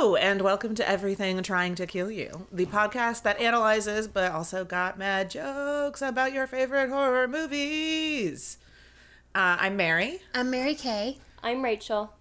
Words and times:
Hello, 0.00 0.16
and 0.16 0.40
welcome 0.40 0.74
to 0.76 0.88
Everything 0.88 1.42
Trying 1.42 1.74
to 1.74 1.86
Kill 1.86 2.10
You, 2.10 2.46
the 2.50 2.64
podcast 2.64 3.22
that 3.24 3.38
analyzes 3.38 4.08
but 4.08 4.32
also 4.32 4.64
got 4.64 4.96
mad 4.96 5.28
jokes 5.28 6.00
about 6.00 6.32
your 6.32 6.46
favorite 6.46 6.88
horror 6.88 7.28
movies. 7.28 8.56
Uh, 9.34 9.58
I'm 9.60 9.76
Mary, 9.76 10.20
I'm 10.34 10.48
Mary 10.48 10.74
Kay. 10.74 11.18
I'm 11.42 11.62
Rachel. 11.62 12.14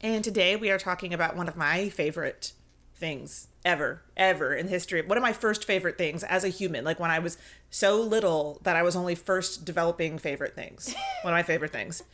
and 0.00 0.22
today 0.22 0.54
we 0.54 0.70
are 0.70 0.78
talking 0.78 1.12
about 1.12 1.34
one 1.34 1.48
of 1.48 1.56
my 1.56 1.88
favorite 1.88 2.52
things 2.94 3.48
ever, 3.64 4.02
ever 4.16 4.54
in 4.54 4.68
history. 4.68 5.02
One 5.02 5.18
of 5.18 5.22
my 5.22 5.32
first 5.32 5.64
favorite 5.64 5.98
things 5.98 6.22
as 6.22 6.44
a 6.44 6.48
human, 6.48 6.84
like 6.84 7.00
when 7.00 7.10
I 7.10 7.18
was 7.18 7.38
so 7.70 8.00
little 8.00 8.60
that 8.62 8.76
I 8.76 8.84
was 8.84 8.94
only 8.94 9.16
first 9.16 9.64
developing 9.64 10.16
favorite 10.16 10.54
things. 10.54 10.94
one 11.22 11.34
of 11.34 11.36
my 11.36 11.42
favorite 11.42 11.72
things 11.72 12.04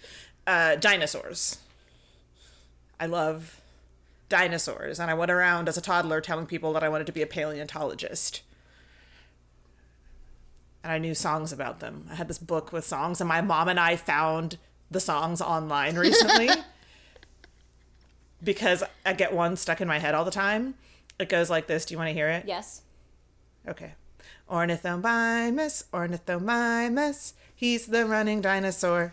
uh, 0.46 0.76
dinosaurs. 0.76 1.58
I 2.98 3.04
love 3.04 3.60
dinosaurs, 4.34 4.98
and 4.98 5.12
I 5.12 5.14
went 5.14 5.30
around 5.30 5.68
as 5.68 5.76
a 5.76 5.80
toddler 5.80 6.20
telling 6.20 6.46
people 6.46 6.72
that 6.72 6.82
I 6.82 6.88
wanted 6.88 7.06
to 7.06 7.12
be 7.12 7.22
a 7.22 7.26
paleontologist. 7.26 8.42
And 10.82 10.92
I 10.92 10.98
knew 10.98 11.14
songs 11.14 11.52
about 11.52 11.78
them. 11.78 12.08
I 12.10 12.16
had 12.16 12.26
this 12.26 12.38
book 12.38 12.72
with 12.72 12.84
songs, 12.84 13.20
and 13.20 13.28
my 13.28 13.40
mom 13.40 13.68
and 13.68 13.78
I 13.78 13.94
found 13.94 14.58
the 14.90 14.98
songs 14.98 15.40
online 15.40 15.94
recently 15.94 16.48
because 18.42 18.82
I 19.06 19.12
get 19.12 19.32
one 19.32 19.56
stuck 19.56 19.80
in 19.80 19.86
my 19.86 20.00
head 20.00 20.16
all 20.16 20.24
the 20.24 20.32
time. 20.32 20.74
It 21.20 21.28
goes 21.28 21.48
like 21.48 21.68
this. 21.68 21.84
Do 21.84 21.94
you 21.94 21.98
want 21.98 22.08
to 22.08 22.14
hear 22.14 22.28
it? 22.28 22.42
Yes. 22.44 22.82
Okay. 23.68 23.92
Ornithomimus, 24.50 25.84
Ornithomimus, 25.92 27.34
he's 27.54 27.86
the 27.86 28.04
running 28.04 28.40
dinosaur. 28.40 29.12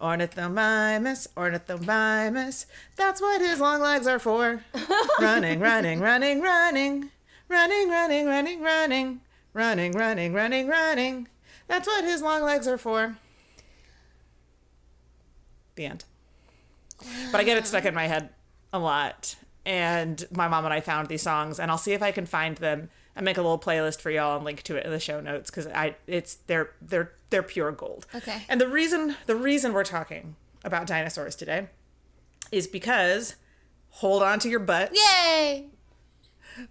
Ornithomimus, 0.00 1.28
Ornithomimus, 1.36 2.66
that's 2.96 3.20
what 3.20 3.40
his 3.40 3.60
long 3.60 3.80
legs 3.80 4.06
are 4.06 4.18
for. 4.18 4.64
running, 5.20 5.60
running, 5.60 6.00
running, 6.00 6.40
running, 6.40 7.10
running, 7.48 7.90
running, 7.90 8.26
running, 8.26 8.62
running, 8.62 9.20
running, 9.54 9.92
running, 9.92 10.32
running, 10.32 10.68
running. 10.68 11.28
That's 11.66 11.86
what 11.86 12.04
his 12.04 12.22
long 12.22 12.42
legs 12.42 12.66
are 12.66 12.78
for. 12.78 13.16
The 15.76 15.86
end. 15.86 16.04
But 17.32 17.40
I 17.40 17.44
get 17.44 17.56
it 17.56 17.66
stuck 17.66 17.84
in 17.84 17.94
my 17.94 18.06
head 18.06 18.30
a 18.72 18.78
lot. 18.78 19.36
And 19.64 20.24
my 20.32 20.48
mom 20.48 20.64
and 20.64 20.74
I 20.74 20.80
found 20.80 21.08
these 21.08 21.22
songs, 21.22 21.60
and 21.60 21.70
I'll 21.70 21.78
see 21.78 21.92
if 21.92 22.02
I 22.02 22.12
can 22.12 22.26
find 22.26 22.56
them 22.56 22.90
and 23.16 23.24
make 23.24 23.36
a 23.36 23.42
little 23.42 23.58
playlist 23.58 24.00
for 24.00 24.10
y'all 24.10 24.36
and 24.36 24.44
link 24.44 24.62
to 24.64 24.76
it 24.76 24.84
in 24.84 24.90
the 24.90 25.00
show 25.00 25.20
notes 25.20 25.50
because 25.50 25.66
I 25.68 25.96
it's 26.06 26.36
they're 26.46 26.70
they're 26.80 27.12
they're 27.30 27.42
pure 27.42 27.72
gold. 27.72 28.06
Okay. 28.14 28.42
And 28.48 28.60
the 28.60 28.68
reason 28.68 29.16
the 29.26 29.36
reason 29.36 29.72
we're 29.72 29.84
talking 29.84 30.36
about 30.64 30.86
dinosaurs 30.86 31.34
today 31.36 31.68
is 32.52 32.66
because 32.66 33.36
hold 33.90 34.22
on 34.22 34.38
to 34.40 34.48
your 34.48 34.60
butt. 34.60 34.92
Yay! 34.94 35.66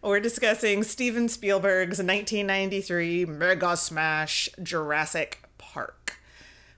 We're 0.01 0.19
discussing 0.19 0.83
Steven 0.83 1.29
Spielberg's 1.29 1.99
1993 1.99 3.25
mega 3.25 3.75
smash 3.77 4.49
Jurassic 4.61 5.43
Park, 5.57 6.19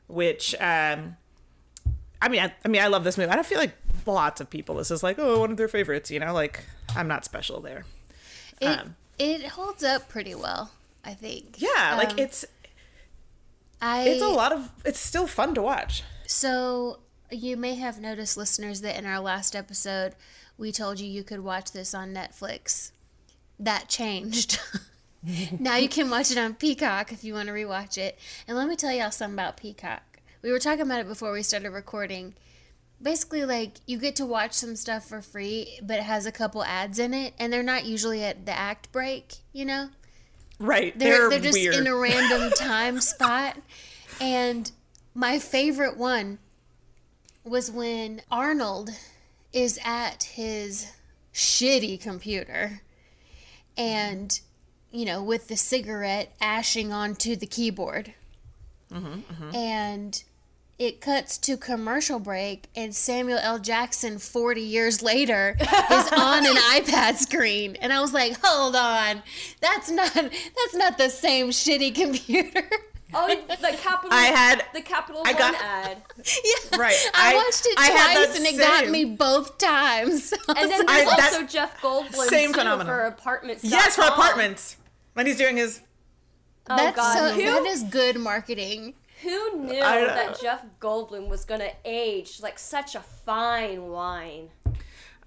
which 0.08 0.56
um, 0.56 1.18
I 2.22 2.30
mean, 2.30 2.42
I, 2.42 2.54
I 2.64 2.68
mean, 2.68 2.82
I 2.82 2.88
love 2.88 3.04
this 3.04 3.18
movie. 3.18 3.30
I 3.32 3.36
don't 3.36 3.46
feel 3.46 3.58
like 3.58 3.74
lots 4.06 4.42
of 4.42 4.50
people. 4.50 4.76
This 4.76 4.92
is 4.92 5.04
like, 5.04 5.18
oh, 5.20 5.40
one 5.40 5.52
of 5.52 5.58
their 5.58 5.68
favorites. 5.68 6.12
You 6.12 6.20
know, 6.20 6.34
like 6.34 6.64
I'm 6.96 7.08
not 7.08 7.26
special 7.26 7.60
there. 7.60 7.86
It 8.60 8.68
Um, 8.68 8.96
it 9.22 9.46
holds 9.50 9.84
up 9.84 10.10
pretty 10.10 10.36
well, 10.36 10.72
I 11.04 11.14
think. 11.14 11.56
Yeah, 11.62 11.96
like 11.98 12.12
Um, 12.14 12.20
it's 12.20 12.46
I 13.82 14.04
it's 14.04 14.22
a 14.22 14.28
lot 14.28 14.52
of. 14.52 14.70
It's 14.86 15.00
still 15.00 15.28
fun 15.28 15.54
to 15.56 15.62
watch. 15.62 16.04
so 16.28 17.00
you 17.32 17.56
may 17.56 17.76
have 17.76 18.00
noticed, 18.00 18.36
listeners, 18.38 18.82
that 18.82 18.98
in 18.98 19.06
our 19.06 19.20
last 19.20 19.56
episode 19.56 20.16
we 20.58 20.72
told 20.72 21.00
you 21.00 21.08
you 21.08 21.24
could 21.24 21.40
watch 21.40 21.72
this 21.72 21.94
on 21.94 22.14
Netflix. 22.14 22.92
That 23.60 23.88
changed. 23.88 24.60
now 25.60 25.78
you 25.78 25.88
can 25.90 26.10
watch 26.10 26.30
it 26.32 26.38
on 26.38 26.56
Peacock 26.56 27.12
if 27.12 27.24
you 27.24 27.34
want 27.34 27.48
to 27.48 27.54
rewatch 27.54 27.98
it. 27.98 28.20
And 28.48 28.58
let 28.58 28.68
me 28.68 28.76
tell 28.76 28.92
y'all 28.92 29.12
something 29.12 29.36
about 29.36 29.58
Peacock. 29.58 30.20
We 30.42 30.52
were 30.52 30.60
talking 30.60 30.82
about 30.82 31.00
it 31.00 31.08
before 31.08 31.32
we 31.32 31.42
started 31.44 31.70
recording. 31.72 32.34
Basically, 33.02 33.46
like 33.46 33.78
you 33.88 33.98
get 33.98 34.16
to 34.18 34.26
watch 34.26 34.54
some 34.54 34.76
stuff 34.76 35.08
for 35.08 35.22
free, 35.22 35.80
but 35.82 35.98
it 35.98 36.04
has 36.04 36.26
a 36.26 36.32
couple 36.32 36.64
ads 36.64 37.00
in 37.00 37.14
it, 37.14 37.34
and 37.40 37.52
they're 37.52 37.64
not 37.64 37.86
usually 37.86 38.24
at 38.24 38.46
the 38.46 38.58
act 38.58 38.92
break. 38.92 39.36
You 39.54 39.66
know, 39.66 39.90
Right? 40.60 40.98
they're 40.98 41.18
They're, 41.22 41.30
they're 41.32 41.40
just 41.40 41.54
weird. 41.58 41.76
in 41.76 41.88
a 41.88 41.96
random 41.96 42.52
time 42.56 43.02
spot. 43.02 43.58
And 44.20 44.72
my 45.16 45.40
favorite 45.40 45.98
one 45.98 46.38
was 47.44 47.72
when 47.72 48.22
Arnold 48.30 48.92
is 49.52 49.80
at 49.84 50.24
his 50.24 50.88
shitty 51.34 52.00
computer 52.00 52.82
and 53.78 54.40
you 54.92 55.06
know 55.06 55.24
with 55.24 55.48
the 55.48 55.56
cigarette 55.58 56.36
ashing 56.40 56.92
onto 56.94 57.36
the 57.36 57.48
keyboard. 57.48 58.14
Mm-hmm, 58.94 59.08
mm-hmm. 59.08 59.56
And 59.56 60.24
it 60.82 61.00
cuts 61.00 61.38
to 61.38 61.56
commercial 61.58 62.18
break 62.20 62.68
and 62.76 62.96
Samuel 62.96 63.38
L. 63.42 63.60
Jackson 63.60 64.18
40 64.18 64.62
years 64.62 65.04
later 65.04 65.56
is 65.62 66.12
on 66.12 66.46
an 66.46 66.56
iPad 66.56 67.18
screen 67.18 67.76
and 67.76 67.94
I 67.94 68.02
was 68.02 68.14
like, 68.14 68.36
"Hold 68.44 68.76
on. 68.76 69.22
That's 69.62 69.92
not 69.92 70.12
that's 70.14 70.74
not 70.74 70.98
the 70.98 71.10
same 71.10 71.50
shitty 71.50 71.94
computer." 71.96 72.64
Oh, 73.14 73.28
the 73.28 73.78
capital. 73.78 74.10
I 74.14 74.28
had- 74.28 74.64
the 74.74 74.80
capital 74.82 75.22
I 75.26 75.34
one 75.34 75.38
got- 75.38 75.56
ad, 75.62 75.98
yeah. 76.18 76.78
Right. 76.78 76.96
I, 77.14 77.34
I- 77.34 77.36
watched 77.36 77.66
it 77.66 77.76
I 77.78 77.90
twice 77.90 78.28
that 78.30 78.38
and 78.38 78.46
it 78.46 78.58
got 78.58 78.90
me 78.90 79.04
both 79.04 79.58
times. 79.58 80.32
and 80.48 80.58
then 80.58 80.70
there's 80.70 80.86
that's- 81.10 81.34
also 81.34 81.46
Jeff 81.46 81.82
Goldblum 81.82 82.30
Same 82.30 82.54
too, 82.54 82.60
phenomenon. 82.60 82.86
for 82.88 83.02
apartments. 83.08 83.66
yes, 83.66 83.98
for 83.98 84.04
apartments. 84.04 84.78
When 85.12 85.26
he's 85.26 85.38
doing 85.38 85.58
his 85.58 85.82
Oh 86.70 86.78
That's 86.78 86.96
God, 86.96 87.18
so 87.18 87.36
that 87.36 87.66
is 87.66 87.84
good 87.84 88.18
marketing. 88.18 88.94
Who 89.24 89.58
knew 89.66 89.82
I 89.82 90.02
that 90.06 90.40
Jeff 90.42 90.64
Goldblum 90.80 91.28
was 91.30 91.46
gonna 91.46 91.72
age 91.86 92.40
like 92.42 92.58
such 92.60 92.96
a 92.96 93.02
fine 93.02 93.88
wine? 93.90 94.50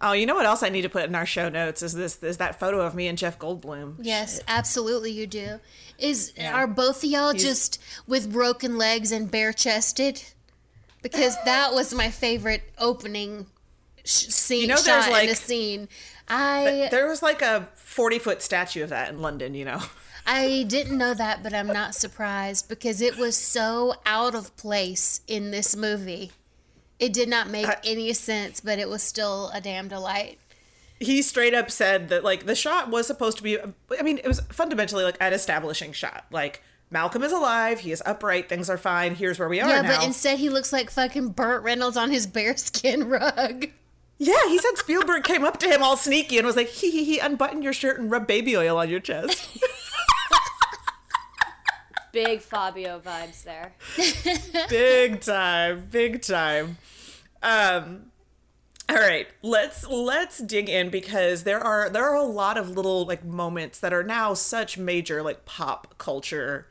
Oh, 0.00 0.12
you 0.12 0.27
know 0.27 0.34
what 0.34 0.44
else 0.44 0.62
I 0.62 0.69
need 0.69 0.82
to 0.82 0.88
put 0.88 1.05
in 1.05 1.15
our 1.15 1.25
show 1.25 1.49
notes 1.49 1.81
is 1.82 1.94
this 1.94 2.22
is 2.22 2.37
that 2.38 2.59
photo 2.60 2.81
of 2.81 2.94
me 2.94 3.06
and 3.06 3.16
Jeff 3.16 3.38
Goldblum. 3.38 3.97
Yes, 4.03 4.41
absolutely 4.49 5.12
you 5.12 5.27
do. 5.27 5.60
Is 5.99 6.32
Yeah. 6.37 6.53
are 6.55 6.66
both 6.66 6.99
of 7.05 7.10
y'all 7.10 7.31
He's- 7.32 7.43
just 7.44 7.81
with 8.06 8.31
broken 8.32 8.77
legs 8.77 9.12
and 9.12 9.31
bare 9.31 9.53
chested? 9.53 10.22
Because 11.03 11.37
that 11.44 11.72
was 11.75 11.94
my 11.94 12.11
favorite 12.11 12.62
opening 12.78 13.47
sh- 14.05 14.26
scene 14.28 14.62
You 14.62 14.66
know, 14.69 14.76
shot 14.76 15.11
like- 15.11 15.25
in 15.25 15.31
a 15.31 15.34
scene. 15.37 15.88
I 16.28 16.88
There 16.91 17.06
was 17.09 17.22
like 17.22 17.43
a 17.43 17.69
40 17.75 18.19
foot 18.19 18.43
statue 18.43 18.82
of 18.82 18.88
that 18.91 19.11
in 19.11 19.21
London, 19.22 19.55
you 19.55 19.65
know. 19.65 19.82
I 20.27 20.65
didn't 20.67 20.97
know 20.97 21.12
that, 21.15 21.43
but 21.43 21.53
I'm 21.53 21.67
not 21.67 21.95
surprised 21.95 22.69
because 22.69 23.01
it 23.01 23.19
was 23.19 23.37
so 23.37 23.95
out 24.07 24.35
of 24.35 24.57
place 24.57 25.21
in 25.27 25.51
this 25.51 25.77
movie. 25.77 26.33
It 26.99 27.12
did 27.12 27.29
not 27.29 27.51
make 27.51 27.67
I- 27.67 27.77
any 27.85 28.12
sense, 28.15 28.61
but 28.61 28.79
it 28.79 28.89
was 28.89 29.03
still 29.03 29.51
a 29.53 29.61
damn 29.61 29.89
delight. 29.89 30.39
He 31.01 31.21
straight 31.23 31.53
up 31.55 31.71
said 31.71 32.09
that 32.09 32.25
like 32.25 32.47
the 32.47 32.55
shot 32.55 32.89
was 32.89 33.07
supposed 33.07 33.37
to 33.39 33.43
be 33.43 33.59
I 33.61 34.03
mean, 34.03 34.19
it 34.19 34.29
was 34.29 34.41
fundamentally 34.51 35.05
like 35.05 35.17
an 35.21 35.33
establishing 35.33 35.93
shot. 35.93 36.25
Like 36.31 36.62
Malcolm 36.91 37.23
is 37.23 37.33
alive, 37.33 37.81
he 37.81 37.91
is 37.93 38.03
upright, 38.06 38.49
things 38.49 38.71
are 38.71 38.79
fine, 38.79 39.17
here's 39.17 39.39
where 39.39 39.49
we 39.49 39.61
are 39.61 39.69
Yeah, 39.69 39.83
now. 39.83 39.97
but 39.99 40.06
instead 40.06 40.39
he 40.39 40.49
looks 40.49 40.73
like 40.73 40.91
fucking 40.91 41.31
Burt 41.31 41.62
Reynolds 41.65 41.97
on 41.97 42.11
his 42.11 42.27
bearskin 42.27 43.05
rug. 43.09 43.67
yeah, 44.19 44.47
he 44.49 44.59
said 44.59 44.77
Spielberg 44.79 45.25
came 45.25 45.45
up 45.45 45.59
to 45.59 45.69
him 45.69 45.83
all 45.83 45.97
sneaky 45.97 46.39
and 46.39 46.47
was 46.47 46.56
like, 46.56 46.69
"He 46.69 46.91
hee 46.93 47.05
hee, 47.05 47.19
unbutton 47.19 47.61
your 47.61 47.73
shirt 47.73 47.99
and 47.99 48.11
rub 48.11 48.27
baby 48.29 48.56
oil 48.56 48.79
on 48.79 48.88
your 48.88 49.00
chest. 49.00 49.49
Big 52.14 52.40
Fabio 52.40 53.00
vibes 53.00 53.43
there. 53.43 53.75
big 54.69 55.20
time 55.20 55.87
big 55.90 56.22
time 56.22 56.78
um 57.43 58.06
all 58.88 58.96
right 58.96 59.26
let's 59.43 59.87
let's 59.88 60.38
dig 60.38 60.69
in 60.69 60.90
because 60.90 61.44
there 61.44 61.61
are 61.61 61.90
there 61.90 62.08
are 62.08 62.14
a 62.14 62.22
lot 62.22 62.56
of 62.56 62.70
little 62.70 63.05
like 63.05 63.25
moments 63.25 63.81
that 63.81 63.93
are 63.93 64.05
now 64.05 64.32
such 64.32 64.78
major 64.78 65.22
like 65.22 65.44
pop 65.44 65.94
culture 65.99 66.69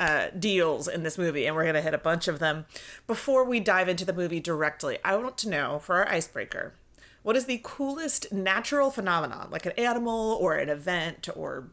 uh, 0.00 0.28
deals 0.36 0.88
in 0.88 1.02
this 1.02 1.18
movie, 1.18 1.46
and 1.46 1.54
we're 1.54 1.66
gonna 1.66 1.82
hit 1.82 1.92
a 1.92 1.98
bunch 1.98 2.26
of 2.26 2.38
them. 2.38 2.64
Before 3.06 3.44
we 3.44 3.60
dive 3.60 3.86
into 3.86 4.06
the 4.06 4.14
movie 4.14 4.40
directly, 4.40 4.96
I 5.04 5.14
want 5.16 5.36
to 5.38 5.50
know 5.50 5.78
for 5.78 5.96
our 5.96 6.08
icebreaker, 6.08 6.72
what 7.22 7.36
is 7.36 7.44
the 7.44 7.60
coolest 7.62 8.32
natural 8.32 8.90
phenomenon, 8.90 9.48
like 9.50 9.66
an 9.66 9.72
animal 9.72 10.38
or 10.40 10.54
an 10.54 10.70
event 10.70 11.28
or 11.36 11.68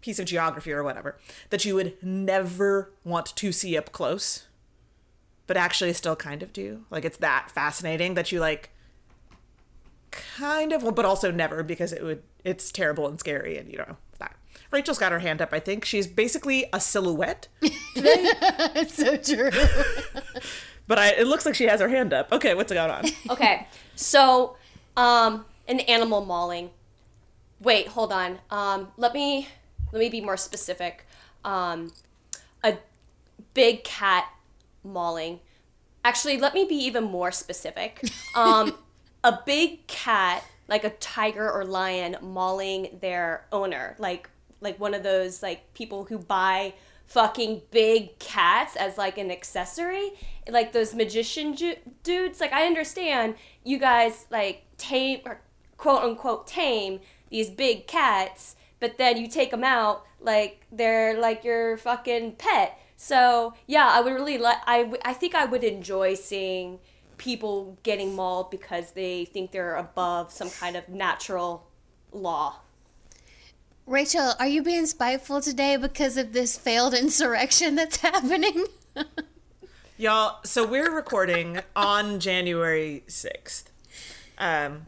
piece 0.00 0.18
of 0.18 0.26
geography 0.26 0.72
or 0.72 0.82
whatever, 0.82 1.18
that 1.50 1.64
you 1.64 1.74
would 1.74 1.96
never 2.02 2.92
want 3.04 3.34
to 3.36 3.52
see 3.52 3.76
up 3.76 3.92
close, 3.92 4.46
but 5.46 5.56
actually 5.56 5.92
still 5.92 6.16
kind 6.16 6.42
of 6.42 6.52
do? 6.52 6.84
Like 6.90 7.04
it's 7.04 7.18
that 7.18 7.50
fascinating 7.50 8.14
that 8.14 8.32
you 8.32 8.40
like 8.40 8.70
kind 10.10 10.72
of, 10.72 10.94
but 10.94 11.04
also 11.04 11.30
never 11.30 11.62
because 11.62 11.92
it 11.92 12.02
would 12.02 12.22
it's 12.44 12.70
terrible 12.70 13.08
and 13.08 13.18
scary 13.18 13.58
and 13.58 13.70
you 13.70 13.78
know 13.78 13.96
that. 14.18 14.36
Rachel's 14.70 14.98
got 14.98 15.12
her 15.12 15.18
hand 15.18 15.42
up. 15.42 15.52
I 15.52 15.60
think 15.60 15.84
she's 15.84 16.06
basically 16.06 16.66
a 16.72 16.80
silhouette, 16.80 17.48
It's 17.62 18.94
so 18.96 19.16
true. 19.16 19.50
but 20.86 20.98
I, 20.98 21.10
it 21.10 21.26
looks 21.26 21.44
like 21.44 21.54
she 21.54 21.64
has 21.64 21.80
her 21.80 21.88
hand 21.88 22.12
up. 22.12 22.32
Okay, 22.32 22.54
what's 22.54 22.72
going 22.72 22.90
on? 22.90 23.04
Okay, 23.30 23.66
so 23.96 24.56
um, 24.96 25.44
an 25.68 25.80
animal 25.80 26.24
mauling. 26.24 26.70
Wait, 27.60 27.88
hold 27.88 28.12
on. 28.12 28.38
Um, 28.50 28.88
let 28.96 29.12
me 29.14 29.48
let 29.92 30.00
me 30.00 30.08
be 30.08 30.20
more 30.20 30.36
specific. 30.36 31.06
Um, 31.44 31.92
a 32.62 32.78
big 33.54 33.84
cat 33.84 34.26
mauling. 34.84 35.40
Actually, 36.04 36.38
let 36.38 36.54
me 36.54 36.64
be 36.64 36.76
even 36.76 37.04
more 37.04 37.32
specific. 37.32 38.02
Um, 38.36 38.74
a 39.24 39.38
big 39.46 39.86
cat, 39.86 40.44
like 40.68 40.84
a 40.84 40.90
tiger 40.90 41.50
or 41.50 41.64
lion, 41.64 42.18
mauling 42.20 42.98
their 43.00 43.46
owner, 43.50 43.96
like 43.98 44.28
like 44.60 44.78
one 44.78 44.92
of 44.92 45.02
those 45.02 45.42
like 45.42 45.72
people 45.72 46.04
who 46.04 46.18
buy 46.18 46.74
fucking 47.06 47.62
big 47.70 48.18
cats 48.18 48.74
as 48.76 48.98
like 48.98 49.16
an 49.16 49.30
accessory 49.30 50.10
like 50.48 50.72
those 50.72 50.92
magician 50.92 51.54
ju- 51.54 51.76
dudes 52.02 52.40
like 52.40 52.52
i 52.52 52.66
understand 52.66 53.36
you 53.62 53.78
guys 53.78 54.26
like 54.30 54.64
tame 54.76 55.20
or 55.24 55.40
quote 55.76 56.02
unquote 56.02 56.46
tame 56.46 56.98
these 57.30 57.48
big 57.48 57.86
cats 57.86 58.55
but 58.80 58.98
then 58.98 59.16
you 59.16 59.28
take 59.28 59.50
them 59.50 59.64
out 59.64 60.04
like 60.20 60.66
they're 60.72 61.18
like 61.18 61.44
your 61.44 61.76
fucking 61.78 62.32
pet 62.32 62.78
so 62.96 63.54
yeah 63.66 63.90
i 63.92 64.00
would 64.00 64.12
really 64.12 64.38
like 64.38 64.58
I, 64.66 64.82
w- 64.82 65.02
I 65.04 65.12
think 65.12 65.34
i 65.34 65.44
would 65.44 65.64
enjoy 65.64 66.14
seeing 66.14 66.78
people 67.18 67.78
getting 67.82 68.14
mauled 68.14 68.50
because 68.50 68.92
they 68.92 69.24
think 69.24 69.52
they're 69.52 69.76
above 69.76 70.32
some 70.32 70.50
kind 70.50 70.76
of 70.76 70.88
natural 70.88 71.66
law 72.12 72.60
Rachel, 73.86 74.32
are 74.40 74.48
you 74.48 74.64
being 74.64 74.84
spiteful 74.86 75.40
today 75.40 75.76
because 75.76 76.16
of 76.16 76.32
this 76.32 76.58
failed 76.58 76.92
insurrection 77.02 77.76
that's 77.76 77.98
happening? 77.98 78.66
Y'all, 79.96 80.40
so 80.44 80.66
we're 80.66 80.92
recording 80.92 81.60
on 81.76 82.18
January 82.18 83.04
6th. 83.06 83.66
Um, 84.38 84.86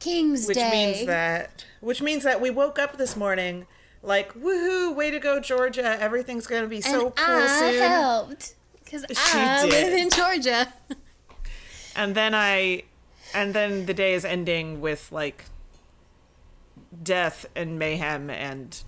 King's 0.00 0.48
which 0.48 0.56
Day. 0.56 0.70
means 0.70 1.06
that 1.06 1.64
which 1.80 2.02
means 2.02 2.24
that 2.24 2.40
we 2.40 2.50
woke 2.50 2.78
up 2.78 2.96
this 2.96 3.16
morning 3.16 3.66
like 4.02 4.32
woohoo, 4.34 4.94
way 4.94 5.10
to 5.10 5.18
go 5.18 5.40
Georgia. 5.40 6.00
Everything's 6.00 6.46
going 6.46 6.62
to 6.62 6.68
be 6.68 6.80
so 6.80 7.06
and 7.08 7.16
cool 7.16 7.36
I 7.36 7.46
soon. 7.46 7.82
helped 7.82 8.54
because 8.82 9.04
I 9.04 9.62
did. 9.62 9.70
live 9.70 9.92
in 9.92 10.10
Georgia. 10.10 10.72
And 11.94 12.14
then 12.14 12.34
I 12.34 12.84
and 13.34 13.54
then 13.54 13.86
the 13.86 13.94
day 13.94 14.14
is 14.14 14.24
ending 14.24 14.80
with 14.80 15.12
like 15.12 15.44
death 17.02 17.46
and 17.54 17.78
mayhem 17.78 18.30
and 18.30 18.82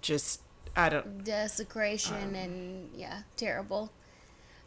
just 0.00 0.42
I 0.76 0.88
don't 0.88 1.24
Desecration 1.24 2.34
and 2.34 2.90
yeah, 2.94 3.22
terrible. 3.36 3.90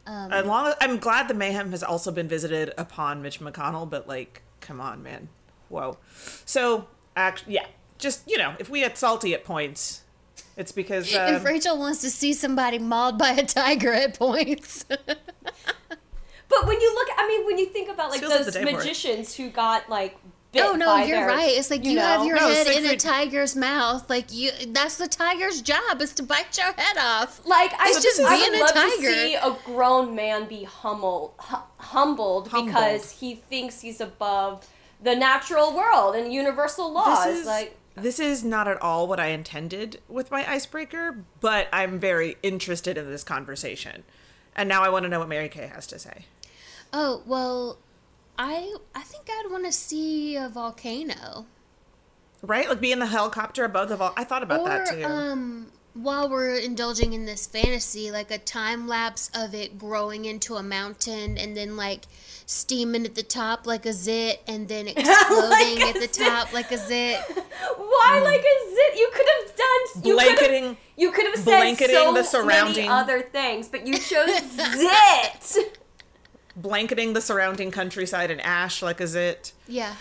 Um, 0.05 0.31
as 0.31 0.45
long 0.45 0.67
as, 0.67 0.75
I'm 0.81 0.97
glad 0.97 1.27
the 1.27 1.33
mayhem 1.35 1.71
has 1.71 1.83
also 1.83 2.11
been 2.11 2.27
visited 2.27 2.73
upon 2.77 3.21
Mitch 3.21 3.39
McConnell, 3.39 3.87
but 3.87 4.07
like, 4.07 4.41
come 4.59 4.81
on, 4.81 5.03
man, 5.03 5.29
whoa. 5.71 5.97
So, 6.45 6.87
act, 7.15 7.43
yeah, 7.47 7.65
just 7.97 8.29
you 8.29 8.37
know, 8.37 8.53
if 8.59 8.69
we 8.69 8.81
get 8.81 8.97
salty 8.97 9.33
at 9.33 9.43
points, 9.43 10.03
it's 10.57 10.71
because 10.71 11.13
um, 11.15 11.33
if 11.35 11.43
Rachel 11.43 11.77
wants 11.77 12.01
to 12.01 12.09
see 12.09 12.33
somebody 12.33 12.77
mauled 12.79 13.17
by 13.17 13.31
a 13.31 13.45
tiger 13.45 13.93
at 13.93 14.17
points, 14.19 14.85
But 16.49 16.67
when 16.67 16.81
you 16.81 16.93
look, 16.93 17.07
I 17.17 17.27
mean, 17.27 17.45
when 17.45 17.57
you 17.57 17.67
think 17.67 17.89
about 17.89 18.09
like 18.11 18.19
Feels 18.19 18.31
like 18.33 18.43
those 18.43 18.53
the 18.53 18.59
day 18.59 18.63
for 18.65 18.69
it. 18.69 18.77
magicians 18.77 19.35
who 19.35 19.49
got 19.49 19.89
like 19.89 20.17
bit 20.51 20.63
oh 20.65 20.73
no, 20.73 20.85
by 20.85 21.05
you're 21.05 21.19
their- 21.19 21.27
right. 21.27 21.49
It's 21.53 21.71
like 21.71 21.85
you, 21.85 21.95
know? 21.95 22.01
have 22.01 22.25
your 22.25 22.35
No, 22.35 22.49
head 22.49 22.67
in 22.67 22.85
a 22.87 22.97
tiger's 22.97 23.55
mouth. 23.55 24.09
Like 24.09 24.33
you—that's 24.33 24.97
the 24.97 25.07
tiger's 25.07 25.61
job 25.61 26.01
is 26.01 26.11
to 26.15 26.23
bite 26.23 26.57
your 26.57 26.73
head 26.73 26.97
off. 26.99 27.39
Like 27.45 27.71
I 27.79 27.85
It's 27.87 28.03
just 28.03 28.19
I 28.19 28.35
being 28.35 28.51
would 28.51 28.59
a 28.59 28.63
love 28.65 28.73
tiger. 28.73 29.07
to 29.07 29.13
see 29.13 29.35
a 29.35 29.55
grown 29.63 30.13
man 30.13 30.45
be 30.49 30.65
humbled, 30.65 31.35
hu- 31.39 31.55
humbled, 31.77 32.49
Humbled. 32.49 32.65
because 32.67 33.11
he 33.11 33.35
thinks 33.35 33.79
he's 33.79 34.01
above 34.01 34.67
the 35.01 35.15
natural 35.15 35.75
world 35.75 36.15
and 36.15 36.31
universal 36.33 36.91
laws. 36.91 37.25
this 37.25 37.39
is 37.39 37.45
like 37.45 37.77
this 37.95 38.19
is 38.19 38.43
not 38.43 38.67
at 38.67 38.81
all 38.81 39.07
what 39.07 39.19
I 39.19 39.27
intended 39.27 39.99
with 40.07 40.31
my 40.31 40.49
icebreaker, 40.49 41.25
but 41.39 41.67
I'm 41.73 41.99
very 41.99 42.37
interested 42.41 42.97
in 42.97 43.09
this 43.09 43.23
conversation, 43.23 44.03
and 44.55 44.69
now 44.69 44.81
I 44.83 44.89
want 44.89 45.03
to 45.03 45.09
know 45.09 45.19
what 45.19 45.29
Mary 45.29 45.49
Kay 45.49 45.67
has 45.67 45.87
to 45.87 45.99
say. 45.99 46.25
Oh 46.93 47.21
well, 47.25 47.77
I 48.37 48.75
I 48.95 49.01
think 49.01 49.29
I'd 49.29 49.51
want 49.51 49.65
to 49.65 49.71
see 49.71 50.35
a 50.35 50.49
volcano. 50.49 51.45
Right, 52.41 52.67
like 52.67 52.81
be 52.81 52.91
in 52.91 52.99
the 52.99 53.05
helicopter 53.05 53.65
above 53.65 53.89
the 53.89 53.97
vault. 53.97 54.13
I 54.17 54.23
thought 54.23 54.41
about 54.43 54.61
or 54.61 54.69
that 54.69 54.87
too. 54.89 55.03
um 55.03 55.71
while 55.93 56.29
we're 56.29 56.55
indulging 56.57 57.13
in 57.13 57.25
this 57.25 57.45
fantasy 57.45 58.11
like 58.11 58.31
a 58.31 58.37
time 58.37 58.87
lapse 58.87 59.29
of 59.35 59.53
it 59.53 59.77
growing 59.77 60.23
into 60.25 60.55
a 60.55 60.63
mountain 60.63 61.37
and 61.37 61.55
then 61.57 61.75
like 61.75 62.05
steaming 62.45 63.05
at 63.05 63.15
the 63.15 63.23
top 63.23 63.67
like 63.67 63.85
a 63.85 63.91
zit 63.93 64.41
and 64.47 64.67
then 64.69 64.87
exploding 64.95 65.81
a 65.81 65.87
at 65.89 65.93
the 65.95 66.01
zit. 66.01 66.13
top 66.13 66.53
like 66.53 66.71
a 66.71 66.77
zit 66.77 67.19
why 67.77 68.19
mm. 68.19 68.23
like 68.23 68.39
a 68.41 68.69
zit? 68.69 68.99
You 68.99 69.09
could 69.13 69.25
have 69.37 69.55
done 69.55 70.03
you 70.05 70.15
could 70.17 70.27
have- 70.27 70.37
Blanketing- 70.39 70.77
You 70.97 71.11
could 71.11 71.25
have 71.25 71.35
said 71.35 71.57
blanketing 71.57 71.95
so 71.95 72.13
the 72.13 72.23
surrounding- 72.23 72.75
many 72.75 72.87
other 72.87 73.21
things, 73.21 73.67
but 73.67 73.85
you 73.87 73.97
chose 73.97 74.41
zit. 74.51 75.77
Blanketing 76.55 77.13
the 77.13 77.21
surrounding 77.21 77.71
countryside 77.71 78.29
in 78.31 78.39
ash 78.41 78.81
like 78.81 78.99
a 79.01 79.07
zit. 79.07 79.53
yeah 79.67 79.95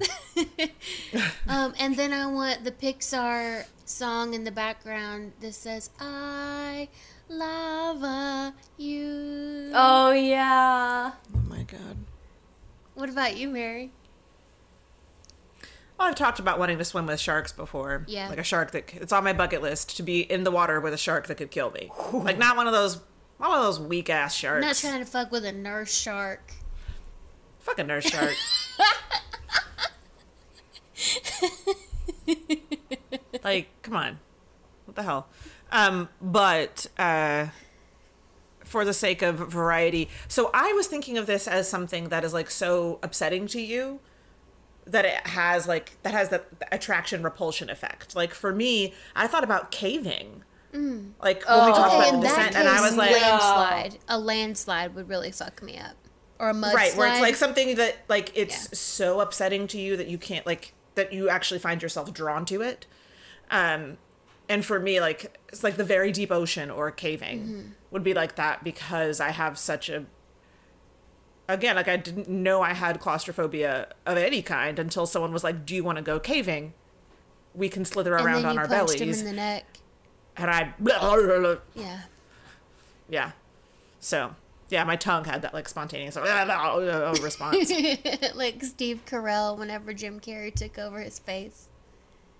um 1.48 1.74
and 1.78 1.96
then 1.96 2.12
i 2.12 2.26
want 2.26 2.64
the 2.64 2.70
pixar 2.72 3.64
song 3.84 4.34
in 4.34 4.44
the 4.44 4.50
background 4.50 5.32
that 5.40 5.54
says 5.54 5.90
i 6.00 6.88
lava 7.28 8.54
you 8.76 9.70
Oh 9.74 10.10
yeah. 10.10 11.12
Oh 11.34 11.38
my 11.48 11.62
god. 11.62 11.96
what 12.94 13.08
about 13.08 13.36
you 13.36 13.48
mary 13.48 13.92
Well, 15.98 16.08
I've 16.08 16.14
talked 16.16 16.38
about 16.40 16.58
wanting 16.58 16.78
to 16.78 16.84
swim 16.84 17.06
with 17.06 17.20
sharks 17.20 17.52
before. 17.52 18.04
Yeah. 18.08 18.28
Like 18.30 18.38
a 18.38 18.42
shark 18.42 18.70
that 18.72 18.92
it's 18.94 19.12
on 19.12 19.22
my 19.22 19.32
bucket 19.34 19.60
list 19.62 19.96
to 19.98 20.02
be 20.02 20.20
in 20.22 20.44
the 20.44 20.50
water 20.50 20.80
with 20.80 20.92
a 20.94 20.98
shark 20.98 21.26
that 21.28 21.36
could 21.36 21.50
kill 21.50 21.70
me. 21.70 21.92
like 22.12 22.38
not 22.38 22.56
one 22.56 22.66
of 22.66 22.72
those 22.72 22.96
not 23.38 23.50
one 23.50 23.58
of 23.58 23.64
those 23.64 23.78
weak 23.80 24.10
ass 24.10 24.34
sharks. 24.34 24.56
i'm 24.56 24.62
sharks. 24.68 24.82
not 24.84 24.90
trying 24.90 25.04
to 25.04 25.10
fuck 25.10 25.30
with 25.30 25.44
a 25.44 25.52
nurse 25.52 25.94
shark 25.94 26.52
Fuck 27.60 27.78
a 27.78 27.84
nurse 27.84 28.06
shark. 28.06 28.34
like, 33.44 33.68
come 33.82 33.96
on. 33.96 34.18
What 34.84 34.96
the 34.96 35.02
hell? 35.02 35.28
Um, 35.72 36.08
but 36.20 36.86
uh 36.98 37.46
for 38.64 38.84
the 38.84 38.92
sake 38.92 39.20
of 39.22 39.36
variety. 39.36 40.08
So 40.28 40.50
I 40.54 40.72
was 40.74 40.86
thinking 40.86 41.18
of 41.18 41.26
this 41.26 41.48
as 41.48 41.68
something 41.68 42.08
that 42.10 42.24
is 42.24 42.32
like 42.32 42.50
so 42.50 43.00
upsetting 43.02 43.48
to 43.48 43.60
you 43.60 43.98
that 44.86 45.04
it 45.04 45.26
has 45.28 45.66
like 45.66 45.96
that 46.02 46.12
has 46.14 46.28
the 46.28 46.42
attraction 46.70 47.22
repulsion 47.22 47.68
effect. 47.70 48.14
Like 48.14 48.32
for 48.34 48.52
me, 48.54 48.94
I 49.16 49.26
thought 49.26 49.44
about 49.44 49.70
caving. 49.70 50.44
Like 50.72 51.44
when 51.48 51.66
we 51.66 51.72
talked 51.72 51.94
Okay, 51.94 51.96
about 51.96 52.14
in 52.14 52.20
the 52.20 52.26
that 52.26 52.36
descent, 52.36 52.48
case, 52.54 52.56
and 52.56 52.68
I 52.68 52.80
was 52.80 52.96
like, 52.96 53.10
landslide. 53.10 53.98
A 54.08 54.18
landslide 54.20 54.94
would 54.94 55.08
really 55.08 55.32
fuck 55.32 55.62
me 55.64 55.76
up, 55.78 55.96
or 56.38 56.50
a 56.50 56.54
mudslide. 56.54 56.74
right 56.74 56.96
where 56.96 57.08
it's 57.10 57.20
like 57.20 57.34
something 57.34 57.74
that 57.74 57.96
like 58.08 58.30
it's 58.36 58.68
Yeah. 58.70 58.76
so 58.76 59.20
upsetting 59.20 59.66
to 59.68 59.80
you 59.80 59.96
that 59.96 60.06
you 60.06 60.16
can't 60.16 60.46
like 60.46 60.72
that 61.00 61.12
you 61.12 61.28
actually 61.28 61.58
find 61.60 61.82
yourself 61.82 62.12
drawn 62.12 62.44
to 62.44 62.60
it 62.60 62.86
um 63.50 63.96
and 64.48 64.64
for 64.64 64.78
me 64.78 65.00
like 65.00 65.38
it's 65.48 65.64
like 65.64 65.76
the 65.76 65.84
very 65.84 66.12
deep 66.12 66.30
ocean 66.30 66.70
or 66.70 66.90
caving 66.90 67.38
Mm-hmm. 67.40 67.68
would 67.90 68.04
be 68.04 68.14
like 68.14 68.36
that 68.36 68.62
because 68.64 69.20
i 69.20 69.30
have 69.30 69.58
such 69.58 69.88
a 69.88 70.04
again 71.48 71.74
like 71.76 71.88
i 71.88 71.96
didn't 71.96 72.28
know 72.28 72.62
i 72.62 72.72
had 72.74 73.00
claustrophobia 73.00 73.88
of 74.06 74.16
any 74.18 74.42
kind 74.42 74.78
until 74.78 75.06
someone 75.06 75.32
was 75.32 75.42
like 75.44 75.64
do 75.66 75.74
you 75.74 75.82
want 75.82 75.96
to 75.96 76.02
go 76.02 76.20
caving 76.20 76.72
we 77.54 77.68
can 77.68 77.84
slither 77.84 78.14
and 78.16 78.24
around 78.24 78.44
on 78.44 78.58
our 78.58 78.68
bellies 78.68 79.00
him 79.00 79.08
in 79.10 79.24
the 79.24 79.32
neck. 79.32 79.64
and 80.36 80.50
i 80.50 80.72
Yeah. 81.74 82.00
yeah 83.08 83.32
so 83.98 84.34
yeah 84.70 84.84
my 84.84 84.96
tongue 84.96 85.24
had 85.24 85.42
that 85.42 85.52
like 85.54 85.68
spontaneous 85.68 86.16
uh, 86.16 86.20
uh, 86.20 86.24
uh, 86.24 87.22
response 87.22 87.70
like 88.34 88.62
Steve 88.64 89.00
Carell 89.06 89.58
whenever 89.58 89.92
Jim 89.92 90.20
Carrey 90.20 90.54
took 90.54 90.78
over 90.78 91.00
his 91.00 91.18
face. 91.18 91.66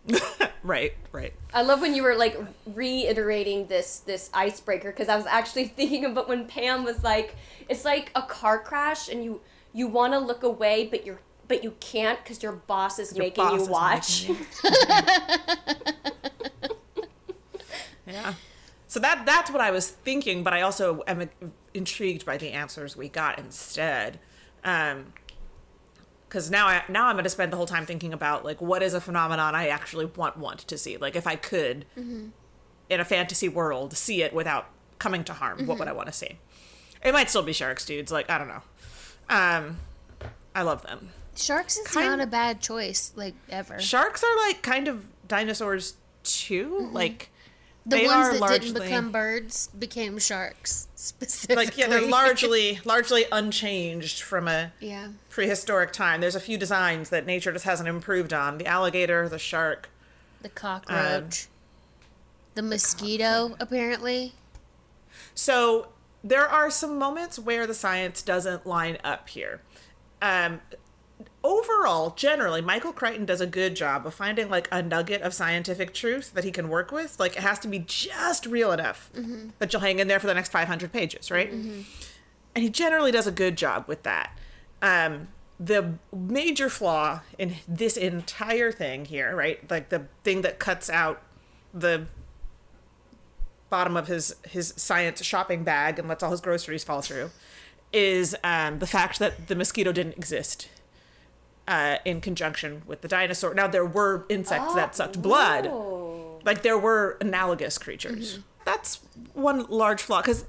right 0.63 0.95
right 1.13 1.35
I 1.53 1.61
love 1.63 1.83
when 1.83 1.95
you 1.95 2.03
were 2.03 2.15
like 2.17 2.39
reiterating 2.67 3.67
this 3.67 3.99
this 4.01 4.31
icebreaker 4.33 4.91
because 4.91 5.09
I 5.11 5.17
was 5.17 5.27
actually 5.27 5.67
thinking 5.77 6.05
about 6.07 6.29
when 6.29 6.47
Pam 6.47 6.85
was 6.85 7.05
like, 7.05 7.37
it's 7.69 7.85
like 7.85 8.11
a 8.15 8.23
car 8.23 8.59
crash 8.59 9.09
and 9.09 9.23
you 9.23 9.41
you 9.75 9.87
want 9.87 10.15
to 10.15 10.19
look 10.19 10.43
away 10.43 10.87
but 10.91 11.05
you're 11.05 11.21
but 11.49 11.63
you 11.65 11.75
can't 11.81 12.23
because 12.23 12.43
your 12.43 12.53
boss 12.53 12.99
is 12.99 13.15
Your 13.15 13.25
making 13.25 13.45
boss 13.45 13.53
you 13.53 13.61
is 13.63 13.69
watch. 13.69 14.29
making 14.29 14.47
Yeah. 18.07 18.35
So 18.87 18.99
that 19.01 19.25
that's 19.25 19.51
what 19.51 19.61
I 19.61 19.71
was 19.71 19.89
thinking, 19.89 20.43
but 20.43 20.53
I 20.53 20.63
also 20.63 21.03
am 21.07 21.31
intrigued 21.75 22.25
by 22.27 22.37
the 22.37 22.51
answers 22.51 22.97
we 22.97 23.09
got 23.09 23.39
instead. 23.39 24.19
Um 24.65 25.13
because 26.29 26.49
now 26.51 26.67
I 26.69 26.85
now 26.89 27.07
I'm 27.07 27.15
going 27.17 27.25
to 27.25 27.31
spend 27.31 27.53
the 27.53 27.57
whole 27.57 27.67
time 27.67 27.87
thinking 27.87 28.13
about 28.13 28.45
like 28.45 28.61
what 28.61 28.83
is 28.85 28.95
a 28.95 29.01
phenomenon 29.01 29.55
I 29.57 29.67
actually 29.69 30.05
want 30.07 30.37
want 30.37 30.61
to 30.61 30.79
see. 30.79 30.97
Like 30.97 31.17
if 31.17 31.27
I 31.27 31.35
could 31.37 31.87
in 31.97 33.01
a 33.01 33.05
fantasy 33.05 33.49
world 33.49 33.97
see 33.97 34.23
it 34.23 34.33
without 34.33 34.67
coming 35.01 35.25
to 35.25 35.33
harm, 35.33 35.67
what 35.67 35.79
would 35.81 35.89
I 35.89 35.93
want 35.93 36.07
to 36.07 36.13
see? 36.13 36.39
It 37.03 37.13
might 37.13 37.31
still 37.31 37.43
be 37.43 37.53
sharks, 37.53 37.85
dudes. 37.85 38.13
Like 38.13 38.31
I 38.31 38.39
don't 38.39 38.49
know. 38.49 38.63
Um, 39.29 39.79
I 40.55 40.63
love 40.63 40.83
them. 40.83 41.11
Sharks 41.35 41.77
is 41.79 41.87
Kind- 41.89 42.07
not 42.07 42.21
a 42.21 42.27
bad 42.27 42.61
choice, 42.61 43.13
like 43.17 43.35
ever. 43.49 43.81
Sharks 43.81 44.23
are 44.23 44.37
like 44.47 44.63
kind 44.63 44.87
of 44.89 45.07
dinosaurs 45.27 45.95
too. 46.23 46.91
Like 46.93 47.31
The 47.87 47.97
they 47.97 48.07
ones 48.07 48.33
that 48.33 48.41
largely 48.41 48.73
didn't 48.73 48.83
become 48.83 49.13
birds 49.13 49.69
became 49.79 50.19
sharks 50.19 50.89
specifically. 50.95 51.57
like 51.65 51.79
yeah, 51.79 51.89
they're 51.89 52.07
largely 52.07 52.79
largely 52.85 53.25
unchanged 53.33 54.21
from 54.21 54.49
a 54.49 54.73
yeah. 54.81 55.09
prehistoric 55.31 55.93
time. 55.93 56.21
There's 56.21 56.35
a 56.35 56.41
few 56.41 56.59
designs 56.59 57.09
that 57.11 57.25
nature 57.25 57.53
just 57.53 57.65
hasn't 57.65 57.89
improved 57.89 58.33
on. 58.33 58.59
The 58.59 58.67
alligator, 58.67 59.29
the 59.29 59.39
shark. 59.39 59.89
The 60.43 60.49
cockroach. 60.49 61.49
the 62.55 62.63
mosquito, 62.63 63.57
apparently. 63.61 64.33
So 65.35 65.89
there 66.23 66.47
are 66.47 66.71
some 66.71 66.99
moments 66.99 67.39
where 67.39 67.67
the 67.67 67.75
science 67.75 68.23
doesn't 68.23 68.67
line 68.67 68.99
up 69.03 69.29
here. 69.29 69.63
Um, 70.23 70.61
overall, 71.43 72.11
generally, 72.17 72.61
Michael 72.61 72.93
Crichton 72.93 73.25
does 73.25 73.41
a 73.41 73.47
good 73.47 73.75
job 73.75 74.07
of 74.07 74.15
finding 74.15 74.49
like 74.49 74.69
a 74.71 74.83
nugget 74.83 75.23
of 75.23 75.33
scientific 75.35 75.95
truth 75.95 76.33
that 76.35 76.45
he 76.45 76.51
can 76.51 76.69
work 76.69 76.93
with. 76.93 77.19
Like 77.19 77.37
it 77.37 77.43
has 77.43 77.59
to 77.61 77.69
be 77.69 77.79
just 77.81 78.47
real 78.47 78.73
enough 78.73 79.11
that 79.59 79.73
you'll 79.73 79.81
hang 79.83 79.99
in 79.99 80.09
there 80.09 80.21
for 80.21 80.27
the 80.27 80.35
next 80.35 80.51
500 80.53 80.93
pages, 80.93 81.31
right? 81.31 81.51
And 82.55 82.65
he 82.65 82.69
generally 82.71 83.13
does 83.13 83.27
a 83.27 83.33
good 83.33 83.57
job 83.57 83.85
with 83.87 84.03
that. 84.03 84.37
Um, 84.83 85.29
the 85.59 85.95
major 86.15 86.69
flaw 86.71 87.21
in 87.39 87.57
this 87.69 87.97
entire 87.97 88.73
thing 88.73 89.05
here, 89.05 89.35
right? 89.37 89.69
Like 89.71 89.91
the 89.91 90.07
thing 90.25 90.43
that 90.43 90.59
cuts 90.59 90.89
out 90.91 91.23
the 91.73 92.07
bottom 93.69 93.97
of 93.97 94.09
his 94.09 94.35
his 94.49 94.75
science 94.77 95.23
shopping 95.23 95.63
bag 95.63 95.99
and 95.99 96.09
lets 96.09 96.23
all 96.23 96.33
his 96.33 96.41
groceries 96.41 96.83
fall 96.83 97.03
through 97.03 97.31
is 97.93 98.35
um, 98.43 98.81
the 98.81 98.87
fact 98.87 99.19
that 99.21 99.47
the 99.49 99.55
mosquito 99.55 99.93
didn't 99.93 100.17
exist 100.17 100.69
uh, 101.71 101.99
in 102.05 102.21
conjunction 102.21 102.83
with 102.87 103.01
the 103.01 103.09
dinosaur. 103.09 103.55
Now 103.55 103.69
there 103.69 103.87
were 103.87 104.27
insects 104.29 104.75
that 104.75 104.95
sucked 104.97 105.23
blood, 105.23 105.69
Oh. 105.69 106.41
like 106.45 106.63
there 106.63 106.77
were 106.77 107.17
analogous 107.21 107.79
creatures. 107.79 108.41
That's 108.65 109.01
one 109.33 109.65
large 109.69 110.03
flaw 110.03 110.21
because 110.21 110.45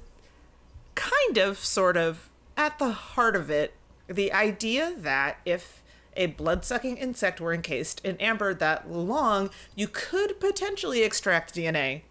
kind 0.96 1.38
of, 1.38 1.58
sort 1.58 1.96
of, 1.96 2.28
at 2.56 2.78
the 2.78 2.90
heart 2.90 3.36
of 3.36 3.48
it, 3.50 3.74
the 4.08 4.32
idea 4.32 4.92
that 4.96 5.38
if 5.44 5.82
a 6.16 6.26
blood 6.26 6.64
sucking 6.64 6.96
insect 6.98 7.40
were 7.40 7.54
encased 7.54 8.04
in 8.04 8.16
amber 8.18 8.52
that 8.52 8.90
long, 8.90 9.48
you 9.76 9.86
could 9.88 10.38
potentially 10.40 11.02
extract 11.02 11.54
DNA 11.54 12.02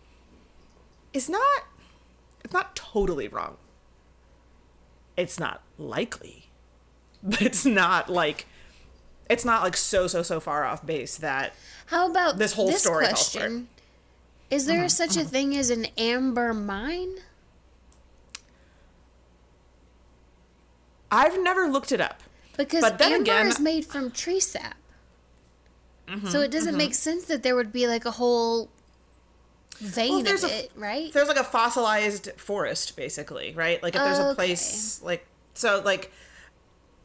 is 1.14 1.30
not 1.30 1.64
it's 2.44 2.54
not 2.54 2.76
totally 2.76 3.28
wrong. 3.28 3.58
It's 5.18 5.38
not 5.40 5.62
likely. 5.78 6.48
But 7.24 7.42
it's 7.44 7.66
not 7.68 8.10
like 8.10 8.48
it's 9.32 9.46
not 9.46 9.64
like 9.64 9.78
so 9.78 10.08
so 10.08 10.22
so 10.22 10.40
far 10.40 10.66
off 10.66 10.86
base 10.86 11.18
that 11.18 11.54
How 11.88 12.10
about 12.10 12.38
This 12.38 12.54
whole 12.54 12.68
this 12.68 12.82
story 12.82 13.08
question? 13.08 13.70
Is 14.50 14.66
there 14.66 14.80
uh-huh, 14.80 14.90
such 14.90 15.16
a 15.16 15.22
uh-huh. 15.22 15.30
thing 15.30 15.56
as 15.56 15.70
an 15.70 15.88
amber 15.98 16.54
mine? 16.54 17.16
I've 21.10 21.42
never 21.42 21.68
looked 21.68 21.92
it 21.92 22.02
up. 22.02 22.22
Because 22.58 22.82
But 22.82 22.98
then 22.98 23.14
amber 23.14 23.24
again- 23.24 23.48
is 23.48 23.60
made 23.60 23.86
from 23.86 24.12
tree 24.12 24.40
sap. 24.42 24.76
Mm-hmm, 26.08 26.28
so 26.28 26.42
it 26.42 26.52
doesn't 26.52 26.70
mm-hmm. 26.70 26.78
make 26.78 26.94
sense 26.94 27.26
that 27.26 27.44
there 27.44 27.56
would 27.56 27.72
be 27.72 27.88
like 27.88 28.04
a 28.04 28.12
whole 28.12 28.70
vein 29.80 30.20
of 30.20 30.26
there's 30.26 30.44
a- 30.44 30.66
it, 30.66 30.72
right? 30.76 31.12
There's 31.14 31.30
like 31.30 31.38
a 31.38 31.44
fossilized 31.46 32.32
forest, 32.36 32.98
basically, 32.98 33.54
right? 33.56 33.82
Like 33.82 33.96
if 33.96 34.02
there's 34.02 34.20
a 34.20 34.28
Okay. 34.28 34.36
place 34.36 35.02
like 35.02 35.26
so 35.54 35.82
like 35.86 36.12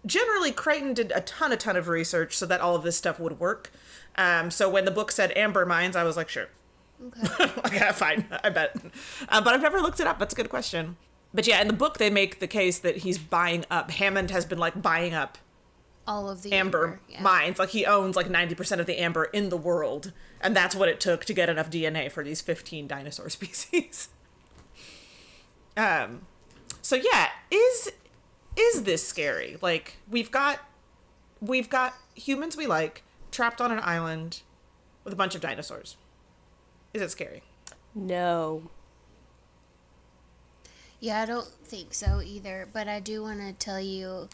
generally 0.06 0.52
Crichton 0.52 0.94
did 0.94 1.12
a 1.14 1.20
ton 1.20 1.52
a 1.52 1.56
ton 1.56 1.76
of 1.76 1.88
research 1.88 2.36
so 2.36 2.46
that 2.46 2.60
all 2.60 2.74
of 2.76 2.82
this 2.82 2.96
stuff 2.96 3.18
would 3.20 3.38
work. 3.38 3.72
Um, 4.16 4.50
so 4.50 4.70
when 4.70 4.84
the 4.84 4.90
book 4.90 5.12
said 5.12 5.36
amber 5.36 5.66
mines, 5.66 5.96
I 5.96 6.04
was 6.04 6.16
like, 6.16 6.28
sure. 6.28 6.48
Okay. 7.04 7.52
okay, 7.66 7.90
fine, 7.92 8.26
I 8.42 8.48
bet. 8.50 8.76
Uh, 9.28 9.40
but 9.40 9.52
I've 9.54 9.62
never 9.62 9.80
looked 9.80 10.00
it 10.00 10.06
up. 10.06 10.18
That's 10.18 10.32
a 10.32 10.36
good 10.36 10.48
question. 10.48 10.96
But 11.34 11.46
yeah, 11.46 11.60
in 11.60 11.66
the 11.66 11.74
book 11.74 11.98
they 11.98 12.08
make 12.08 12.40
the 12.40 12.46
case 12.46 12.78
that 12.78 12.98
he's 12.98 13.18
buying 13.18 13.64
up. 13.70 13.90
Hammond 13.90 14.30
has 14.30 14.46
been 14.46 14.58
like 14.58 14.80
buying 14.80 15.12
up 15.12 15.36
All 16.06 16.30
of 16.30 16.42
the 16.42 16.52
amber 16.52 16.86
amber, 16.86 17.00
yeah. 17.08 17.20
mines. 17.20 17.58
Like 17.58 17.70
he 17.70 17.84
owns 17.84 18.16
like 18.16 18.28
90% 18.28 18.80
of 18.80 18.86
the 18.86 18.98
amber 18.98 19.24
in 19.24 19.50
the 19.50 19.56
world. 19.56 20.12
And 20.40 20.56
that's 20.56 20.74
what 20.74 20.88
it 20.88 21.00
took 21.00 21.24
to 21.26 21.34
get 21.34 21.48
enough 21.50 21.70
DNA 21.70 22.10
for 22.10 22.24
these 22.24 22.40
15 22.40 22.86
dinosaur 22.86 23.28
species. 23.30 24.08
um 25.76 26.22
so 26.80 26.96
yeah, 26.96 27.30
is 27.50 27.90
is 28.56 28.84
this 28.84 29.06
scary? 29.06 29.56
Like 29.60 29.98
we've 30.10 30.30
got 30.30 30.60
we've 31.40 31.68
got 31.68 31.94
humans 32.14 32.56
we 32.56 32.66
like 32.66 33.02
trapped 33.30 33.60
on 33.60 33.70
an 33.70 33.80
island 33.82 34.42
with 35.04 35.12
a 35.12 35.16
bunch 35.16 35.34
of 35.34 35.40
dinosaurs. 35.40 35.96
Is 36.94 37.02
it 37.02 37.10
scary? 37.10 37.42
No. 37.94 38.70
Yeah, 40.98 41.20
I 41.20 41.26
don't 41.26 41.46
think 41.46 41.92
so 41.92 42.22
either. 42.24 42.68
But 42.72 42.88
I 42.88 43.00
do 43.00 43.22
want 43.22 43.40
to 43.40 43.52
tell 43.52 43.80
you 43.80 44.28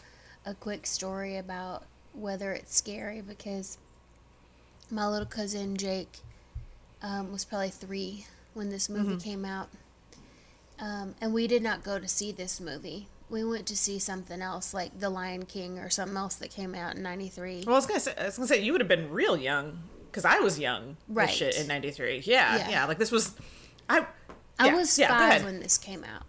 a 0.46 0.54
quick 0.54 0.86
story 0.86 1.36
about 1.36 1.84
whether 2.12 2.52
it's 2.52 2.76
scary 2.76 3.20
because 3.20 3.78
my 4.90 5.06
little 5.08 5.26
cousin 5.26 5.76
Jake 5.76 6.18
um, 7.02 7.32
was 7.32 7.44
probably 7.44 7.70
three 7.70 8.26
when 8.54 8.70
this 8.70 8.88
movie 8.88 9.16
came 9.22 9.44
out. 9.44 9.68
Um, 10.78 11.14
and 11.20 11.32
we 11.32 11.46
did 11.46 11.62
not 11.62 11.82
go 11.82 11.98
to 11.98 12.08
see 12.08 12.32
this 12.32 12.60
movie. 12.60 13.06
We 13.32 13.42
went 13.44 13.66
to 13.68 13.76
see 13.76 13.98
something 13.98 14.40
else, 14.42 14.72
like 14.74 15.00
The 15.00 15.08
Lion 15.10 15.46
King 15.46 15.78
or 15.78 15.88
something 15.90 16.16
else 16.16 16.34
that 16.36 16.50
came 16.50 16.74
out 16.74 16.94
in 16.96 17.02
'93. 17.02 17.64
Well, 17.66 17.74
I 17.74 17.78
was 17.78 17.86
gonna 17.86 17.98
say, 18.00 18.14
I 18.16 18.26
was 18.26 18.36
gonna 18.36 18.46
say 18.46 18.60
you 18.62 18.72
would 18.72 18.80
have 18.80 18.88
been 18.88 19.10
real 19.10 19.36
young 19.36 19.82
because 20.06 20.24
I 20.24 20.38
was 20.40 20.58
young. 20.58 20.98
Right. 21.08 21.30
Shit 21.30 21.56
in 21.58 21.66
'93. 21.66 22.22
Yeah, 22.26 22.56
Yeah. 22.58 22.68
yeah, 22.70 22.84
Like 22.86 22.98
this 22.98 23.10
was, 23.10 23.34
I. 23.88 24.06
I 24.58 24.72
was 24.74 24.96
yeah, 24.98 25.08
five 25.08 25.44
when 25.44 25.58
this 25.60 25.78
came 25.78 26.04
out, 26.04 26.24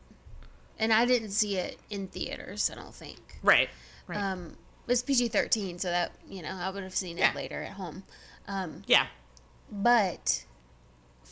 and 0.79 0.91
I 0.93 1.05
didn't 1.05 1.31
see 1.31 1.57
it 1.57 1.77
in 1.89 2.07
theaters. 2.07 2.71
I 2.71 2.75
don't 2.75 2.95
think. 2.95 3.19
Right. 3.43 3.69
Right. 4.07 4.17
Um, 4.17 4.57
it 4.87 4.87
was 4.87 5.03
PG 5.03 5.27
thirteen, 5.27 5.77
so 5.77 5.89
that 5.89 6.13
you 6.27 6.41
know 6.41 6.51
I 6.51 6.69
would 6.69 6.83
have 6.83 6.95
seen 6.95 7.17
it 7.17 7.21
Yeah. 7.21 7.33
later 7.35 7.61
at 7.61 7.73
home. 7.73 8.03
Um, 8.47 8.81
yeah. 8.87 9.07
but 9.71 10.45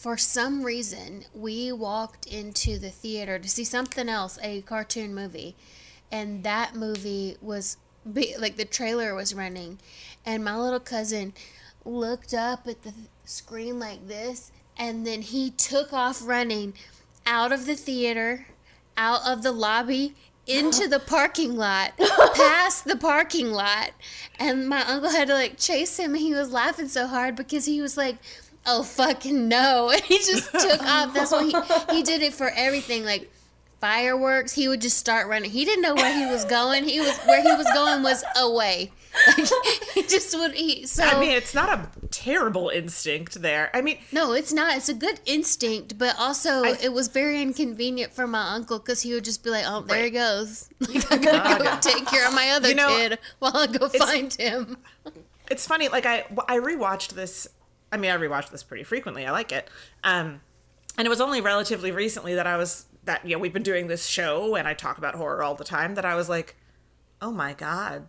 for 0.01 0.17
some 0.17 0.63
reason, 0.63 1.25
we 1.31 1.72
walked 1.72 2.25
into 2.25 2.79
the 2.79 2.89
theater 2.89 3.38
to 3.38 3.48
see 3.48 3.63
something 3.63 4.10
else, 4.10 4.39
a 4.41 4.62
cartoon 4.62 5.13
movie, 5.13 5.55
and 6.12 6.43
that 6.43 6.75
movie 6.75 7.38
was 7.39 7.77
be- 8.13 8.36
like 8.39 8.58
the 8.58 8.65
trailer 8.65 9.13
was 9.13 9.36
running, 9.36 9.77
and 10.25 10.43
my 10.43 10.58
little 10.58 10.79
cousin 10.79 11.34
looked 11.86 12.34
up 12.34 12.67
at 12.67 12.81
the 12.81 12.93
screen 13.25 13.79
like 13.79 14.08
this, 14.08 14.51
and 14.75 15.05
then 15.05 15.22
he 15.22 15.51
took 15.51 15.93
off 15.93 16.27
running 16.27 16.74
out 17.27 17.51
of 17.51 17.67
the 17.67 17.75
theater, 17.75 18.48
out 18.98 19.22
of 19.27 19.43
the 19.43 19.51
lobby. 19.51 20.15
Into 20.48 20.88
the 20.88 21.00
parking 21.00 21.55
lot, 21.55 21.91
past 22.36 22.86
the 22.86 22.98
parking 22.98 23.51
lot, 23.51 23.91
and 24.39 24.67
my 24.67 24.81
uncle 24.81 25.12
had 25.12 25.27
to 25.27 25.36
like 25.36 25.58
chase 25.58 25.98
him. 25.98 26.15
And 26.15 26.22
he 26.22 26.34
was 26.34 26.51
laughing 26.51 26.88
so 26.88 27.05
hard 27.05 27.36
because 27.36 27.65
he 27.65 27.79
was 27.79 27.96
like, 27.96 28.17
"Oh 28.65 28.84
fucking 28.84 29.48
no!" 29.48 29.89
And 29.91 30.01
he 30.06 30.18
just 30.18 30.51
took 30.51 30.82
off. 30.84 31.13
That's 31.13 31.32
what 31.32 31.46
he 31.46 31.96
he 31.96 32.03
did 32.03 32.22
it 32.22 32.34
for 32.34 32.50
everything. 32.50 33.03
Like 33.06 33.32
fireworks, 33.80 34.53
he 34.53 34.68
would 34.68 34.82
just 34.82 34.98
start 34.98 35.27
running. 35.27 35.50
He 35.51 35.65
didn't 35.65 35.82
know 35.82 35.96
where 35.96 36.13
he 36.18 36.32
was 36.32 36.46
going. 36.46 36.84
He 36.84 37.00
was 37.00 37.18
where 37.20 37.41
he 37.41 37.51
was 37.51 37.68
going 37.74 38.03
was 38.03 38.24
away. 38.38 38.91
Like, 39.38 39.50
he 39.94 40.03
just 40.03 40.34
would. 40.39 40.53
He 40.53 40.86
so 40.88 41.03
I 41.03 41.20
mean, 41.20 41.32
it's 41.32 41.53
not 41.53 41.68
a 41.68 41.89
terrible 42.12 42.70
instinct 42.70 43.41
there. 43.41 43.70
I 43.74 43.82
mean, 43.82 43.98
no, 44.13 44.32
it's 44.32 44.53
not. 44.53 44.77
It's 44.77 44.88
a 44.88 44.94
good 44.94 45.20
instinct, 45.25 45.98
but 45.98 46.15
also 46.18 46.63
I- 46.63 46.77
it 46.82 46.94
was 46.94 47.10
very 47.10 47.41
inconvenient 47.41 48.13
for 48.13 48.25
my 48.25 48.53
uncle 48.53 48.80
because 48.80 49.01
he 49.01 49.13
would 49.13 49.25
just 49.25 49.44
be 49.44 49.50
like, 49.50 49.65
"Oh, 49.68 49.82
there 49.82 50.06
he 50.06 50.12
goes. 50.12 50.70
Like, 50.80 51.12
I 51.12 51.18
gotta 51.18 51.62
go 51.63 51.77
take 51.82 52.06
care 52.08 52.25
of 52.25 52.34
my 52.34 52.51
other 52.51 52.70
You 52.70 52.75
know, 52.75 52.88
kid 52.88 53.20
while 53.39 53.58
I 53.58 53.68
go 53.68 53.89
find 53.89 54.34
him." 54.34 54.77
it's 55.50 55.68
funny. 55.68 55.89
Like 55.89 56.06
I, 56.06 56.24
I 56.48 56.60
rewatched 56.60 57.10
this. 57.10 57.50
I 57.92 57.98
mean, 57.98 58.12
I 58.12 58.18
rewatch 58.18 58.50
this 58.52 58.64
pretty 58.64 58.84
frequently. 58.84 59.26
I 59.26 59.32
like 59.32 59.52
it. 59.52 59.70
Um, 60.04 60.42
and 60.98 61.06
it 61.06 61.10
was 61.10 61.22
only 61.22 61.42
relatively 61.42 61.92
recently 61.92 62.36
that 62.36 62.48
I 62.48 62.58
was 62.58 62.86
that 63.04 63.26
you 63.26 63.36
know 63.36 63.40
we've 63.40 63.54
been 63.54 63.64
doing 63.64 63.88
this 63.88 64.06
show 64.06 64.56
and 64.56 64.68
I 64.68 64.74
talk 64.74 64.98
about 64.98 65.16
horror 65.16 65.44
all 65.44 65.56
the 65.56 65.64
time. 65.64 65.96
That 65.96 66.06
I 66.06 66.16
was 66.16 66.30
like, 66.30 66.56
oh 67.22 67.32
my 67.32 67.54
god, 67.54 68.08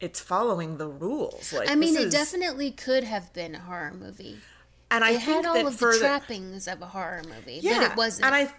it's 0.00 0.20
following 0.20 0.78
the 0.78 0.88
rules. 0.88 1.52
Like 1.52 1.70
I 1.70 1.74
mean, 1.74 1.96
it 1.96 2.02
is- 2.04 2.12
definitely 2.12 2.70
could 2.70 3.04
have 3.04 3.32
been 3.32 3.54
a 3.54 3.60
horror 3.60 3.92
movie. 3.98 4.38
And 4.90 5.02
I 5.02 5.10
It 5.10 5.22
think 5.22 5.22
had 5.24 5.46
all 5.46 5.54
that 5.54 5.66
of 5.66 5.76
for 5.76 5.92
the 5.92 5.98
the- 5.98 6.04
trappings 6.04 6.68
of 6.68 6.80
a 6.82 6.86
horror 6.86 7.22
movie, 7.26 7.60
yeah, 7.62 7.80
but 7.80 7.90
it 7.92 7.96
wasn't. 7.96 8.26
And 8.26 8.34
I 8.34 8.52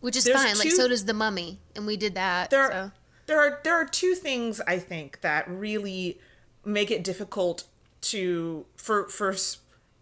which 0.00 0.16
is 0.16 0.28
fine. 0.28 0.56
Like 0.58 0.70
so 0.70 0.88
does 0.88 1.04
the 1.04 1.14
Mummy, 1.14 1.58
and 1.74 1.86
we 1.86 1.96
did 1.96 2.14
that. 2.14 2.50
there 2.50 2.70
so. 2.70 2.90
there 3.26 3.40
are 3.40 3.60
there 3.64 3.74
are 3.74 3.84
two 3.86 4.14
things 4.14 4.60
I 4.66 4.78
think 4.78 5.20
that 5.22 5.48
really 5.50 6.18
make 6.64 6.90
it 6.90 7.02
difficult 7.04 7.64
to 8.02 8.66
for 8.76 9.08
for 9.08 9.34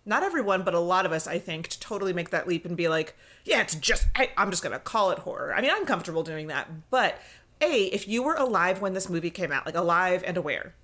not 0.07 0.23
everyone 0.23 0.63
but 0.63 0.75
a 0.75 0.81
lot 0.81 1.07
of 1.07 1.13
us 1.13 1.27
I 1.27 1.39
think 1.39 1.69
to 1.69 1.81
totally 1.81 2.13
make 2.13 2.31
that 2.31 2.49
leap 2.49 2.65
and 2.65 2.77
be 2.77 2.89
like 2.89 3.17
yeah 3.45 3.61
it's 3.61 3.75
just 3.75 4.07
I, 4.15 4.31
I'm 4.37 4.51
just 4.51 4.63
gonna 4.63 4.79
call 4.79 5.11
it 5.11 5.21
horror 5.21 5.55
I 5.55 5.61
mean 5.61 5.71
I'm 5.73 5.87
comfortable 5.87 6.23
doing 6.23 6.49
that 6.49 6.69
but 6.91 7.19
a 7.61 7.85
if 7.87 8.09
you 8.09 8.23
were 8.23 8.35
alive 8.35 8.81
when 8.81 8.95
this 8.95 9.09
movie 9.09 9.31
came 9.31 9.53
out 9.53 9.67
like 9.67 9.77
alive 9.77 10.23
and 10.27 10.37
aware 10.37 10.75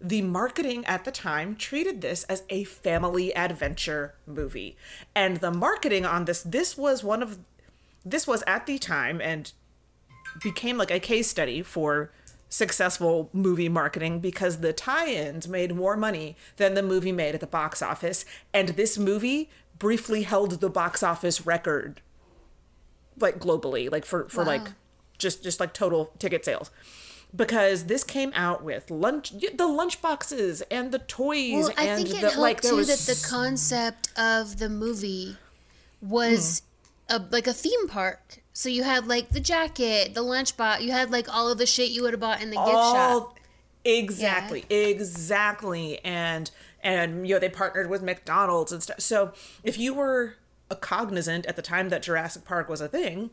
the 0.00 0.22
marketing 0.22 0.84
at 0.86 1.04
the 1.04 1.10
time 1.10 1.54
treated 1.54 2.00
this 2.00 2.24
as 2.24 2.44
a 2.48 2.64
family 2.64 3.34
adventure 3.36 4.14
movie. 4.26 4.76
And 5.14 5.38
the 5.38 5.50
marketing 5.50 6.06
on 6.06 6.24
this, 6.24 6.42
this 6.42 6.76
was 6.78 7.04
one 7.04 7.22
of, 7.22 7.38
this 8.04 8.26
was 8.26 8.42
at 8.46 8.66
the 8.66 8.78
time 8.78 9.20
and 9.20 9.52
became 10.42 10.78
like 10.78 10.90
a 10.90 11.00
case 11.00 11.28
study 11.28 11.62
for 11.62 12.10
successful 12.50 13.30
movie 13.32 13.68
marketing 13.68 14.20
because 14.20 14.58
the 14.58 14.72
tie-ins 14.72 15.48
made 15.48 15.74
more 15.74 15.96
money 15.96 16.36
than 16.56 16.74
the 16.74 16.82
movie 16.82 17.12
made 17.12 17.34
at 17.34 17.40
the 17.40 17.46
box 17.46 17.80
office 17.80 18.24
and 18.52 18.70
this 18.70 18.98
movie 18.98 19.48
briefly 19.78 20.22
held 20.22 20.60
the 20.60 20.68
box 20.68 21.02
office 21.02 21.46
record 21.46 22.02
like 23.18 23.38
globally 23.38 23.90
like 23.90 24.04
for 24.04 24.28
for 24.28 24.40
Wow. 24.42 24.48
like 24.48 24.68
just 25.16 25.42
just 25.42 25.60
like 25.60 25.72
total 25.72 26.12
ticket 26.18 26.44
sales 26.44 26.70
because 27.34 27.84
this 27.84 28.02
came 28.02 28.32
out 28.34 28.64
with 28.64 28.90
lunch 28.90 29.32
the 29.54 29.66
lunch 29.66 30.02
boxes 30.02 30.60
and 30.70 30.90
the 30.90 30.98
toys 30.98 31.52
Well, 31.52 31.72
I 31.78 31.84
and 31.84 31.96
think 32.02 32.08
it 32.18 32.20
the 32.20 32.30
helped 32.30 32.38
like 32.38 32.60
too 32.62 32.76
was 32.76 32.88
that 32.88 33.14
the 33.14 33.26
concept 33.28 34.10
of 34.18 34.58
the 34.58 34.68
movie 34.68 35.36
was 36.02 36.62
hmm. 37.08 37.16
a, 37.16 37.26
like 37.30 37.46
a 37.46 37.52
theme 37.52 37.88
park. 37.88 38.39
So 38.52 38.68
you 38.68 38.82
had 38.82 39.06
like 39.06 39.30
the 39.30 39.40
jacket, 39.40 40.14
the 40.14 40.22
lunchbox, 40.22 40.80
you 40.82 40.92
had 40.92 41.10
like 41.10 41.32
all 41.32 41.50
of 41.50 41.58
the 41.58 41.66
shit 41.66 41.90
you 41.90 42.02
would 42.02 42.12
have 42.12 42.20
bought 42.20 42.42
in 42.42 42.50
the 42.50 42.56
gift 42.56 42.68
shop. 42.68 43.38
exactly 43.84 44.64
exactly 44.68 45.98
and 46.04 46.50
and 46.82 47.26
you 47.26 47.34
know 47.34 47.40
they 47.40 47.48
partnered 47.48 47.88
with 47.88 48.02
mcdonald's 48.02 48.72
and 48.72 48.82
stuff 48.82 49.00
so 49.00 49.32
if 49.64 49.78
you 49.78 49.94
were 49.94 50.34
a 50.70 50.76
cognizant 50.76 51.46
at 51.46 51.56
the 51.56 51.62
time 51.62 51.88
that 51.88 52.02
jurassic 52.02 52.44
park 52.44 52.68
was 52.68 52.82
a 52.82 52.88
thing 52.88 53.30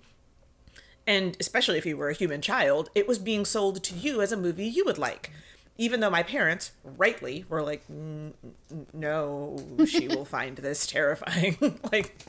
and 1.06 1.36
especially 1.42 1.78
if 1.78 1.86
you 1.86 1.98
were 1.98 2.10
a 2.10 2.14
human 2.14 2.42
child 2.42 2.90
it 2.96 3.08
was 3.10 3.20
being 3.20 3.44
sold 3.44 3.84
to 3.84 3.94
you 3.94 4.22
as 4.22 4.32
a 4.32 4.38
movie 4.38 4.66
you 4.66 4.86
would 4.86 4.98
like 4.98 5.32
even 5.78 6.00
though 6.00 6.10
my 6.10 6.24
parents 6.24 6.72
rightly 6.84 7.44
were 7.50 7.62
like 7.62 7.84
"Mm, 7.92 8.32
mm, 8.74 8.86
no 8.94 9.58
she 9.86 10.08
will 10.08 10.24
find 10.38 10.56
this 10.60 10.88
terrifying 10.88 11.58
like 11.92 12.26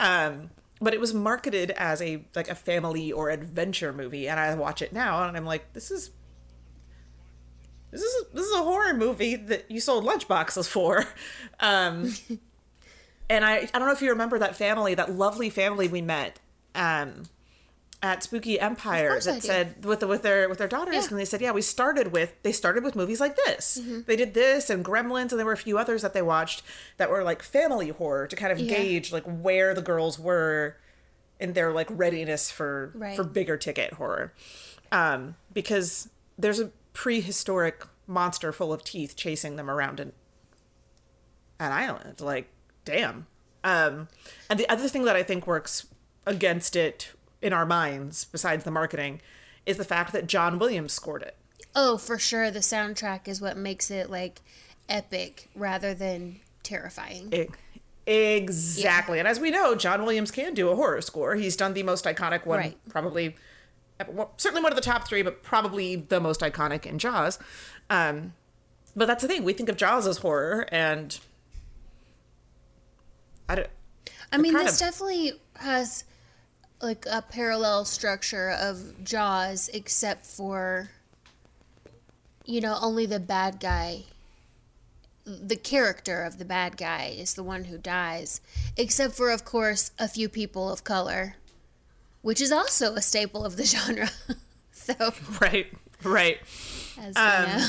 um 0.00 0.50
but 0.80 0.94
it 0.94 1.00
was 1.00 1.12
marketed 1.12 1.70
as 1.72 2.00
a 2.00 2.24
like 2.34 2.48
a 2.48 2.54
family 2.54 3.12
or 3.12 3.30
adventure 3.30 3.92
movie 3.92 4.28
and 4.28 4.40
i 4.40 4.54
watch 4.54 4.82
it 4.82 4.92
now 4.92 5.26
and 5.26 5.36
i'm 5.36 5.44
like 5.44 5.72
this 5.72 5.90
is 5.90 6.10
this 7.90 8.02
is 8.02 8.24
this 8.32 8.46
is 8.46 8.52
a 8.54 8.62
horror 8.62 8.94
movie 8.94 9.36
that 9.36 9.68
you 9.70 9.80
sold 9.80 10.04
lunchboxes 10.04 10.68
for. 10.68 11.04
Um 11.62 12.14
and 13.28 13.44
i 13.44 13.56
i 13.58 13.78
don't 13.78 13.86
know 13.86 13.92
if 13.92 14.00
you 14.00 14.08
remember 14.08 14.38
that 14.38 14.56
family 14.56 14.94
that 14.94 15.12
lovely 15.12 15.50
family 15.50 15.88
we 15.88 16.00
met 16.00 16.40
um 16.74 17.24
at 18.02 18.22
Spooky 18.22 18.58
Empire 18.58 19.20
that 19.20 19.42
said 19.42 19.84
with 19.84 20.00
the, 20.00 20.06
with 20.06 20.22
their 20.22 20.48
with 20.48 20.56
their 20.58 20.68
daughters 20.68 20.94
Yeah. 20.94 21.08
and 21.10 21.18
they 21.18 21.24
said 21.26 21.40
yeah 21.42 21.52
we 21.52 21.60
started 21.60 22.12
with 22.12 22.32
they 22.42 22.52
started 22.52 22.82
with 22.82 22.96
movies 22.96 23.20
like 23.20 23.36
this 23.36 23.78
Mm-hmm. 23.80 24.00
they 24.06 24.16
did 24.16 24.32
this 24.34 24.70
and 24.70 24.82
Gremlins 24.84 25.30
and 25.32 25.38
there 25.38 25.44
were 25.44 25.52
a 25.52 25.56
few 25.58 25.76
others 25.78 26.00
that 26.02 26.14
they 26.14 26.22
watched 26.22 26.62
that 26.96 27.10
were 27.10 27.22
like 27.22 27.42
family 27.42 27.90
horror 27.90 28.26
to 28.26 28.36
kind 28.36 28.52
of 28.52 28.58
Yeah. 28.58 28.74
gauge 28.76 29.12
like 29.12 29.24
where 29.24 29.74
the 29.74 29.82
girls 29.82 30.18
were 30.18 30.76
in 31.38 31.52
their 31.52 31.72
like 31.72 31.88
readiness 31.90 32.50
for 32.50 32.90
Right. 32.94 33.14
for 33.16 33.22
bigger 33.24 33.56
ticket 33.58 33.92
horror 33.94 34.32
um 34.90 35.34
because 35.52 36.08
there's 36.38 36.58
a 36.60 36.70
prehistoric 36.94 37.84
monster 38.06 38.50
full 38.50 38.72
of 38.72 38.82
teeth 38.82 39.14
chasing 39.14 39.56
them 39.56 39.68
around 39.70 40.00
an 40.00 40.12
an 41.58 41.72
island 41.72 42.20
like 42.20 42.48
damn 42.84 43.26
um 43.62 44.08
and 44.48 44.58
the 44.58 44.68
other 44.70 44.88
thing 44.88 45.04
that 45.04 45.16
i 45.16 45.22
think 45.22 45.46
works 45.46 45.86
against 46.26 46.74
it 46.76 47.12
in 47.42 47.52
our 47.52 47.64
minds 47.66 48.24
besides 48.24 48.64
the 48.64 48.70
marketing 48.70 49.20
is 49.66 49.76
the 49.76 49.84
fact 49.84 50.12
that 50.12 50.26
john 50.26 50.58
williams 50.58 50.92
scored 50.92 51.22
it 51.22 51.36
Oh, 51.76 51.98
for 51.98 52.18
sure. 52.18 52.50
The 52.50 52.58
soundtrack 52.58 53.28
is 53.28 53.40
what 53.40 53.56
makes 53.56 53.92
it 53.92 54.10
like 54.10 54.40
epic 54.88 55.48
rather 55.54 55.94
than 55.94 56.40
terrifying. 56.64 57.32
Exactly 58.06 59.20
and 59.20 59.28
as 59.28 59.38
we 59.38 59.52
know 59.52 59.76
john 59.76 60.02
williams 60.02 60.32
can 60.32 60.52
do 60.52 60.68
a 60.70 60.74
horror 60.74 61.00
score 61.00 61.36
he's 61.36 61.54
done 61.56 61.74
the 61.74 61.84
most 61.84 62.06
iconic 62.06 62.44
one 62.44 62.58
Right. 62.58 62.78
probably 62.88 63.36
well, 64.08 64.32
certainly 64.36 64.62
one 64.64 64.72
of 64.72 64.76
the 64.76 64.82
top 64.82 65.06
three 65.06 65.22
but 65.22 65.44
probably 65.44 65.94
the 65.94 66.18
most 66.18 66.40
iconic 66.40 66.86
in 66.86 66.98
jaws 66.98 67.38
um 67.88 68.32
but 68.96 69.06
that's 69.06 69.22
the 69.22 69.28
thing 69.28 69.44
we 69.44 69.52
think 69.52 69.68
of 69.68 69.76
jaws 69.76 70.08
as 70.08 70.16
horror 70.18 70.66
and 70.72 71.20
i 73.48 73.54
don't 73.54 73.68
I 74.32 74.38
mean, 74.38 74.54
this 74.54 74.74
of- 74.74 74.78
definitely 74.88 75.32
has 75.56 76.04
like 76.82 77.04
a 77.10 77.22
parallel 77.22 77.84
structure 77.84 78.50
of 78.50 79.02
Jaws, 79.04 79.68
except 79.72 80.26
for 80.26 80.90
you 82.44 82.60
know 82.60 82.78
only 82.80 83.06
the 83.06 83.20
bad 83.20 83.60
guy, 83.60 84.04
the 85.24 85.56
character 85.56 86.22
of 86.22 86.38
the 86.38 86.44
bad 86.44 86.76
guy 86.76 87.14
is 87.16 87.34
the 87.34 87.42
one 87.42 87.64
who 87.64 87.78
dies, 87.78 88.40
except 88.76 89.14
for 89.14 89.30
of 89.30 89.44
course 89.44 89.90
a 89.98 90.08
few 90.08 90.28
people 90.28 90.70
of 90.72 90.84
color, 90.84 91.36
which 92.22 92.40
is 92.40 92.50
also 92.52 92.94
a 92.94 93.02
staple 93.02 93.44
of 93.44 93.56
the 93.56 93.64
genre. 93.74 94.08
so 94.72 94.94
right 95.40 95.66
right 96.02 96.38
as 96.98 97.14
Um, 97.16 97.44
we 97.44 97.52
know, 97.52 97.68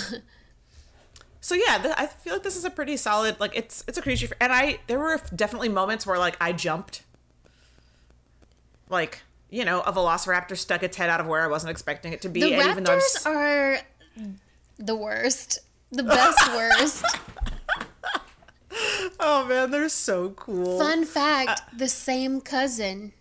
so 1.41 1.55
yeah 1.55 1.77
th- 1.79 1.93
i 1.97 2.05
feel 2.07 2.33
like 2.33 2.43
this 2.43 2.55
is 2.55 2.63
a 2.63 2.69
pretty 2.69 2.95
solid 2.95 3.37
like 3.41 3.53
it's 3.55 3.83
it's 3.87 3.97
a 3.97 4.01
creature 4.01 4.29
and 4.39 4.53
i 4.53 4.79
there 4.87 4.97
were 4.99 5.19
definitely 5.35 5.67
moments 5.67 6.05
where 6.07 6.17
like 6.17 6.37
i 6.39 6.53
jumped 6.53 7.03
like 8.91 9.21
you 9.49 9.65
know 9.65 9.81
a 9.81 9.91
velociraptor 9.91 10.57
stuck 10.57 10.83
its 10.83 10.97
head 10.97 11.09
out 11.09 11.19
of 11.19 11.27
where 11.27 11.41
i 11.41 11.47
wasn't 11.47 11.69
expecting 11.69 12.13
it 12.13 12.21
to 12.21 12.29
be 12.29 12.41
the 12.41 12.53
and 12.53 12.69
even 12.71 12.83
though 12.83 12.95
s- 12.97 13.25
are 13.25 13.77
the 14.77 14.95
worst, 14.95 15.59
the 15.91 16.03
best 16.03 16.39
worst. 16.53 17.03
oh 19.19 19.45
man 19.47 19.71
they're 19.71 19.89
so 19.89 20.29
cool 20.31 20.79
Fun 20.79 21.05
fact: 21.05 21.61
the 21.77 21.87
same 21.89 22.41
cousin 22.41 23.13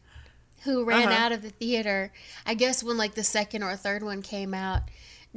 who 0.65 0.85
ran 0.85 1.09
Uh-huh. 1.09 1.17
out 1.25 1.33
of 1.33 1.43
the 1.43 1.51
theater, 1.51 2.13
I 2.47 2.55
guess 2.55 2.83
when 2.85 2.97
like 2.99 3.15
the 3.15 3.25
second 3.25 3.63
or 3.63 3.75
third 3.77 4.03
one 4.03 4.21
came 4.23 4.53
out, 4.55 4.83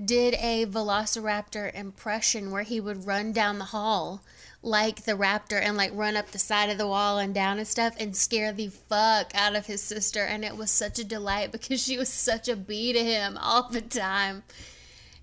did 0.03 0.33
a 0.35 0.65
Velociraptor 0.65 1.73
impression 1.73 2.51
where 2.51 2.63
he 2.63 2.79
would 2.81 3.05
run 3.07 3.31
down 3.31 3.57
the 3.57 3.65
hall 3.65 4.21
like 4.65 5.03
the 5.03 5.11
raptor 5.11 5.61
and 5.61 5.75
like 5.75 5.91
run 5.93 6.15
up 6.15 6.31
the 6.31 6.39
side 6.39 6.69
of 6.69 6.77
the 6.77 6.87
wall 6.87 7.17
and 7.19 7.35
down 7.35 7.57
and 7.57 7.67
stuff 7.67 7.93
and 7.99 8.15
scare 8.15 8.53
the 8.53 8.67
fuck 8.69 9.29
out 9.35 9.55
of 9.55 9.65
his 9.65 9.83
sister 9.83 10.23
and 10.23 10.45
it 10.45 10.55
was 10.55 10.71
such 10.71 10.97
a 10.97 11.03
delight 11.03 11.51
because 11.51 11.83
she 11.83 11.97
was 11.97 12.07
such 12.07 12.47
a 12.47 12.55
bee 12.55 12.93
to 12.93 13.03
him 13.03 13.37
all 13.37 13.67
the 13.69 13.81
time. 13.81 14.43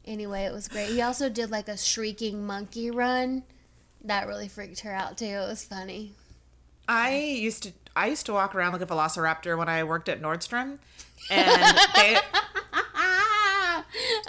Anyway, 0.05 0.43
it 0.45 0.53
was 0.53 0.69
great. 0.69 0.91
He 0.91 1.01
also 1.01 1.31
did 1.31 1.51
like 1.51 1.69
a 1.69 1.79
shrieking 1.79 2.47
monkey 2.47 2.91
run. 2.91 3.45
That 4.05 4.27
really 4.27 4.49
freaked 4.49 4.81
her 4.81 4.93
out 4.93 5.17
too. 5.19 5.25
It 5.25 5.49
was 5.49 5.65
funny. 5.65 6.13
i 6.89 7.15
used 7.17 7.63
to 7.63 7.73
i 7.97 8.09
used 8.09 8.27
to 8.27 8.33
walk 8.33 8.55
around 8.55 8.73
like 8.73 8.83
a 8.83 8.87
velociraptor 8.87 9.57
when 9.57 9.69
i 9.69 9.85
worked 9.85 10.09
at 10.09 10.21
nordstrom 10.21 10.79
and 11.31 11.79
they 11.95 12.17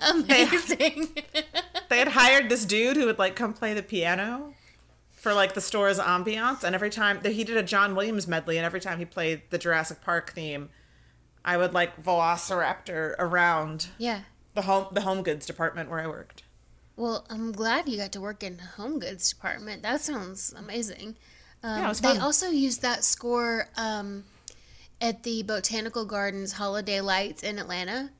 amazing. 0.10 1.10
they 1.90 1.98
had 1.98 2.10
hired 2.10 2.50
this 2.50 2.66
dude 2.66 2.98
who 2.98 3.06
would 3.06 3.20
like 3.20 3.36
come 3.36 3.54
play 3.54 3.74
the 3.74 3.84
piano 3.84 4.54
for 5.22 5.34
like 5.34 5.54
the 5.54 5.62
store's 5.62 6.00
ambiance 6.00 6.64
and 6.64 6.74
every 6.74 6.90
time 6.90 7.24
he 7.24 7.44
did 7.44 7.56
a 7.56 7.64
john 7.64 7.96
williams 7.96 8.28
medley 8.28 8.58
and 8.58 8.66
every 8.66 8.80
time 8.82 8.98
he 8.98 9.06
played 9.06 9.42
the 9.52 9.58
jurassic 9.58 10.02
park 10.02 10.32
theme 10.34 10.70
i 11.46 11.56
would 11.56 11.74
like 11.74 12.02
velociraptor 12.04 13.14
around 13.20 13.88
yeah. 13.98 14.22
the 14.56 14.64
home 14.64 14.88
the 14.92 15.02
home 15.02 15.22
goods 15.22 15.46
department 15.46 15.90
where 15.90 16.00
i 16.00 16.08
worked 16.08 16.44
Well, 16.98 17.26
I'm 17.30 17.52
glad 17.52 17.88
you 17.88 17.98
got 17.98 18.12
to 18.12 18.22
work 18.22 18.44
in 18.44 18.58
the 18.58 18.64
home 18.78 19.00
goods 19.00 19.30
department. 19.34 19.82
That 19.82 20.02
sounds 20.02 20.54
amazing. 20.56 21.16
Um, 21.64 21.80
Yeah, 21.80 21.86
it 21.86 21.90
was 21.90 22.02
they 22.02 22.10
fun. 22.10 22.20
also 22.20 22.48
used 22.50 22.82
that 22.82 23.04
score 23.04 23.70
um, 23.78 24.26
at 25.00 25.24
the 25.24 25.42
Botanical 25.42 26.06
Gardens 26.06 26.52
Holiday 26.54 27.02
Lights 27.02 27.42
in 27.44 27.58
Atlanta. 27.58 28.12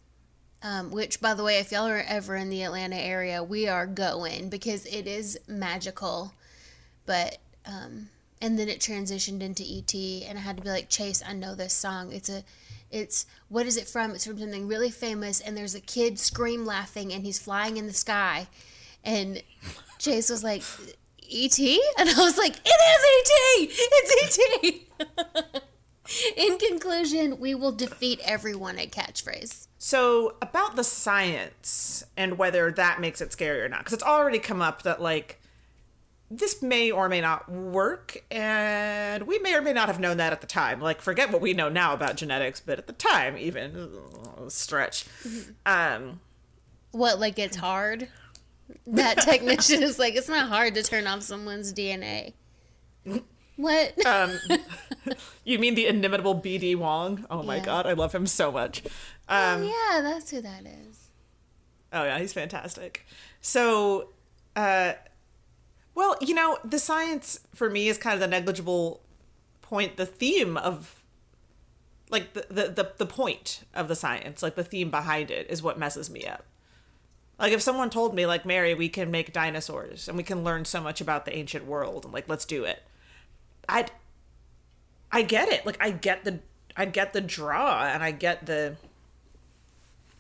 Um, 0.64 0.90
which, 0.90 1.20
by 1.20 1.34
the 1.34 1.44
way, 1.44 1.58
if 1.58 1.72
y'all 1.72 1.88
are 1.88 2.06
ever 2.08 2.36
in 2.36 2.50
the 2.50 2.64
Atlanta 2.64 2.96
area, 2.96 3.44
we 3.44 3.68
are 3.68 3.86
going 3.86 4.50
because 4.50 4.86
it 4.86 5.06
is 5.06 5.38
magical. 5.48 6.34
But 7.06 7.38
um, 7.66 8.10
and 8.42 8.58
then 8.58 8.68
it 8.70 8.80
transitioned 8.80 9.42
into 9.42 9.64
ET, 9.64 9.94
and 10.28 10.38
I 10.38 10.42
had 10.42 10.58
to 10.58 10.64
be 10.64 10.70
like, 10.70 10.90
Chase, 10.90 11.22
I 11.26 11.34
know 11.34 11.54
this 11.56 11.74
song. 11.74 12.12
It's 12.12 12.30
a, 12.30 12.44
it's 12.90 13.26
what 13.50 13.66
is 13.66 13.78
it 13.78 13.88
from? 13.88 14.12
It's 14.12 14.26
from 14.26 14.40
something 14.40 14.68
really 14.68 14.90
famous, 14.90 15.40
and 15.40 15.56
there's 15.56 15.76
a 15.76 15.80
kid 15.80 16.18
scream 16.20 16.66
laughing, 16.66 17.14
and 17.14 17.24
he's 17.24 17.40
flying 17.40 17.78
in 17.78 17.88
the 17.88 17.94
sky, 17.94 18.48
and 19.04 19.42
Chase 20.00 20.30
was 20.30 20.44
like, 20.44 20.64
ET, 21.32 21.60
and 21.60 22.10
I 22.10 22.18
was 22.18 22.38
like, 22.38 22.56
it 22.66 22.68
is 22.68 23.70
ET, 23.70 23.72
it's 23.92 24.40
ET. 25.04 25.64
in 26.38 26.58
conclusion, 26.58 27.40
we 27.40 27.56
will 27.56 27.72
defeat 27.72 28.20
everyone 28.24 28.78
at 28.78 28.92
catchphrase. 28.92 29.68
so 29.78 30.36
about 30.42 30.76
the 30.76 30.84
science 30.84 32.04
and 32.18 32.38
whether 32.38 32.72
that 32.72 33.00
makes 33.00 33.22
it 33.22 33.32
scary 33.32 33.62
or 33.62 33.70
not 33.70 33.80
because 33.80 33.94
it's 33.94 34.04
already 34.04 34.40
come 34.40 34.62
up 34.62 34.84
that 34.84 35.02
like 35.02 35.41
this 36.34 36.62
may 36.62 36.90
or 36.92 37.10
may 37.10 37.20
not 37.20 37.50
work 37.52 38.24
and 38.32 39.28
we 39.28 39.38
may 39.40 39.54
or 39.54 39.62
may 39.62 39.74
not 39.74 39.88
have 39.90 40.00
known 40.00 40.16
that 40.18 40.32
at 40.32 40.40
the 40.40 40.48
time 40.48 40.80
like 40.80 41.02
forget 41.02 41.30
what 41.30 41.42
we 41.42 41.54
know 41.54 41.68
now 41.68 41.94
about 41.94 42.16
genetics 42.16 42.62
but 42.62 42.80
at 42.80 42.88
the 42.88 42.94
time 42.94 43.38
even 43.38 43.90
stretch 44.48 45.06
um 45.66 46.22
What, 46.92 47.20
like 47.20 47.38
it's 47.38 47.58
hard? 47.58 48.08
that 48.88 49.18
technician 49.22 49.84
is 49.84 50.00
like, 50.00 50.16
it's 50.16 50.30
not 50.30 50.48
hard 50.48 50.74
to 50.76 50.84
turn 50.84 51.06
off 51.06 51.22
someone's 51.24 51.74
DNA. 51.74 52.34
What? 53.58 54.06
Um, 54.06 54.32
you 55.44 55.60
mean 55.60 55.76
the 55.76 55.86
inimitable 55.88 56.36
BD 56.42 56.76
Wong? 56.76 57.26
Oh 57.30 57.44
my 57.44 57.58
Yeah. 57.58 57.66
god, 57.66 57.86
I 57.86 57.94
love 57.94 58.14
him 58.16 58.26
so 58.26 58.52
much. 58.52 58.82
oh, 59.30 59.54
Um, 59.56 59.64
yeah, 59.66 60.02
that's 60.02 60.32
who 60.32 60.42
that 60.42 60.66
is. 60.66 61.10
Oh 61.94 62.04
yeah, 62.06 62.18
he's 62.20 62.32
fantastic. 62.34 63.06
So, 63.42 64.10
uh, 64.56 64.94
well, 66.02 66.18
you 66.20 66.34
know, 66.34 66.58
the 66.66 66.80
science 66.80 67.42
for 67.54 67.70
me 67.70 67.88
is 67.88 68.00
kind 68.00 68.16
of 68.16 68.20
the 68.20 68.28
negligible 68.28 69.02
point, 69.62 69.98
the 69.98 70.06
theme 70.08 70.58
of, 70.58 71.04
like 72.10 72.34
the 72.34 72.48
the 72.50 72.64
the, 72.70 72.92
the 72.98 73.06
point 73.06 73.64
of 73.76 73.88
the 73.88 73.94
science, 73.94 74.42
like 74.42 74.56
the 74.56 74.64
theme 74.64 74.90
behind 74.90 75.30
it, 75.30 75.46
is 75.48 75.62
what 75.62 75.78
messes 75.78 76.10
me 76.10 76.26
up. 76.26 76.44
Like 77.38 77.54
if 77.54 77.62
someone 77.62 77.92
told 77.92 78.16
me, 78.16 78.26
like 78.26 78.48
Mary, 78.48 78.74
we 78.74 78.90
can 78.90 79.12
make 79.12 79.32
dinosaurs 79.32 80.08
and 80.08 80.18
we 80.18 80.24
can 80.24 80.44
learn 80.44 80.66
so 80.66 80.82
much 80.82 81.02
about 81.02 81.26
the 81.26 81.38
ancient 81.38 81.68
world, 81.68 82.04
and 82.04 82.14
like 82.16 82.28
let's 82.28 82.46
do 82.46 82.64
it, 82.64 82.82
I'd, 83.70 83.92
I 85.12 85.22
get 85.22 85.50
it. 85.50 85.68
Like 85.68 85.78
I 85.80 85.92
get 85.92 86.24
the 86.24 86.40
I 86.76 86.86
get 86.86 87.14
the 87.14 87.22
draw 87.22 87.86
and 87.86 88.02
I 88.02 88.10
get 88.10 88.48
the 88.48 88.76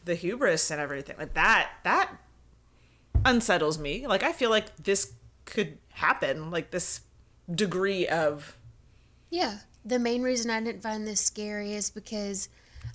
the 0.05 0.13
hubris 0.13 0.69
and 0.69 0.79
everything 0.79 1.15
like 1.17 1.33
that 1.33 1.71
that 1.83 2.11
unsettles 3.23 3.77
me 3.77 4.07
like 4.07 4.23
i 4.23 4.31
feel 4.31 4.49
like 4.49 4.75
this 4.77 5.13
could 5.45 5.77
happen 5.89 6.51
like 6.51 6.71
this 6.71 7.01
degree 7.53 8.07
of 8.07 8.57
Yeah. 9.29 9.59
The 9.83 9.97
main 9.99 10.21
reason 10.21 10.51
I 10.51 10.61
didn't 10.61 10.83
find 10.83 11.07
this 11.07 11.21
scary 11.21 11.73
is 11.73 11.89
because 11.89 12.49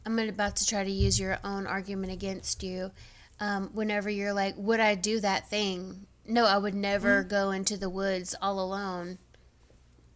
I'm 0.05 0.19
about 0.19 0.55
to 0.57 0.67
try 0.67 0.85
to 0.85 0.91
use 0.91 1.19
your 1.19 1.39
own 1.43 1.67
argument 1.67 2.13
against 2.13 2.63
you. 2.63 2.93
Um, 3.41 3.71
whenever 3.73 4.09
you're 4.09 4.33
like, 4.33 4.55
would 4.57 4.79
I 4.81 4.95
do 4.95 5.19
that 5.21 5.49
thing? 5.51 6.07
No, 6.25 6.47
I 6.47 6.59
would 6.59 6.75
never 6.75 7.23
go 7.25 7.51
into 7.51 7.77
the 7.77 7.91
woods 7.91 8.35
all 8.41 8.61
alone. 8.61 9.19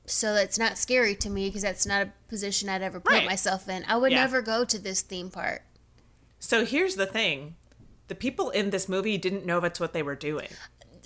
So 0.07 0.33
that's 0.35 0.59
not 0.59 0.79
scary 0.79 1.15
to 1.17 1.31
me 1.31 1.49
because 1.49 1.63
that's 1.63 1.87
not 1.87 2.03
a 2.03 2.13
position 2.29 2.69
I'd 2.69 2.83
ever 2.83 3.01
put 3.01 3.13
Right. 3.13 3.27
myself 3.27 3.69
in. 3.69 3.85
I 3.87 3.97
would 3.97 4.11
Yeah. 4.13 4.23
never 4.23 4.41
go 4.43 4.65
to 4.65 4.79
this 4.79 5.03
theme 5.03 5.31
park. 5.31 5.63
so 6.43 6.65
here's 6.65 6.95
the 6.97 7.05
thing 7.07 7.57
the 8.09 8.15
people 8.15 8.49
in 8.51 8.71
this 8.71 8.89
movie 8.89 9.19
didn't 9.19 9.45
know 9.45 9.61
that's 9.61 9.79
what 9.79 9.93
they 9.93 10.03
were 10.03 10.17
doing 10.17 10.49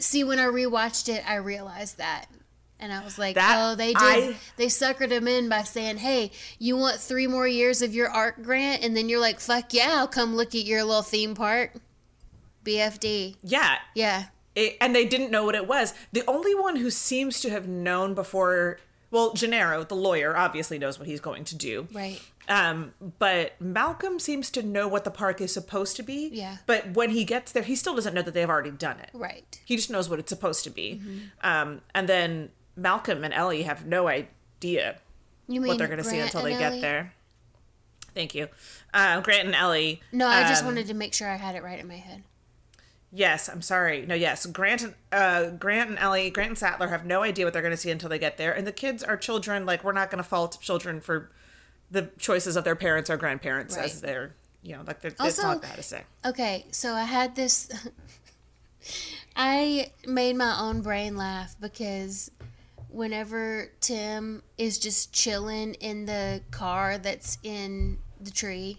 See, 0.05 0.23
when 0.25 0.39
I 0.39 0.45
rewatched 0.45 1.09
it, 1.09 1.23
I 1.29 1.37
realized 1.37 1.99
that. 1.99 2.27
And 2.79 2.93
I 2.93 3.03
was 3.05 3.19
like, 3.19 3.37
That- 3.37 3.57
oh, 3.59 3.75
they 3.75 3.89
did. 3.89 3.97
I- 3.97 4.37
they 4.57 4.67
suckered 4.67 5.11
him 5.11 5.27
in 5.27 5.49
by 5.49 5.63
saying, 5.63 5.97
hey, 5.99 6.31
you 6.59 6.77
want 6.77 7.01
three 7.01 7.27
more 7.27 7.49
years 7.49 7.81
of 7.83 7.95
your 7.95 8.09
art 8.09 8.43
grant? 8.43 8.83
And 8.85 8.97
then 8.97 9.09
you're 9.09 9.21
like, 9.21 9.41
fuck 9.41 9.73
yeah, 9.73 9.95
I'll 9.97 10.09
come 10.09 10.37
look 10.37 10.55
at 10.55 10.65
your 10.65 10.85
little 10.85 11.03
theme 11.03 11.35
park. 11.35 11.73
BFD. 12.65 13.37
yeah 13.43 13.77
Yeah. 13.95 14.25
it, 14.55 14.77
and 14.81 14.95
they 14.97 15.05
didn't 15.05 15.31
know 15.31 15.45
what 15.45 15.55
it 15.55 15.67
was 15.69 15.93
the 16.13 16.23
only 16.27 16.55
one 16.55 16.77
who 16.77 16.91
seems 16.91 17.41
to 17.43 17.51
have 17.51 17.69
known 17.69 18.15
before 18.15 18.79
well 19.11 19.35
gennaro 19.35 19.85
the 19.85 19.95
lawyer 19.95 20.35
obviously 20.37 20.79
knows 20.79 20.99
what 20.99 21.07
he's 21.07 21.21
going 21.21 21.45
to 21.45 21.57
do 21.57 21.89
Right. 21.93 22.23
Um, 22.49 22.93
but 23.19 23.61
Malcolm 23.61 24.19
seems 24.19 24.51
to 24.51 24.63
know 24.63 24.87
what 24.87 25.05
the 25.05 25.11
park 25.11 25.41
is 25.41 25.53
supposed 25.53 25.97
to 25.97 26.03
be. 26.03 26.31
Yeah. 26.33 26.59
But 26.67 26.95
when 26.95 27.11
he 27.11 27.25
gets 27.25 27.53
there, 27.53 27.63
he 27.63 27.77
still 27.77 27.95
doesn't 27.95 28.15
know 28.15 28.23
that 28.23 28.35
they've 28.35 28.49
already 28.49 28.71
done 28.71 28.99
it. 29.01 29.11
Right. 29.13 29.61
He 29.65 29.77
just 29.77 29.91
knows 29.91 30.09
what 30.09 30.19
it's 30.19 30.31
supposed 30.31 30.65
to 30.65 30.71
be. 30.71 31.01
Mm-hmm. 31.03 31.19
Um, 31.43 31.81
and 31.95 32.09
then 32.09 32.51
Malcolm 32.77 33.25
and 33.25 33.33
Ellie 33.33 33.63
have 33.63 33.87
no 33.87 34.09
idea 34.09 34.97
what 35.47 35.79
they're 35.79 35.87
going 35.87 35.99
to 35.99 36.05
see 36.05 36.19
until 36.19 36.43
they 36.43 36.53
get 36.53 36.73
Ellie? 36.73 36.81
there. 36.81 37.13
Thank 38.15 38.35
you. 38.35 38.49
Uh, 38.93 39.21
Grant 39.21 39.47
and 39.47 39.55
Ellie. 39.55 40.01
No, 40.13 40.27
I 40.27 40.43
just 40.43 40.63
um, 40.63 40.69
wanted 40.69 40.87
to 40.87 40.95
make 40.95 41.15
sure 41.15 41.29
I 41.29 41.37
had 41.37 41.57
it 41.57 41.63
right 41.63 41.79
in 41.79 41.89
my 41.89 41.97
head. 41.97 42.23
Yes, 43.11 43.49
I'm 43.49 43.63
sorry. 43.63 44.07
No, 44.07 44.15
yes. 44.15 44.45
Grant 44.47 44.83
and 44.83 44.95
uh, 45.13 45.51
Grant 45.51 45.91
and 45.91 45.99
Ellie, 45.99 46.31
Grant 46.31 46.51
and 46.51 46.59
Sattler 46.59 46.89
have 46.89 47.07
no 47.07 47.23
idea 47.23 47.45
what 47.45 47.53
they're 47.53 47.63
going 47.63 47.73
to 47.73 47.77
see 47.77 47.91
until 47.91 48.09
they 48.09 48.19
get 48.19 48.39
there, 48.39 48.53
and 48.53 48.67
the 48.67 48.73
kids 48.73 49.05
are 49.05 49.17
children. 49.17 49.65
Like 49.65 49.85
we're 49.85 49.93
not 49.93 50.11
going 50.11 50.23
to 50.23 50.29
fault 50.29 50.59
children 50.61 51.01
for 51.01 51.31
the 51.95 52.11
choices 52.19 52.57
of 52.57 52.65
their 52.65 52.77
parents 52.77 53.09
or 53.09 53.17
grandparents 53.17 53.77
Right. 53.77 53.87
as 53.87 54.01
their, 54.03 54.35
you 54.63 54.77
know, 54.77 54.83
like 54.87 55.01
they're, 55.01 55.13
it's 55.13 55.21
Also- 55.21 55.43
not 55.43 55.63
bad 55.63 55.77
to 55.77 55.83
say. 55.83 56.03
Okay, 56.27 56.67
so 56.71 56.93
I 56.95 57.05
had 57.05 57.35
this. 57.37 57.71
I 59.37 59.91
made 60.07 60.37
my 60.37 60.59
own 60.61 60.83
brain 60.83 61.17
laugh 61.17 61.57
because 61.61 62.31
whenever 62.89 63.71
Tim 63.81 64.43
is 64.59 64.79
just 64.79 65.13
chilling 65.13 65.75
in 65.75 66.07
the 66.07 66.43
car 66.51 66.99
that's 66.99 67.39
in 67.43 67.99
the 68.21 68.31
tree, 68.31 68.79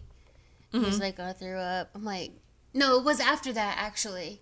he's 0.72 1.00
like, 1.00 1.20
I 1.20 1.32
threw 1.34 1.58
up. 1.58 1.90
I'm 1.96 2.04
like, 2.04 2.32
no, 2.74 2.98
it 2.98 3.04
was 3.06 3.20
after 3.20 3.52
that 3.54 3.78
actually. 3.80 4.42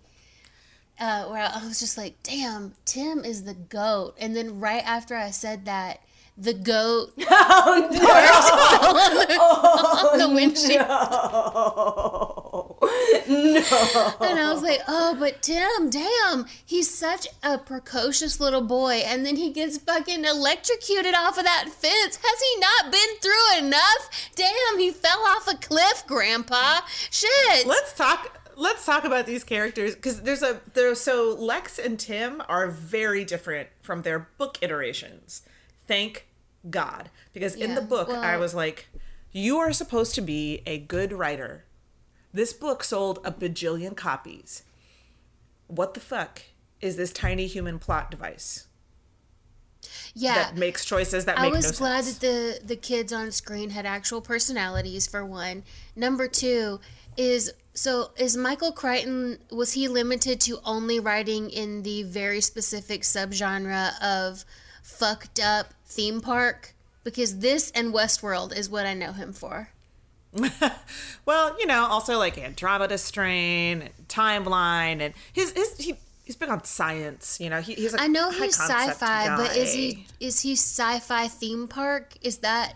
Uh, 1.00 1.24
where 1.26 1.42
I 1.42 1.64
was 1.66 1.80
just 1.80 1.98
like, 1.98 2.22
damn, 2.22 2.74
Tim 2.84 3.24
is 3.24 3.42
the 3.44 3.54
goat. 3.54 4.14
And 4.18 4.36
then 4.36 4.60
right 4.60 4.82
after 4.84 5.16
I 5.16 5.30
said 5.30 5.64
that, 5.64 6.00
the 6.36 6.54
goat 6.54 7.12
Oh, 7.20 7.76
on 10.12 10.18
the 10.18 10.24
oh, 10.24 10.34
windshield. 10.34 10.88
No. 13.28 14.12
And 14.20 14.38
I 14.38 14.52
was 14.52 14.62
like, 14.62 14.80
oh, 14.86 15.16
but 15.18 15.42
Tim, 15.42 15.90
damn, 15.90 16.46
he's 16.64 16.92
such 16.92 17.26
a 17.42 17.58
precocious 17.58 18.40
little 18.40 18.62
boy. 18.62 19.02
And 19.06 19.24
then 19.24 19.36
he 19.36 19.50
gets 19.50 19.78
fucking 19.78 20.24
electrocuted 20.24 21.14
off 21.14 21.38
of 21.38 21.44
that 21.44 21.68
fence. 21.68 22.18
Has 22.22 22.40
he 22.40 22.60
not 22.60 22.92
been 22.92 23.16
through 23.20 23.66
enough? 23.66 24.30
Damn, 24.34 24.78
he 24.78 24.90
fell 24.90 25.24
off 25.26 25.48
a 25.48 25.56
cliff, 25.56 26.04
Grandpa. 26.06 26.80
Shit. 27.10 27.66
let's 27.66 27.92
talk 27.92 28.40
let's 28.56 28.86
talk 28.86 29.04
about 29.04 29.26
these 29.26 29.42
characters 29.42 29.96
because 29.96 30.22
there's 30.22 30.42
a 30.42 30.60
there's 30.74 31.00
so 31.00 31.34
lex 31.36 31.76
and 31.76 31.98
tim 31.98 32.40
are 32.48 32.68
very 32.68 33.24
different 33.24 33.68
from 33.82 34.02
their 34.02 34.28
book 34.38 34.58
iterations 34.62 35.42
thank 35.86 36.26
god 36.70 37.10
because 37.32 37.54
in 37.54 37.74
the 37.74 37.80
Yeah, 37.80 37.86
book 37.86 38.08
i 38.08 38.36
was 38.36 38.54
like 38.54 38.88
you 39.32 39.58
are 39.58 39.72
supposed 39.72 40.14
to 40.14 40.20
be 40.20 40.62
a 40.66 40.78
good 40.78 41.12
writer 41.12 41.64
this 42.32 42.52
book 42.52 42.82
sold 42.82 43.18
a 43.24 43.30
bajillion 43.30 43.96
copies 43.96 44.62
what 45.66 45.94
the 45.94 46.00
fuck 46.00 46.42
is 46.80 46.96
this 46.96 47.12
tiny 47.12 47.46
human 47.46 47.78
plot 47.78 48.10
device 48.10 48.66
yeah. 50.14 50.34
that 50.34 50.56
makes 50.56 50.84
choices 50.84 51.24
that 51.24 51.40
make 51.40 51.52
I 51.52 51.56
was 51.56 51.72
no 51.72 51.78
glad 51.78 52.04
sense 52.04 52.18
that 52.18 52.26
the 52.26 52.66
the 52.66 52.76
kids 52.76 53.12
on 53.12 53.30
screen 53.32 53.70
had 53.70 53.86
actual 53.86 54.20
personalities 54.20 55.06
for 55.06 55.24
one. 55.24 55.64
Number 55.96 56.28
two 56.28 56.80
is 57.16 57.52
so 57.74 58.12
is 58.16 58.36
Michael 58.36 58.72
Crichton 58.72 59.38
was 59.50 59.72
he 59.72 59.88
limited 59.88 60.40
to 60.42 60.60
only 60.64 61.00
writing 61.00 61.50
in 61.50 61.82
the 61.82 62.04
very 62.04 62.40
specific 62.40 63.02
subgenre 63.02 64.00
of 64.02 64.44
fucked 64.84 65.40
up 65.40 65.74
theme 65.84 66.20
park? 66.20 66.74
Because 67.02 67.40
this 67.40 67.72
and 67.72 67.92
Westworld 67.92 68.56
is 68.56 68.68
what 68.68 68.86
I 68.86 68.94
know 68.94 69.12
him 69.12 69.32
for. 69.32 69.70
well, 71.26 71.56
you 71.58 71.66
know, 71.66 71.86
also 71.86 72.18
like 72.18 72.38
Andromeda 72.38 72.98
Strain, 72.98 73.82
and 73.82 74.08
Timeline, 74.08 75.00
and 75.00 75.14
his 75.32 75.52
his 75.52 75.76
he 75.76 75.96
he's 76.24 76.36
big 76.36 76.48
on 76.48 76.64
science. 76.64 77.38
You 77.40 77.50
know, 77.50 77.60
he, 77.60 77.74
he's 77.74 77.94
a 77.94 78.00
I 78.00 78.08
know 78.08 78.30
he's 78.30 78.58
sci-fi, 78.58 79.36
but 79.36 79.56
is 79.56 79.72
he 79.72 80.06
is 80.20 80.40
he 80.40 80.52
sci-fi 80.52 81.28
theme 81.28 81.68
park? 81.68 82.14
Is 82.22 82.38
that 82.38 82.74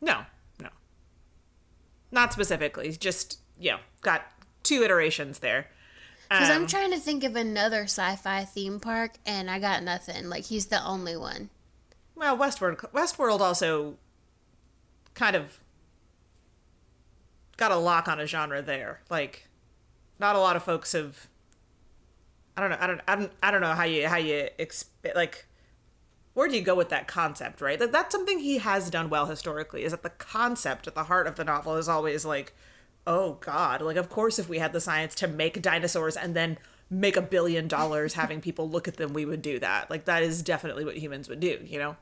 No, 0.00 0.22
no, 0.60 0.70
not 2.10 2.32
specifically. 2.32 2.86
He's 2.86 2.98
just 2.98 3.38
you 3.58 3.72
know 3.72 3.78
got 4.00 4.22
two 4.62 4.82
iterations 4.82 5.38
there. 5.40 5.68
Because 6.32 6.50
I'm 6.50 6.62
Um, 6.62 6.66
trying 6.66 6.90
to 6.92 6.98
think 6.98 7.24
of 7.24 7.36
another 7.36 7.82
sci-fi 7.84 8.44
theme 8.44 8.80
park, 8.80 9.12
and 9.26 9.50
I 9.50 9.58
got 9.58 9.82
nothing. 9.82 10.28
Like 10.28 10.44
he's 10.44 10.66
the 10.66 10.82
only 10.84 11.16
one. 11.16 11.50
Well, 12.14 12.36
Westworld 12.38 12.78
Westworld 12.92 13.40
also 13.40 13.96
kind 15.14 15.36
of 15.36 15.58
got 17.56 17.70
a 17.70 17.76
lock 17.76 18.08
on 18.08 18.18
a 18.18 18.26
genre 18.26 18.62
there. 18.62 19.00
Like, 19.10 19.48
not 20.18 20.36
a 20.36 20.38
lot 20.38 20.56
of 20.56 20.62
folks 20.62 20.92
have. 20.92 21.28
I 22.56 22.60
don't 22.60 22.70
know. 22.70 22.78
I 22.80 22.86
don't. 22.86 23.00
I 23.08 23.16
don't. 23.16 23.32
I 23.42 23.50
don't 23.50 23.60
know 23.60 23.74
how 23.74 23.84
you 23.84 24.08
how 24.08 24.16
you 24.16 24.48
exp- 24.58 24.86
like. 25.14 25.46
Where 26.34 26.48
do 26.48 26.56
you 26.56 26.62
go 26.62 26.74
with 26.74 26.88
that 26.88 27.08
concept, 27.08 27.60
right? 27.60 27.78
That 27.78 27.92
that's 27.92 28.10
something 28.12 28.38
he 28.38 28.56
has 28.58 28.88
done 28.88 29.10
well 29.10 29.26
historically. 29.26 29.84
Is 29.84 29.92
that 29.92 30.02
the 30.02 30.08
concept 30.10 30.86
at 30.86 30.94
the 30.94 31.04
heart 31.04 31.26
of 31.26 31.36
the 31.36 31.44
novel 31.44 31.76
is 31.76 31.88
always 31.88 32.24
like, 32.24 32.54
oh 33.06 33.34
God, 33.40 33.82
like 33.82 33.96
of 33.96 34.08
course 34.08 34.38
if 34.38 34.48
we 34.48 34.58
had 34.58 34.72
the 34.72 34.80
science 34.80 35.14
to 35.16 35.28
make 35.28 35.60
dinosaurs 35.62 36.16
and 36.16 36.34
then 36.34 36.58
make 36.90 37.16
a 37.16 37.22
billion 37.22 37.68
dollars 37.68 38.14
having 38.14 38.40
people 38.42 38.68
look 38.68 38.86
at 38.86 38.96
them, 38.96 39.12
we 39.12 39.24
would 39.24 39.42
do 39.42 39.58
that. 39.58 39.90
Like 39.90 40.04
that 40.04 40.22
is 40.22 40.42
definitely 40.42 40.84
what 40.84 40.96
humans 40.96 41.28
would 41.28 41.40
do, 41.40 41.58
you 41.64 41.78
know. 41.78 41.96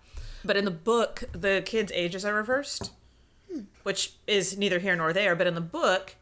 But 0.44 0.56
in 0.56 0.64
the 0.64 0.70
book, 0.70 1.24
the 1.32 1.62
kids' 1.64 1.92
ages 1.94 2.24
are 2.24 2.34
reversed, 2.34 2.92
hmm. 3.52 3.62
which 3.82 4.14
is 4.26 4.56
neither 4.56 4.78
here 4.78 4.96
nor 4.96 5.12
there. 5.12 5.36
But 5.36 5.46
in 5.46 5.54
the 5.54 5.60
book, 5.60 6.16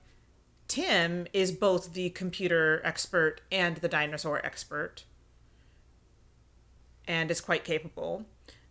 Tim 0.66 1.26
is 1.32 1.52
both 1.52 1.94
the 1.94 2.10
computer 2.10 2.82
expert 2.84 3.40
and 3.50 3.76
the 3.76 3.88
dinosaur 3.88 4.44
expert, 4.44 5.04
and 7.06 7.30
is 7.30 7.40
quite 7.40 7.64
capable. 7.64 8.26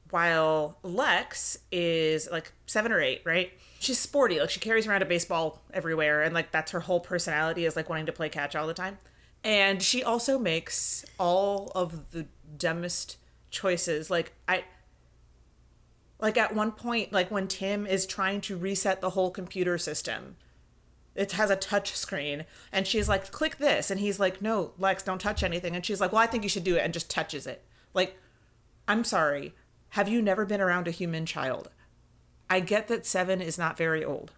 While 0.10 0.78
Lex 0.84 1.58
is 1.72 2.30
like 2.32 2.52
seven 2.66 2.92
or 2.92 3.02
eight, 3.02 3.22
right? 3.26 3.52
She's 3.80 4.00
sporty, 4.00 4.40
like 4.40 4.50
she 4.50 4.60
carries 4.60 4.88
around 4.88 5.02
a 5.02 5.06
baseball 5.06 5.62
everywhere, 5.74 6.24
and 6.24 6.34
like 6.34 6.52
that's 6.52 6.72
her 6.72 6.82
whole 6.82 7.00
personality 7.00 7.66
is 7.66 7.76
like 7.76 7.90
wanting 7.90 8.06
to 8.08 8.12
play 8.12 8.30
catch 8.30 8.56
all 8.56 8.68
the 8.68 8.74
time. 8.74 8.98
And 9.44 9.82
she 9.82 10.04
also 10.04 10.40
makes 10.40 11.06
all 11.20 11.72
of 11.76 12.12
the 12.12 12.28
dumbest 12.58 13.18
choices. 13.50 14.10
Like 14.10 14.34
I 14.48 14.64
like 16.20 16.38
at 16.38 16.56
one 16.56 16.72
point, 16.72 17.14
like 17.14 17.30
when 17.30 17.48
Tim 17.48 17.86
is 17.86 18.06
trying 18.06 18.42
to 18.42 18.58
reset 18.58 19.02
the 19.02 19.12
whole 19.12 19.30
computer 19.30 19.78
system, 19.78 20.36
it 21.16 21.34
has 21.34 21.50
a 21.50 21.56
touch 21.56 21.96
screen 21.96 22.46
and 22.72 22.88
she's 22.88 23.10
like, 23.10 23.32
click 23.32 23.58
this. 23.58 23.92
And 23.92 24.00
he's 24.00 24.20
like, 24.20 24.42
no, 24.42 24.72
Lex, 24.78 25.04
don't 25.04 25.22
touch 25.22 25.44
anything. 25.44 25.76
And 25.76 25.86
she's 25.86 26.02
like, 26.02 26.12
well, 26.12 26.22
I 26.22 26.28
think 26.28 26.44
you 26.44 26.50
should 26.50 26.64
do 26.64 26.76
it 26.76 26.82
and 26.82 26.94
just 26.94 27.10
touches 27.10 27.46
it. 27.48 27.64
Like, 27.94 28.18
I'm 28.88 29.04
sorry. 29.04 29.54
Have 29.98 30.08
you 30.08 30.22
never 30.22 30.46
been 30.46 30.62
around 30.62 30.88
a 30.88 30.92
human 30.92 31.26
child? 31.26 31.72
I 32.52 32.60
get 32.60 32.88
that 32.88 33.04
seven 33.04 33.42
is 33.42 33.58
not 33.58 33.80
very 33.80 34.06
old, 34.06 34.32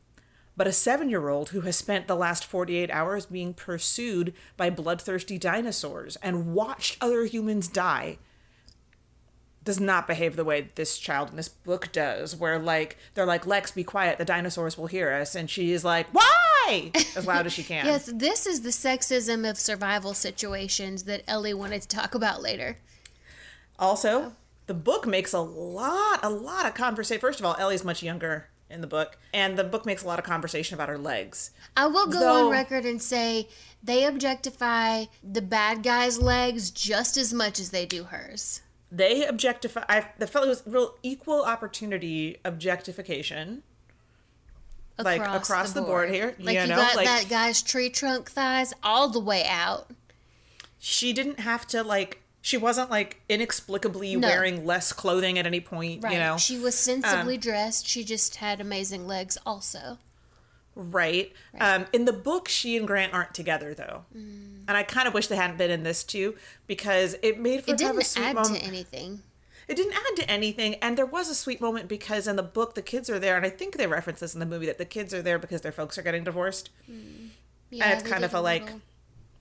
but 0.55 0.67
a 0.67 0.71
seven 0.71 1.09
year 1.09 1.27
old 1.27 1.49
who 1.49 1.59
has 1.61 1.75
spent 1.75 2.07
the 2.07 2.15
last 2.15 2.45
48 2.45 2.89
hours 2.89 3.25
being 3.25 3.53
pursued 3.53 4.33
by 4.55 4.69
bloodthirsty 4.69 5.37
dinosaurs 5.37 6.15
and 6.23 6.53
watched 6.53 6.95
other 7.01 7.25
humans 7.25 7.67
die 7.67 8.19
does 9.65 9.81
not 9.81 10.07
behave 10.07 10.37
the 10.37 10.45
way 10.45 10.69
this 10.75 10.97
child 10.97 11.31
in 11.31 11.35
this 11.35 11.49
book 11.49 11.91
does, 11.91 12.37
where 12.37 12.57
like 12.57 12.95
they're 13.13 13.25
like, 13.25 13.45
Lex, 13.45 13.71
be 13.71 13.83
quiet, 13.83 14.17
the 14.17 14.23
dinosaurs 14.23 14.77
will 14.77 14.87
hear 14.87 15.11
us, 15.11 15.35
and 15.35 15.49
she 15.49 15.73
is 15.73 15.83
like, 15.83 16.07
Why? 16.13 16.89
as 17.17 17.27
loud 17.27 17.45
as 17.45 17.51
she 17.51 17.63
can. 17.63 17.85
Yes, 17.85 18.09
this 18.15 18.45
is 18.45 18.61
the 18.61 18.69
sexism 18.69 19.47
of 19.47 19.57
survival 19.57 20.13
situations 20.13 21.03
that 21.03 21.21
Ellie 21.27 21.53
wanted 21.53 21.81
to 21.81 21.87
talk 21.89 22.15
about 22.15 22.41
later. 22.41 22.77
Also, 23.77 24.35
the 24.69 24.73
book 24.75 25.07
makes 25.07 25.33
a 25.33 25.39
lot, 25.39 26.19
a 26.21 26.29
lot 26.29 26.67
of 26.67 26.75
conversation. 26.75 27.19
First 27.19 27.39
of 27.39 27.45
all, 27.47 27.55
Ellie's 27.57 27.83
much 27.83 28.03
younger 28.03 28.49
in 28.69 28.81
the 28.81 28.87
book, 28.87 29.17
and 29.33 29.57
the 29.57 29.63
book 29.63 29.83
makes 29.83 30.03
a 30.03 30.07
lot 30.07 30.19
of 30.19 30.25
conversation 30.25 30.75
about 30.75 30.89
her 30.89 30.97
legs. 30.99 31.49
I 31.75 31.87
will 31.87 32.05
go 32.05 32.19
Though- 32.19 32.45
on 32.45 32.51
record 32.51 32.85
and 32.85 33.01
say 33.01 33.49
they 33.81 34.05
objectify 34.05 35.05
the 35.23 35.41
bad 35.41 35.81
guy's 35.81 36.19
legs 36.21 36.69
just 36.69 37.17
as 37.17 37.33
much 37.33 37.59
as 37.59 37.71
they 37.71 37.87
do 37.87 38.03
hers. 38.03 38.61
They 38.91 39.25
objectify. 39.25 39.85
I 39.89 40.05
the 40.19 40.27
felt 40.27 40.45
it 40.45 40.49
was 40.49 40.61
real 40.67 40.95
equal 41.01 41.43
opportunity 41.43 42.37
objectification. 42.45 43.63
Like, 44.99 45.21
across 45.25 45.71
the 45.73 45.81
board 45.81 46.09
here, 46.11 46.35
Like 46.39 46.53
you 46.55 46.61
you, 46.61 46.67
know, 46.67 46.75
got 46.75 46.95
like- 46.95 47.07
that 47.07 47.27
guy's 47.27 47.63
tree 47.63 47.89
trunk 47.89 48.29
thighs 48.29 48.71
all 48.83 49.09
the 49.09 49.19
way 49.19 49.45
out. 49.47 49.89
She 50.77 51.11
didn't 51.11 51.39
have 51.39 51.65
to 51.67 51.81
like. 51.83 52.21
She 52.41 52.57
wasn't 52.57 52.89
like 52.89 53.21
inexplicably 53.27 54.15
No. 54.15 54.27
wearing 54.27 54.65
less 54.65 54.93
clothing 54.93 55.37
at 55.37 55.45
any 55.45 55.59
point. 55.59 56.03
Right. 56.03 56.13
You 56.13 56.19
know, 56.19 56.37
she 56.37 56.57
was 56.57 56.75
sensibly 56.75 57.35
um, 57.35 57.39
dressed. 57.39 57.87
She 57.87 58.03
just 58.03 58.37
had 58.37 58.61
amazing 58.61 59.07
legs 59.07 59.37
also. 59.45 59.97
Right. 60.75 61.33
Um, 61.59 61.87
in 61.91 62.05
the 62.05 62.13
book, 62.13 62.47
she 62.47 62.77
and 62.77 62.87
Grant 62.87 63.13
aren't 63.13 63.33
together 63.33 63.73
though, 63.73 64.05
mm. 64.15 64.63
and 64.67 64.77
I 64.77 64.83
kind 64.83 65.07
of 65.07 65.13
wish 65.13 65.27
they 65.27 65.35
hadn't 65.35 65.57
been 65.57 65.71
in 65.71 65.83
this 65.83 66.03
too 66.03 66.35
because 66.67 67.17
it 67.21 67.39
made 67.39 67.65
for 67.65 67.71
It 67.71 67.79
to 67.79 67.85
have 67.85 67.95
a 67.95 67.99
didn't 67.99 68.07
sweet 68.07 68.23
add 68.23 68.35
moment. 68.35 68.61
to 68.61 68.65
anything. 68.65 69.21
It 69.67 69.75
didn't 69.75 69.93
add 69.93 70.15
to 70.15 70.29
anything, 70.29 70.75
and 70.75 70.97
there 70.97 71.05
was 71.05 71.29
a 71.29 71.35
sweet 71.35 71.59
moment 71.59 71.89
because 71.89 72.27
in 72.27 72.37
the 72.37 72.43
book 72.43 72.75
the 72.75 72.81
kids 72.81 73.09
are 73.09 73.19
there, 73.19 73.35
and 73.35 73.45
I 73.45 73.49
think 73.49 73.75
they 73.77 73.87
reference 73.87 74.21
this 74.21 74.33
in 74.33 74.39
the 74.39 74.45
movie 74.45 74.67
that 74.67 74.77
the 74.77 74.85
kids 74.85 75.13
are 75.13 75.21
there 75.21 75.37
because 75.37 75.61
their 75.61 75.73
folks 75.73 75.97
are 75.97 76.01
getting 76.01 76.23
divorced, 76.23 76.69
mm. 76.89 77.29
Yeah, 77.71 77.91
it's 77.91 78.09
kind 78.09 78.23
of 78.23 78.33
a, 78.33 78.41
like, 78.41 78.67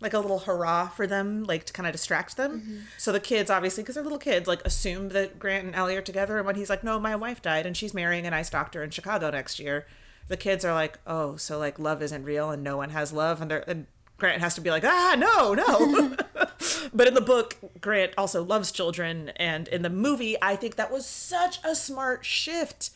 like 0.01 0.13
a 0.15 0.19
little 0.19 0.39
hurrah 0.41 0.89
for 0.89 1.07
them, 1.07 1.45
like 1.45 1.65
to 1.65 1.73
kind 1.73 1.87
of 1.87 1.93
distract 1.93 2.37
them. 2.37 2.61
Mm-hmm. 2.61 2.77
So 2.99 3.11
the 3.13 3.21
kids, 3.21 3.51
obviously, 3.51 3.83
because 3.83 3.97
they're 3.97 4.05
little 4.05 4.19
kids, 4.19 4.47
like 4.47 4.65
assume 4.65 5.09
that 5.11 5.39
Grant 5.39 5.67
and 5.67 5.75
Ellie 5.75 5.97
are 5.97 6.03
together, 6.03 6.37
and 6.39 6.47
when 6.47 6.55
he's 6.57 6.71
like, 6.71 6.85
"No, 6.85 7.01
my 7.01 7.17
wife 7.17 7.43
died, 7.43 7.67
and 7.67 7.77
she's 7.77 7.93
marrying 7.95 8.27
a 8.27 8.31
nice 8.31 8.51
doctor 8.51 8.83
in 8.83 8.91
Chicago 8.91 9.31
next 9.31 9.59
year," 9.59 9.87
the 10.29 10.37
kids 10.37 10.65
are 10.65 10.73
like, 10.75 10.99
"Oh, 11.07 11.37
so 11.37 11.59
like 11.59 11.79
love 11.79 12.01
isn't 12.03 12.25
real, 12.25 12.51
and 12.51 12.63
no 12.63 12.77
one 12.77 12.91
has 12.91 13.13
love," 13.13 13.41
and 13.43 13.51
they're 13.51 13.69
and 13.69 13.87
Grant 14.19 14.41
has 14.41 14.55
to 14.57 14.61
be 14.61 14.71
like, 14.71 14.85
"Ah, 14.85 15.15
no, 15.19 15.55
no." 15.55 16.17
but 16.95 17.07
in 17.09 17.15
the 17.15 17.21
book, 17.21 17.57
Grant 17.81 18.13
also 18.19 18.43
loves 18.45 18.71
children, 18.73 19.31
and 19.37 19.67
in 19.69 19.83
the 19.83 19.91
movie, 19.91 20.37
I 20.43 20.55
think 20.57 20.77
that 20.77 20.93
was 20.93 21.07
such 21.07 21.59
a 21.65 21.75
smart 21.75 22.25
shift 22.25 22.91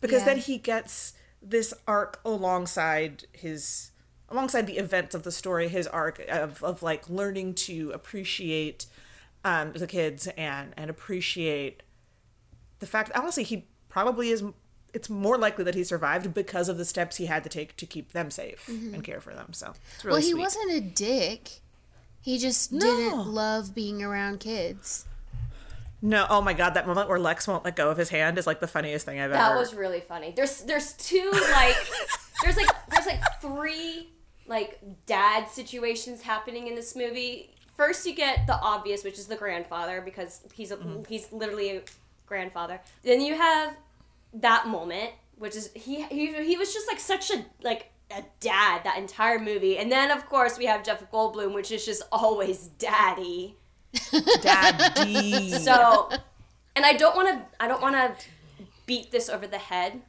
because 0.00 0.20
Yeah. 0.20 0.26
then 0.26 0.38
he 0.38 0.58
gets 0.58 1.14
this 1.42 1.72
arc 1.86 2.20
alongside 2.24 3.24
his 3.32 3.90
alongside 4.30 4.66
the 4.66 4.78
events 4.78 5.14
of 5.14 5.22
the 5.22 5.32
story 5.32 5.68
his 5.68 5.86
arc 5.86 6.18
of, 6.28 6.62
of 6.62 6.82
like 6.82 7.08
learning 7.08 7.54
to 7.54 7.90
appreciate 7.94 8.86
um, 9.44 9.72
the 9.72 9.86
kids 9.86 10.26
and 10.36 10.74
and 10.76 10.90
appreciate 10.90 11.82
the 12.80 12.86
fact 12.86 13.10
honestly 13.14 13.42
he 13.44 13.66
probably 13.88 14.28
is 14.30 14.42
it's 14.94 15.08
more 15.10 15.36
likely 15.38 15.64
that 15.64 15.74
he 15.74 15.84
survived 15.84 16.32
because 16.34 16.68
of 16.68 16.78
the 16.78 16.84
steps 16.84 17.16
he 17.16 17.26
had 17.26 17.42
to 17.44 17.48
take 17.48 17.76
to 17.76 17.86
keep 17.86 18.12
them 18.12 18.30
safe 18.30 18.68
and 18.68 19.02
care 19.04 19.20
for 19.20 19.34
them 19.34 19.52
so 19.52 19.72
it's 19.94 20.04
really 20.04 20.14
well, 20.14 20.22
he 20.22 20.30
sweet. 20.30 20.40
wasn't 20.40 20.72
a 20.72 20.80
dick. 20.80 21.60
He 22.20 22.36
just 22.38 22.72
No. 22.72 22.80
didn't 22.80 23.26
love 23.28 23.74
being 23.74 24.02
around 24.02 24.40
kids. 24.40 25.06
no 26.02 26.26
oh 26.28 26.40
my 26.42 26.52
god 26.52 26.74
that 26.74 26.86
moment 26.86 27.08
where 27.08 27.18
lex 27.18 27.46
won't 27.48 27.64
let 27.64 27.76
go 27.76 27.90
of 27.90 27.96
his 27.96 28.08
hand 28.10 28.38
is 28.38 28.46
like 28.46 28.60
the 28.60 28.66
funniest 28.66 29.04
thing 29.06 29.20
i've 29.20 29.30
That 29.30 29.40
ever 29.50 29.54
That 29.54 29.60
was 29.60 29.74
really 29.74 30.00
funny. 30.00 30.32
There's 30.36 30.62
there's 30.62 30.92
two 30.94 31.30
like 31.52 31.76
there's 32.42 32.56
like 32.56 32.68
there's 32.90 33.06
like 33.06 33.20
three 33.40 34.08
like 34.48 34.80
dad 35.06 35.48
situations 35.48 36.22
happening 36.22 36.66
in 36.66 36.74
this 36.74 36.96
movie. 36.96 37.54
First 37.76 38.06
you 38.06 38.14
get 38.14 38.46
the 38.46 38.58
obvious, 38.60 39.04
which 39.04 39.18
is 39.18 39.26
the 39.26 39.36
grandfather 39.36 40.00
because 40.00 40.42
he's 40.52 40.70
a, 40.72 40.76
mm-hmm. 40.76 41.02
he's 41.08 41.30
literally 41.30 41.76
a 41.76 41.82
grandfather. 42.26 42.80
Then 43.02 43.20
you 43.20 43.36
have 43.36 43.76
that 44.34 44.66
moment, 44.66 45.10
which 45.36 45.54
is 45.54 45.70
he 45.74 46.02
he 46.04 46.32
he 46.32 46.56
was 46.56 46.72
just 46.72 46.88
like 46.88 46.98
such 46.98 47.30
a 47.30 47.44
like 47.62 47.90
a 48.10 48.24
dad 48.40 48.82
that 48.84 48.98
entire 48.98 49.38
movie. 49.38 49.78
And 49.78 49.92
then 49.92 50.10
of 50.10 50.26
course 50.26 50.58
we 50.58 50.66
have 50.66 50.82
Jeff 50.82 51.10
Goldblum, 51.10 51.54
which 51.54 51.70
is 51.70 51.84
just 51.84 52.02
always 52.10 52.68
daddy. 52.78 53.56
daddy 54.42 55.50
So, 55.58 56.10
and 56.74 56.84
I 56.84 56.94
don't 56.94 57.16
want 57.16 57.28
to. 57.28 57.62
I 57.62 57.68
don't 57.68 57.82
want 57.82 57.94
to 57.94 58.26
beat 58.86 59.10
this 59.10 59.28
over 59.28 59.46
the 59.46 59.58
head, 59.58 60.00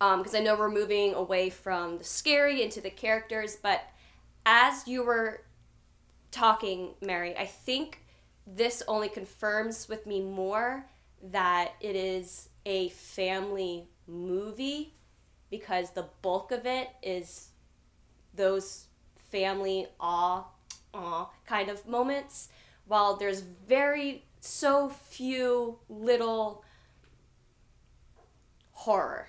Um, 0.00 0.20
because 0.20 0.34
I 0.34 0.40
know 0.40 0.56
we're 0.56 0.70
moving 0.70 1.14
away 1.14 1.50
from 1.50 1.98
the 1.98 2.04
scary 2.04 2.62
into 2.62 2.80
the 2.80 2.90
characters. 2.90 3.56
But 3.56 3.82
as 4.44 4.86
you 4.86 5.04
were 5.04 5.42
talking, 6.30 6.94
Mary, 7.00 7.36
I 7.36 7.46
think 7.46 8.00
this 8.46 8.82
only 8.88 9.08
confirms 9.08 9.88
with 9.88 10.06
me 10.06 10.20
more 10.20 10.86
that 11.22 11.72
it 11.80 11.96
is 11.96 12.48
a 12.66 12.88
family 12.90 13.88
movie 14.06 14.94
because 15.50 15.90
the 15.90 16.08
bulk 16.22 16.50
of 16.50 16.66
it 16.66 16.88
is 17.02 17.48
those 18.34 18.86
family 19.30 19.86
awe 20.00 20.44
aw 20.92 21.30
kind 21.46 21.68
of 21.68 21.86
moments 21.86 22.48
while 22.86 23.16
there's 23.16 23.40
very 23.40 24.24
so 24.40 24.88
few 24.88 25.78
little 25.88 26.62
horror 28.72 29.28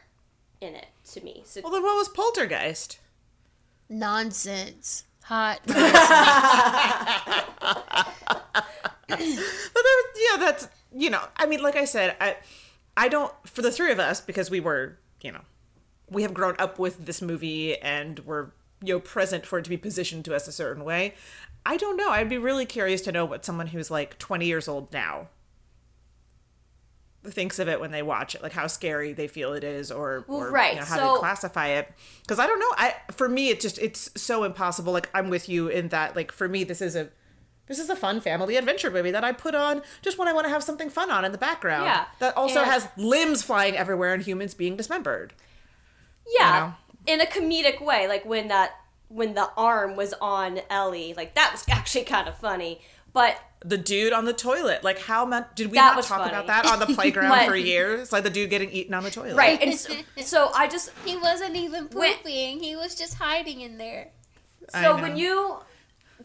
in 0.62 0.76
it 0.76 0.88
to 1.04 1.24
me 1.24 1.42
so 1.46 1.62
well 1.62 1.72
then 1.72 1.84
what 1.84 1.96
was 1.96 2.10
poltergeist 2.10 3.00
Nonsense. 3.90 5.04
Hot. 5.24 5.60
But 9.08 9.20
there 9.20 9.28
was, 9.28 10.06
yeah, 10.18 10.38
that's 10.40 10.68
you 10.92 11.12
know, 11.12 11.22
I 11.38 11.46
mean, 11.46 11.62
like 11.62 11.76
I 11.76 11.86
said, 11.86 12.16
I, 12.20 12.38
I 12.98 13.08
don't 13.08 13.32
for 13.46 13.62
the 13.62 13.72
three 13.72 13.92
of 13.92 14.00
us 14.00 14.20
because 14.20 14.50
we 14.50 14.60
were, 14.60 14.98
you 15.22 15.32
know, 15.32 15.42
we 16.10 16.24
have 16.24 16.34
grown 16.34 16.56
up 16.58 16.80
with 16.80 17.06
this 17.06 17.22
movie 17.22 17.78
and 17.80 18.20
we're 18.20 18.48
you 18.84 18.96
know 18.96 19.00
present 19.00 19.46
for 19.46 19.60
it 19.60 19.64
to 19.66 19.70
be 19.70 19.78
positioned 19.78 20.26
to 20.26 20.36
us 20.36 20.48
a 20.48 20.52
certain 20.52 20.84
way. 20.84 21.14
I 21.66 21.78
don't 21.78 21.98
know. 21.98 22.10
I'd 22.10 22.30
be 22.30 22.38
really 22.40 22.66
curious 22.66 23.02
to 23.02 23.12
know 23.12 23.26
what 23.26 23.46
someone 23.46 23.68
who's 23.68 23.92
like 23.92 24.18
20 24.18 24.46
years 24.46 24.68
old 24.68 24.92
now 24.92 25.28
thinks 27.34 27.60
of 27.60 27.68
it 27.68 27.80
when 27.80 27.92
they 27.92 28.02
watch 28.04 28.36
it, 28.36 28.44
like 28.44 28.54
how 28.54 28.68
scary 28.68 29.14
they 29.14 29.28
feel 29.28 29.54
it 29.54 29.64
is, 29.64 29.92
or, 29.92 30.24
Well, 30.28 30.40
or 30.40 30.52
right, 30.52 30.74
you 30.74 30.80
know, 30.80 30.86
how 30.86 30.96
so- 30.98 31.14
they 31.14 31.20
classify 31.20 31.68
it. 31.68 31.92
Because 32.22 32.40
I 32.40 32.48
don't 32.48 32.60
know. 32.60 32.72
I 32.78 32.96
for 33.12 33.28
me, 33.30 33.50
it's 33.50 33.62
just 33.64 33.78
it's 33.80 34.10
so 34.20 34.44
impossible. 34.44 34.94
Like 34.94 35.10
I'm 35.14 35.30
with 35.30 35.48
you 35.50 35.68
in 35.68 35.90
that. 35.90 36.16
Like 36.16 36.32
for 36.32 36.48
me, 36.48 36.64
this 36.64 36.82
is 36.82 36.96
a 36.96 37.10
this 37.68 37.80
is 37.80 37.90
a 37.90 37.96
fun 37.96 38.22
family 38.22 38.58
adventure 38.58 38.92
movie 38.92 39.10
that 39.12 39.24
I 39.24 39.32
put 39.32 39.56
on 39.56 39.82
just 40.04 40.18
when 40.20 40.28
I 40.28 40.34
want 40.34 40.46
to 40.46 40.50
have 40.52 40.64
something 40.64 40.90
fun 40.90 41.10
on 41.10 41.26
in 41.26 41.32
the 41.32 41.38
background. 41.38 41.86
Yeah, 41.86 42.06
That 42.20 42.38
also 42.38 42.60
and- 42.62 42.70
has 42.70 42.88
limbs 42.98 43.42
flying 43.42 43.76
everywhere 43.76 44.14
and 44.14 44.22
humans 44.24 44.54
being 44.54 44.76
dismembered. 44.78 45.34
yeah 46.40 46.74
know? 47.08 47.14
in 47.14 47.22
a 47.22 47.26
comedic 47.26 47.84
way 47.84 48.08
like 48.08 48.26
when 48.26 48.48
that 48.48 48.72
when 49.10 49.34
the 49.36 49.50
arm 49.56 49.96
was 49.96 50.14
on 50.22 50.60
ellie 50.70 51.14
like 51.16 51.36
that 51.36 51.52
was 51.52 51.64
actually 51.70 52.04
kind 52.04 52.28
of 52.28 52.36
funny 52.38 52.82
but 53.14 53.38
The 53.68 53.78
dude 53.80 54.14
on 54.14 54.26
the 54.26 54.34
toilet. 54.34 54.84
Like 54.84 55.00
how 55.00 55.26
much 55.26 55.48
did 55.56 55.72
we 55.72 55.76
That 55.76 55.96
not 55.96 56.04
talk 56.04 56.20
funny. 56.20 56.32
about 56.32 56.48
that 56.48 56.66
on 56.68 56.80
the 56.80 56.86
playground 56.96 57.30
But- 57.30 57.48
for 57.48 57.56
years? 57.56 58.12
Like 58.12 58.24
the 58.24 58.30
dude 58.30 58.50
getting 58.50 58.70
eaten 58.72 58.94
on 58.94 59.04
the 59.04 59.10
toilet. 59.12 59.36
right 59.36 59.60
and 59.62 59.74
so, 59.74 59.94
so 60.22 60.52
i 60.54 60.68
just 60.68 60.92
he 61.06 61.18
wasn't 61.18 61.56
even 61.56 61.86
When- 61.92 62.16
pooping. 62.18 62.60
He 62.62 62.76
was 62.76 62.94
just 62.96 63.16
hiding 63.16 63.62
in 63.62 63.78
there. 63.78 64.10
I 64.74 64.82
So 64.84 64.96
know. 64.96 65.02
when 65.02 65.18
you 65.18 65.58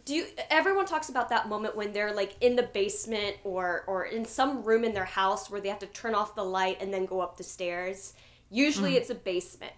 do 0.04 0.14
you 0.14 0.26
everyone 0.50 0.86
talks 0.86 1.08
about 1.08 1.28
that 1.30 1.48
moment 1.48 1.76
when 1.76 1.92
they're 1.92 2.12
like 2.14 2.34
in 2.40 2.56
the 2.56 2.62
basement 2.62 3.36
or 3.44 3.84
or 3.86 4.04
in 4.04 4.24
some 4.24 4.62
room 4.62 4.84
in 4.84 4.92
their 4.94 5.04
house 5.04 5.50
where 5.50 5.60
they 5.60 5.68
have 5.68 5.78
to 5.80 5.86
turn 5.86 6.14
off 6.14 6.34
the 6.34 6.44
light 6.44 6.76
and 6.80 6.92
then 6.92 7.06
go 7.06 7.20
up 7.20 7.36
the 7.38 7.42
stairs. 7.42 8.12
Usually 8.50 8.96
it's 8.96 9.10
a 9.10 9.14
basement. 9.14 9.72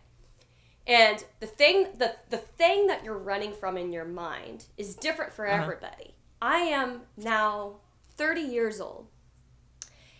And 0.86 1.22
the 1.40 1.46
thing 1.46 1.86
the 1.96 2.16
the 2.30 2.38
thing 2.38 2.88
that 2.88 3.04
you're 3.04 3.16
running 3.18 3.52
from 3.52 3.76
in 3.76 3.92
your 3.92 4.04
mind 4.04 4.64
is 4.76 4.94
different 4.96 5.32
for 5.32 5.46
Uh-huh. 5.46 5.62
everybody. 5.62 6.14
I 6.42 6.58
am 6.58 7.02
now 7.16 7.76
30 8.16 8.40
years 8.40 8.80
old. 8.80 9.06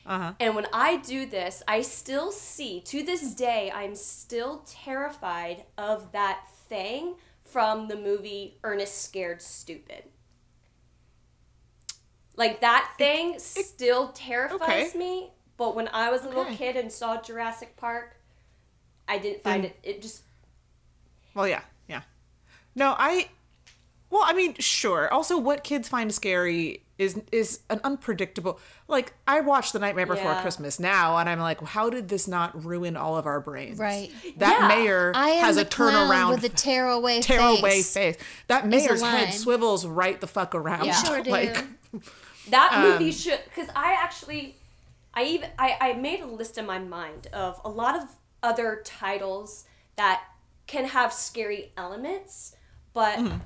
Uh-huh. 0.06 0.35
And 0.38 0.54
when 0.54 0.66
I 0.72 0.98
do 0.98 1.26
this, 1.26 1.64
I 1.66 1.82
still 1.82 2.30
see, 2.30 2.80
to 2.82 3.02
this 3.02 3.35
day, 3.35 3.72
I'm 3.74 3.96
still 3.96 4.62
terrified 4.64 5.64
of 5.76 6.12
that 6.12 6.46
thing 6.68 7.16
from 7.44 7.88
the 7.88 7.96
movie 7.96 8.58
Ernest 8.62 9.02
Scared 9.02 9.42
Stupid. 9.42 10.04
Like 12.37 12.61
that 12.61 12.94
thing 12.98 13.38
still 13.38 14.08
terrifies 14.08 14.90
okay. 14.90 14.98
me, 14.98 15.30
but 15.56 15.74
when 15.74 15.88
I 15.88 16.11
was 16.11 16.24
a 16.24 16.28
little 16.28 16.46
kid 16.46 16.76
and 16.76 16.90
saw 16.90 17.20
Jurassic 17.20 17.76
Park, 17.76 18.16
I 19.08 19.18
didn't 19.18 19.42
find 19.42 19.64
Then- 19.64 19.72
it, 19.82 19.96
it 19.96 20.02
just, 20.02 20.22
Well, 21.35 21.48
yeah, 21.48 21.62
yeah. 21.88 22.02
No, 22.76 22.94
I. 22.96 23.28
Well, 24.12 24.22
I 24.27 24.35
mean, 24.35 24.55
sure. 24.59 25.12
Also, 25.12 25.38
what 25.38 25.64
kids 25.64 25.88
find 25.88 26.12
scary 26.14 26.83
is 26.98 27.18
is 27.33 27.61
an 27.70 27.81
unpredictable. 27.83 28.61
Like, 28.87 29.14
I 29.27 29.40
watched 29.40 29.72
The 29.72 29.79
Nightmare 29.79 30.05
Before 30.05 30.33
Yeah. 30.33 30.42
Christmas 30.42 30.79
now, 30.79 31.16
and 31.16 31.31
I'm 31.31 31.38
like, 31.40 31.62
how 31.62 31.88
did 31.88 32.11
this 32.11 32.29
not 32.29 32.62
ruin 32.62 32.94
all 32.96 33.16
of 33.16 33.25
our 33.25 33.40
brains? 33.40 33.79
Right. 33.79 34.11
That 34.37 34.59
Yeah. 34.61 34.68
mayor 34.68 35.12
I 35.14 35.31
has 35.31 35.57
a 35.57 35.64
clown 35.64 36.11
turnaround, 36.11 36.29
with 36.35 36.44
a 36.44 36.51
tear 36.51 36.88
away 36.88 37.22
tear 37.22 37.38
face. 37.40 37.59
away 37.61 37.83
face. 37.83 38.16
That 38.48 38.66
mayor's 38.66 39.01
head 39.01 39.33
swivels 39.33 39.87
right 39.87 40.20
the 40.20 40.27
fuck 40.27 40.55
around. 40.55 40.85
You 40.85 40.92
sure 40.92 41.20
do. 41.25 41.31
Like, 41.31 41.64
That 42.51 42.81
movie 42.83 43.07
Um, 43.07 43.12
should 43.12 43.40
because 43.46 43.70
I 43.75 43.94
actually 43.98 44.57
I 45.14 45.22
even 45.25 45.48
I, 45.59 45.77
I 45.81 45.92
made 45.94 46.20
a 46.20 46.27
list 46.27 46.59
in 46.59 46.66
my 46.66 46.79
mind 46.79 47.29
of 47.33 47.61
a 47.64 47.68
lot 47.70 47.96
of 47.96 48.03
other 48.42 48.83
titles 48.85 49.64
that 49.96 50.22
can 50.66 50.85
have 50.85 51.12
scary 51.14 51.72
elements 51.79 52.55
but 52.92 53.18
Mm-hmm. 53.18 53.38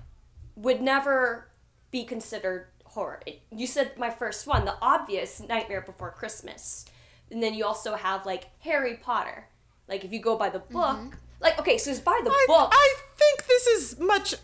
Would 0.56 0.80
never 0.82 1.48
be 1.90 2.04
considered 2.04 2.66
horror. 2.84 3.20
It- 3.26 3.42
you 3.52 3.66
said 3.66 3.96
my 3.98 4.10
first 4.10 4.46
one, 4.46 4.64
the 4.64 4.76
obvious 4.82 5.40
Nightmare 5.40 5.82
Before 5.82 6.10
Christmas. 6.10 6.84
And 7.30 7.42
then 7.42 7.54
you 7.54 7.64
also 7.64 7.94
have 7.96 8.24
like 8.26 8.46
Harry 8.60 8.94
Potter. 8.96 9.48
Like 9.88 10.04
if 10.04 10.12
you 10.12 10.20
go 10.20 10.36
by 10.36 10.48
the 10.48 10.58
book, 10.60 10.96
Mm-hmm. 10.96 11.08
like 11.40 11.58
okay, 11.58 11.78
so 11.78 11.90
it's 11.90 12.00
by 12.00 12.20
the 12.24 12.30
I, 12.30 12.44
book. 12.48 12.70
I 12.72 12.94
think 13.16 13.46
this 13.46 13.66
is 13.66 13.98
much 14.00 14.34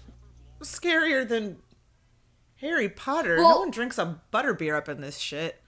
scarier 0.61 1.27
than 1.27 1.59
Harry 2.57 2.88
Potter. 2.88 3.37
no 3.38 3.59
one 3.61 3.70
drinks 3.70 3.98
a 3.98 4.20
butterbeer 4.33 4.77
up 4.77 4.88
in 4.88 5.01
this 5.01 5.18
shit. 5.18 5.61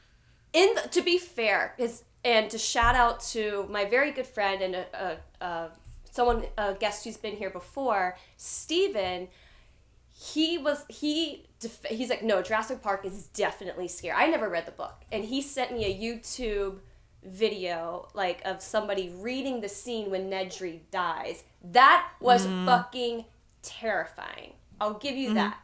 in 0.53 0.75
the, 0.75 0.83
to 0.91 1.03
be 1.03 1.19
fair 1.19 1.75
is 1.79 2.05
and 2.25 2.49
to 2.51 2.59
shout 2.59 2.95
out 2.95 3.21
to 3.21 3.67
my 3.71 3.85
very 3.85 4.11
good 4.13 4.27
friend 4.27 4.63
and 4.63 4.75
a, 4.77 5.19
a, 5.41 5.45
a 5.45 5.71
someone 6.11 6.45
a 6.57 6.75
guest 6.75 7.05
who's 7.05 7.17
been 7.17 7.37
here 7.37 7.51
before 7.51 8.17
Steven 8.37 9.29
he 10.17 10.59
was 10.59 10.85
he 10.89 11.45
def- 11.59 11.85
he's 11.89 12.09
like 12.09 12.23
no 12.23 12.41
Jurassic 12.41 12.81
Park 12.83 13.05
is 13.05 13.27
definitely 13.29 13.89
scary. 13.89 14.15
I 14.17 14.29
never 14.29 14.49
read 14.49 14.67
the 14.67 14.73
book. 14.73 15.05
And 15.11 15.25
he 15.25 15.43
sent 15.43 15.73
me 15.73 15.85
a 15.85 15.99
YouTube 15.99 16.79
video 17.25 18.09
like 18.15 18.41
of 18.45 18.63
somebody 18.63 19.13
reading 19.19 19.61
the 19.61 19.69
scene 19.69 20.11
when 20.11 20.31
Nedry 20.31 20.81
dies. 20.91 21.43
That 21.63 22.09
was 22.21 22.47
mm-hmm. 22.47 22.67
fucking 22.67 23.25
terrifying. 23.63 24.53
I'll 24.81 24.95
give 24.95 25.17
you 25.17 25.29
mm-hmm. 25.29 25.37
that. 25.37 25.59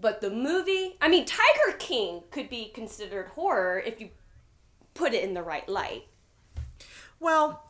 But 0.00 0.20
the 0.20 0.30
movie, 0.30 0.96
I 1.00 1.08
mean, 1.08 1.24
Tiger 1.24 1.76
King 1.78 2.22
could 2.30 2.48
be 2.48 2.66
considered 2.66 3.28
horror 3.28 3.80
if 3.80 4.00
you 4.00 4.10
put 4.94 5.12
it 5.12 5.24
in 5.24 5.34
the 5.34 5.42
right 5.42 5.68
light. 5.68 6.04
Well, 7.18 7.67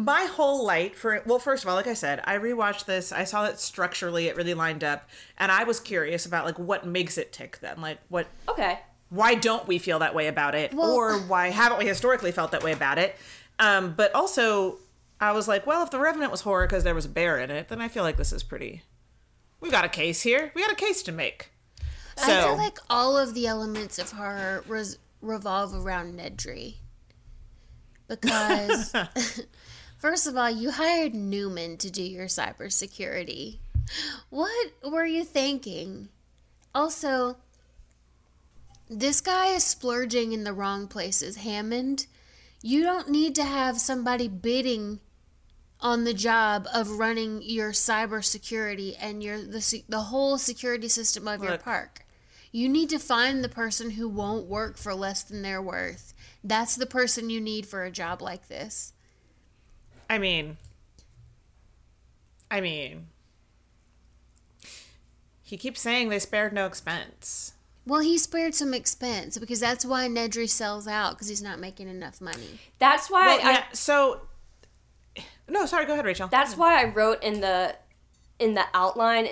my 0.00 0.24
whole 0.24 0.64
light 0.64 0.96
for 0.96 1.22
well, 1.26 1.38
first 1.38 1.62
of 1.64 1.68
all, 1.70 1.76
like 1.76 1.86
I 1.86 1.94
said, 1.94 2.20
I 2.24 2.36
rewatched 2.38 2.84
this. 2.86 3.12
I 3.12 3.24
saw 3.24 3.42
that 3.44 3.60
structurally 3.60 4.26
it 4.26 4.36
really 4.36 4.54
lined 4.54 4.82
up, 4.84 5.08
and 5.38 5.52
I 5.52 5.64
was 5.64 5.78
curious 5.80 6.26
about 6.26 6.44
like 6.44 6.58
what 6.58 6.86
makes 6.86 7.18
it 7.18 7.32
tick. 7.32 7.58
Then, 7.60 7.80
like 7.80 7.98
what, 8.08 8.26
Okay. 8.48 8.80
why 9.08 9.34
don't 9.34 9.66
we 9.68 9.78
feel 9.78 9.98
that 10.00 10.14
way 10.14 10.26
about 10.26 10.54
it, 10.54 10.72
Well- 10.74 10.92
or 10.92 11.18
why 11.28 11.50
haven't 11.50 11.78
we 11.78 11.86
historically 11.86 12.32
felt 12.32 12.50
that 12.52 12.62
way 12.62 12.72
about 12.72 12.98
it? 12.98 13.16
Um, 13.58 13.92
but 13.94 14.14
also, 14.14 14.78
I 15.20 15.32
was 15.32 15.46
like, 15.46 15.66
well, 15.66 15.82
if 15.82 15.90
the 15.90 15.98
Revenant 15.98 16.30
was 16.32 16.40
horror 16.40 16.66
because 16.66 16.82
there 16.84 16.94
was 16.94 17.04
a 17.04 17.08
bear 17.10 17.38
in 17.38 17.50
it, 17.50 17.68
then 17.68 17.80
I 17.80 17.88
feel 17.88 18.02
like 18.02 18.16
this 18.16 18.32
is 18.32 18.42
pretty. 18.42 18.82
We 19.60 19.70
got 19.70 19.84
a 19.84 19.88
case 19.90 20.22
here. 20.22 20.50
We 20.54 20.62
got 20.62 20.72
a 20.72 20.76
case 20.76 21.02
to 21.02 21.12
make. 21.12 21.50
So 22.16 22.32
I 22.32 22.42
feel 22.44 22.56
like 22.56 22.78
all 22.88 23.18
of 23.18 23.34
the 23.34 23.46
elements 23.46 23.98
of 23.98 24.12
horror 24.12 24.64
res- 24.66 24.96
revolve 25.20 25.74
around 25.74 26.18
Nedry. 26.18 26.76
Because, 28.08 28.92
first 30.00 30.26
of 30.26 30.36
all, 30.36 30.50
you 30.50 30.72
hired 30.72 31.14
Newman 31.14 31.76
to 31.76 31.90
do 31.90 32.02
your 32.02 32.26
cybersecurity. 32.26 33.58
What 34.28 34.72
were 34.82 35.06
you 35.06 35.24
thinking? 35.24 36.08
Also, 36.74 37.36
this 38.88 39.20
guy 39.20 39.48
is 39.48 39.62
splurging 39.62 40.32
in 40.32 40.44
the 40.44 40.52
wrong 40.52 40.88
places. 40.88 41.36
Hammond, 41.36 42.06
you 42.62 42.82
don't 42.82 43.08
need 43.08 43.34
to 43.36 43.44
have 43.44 43.80
somebody 43.80 44.28
bidding 44.28 45.00
on 45.80 46.04
the 46.04 46.14
job 46.14 46.66
of 46.74 46.98
running 46.98 47.40
your 47.42 47.72
cybersecurity 47.72 48.96
and 49.00 49.22
your 49.22 49.38
the 49.38 49.82
the 49.88 50.00
whole 50.00 50.38
security 50.38 50.88
system 50.88 51.26
of 51.26 51.42
your 51.42 51.56
park. 51.58 52.04
You 52.52 52.68
need 52.68 52.90
to 52.90 52.98
find 52.98 53.42
the 53.42 53.48
person 53.48 53.90
who 53.90 54.08
won't 54.08 54.46
work 54.46 54.76
for 54.76 54.92
less 54.94 55.22
than 55.22 55.42
their 55.42 55.62
worth. 55.62 56.12
That's 56.42 56.74
the 56.74 56.86
person 56.86 57.30
you 57.30 57.40
need 57.40 57.66
for 57.66 57.84
a 57.84 57.90
job 57.90 58.20
like 58.20 58.48
this. 58.48 58.92
I 60.10 60.18
mean, 60.18 60.56
I 62.50 62.60
mean, 62.60 63.06
he 65.40 65.56
keeps 65.56 65.80
saying 65.80 66.08
they 66.08 66.18
spared 66.18 66.52
no 66.52 66.66
expense. 66.66 67.54
Well, 67.86 68.00
he 68.00 68.18
spared 68.18 68.56
some 68.56 68.74
expense 68.74 69.38
because 69.38 69.60
that's 69.60 69.84
why 69.84 70.08
Nedry 70.08 70.48
sells 70.48 70.88
out 70.88 71.12
because 71.12 71.28
he's 71.28 71.42
not 71.42 71.60
making 71.60 71.88
enough 71.88 72.20
money. 72.20 72.58
That's 72.80 73.08
why 73.08 73.26
Well, 73.26 73.38
I, 73.46 73.50
yeah. 73.52 73.64
So, 73.72 74.22
no, 75.48 75.64
sorry. 75.64 75.86
Go 75.86 75.92
ahead, 75.92 76.04
Rachel. 76.04 76.26
that's 76.26 76.56
why 76.56 76.82
I 76.82 76.86
wrote 76.86 77.22
in 77.22 77.40
the 77.40 77.76
in 78.40 78.54
the 78.54 78.64
outline 78.74 79.28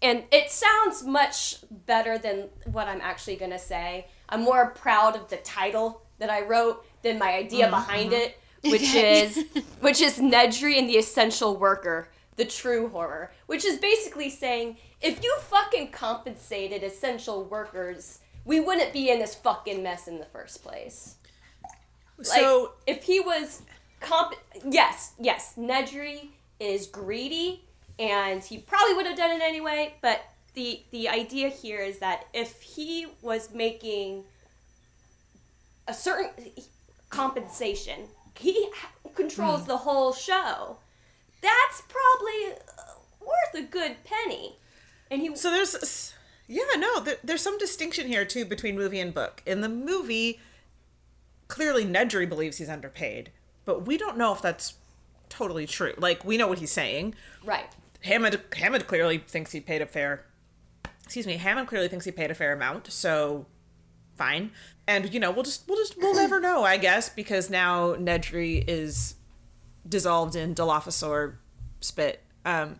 and 0.00 0.24
it 0.30 0.50
sounds 0.50 1.04
much 1.04 1.56
better 1.70 2.18
than 2.18 2.48
what 2.72 2.88
I'm 2.88 3.00
actually 3.00 3.36
going 3.36 3.50
to 3.50 3.58
say. 3.58 4.06
I'm 4.28 4.42
more 4.42 4.70
proud 4.70 5.16
of 5.16 5.28
the 5.28 5.36
title 5.38 6.02
that 6.18 6.30
I 6.30 6.42
wrote 6.42 6.84
than 7.02 7.18
my 7.18 7.32
idea 7.32 7.64
mm-hmm, 7.64 7.74
behind 7.74 8.12
mm-hmm. 8.12 8.22
it, 8.22 8.38
which 8.70 8.94
is 8.94 9.44
which 9.80 10.00
is 10.00 10.18
Nedry 10.18 10.78
and 10.78 10.88
the 10.88 10.96
Essential 10.96 11.56
Worker, 11.56 12.08
the 12.36 12.44
true 12.44 12.88
horror, 12.88 13.32
which 13.46 13.64
is 13.64 13.78
basically 13.78 14.30
saying 14.30 14.76
if 15.00 15.22
you 15.22 15.36
fucking 15.40 15.90
compensated 15.90 16.82
essential 16.82 17.44
workers, 17.44 18.20
we 18.46 18.60
wouldn't 18.60 18.92
be 18.92 19.10
in 19.10 19.18
this 19.18 19.34
fucking 19.34 19.82
mess 19.82 20.08
in 20.08 20.18
the 20.18 20.24
first 20.24 20.62
place. 20.62 21.16
Like, 22.16 22.26
so 22.26 22.72
if 22.86 23.02
he 23.02 23.20
was 23.20 23.62
comp, 24.00 24.34
yes, 24.66 25.12
yes, 25.18 25.54
Nedry 25.58 26.28
is 26.58 26.86
greedy, 26.86 27.64
and 27.98 28.42
he 28.42 28.58
probably 28.58 28.94
would 28.94 29.06
have 29.06 29.16
done 29.16 29.30
it 29.30 29.42
anyway. 29.42 29.94
But 30.00 30.22
the 30.54 30.82
the 30.90 31.08
idea 31.08 31.48
here 31.48 31.80
is 31.80 31.98
that 31.98 32.26
if 32.32 32.62
he 32.62 33.06
was 33.20 33.52
making 33.52 34.24
a 35.86 35.92
certain 35.92 36.30
compensation, 37.10 38.08
he 38.38 38.68
controls 39.14 39.66
the 39.66 39.78
whole 39.78 40.12
show. 40.12 40.78
That's 41.40 41.82
probably 41.82 42.58
uh, 42.78 42.82
worth 43.20 43.64
a 43.64 43.66
good 43.66 43.96
penny. 44.04 44.56
And 45.10 45.20
he 45.20 45.36
So 45.36 45.50
there's, 45.50 46.14
yeah, 46.48 46.62
no, 46.76 47.00
there, 47.00 47.16
there's 47.22 47.42
some 47.42 47.58
distinction 47.58 48.08
here 48.08 48.24
too 48.24 48.44
between 48.44 48.76
movie 48.76 49.00
and 49.00 49.12
book. 49.12 49.42
In 49.46 49.60
the 49.60 49.68
movie, 49.68 50.40
clearly 51.48 51.84
Nedry 51.84 52.28
believes 52.28 52.58
he's 52.58 52.68
underpaid, 52.68 53.30
but 53.64 53.86
we 53.86 53.96
don't 53.96 54.16
know 54.16 54.32
if 54.32 54.40
that's 54.42 54.74
totally 55.28 55.66
true. 55.66 55.94
Like 55.98 56.24
we 56.24 56.36
know 56.36 56.46
what 56.48 56.58
he's 56.58 56.72
saying. 56.72 57.14
right. 57.44 57.66
Hammond 58.02 58.38
Hammond 58.56 58.86
clearly 58.86 59.18
thinks 59.18 59.52
he 59.52 59.60
paid 59.60 59.80
a 59.80 59.86
fair. 59.86 60.26
Excuse 61.04 61.26
me. 61.26 61.36
Hammond 61.36 61.68
clearly 61.68 61.88
thinks 61.88 62.04
he 62.04 62.10
paid 62.12 62.30
a 62.30 62.34
fair 62.34 62.52
amount. 62.52 62.92
So, 62.92 63.46
fine. 64.16 64.50
And 64.86 65.12
you 65.12 65.20
know 65.20 65.30
we'll 65.30 65.44
just 65.44 65.68
we'll 65.68 65.78
just 65.78 65.96
we'll 65.98 66.14
never 66.14 66.40
know 66.40 66.62
I 66.62 66.76
guess 66.76 67.08
because 67.08 67.50
now 67.50 67.94
Nedry 67.94 68.64
is 68.66 69.14
dissolved 69.88 70.36
in 70.36 70.54
Dilophosaur 70.54 71.36
spit. 71.80 72.22
Um, 72.44 72.78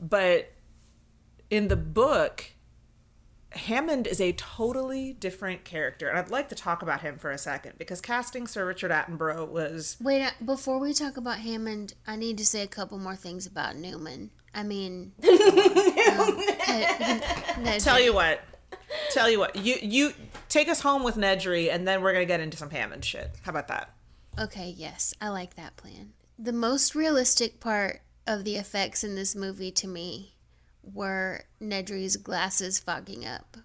but 0.00 0.52
in 1.50 1.68
the 1.68 1.76
book, 1.76 2.52
Hammond 3.50 4.06
is 4.06 4.20
a 4.20 4.32
totally 4.32 5.12
different 5.12 5.64
character, 5.64 6.08
and 6.08 6.18
I'd 6.18 6.30
like 6.30 6.48
to 6.48 6.54
talk 6.54 6.82
about 6.82 7.02
him 7.02 7.18
for 7.18 7.30
a 7.30 7.38
second 7.38 7.74
because 7.78 8.00
casting 8.00 8.46
Sir 8.46 8.66
Richard 8.66 8.90
Attenborough 8.90 9.48
was 9.48 9.96
Wait, 10.00 10.22
uh, 10.22 10.30
before 10.44 10.78
we 10.78 10.94
talk 10.94 11.16
about 11.16 11.38
Hammond, 11.38 11.94
I 12.06 12.16
need 12.16 12.38
to 12.38 12.46
say 12.46 12.62
a 12.62 12.66
couple 12.66 12.98
more 12.98 13.16
things 13.16 13.46
about 13.46 13.76
Newman. 13.76 14.30
I 14.54 14.62
mean, 14.62 15.12
um, 15.22 15.28
Nedry. 17.60 17.84
Tell 17.84 18.00
you 18.00 18.14
what. 18.14 18.40
Tell 19.10 19.30
you 19.30 19.38
what. 19.38 19.56
You 19.56 19.76
you 19.80 20.14
take 20.52 20.68
us 20.68 20.80
home 20.80 21.02
with 21.02 21.16
Nedry, 21.16 21.72
and 21.72 21.88
then 21.88 22.02
we're 22.02 22.12
gonna 22.12 22.26
get 22.26 22.40
into 22.40 22.56
some 22.56 22.70
Hammond 22.70 23.04
shit. 23.04 23.30
How 23.42 23.50
about 23.50 23.68
that? 23.68 23.90
Okay, 24.38 24.72
yes, 24.76 25.14
I 25.20 25.28
like 25.28 25.54
that 25.56 25.76
plan. 25.76 26.12
The 26.38 26.52
most 26.52 26.94
realistic 26.94 27.60
part 27.60 28.00
of 28.26 28.44
the 28.44 28.56
effects 28.56 29.02
in 29.02 29.14
this 29.14 29.34
movie 29.34 29.70
to 29.72 29.86
me 29.88 30.34
were 30.82 31.44
Nedry's 31.60 32.16
glasses 32.16 32.78
fogging 32.78 33.24
up. 33.26 33.56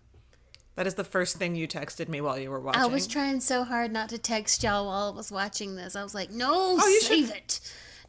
That 0.75 0.85
is 0.87 0.93
the 0.93 1.03
first 1.03 1.37
thing 1.37 1.55
you 1.55 1.67
texted 1.67 2.07
me 2.07 2.21
while 2.21 2.37
you 2.37 2.51
were 2.51 2.59
watching. 2.59 2.81
I 2.81 2.85
was 2.85 3.07
trying 3.07 3.39
so 3.39 3.63
hard 3.63 3.91
not 3.91 4.09
to 4.09 4.17
text 4.17 4.63
y'all 4.63 4.85
while 4.85 5.11
I 5.11 5.15
was 5.15 5.31
watching 5.31 5.75
this. 5.75 5.95
I 5.95 6.03
was 6.03 6.13
like, 6.13 6.29
no, 6.29 6.77
you 6.77 7.01
save 7.01 7.31
it. 7.31 7.59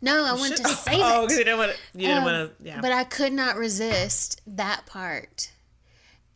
No, 0.00 0.24
I 0.24 0.32
want 0.34 0.56
Should- 0.56 0.66
to 0.66 0.68
save 0.74 1.00
oh, 1.00 1.00
it. 1.00 1.16
Oh, 1.16 1.22
because 1.22 1.38
you 1.38 1.44
didn't 1.44 1.58
want 1.58 1.72
to. 1.72 1.78
You 1.98 2.06
didn't 2.08 2.18
Um, 2.18 2.24
want 2.24 2.58
to. 2.58 2.64
Yeah. 2.64 2.80
But 2.80 2.92
I 2.92 3.04
could 3.04 3.32
not 3.32 3.56
resist 3.56 4.42
that 4.46 4.84
part. 4.86 5.50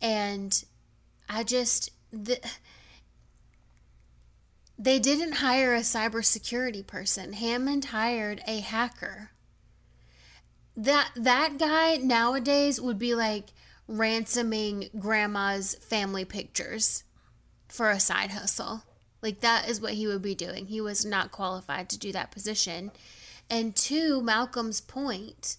And 0.01 0.65
I 1.29 1.45
just 1.45 1.91
the, 2.13 2.39
they 4.79 4.99
didn't 4.99 5.35
hire 5.35 5.75
a 5.75 5.81
cybersecurity 5.81 6.87
person. 6.87 7.35
Hammond 7.35 7.87
hired 7.87 8.43
a 8.47 8.61
hacker. 8.61 9.31
That 10.77 11.11
that 11.17 11.59
guy 11.59 11.97
nowadays 11.97 12.81
would 12.81 12.99
be 12.99 13.15
like 13.15 13.51
ransoming 13.87 14.89
grandma's 14.99 15.75
family 15.77 16.25
pictures 16.25 17.05
for 17.69 17.91
a 17.91 18.01
side 18.01 18.31
hustle. 18.31 18.83
Like 19.21 19.41
that 19.41 19.69
is 19.69 19.81
what 19.81 19.93
he 19.93 20.07
would 20.07 20.23
be 20.23 20.35
doing. 20.35 20.67
He 20.67 20.81
was 20.81 21.05
not 21.05 21.31
qualified 21.31 21.89
to 21.91 21.99
do 21.99 22.11
that 22.13 22.31
position. 22.31 22.91
And 23.49 23.77
to 23.77 24.21
Malcolm's 24.23 24.81
point, 24.81 25.59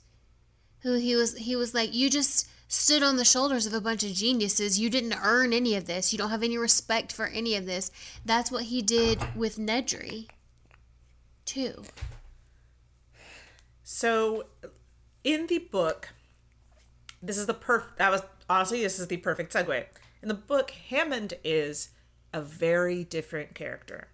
who 0.82 0.95
he 0.95 1.16
was 1.16 1.38
he 1.38 1.56
was 1.56 1.74
like 1.74 1.93
you 1.93 2.10
just 2.10 2.49
stood 2.74 3.03
on 3.03 3.17
the 3.17 3.26
shoulders 3.26 3.65
of 3.65 3.74
a 3.74 3.82
bunch 3.82 4.03
of 4.03 4.13
geniuses 4.13 4.80
you 4.80 4.89
didn't 4.89 5.15
earn 5.24 5.53
any 5.53 5.76
of 5.76 5.86
this 5.86 6.11
you 6.11 6.17
don't 6.17 6.32
have 6.32 6.43
any 6.43 6.57
respect 6.57 7.11
for 7.11 7.28
any 7.28 7.55
of 7.55 7.65
this 7.65 7.91
that's 8.26 8.51
what 8.51 8.63
he 8.65 8.82
did 8.82 9.19
with 9.36 9.57
nedry 9.57 10.28
too 11.45 11.84
So, 13.84 14.45
in 15.24 15.47
the 15.47 15.59
book, 15.59 16.09
this 17.21 17.38
is 17.38 17.45
the 17.45 17.53
perf. 17.53 17.95
That 17.97 18.11
was 18.11 18.24
honestly, 18.49 18.82
this 18.82 18.97
is 18.99 19.07
the 19.07 19.17
perfect 19.17 19.53
segue. 19.53 19.86
In 20.21 20.30
the 20.30 20.34
book, 20.34 20.71
Hammond 20.89 21.34
is 21.43 21.89
a 22.34 22.41
very 22.41 23.03
different 23.03 23.53
character. 23.55 24.07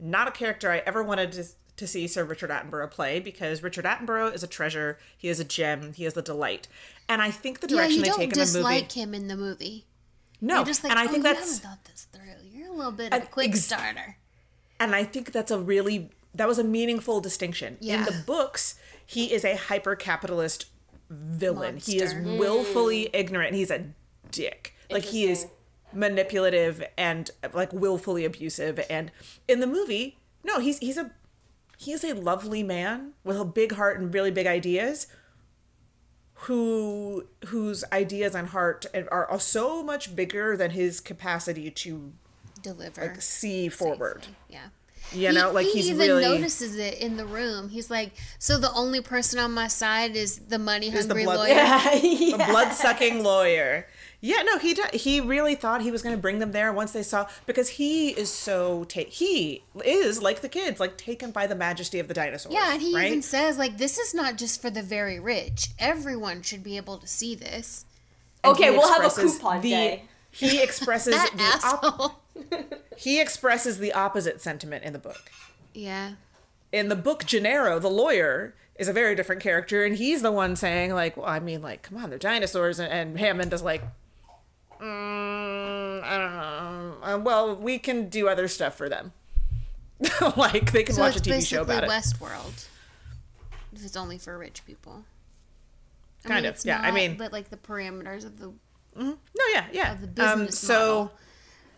Not 0.00 0.28
a 0.28 0.30
character 0.30 0.70
I 0.70 0.78
ever 0.78 1.02
wanted 1.02 1.32
to, 1.32 1.44
to 1.80 1.86
see 1.86 2.06
Sir 2.06 2.24
Richard 2.24 2.50
Attenborough 2.50 2.90
play 2.90 3.20
because 3.20 3.62
Richard 3.62 3.84
Attenborough 3.84 4.32
is 4.34 4.42
a 4.42 4.46
treasure. 4.46 4.98
He 5.16 5.28
is 5.28 5.40
a 5.40 5.44
gem. 5.44 5.92
He 5.94 6.04
is 6.04 6.16
a 6.16 6.22
delight. 6.22 6.68
And 7.08 7.20
I 7.20 7.30
think 7.30 7.60
the 7.60 7.66
direction 7.66 8.04
you 8.04 8.04
they 8.04 8.10
take 8.10 8.32
in 8.32 8.38
the 8.38 8.38
movie. 8.38 8.48
You 8.48 8.54
don't 8.54 8.62
dislike 8.62 8.92
him 8.92 9.14
in 9.14 9.28
the 9.28 9.36
movie 9.36 9.86
No, 10.40 10.56
you're 10.56 10.64
just 10.64 10.84
like 10.84 10.90
and 10.90 11.00
I 11.00 11.06
oh, 11.06 11.08
think 11.08 11.24
that's 11.24 11.58
haven't 11.58 11.78
thought 11.78 11.84
this 11.84 12.06
through 12.12 12.22
you're 12.52 12.68
a 12.68 12.76
little 12.76 12.92
bit 12.92 13.12
of 13.12 13.22
a 13.22 13.26
quick 13.26 13.48
ex- 13.48 13.64
starter 13.64 14.16
and 14.78 14.94
I 14.94 15.04
think 15.04 15.32
that's 15.32 15.50
a 15.50 15.58
really 15.58 16.10
that 16.34 16.46
was 16.46 16.58
a 16.58 16.64
meaningful 16.64 17.20
distinction. 17.20 17.76
In 17.80 18.04
the 18.04 18.22
books, 18.24 18.78
he 19.04 19.32
is 19.32 19.44
a 19.44 19.56
hyper 19.56 19.96
capitalist 19.96 20.66
villain. 21.10 21.78
He 21.78 22.00
is 22.00 22.14
Monster. 22.14 22.38
willfully 22.38 23.04
mm. 23.06 23.10
ignorant. 23.12 23.54
He's 23.54 23.70
a 23.70 23.86
dick. 24.30 24.74
Like 24.90 25.04
he 25.04 25.24
is 25.24 25.48
manipulative 25.92 26.84
and 26.96 27.30
like 27.52 27.72
willfully 27.72 28.24
abusive. 28.24 28.80
And 28.88 29.10
in 29.48 29.60
the 29.60 29.66
movie, 29.66 30.18
no, 30.44 30.60
he's 30.60 30.78
he's 30.78 30.96
a 30.96 31.10
he's 31.80 32.04
a 32.04 32.12
lovely 32.12 32.62
man 32.62 33.12
with 33.24 33.38
a 33.38 33.44
big 33.44 33.72
heart 33.72 33.98
and 33.98 34.12
really 34.12 34.30
big 34.30 34.46
ideas 34.46 35.06
who 36.34 37.26
whose 37.46 37.84
ideas 37.90 38.34
and 38.34 38.48
heart 38.48 38.84
are, 39.10 39.40
so 39.40 39.82
much 39.82 40.14
bigger 40.14 40.56
than 40.56 40.72
his 40.72 41.00
capacity 41.00 41.70
to 41.70 42.12
deliver 42.62 43.00
like 43.00 43.22
see 43.22 43.68
forward 43.68 44.24
safely. 44.24 44.36
yeah 44.50 44.66
you 45.12 45.32
know 45.32 45.50
like 45.52 45.66
he 45.66 45.80
even 45.80 45.98
really 45.98 46.22
notices 46.22 46.76
it 46.76 46.98
in 46.98 47.16
the 47.16 47.26
room. 47.26 47.68
He's 47.68 47.90
like, 47.90 48.12
"So 48.38 48.58
the 48.58 48.72
only 48.74 49.00
person 49.00 49.40
on 49.40 49.52
my 49.52 49.66
side 49.66 50.14
is 50.14 50.38
the 50.38 50.58
money 50.58 50.90
hungry 50.90 51.26
lawyer." 51.26 51.48
yeah. 51.48 51.88
a 52.34 52.36
blood 52.36 52.72
sucking 52.72 53.24
lawyer. 53.24 53.88
Yeah, 54.22 54.42
no, 54.42 54.58
he 54.58 54.74
do- 54.74 54.82
he 54.92 55.18
really 55.20 55.54
thought 55.54 55.80
he 55.80 55.90
was 55.90 56.02
going 56.02 56.14
to 56.14 56.20
bring 56.20 56.40
them 56.40 56.52
there 56.52 56.72
once 56.72 56.92
they 56.92 57.02
saw 57.02 57.26
because 57.46 57.70
he 57.70 58.10
is 58.10 58.30
so 58.30 58.84
ta- 58.84 59.08
he 59.08 59.62
is 59.82 60.20
like 60.20 60.40
the 60.42 60.48
kids, 60.48 60.78
like 60.78 60.98
taken 60.98 61.30
by 61.30 61.46
the 61.46 61.54
majesty 61.54 61.98
of 61.98 62.06
the 62.08 62.12
dinosaurs. 62.12 62.52
Yeah, 62.54 62.72
and 62.74 62.82
he 62.82 62.94
right? 62.94 63.06
even 63.06 63.22
says 63.22 63.56
like, 63.56 63.78
"This 63.78 63.96
is 63.98 64.12
not 64.12 64.36
just 64.36 64.60
for 64.60 64.68
the 64.68 64.82
very 64.82 65.18
rich. 65.18 65.68
Everyone 65.78 66.42
should 66.42 66.62
be 66.62 66.76
able 66.76 66.98
to 66.98 67.06
see 67.06 67.34
this." 67.34 67.86
And 68.44 68.52
Okay, 68.52 68.70
we'll 68.70 68.92
have 68.92 69.04
a 69.04 69.14
coupon 69.14 69.62
the- 69.62 69.70
day. 69.70 70.04
He 70.30 70.62
expresses 70.62 71.14
That 71.14 71.32
the 71.36 71.66
op- 71.66 72.22
he 72.98 73.20
expresses 73.20 73.78
the 73.78 73.92
opposite 73.94 74.40
sentiment 74.42 74.84
in 74.84 74.92
the 74.92 74.98
book. 74.98 75.30
yeah. 75.74 76.12
In 76.72 76.88
the 76.88 76.94
book, 76.96 77.24
Gennaro, 77.24 77.78
the 77.80 77.90
lawyer, 77.90 78.54
is 78.76 78.86
a 78.86 78.92
very 78.92 79.16
different 79.16 79.42
character, 79.42 79.84
and 79.84 79.96
he's 79.96 80.22
the 80.22 80.30
one 80.30 80.54
saying 80.56 80.92
like, 80.94 81.16
"Well, 81.16 81.26
I 81.26 81.40
mean, 81.40 81.62
like, 81.62 81.82
come 81.82 81.96
on, 81.98 82.10
they're 82.10 82.18
dinosaurs," 82.18 82.78
and, 82.78 82.92
and 82.92 83.18
Hammond 83.18 83.52
is 83.52 83.62
like, 83.62 83.82
mm, 84.82 86.02
"I 86.02 86.16
don't 86.18 86.32
know. 86.32 86.96
Uh, 87.02 87.18
well, 87.18 87.54
we 87.56 87.78
can 87.78 88.08
do 88.08 88.28
other 88.28 88.48
stuff 88.48 88.74
for 88.76 88.88
them." 88.88 89.12
like 90.36 90.72
they 90.72 90.82
can 90.82 90.94
So 90.94 91.02
watch 91.02 91.16
a 91.16 91.20
TV 91.20 91.46
show 91.46 91.62
about 91.62 91.84
it. 91.84 91.90
Westworld. 91.90 92.66
If 93.72 93.84
it's 93.84 93.96
only 93.96 94.18
for 94.18 94.36
rich 94.38 94.64
people. 94.66 95.04
I 96.24 96.28
Kind 96.28 96.42
mean, 96.44 96.52
of, 96.52 96.64
yeah, 96.64 96.80
I 96.80 96.90
mean- 96.90 97.16
but 97.16 97.32
like 97.32 97.50
the 97.50 97.56
parameters 97.56 98.24
of 98.24 98.38
the 98.38 98.52
No, 98.96 99.16
yeah, 99.54 99.66
yeah. 99.72 99.92
of 99.94 100.14
the 100.14 100.26
Um, 100.26 100.38
business 100.46 100.58
so, 100.58 100.74
model. 100.74 101.12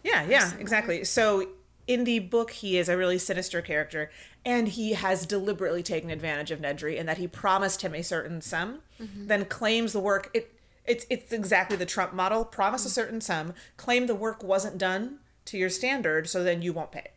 yeah, 0.02 0.24
yeah, 0.24 0.52
exactly. 0.58 1.04
So 1.04 1.48
in 1.86 2.04
the 2.04 2.18
book, 2.20 2.50
he 2.52 2.78
is 2.78 2.88
a 2.88 2.96
really 2.96 3.18
sinister 3.18 3.60
character, 3.60 4.10
and 4.44 4.68
he 4.68 4.94
has 4.94 5.26
deliberately 5.26 5.82
taken 5.82 6.10
advantage 6.10 6.50
of 6.50 6.60
Nedry 6.60 6.96
in 6.96 7.06
that 7.06 7.18
he 7.18 7.28
promised 7.28 7.82
him 7.82 7.94
a 7.94 8.02
certain 8.02 8.40
sum, 8.40 8.80
Mm-hmm. 9.00 9.26
then 9.26 9.44
claims 9.44 9.92
the 9.92 10.00
work. 10.00 10.30
It 10.32 10.51
it's 10.84 11.06
it's 11.10 11.32
exactly 11.32 11.76
the 11.76 11.86
Trump 11.86 12.12
model: 12.12 12.44
promise 12.44 12.84
a 12.84 12.88
mm-hmm. 12.88 12.94
certain 12.94 13.20
sum, 13.20 13.54
claim 13.76 14.06
the 14.06 14.14
work 14.14 14.42
wasn't 14.42 14.78
done 14.78 15.18
to 15.46 15.58
your 15.58 15.70
standard, 15.70 16.28
so 16.28 16.42
then 16.42 16.62
you 16.62 16.72
won't 16.72 16.92
pay. 16.92 17.08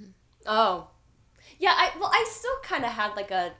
Mm-hmm. 0.00 0.10
Oh, 0.46 0.88
yeah. 1.58 1.74
I 1.76 1.92
well, 1.98 2.10
I 2.12 2.26
still 2.30 2.56
kind 2.62 2.84
of 2.84 2.92
had 2.92 3.14
like 3.14 3.30
a 3.30 3.52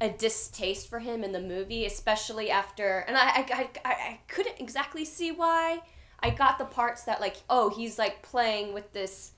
a 0.00 0.08
distaste 0.08 0.88
for 0.88 1.00
him 1.00 1.22
in 1.22 1.32
the 1.32 1.40
movie, 1.40 1.84
especially 1.84 2.50
after, 2.50 3.00
and 3.00 3.16
I 3.16 3.22
I, 3.22 3.46
I 3.52 3.68
I 3.84 3.90
I 3.92 4.20
couldn't 4.28 4.60
exactly 4.60 5.04
see 5.04 5.30
why. 5.30 5.82
I 6.22 6.30
got 6.30 6.58
the 6.58 6.66
parts 6.66 7.04
that 7.04 7.20
like, 7.20 7.36
oh, 7.48 7.70
he's 7.70 7.98
like 7.98 8.22
playing 8.22 8.74
with 8.74 8.92
this 8.92 9.32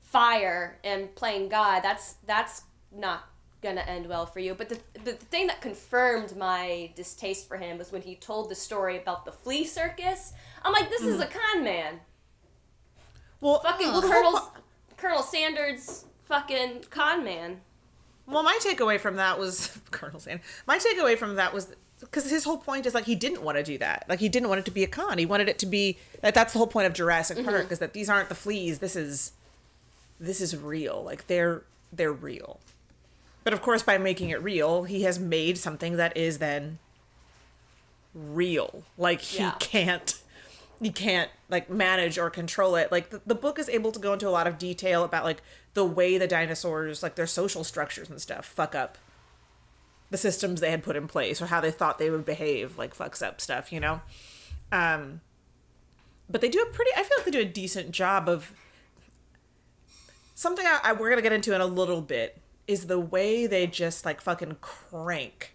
fire 0.00 0.78
and 0.84 1.14
playing 1.14 1.48
God. 1.48 1.80
That's 1.80 2.14
that's 2.26 2.62
not 2.92 3.28
gonna 3.66 3.82
end 3.82 4.06
well 4.06 4.26
for 4.26 4.40
you. 4.40 4.54
But 4.54 4.68
the 4.68 4.78
the, 4.94 5.12
the 5.12 5.12
thing 5.12 5.48
that 5.48 5.60
confirmed 5.60 6.36
my 6.36 6.90
distaste 6.94 7.48
for 7.48 7.56
him 7.56 7.78
was 7.78 7.92
when 7.92 8.02
he 8.02 8.14
told 8.14 8.48
the 8.48 8.54
story 8.54 8.96
about 8.96 9.24
the 9.24 9.32
flea 9.32 9.64
circus. 9.64 10.32
I'm 10.62 10.72
like, 10.72 10.88
this 10.88 11.02
is 11.02 11.20
mm. 11.20 11.24
a 11.24 11.26
con 11.26 11.64
man. 11.64 12.00
Well, 13.40 13.60
Fucking 13.60 13.88
whole 13.88 14.02
Colonel 14.02 14.52
Colonel 14.96 15.22
Sanders 15.22 16.04
fucking 16.24 16.84
con 16.90 17.24
man. 17.24 17.60
Well, 18.26 18.42
my 18.42 18.58
takeaway 18.62 18.98
from 18.98 19.16
that 19.16 19.38
was 19.38 19.78
Colonel 19.90 20.20
Sand. 20.20 20.40
My 20.66 20.78
takeaway 20.78 21.18
from 21.18 21.36
that 21.36 21.52
was 21.52 21.74
because 22.00 22.30
his 22.30 22.44
whole 22.44 22.58
point 22.58 22.86
is 22.86 22.94
like 22.94 23.04
he 23.04 23.14
didn't 23.14 23.42
want 23.42 23.58
to 23.58 23.64
do 23.64 23.78
that. 23.78 24.04
Like 24.08 24.20
he 24.20 24.28
didn't 24.28 24.48
want 24.48 24.60
it 24.60 24.64
to 24.66 24.70
be 24.70 24.84
a 24.84 24.88
con. 24.88 25.18
He 25.18 25.26
wanted 25.26 25.48
it 25.48 25.58
to 25.60 25.66
be 25.66 25.98
that. 26.22 26.34
That's 26.34 26.52
the 26.52 26.58
whole 26.58 26.66
point 26.66 26.86
of 26.86 26.92
Jurassic 26.92 27.44
Park 27.44 27.64
mm-hmm. 27.64 27.72
is 27.72 27.78
that 27.80 27.92
these 27.92 28.08
aren't 28.08 28.28
the 28.28 28.34
fleas. 28.34 28.78
This 28.78 28.96
is 28.96 29.32
this 30.20 30.40
is 30.40 30.56
real. 30.56 31.02
Like 31.02 31.26
they're 31.26 31.62
they're 31.92 32.12
real. 32.12 32.60
But 33.46 33.52
of 33.52 33.62
course, 33.62 33.84
by 33.84 33.96
making 33.96 34.30
it 34.30 34.42
real, 34.42 34.82
he 34.82 35.02
has 35.02 35.20
made 35.20 35.56
something 35.56 35.98
that 35.98 36.16
is 36.16 36.38
then 36.38 36.80
real. 38.12 38.82
Like 38.98 39.20
he 39.20 39.38
Yeah. 39.44 39.54
can't 39.60 40.20
he 40.80 40.90
can't 40.90 41.30
like 41.48 41.70
manage 41.70 42.18
or 42.18 42.28
control 42.28 42.74
it. 42.74 42.90
Like 42.90 43.10
the, 43.10 43.20
the 43.24 43.36
book 43.36 43.60
is 43.60 43.68
able 43.68 43.92
to 43.92 44.00
go 44.00 44.14
into 44.14 44.26
a 44.26 44.30
lot 44.30 44.48
of 44.48 44.58
detail 44.58 45.04
about 45.04 45.22
like 45.22 45.42
the 45.74 45.84
way 45.84 46.18
the 46.18 46.26
dinosaurs, 46.26 47.04
like 47.04 47.14
their 47.14 47.28
social 47.28 47.62
structures 47.62 48.10
and 48.10 48.20
stuff, 48.20 48.46
fuck 48.46 48.74
up 48.74 48.98
the 50.10 50.16
systems 50.18 50.60
they 50.60 50.72
had 50.72 50.82
put 50.82 50.96
in 50.96 51.06
place 51.06 51.40
or 51.40 51.46
how 51.46 51.60
they 51.60 51.70
thought 51.70 51.98
they 52.00 52.10
would 52.10 52.24
behave, 52.24 52.76
like 52.76 52.96
fucks 52.96 53.24
up 53.24 53.40
stuff, 53.40 53.72
you 53.72 53.78
know. 53.78 54.00
Um, 54.72 55.20
but 56.28 56.40
they 56.40 56.48
do 56.48 56.60
a 56.62 56.66
pretty. 56.66 56.90
I 56.96 57.04
feel 57.04 57.16
like 57.18 57.26
they 57.26 57.30
do 57.30 57.38
a 57.42 57.44
decent 57.44 57.92
job 57.92 58.28
of 58.28 58.52
something 60.34 60.66
I, 60.66 60.80
I 60.82 60.92
we're 60.94 61.10
gonna 61.10 61.22
get 61.22 61.32
into 61.32 61.54
in 61.54 61.60
a 61.60 61.66
little 61.66 62.00
bit 62.00 62.40
is 62.66 62.86
the 62.86 62.98
way 63.00 63.46
they 63.46 63.66
just 63.66 64.04
like 64.04 64.20
fucking 64.20 64.56
crank 64.60 65.54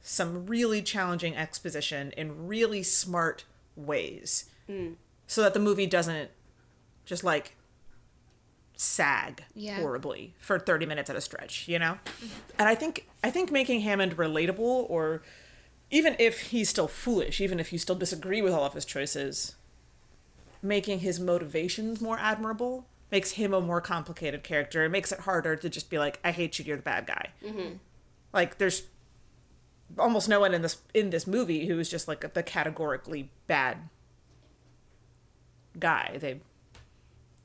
some 0.00 0.46
really 0.46 0.82
challenging 0.82 1.36
exposition 1.36 2.12
in 2.16 2.46
really 2.48 2.82
smart 2.82 3.44
ways. 3.76 4.50
Mm. 4.68 4.96
So 5.26 5.42
that 5.42 5.54
the 5.54 5.60
movie 5.60 5.86
doesn't 5.86 6.30
just 7.04 7.22
like 7.24 7.56
sag 8.76 9.44
Yeah. 9.54 9.76
horribly 9.80 10.34
for 10.40 10.58
30 10.58 10.86
minutes 10.86 11.08
at 11.08 11.14
a 11.14 11.20
stretch 11.20 11.68
you 11.68 11.78
know? 11.78 11.98
Mm-hmm. 12.04 12.26
And 12.58 12.68
i 12.68 12.74
think 12.74 13.06
i 13.22 13.30
think 13.30 13.52
making 13.52 13.82
hammond 13.82 14.16
relatable 14.16 14.58
or 14.90 15.22
even 15.90 16.16
if 16.18 16.40
he's 16.50 16.68
still 16.68 16.88
foolish 16.88 17.40
even 17.40 17.60
if 17.60 17.72
you 17.72 17.78
still 17.78 17.94
disagree 17.94 18.42
with 18.42 18.52
all 18.52 18.64
of 18.64 18.72
his 18.74 18.84
choices 18.84 19.54
making 20.62 21.00
his 21.00 21.20
motivations 21.20 22.00
more 22.00 22.18
admirable 22.18 22.86
makes 23.12 23.32
him 23.32 23.54
a 23.54 23.60
more 23.60 23.80
complicated 23.80 24.42
character 24.42 24.82
It 24.84 24.88
makes 24.88 25.12
it 25.12 25.20
harder 25.20 25.54
to 25.54 25.68
just 25.68 25.88
be 25.90 25.98
like 25.98 26.18
i 26.24 26.32
hate 26.32 26.58
you 26.58 26.64
you're 26.64 26.76
the 26.78 26.82
bad 26.82 27.06
guy 27.06 27.28
like 28.32 28.58
there's 28.58 28.82
almost 29.98 30.28
no 30.28 30.40
one 30.40 30.54
in 30.54 30.62
this 30.62 30.78
in 30.94 31.10
this 31.10 31.26
movie 31.26 31.66
who 31.66 31.78
is 31.78 31.88
just 31.88 32.08
like 32.08 32.32
the 32.34 32.42
categorically 32.42 33.28
bad 33.46 33.76
guy. 35.78 36.16
They 36.18 36.40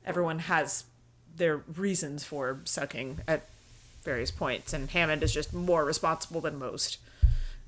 everyone 0.04 0.40
has 0.40 0.84
their 1.36 1.58
reasons 1.58 2.24
for 2.24 2.60
sucking 2.64 3.20
at 3.28 3.46
various 4.02 4.30
points, 4.30 4.72
and 4.72 4.88
Hammond 4.90 5.22
is 5.22 5.32
just 5.32 5.52
more 5.52 5.84
responsible 5.84 6.40
than 6.40 6.58
most, 6.58 6.98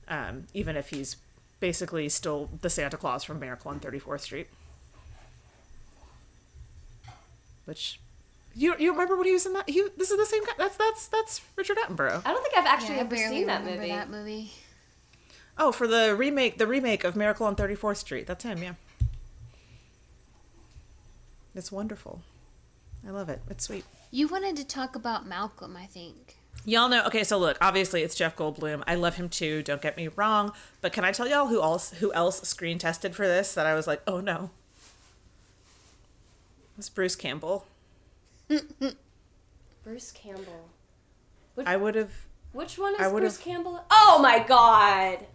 um, 0.08 0.46
even 0.54 0.76
if 0.76 0.90
he's 0.90 1.16
basically 1.60 2.08
still 2.08 2.48
the 2.62 2.70
Santa 2.70 2.96
Claus 2.96 3.22
from 3.22 3.38
Miracle 3.38 3.70
on 3.70 3.80
34th 3.80 4.20
Street. 4.20 4.48
Which 7.70 8.00
you 8.56 8.74
you 8.80 8.90
remember 8.90 9.16
when 9.16 9.26
he 9.28 9.32
was 9.32 9.46
in 9.46 9.52
that? 9.52 9.70
He 9.70 9.86
this 9.96 10.10
is 10.10 10.18
the 10.18 10.26
same 10.26 10.44
guy. 10.44 10.54
That's 10.58 10.76
that's 10.76 11.06
that's 11.06 11.40
Richard 11.54 11.76
Attenborough. 11.76 12.20
I 12.24 12.32
don't 12.32 12.42
think 12.42 12.58
I've 12.58 12.66
actually 12.66 12.96
Yeah, 12.96 13.02
ever 13.02 13.16
seen 13.16 13.46
that 13.46 13.64
movie. 13.64 13.88
that 13.90 14.10
movie. 14.10 14.50
Oh, 15.56 15.70
for 15.70 15.86
the 15.86 16.16
remake, 16.16 16.58
the 16.58 16.66
remake 16.66 17.04
of 17.04 17.14
Miracle 17.14 17.46
on 17.46 17.54
34th 17.54 17.98
Street. 17.98 18.26
That's 18.26 18.42
him, 18.42 18.60
yeah. 18.60 18.72
It's 21.54 21.70
wonderful. 21.70 22.22
I 23.06 23.10
love 23.10 23.28
it. 23.28 23.40
It's 23.48 23.66
sweet. 23.66 23.84
You 24.10 24.26
wanted 24.26 24.56
to 24.56 24.64
talk 24.64 24.96
about 24.96 25.26
Malcolm, 25.28 25.76
I 25.76 25.86
think. 25.86 26.38
Y'all 26.64 26.88
know. 26.88 27.04
Okay, 27.06 27.22
so 27.22 27.38
look, 27.38 27.56
obviously 27.60 28.02
it's 28.02 28.16
Jeff 28.16 28.34
Goldblum. 28.34 28.82
I 28.88 28.96
love 28.96 29.14
him 29.14 29.28
too. 29.28 29.62
Don't 29.62 29.80
get 29.80 29.96
me 29.96 30.08
wrong. 30.08 30.50
But 30.80 30.92
can 30.92 31.04
I 31.04 31.12
tell 31.12 31.28
y'all 31.28 31.46
who 31.46 31.62
else 31.62 31.92
who 31.92 32.12
else 32.14 32.42
screen 32.48 32.78
tested 32.78 33.14
for 33.14 33.28
this? 33.28 33.54
That 33.54 33.66
I 33.66 33.74
was 33.74 33.86
like, 33.86 34.02
oh 34.08 34.20
no. 34.20 34.50
It's 36.80 36.88
Bruce 36.88 37.14
Campbell. 37.14 37.66
Bruce 39.84 40.12
Campbell. 40.12 40.70
I 41.66 41.76
would 41.76 41.94
have. 41.94 42.10
Which 42.52 42.78
one 42.78 42.94
is 42.94 43.00
I 43.02 43.10
Bruce 43.10 43.36
Campbell? 43.36 43.84
Oh 43.90 44.18
my 44.22 44.38
god. 44.38 45.26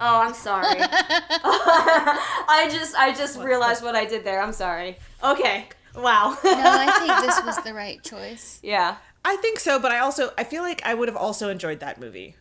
Oh, 0.00 0.20
I'm 0.22 0.34
sorry. 0.34 0.64
I 0.80 2.68
just 2.68 2.96
I 2.96 3.14
just 3.16 3.38
realized 3.38 3.84
what 3.84 3.94
I 3.94 4.06
did 4.06 4.24
there. 4.24 4.42
I'm 4.42 4.52
sorry. 4.52 4.98
Okay. 5.22 5.68
Wow. 5.94 6.36
No, 6.42 6.50
I 6.52 6.98
think 6.98 7.26
this 7.28 7.44
was 7.44 7.62
the 7.62 7.74
right 7.74 8.02
choice. 8.02 8.58
yeah. 8.64 8.96
I 9.24 9.36
think 9.36 9.60
so, 9.60 9.78
but 9.78 9.92
I 9.92 10.00
also 10.00 10.32
I 10.36 10.42
feel 10.42 10.64
like 10.64 10.82
I 10.84 10.94
would 10.94 11.06
have 11.06 11.16
also 11.16 11.48
enjoyed 11.48 11.78
that 11.78 12.00
movie. 12.00 12.34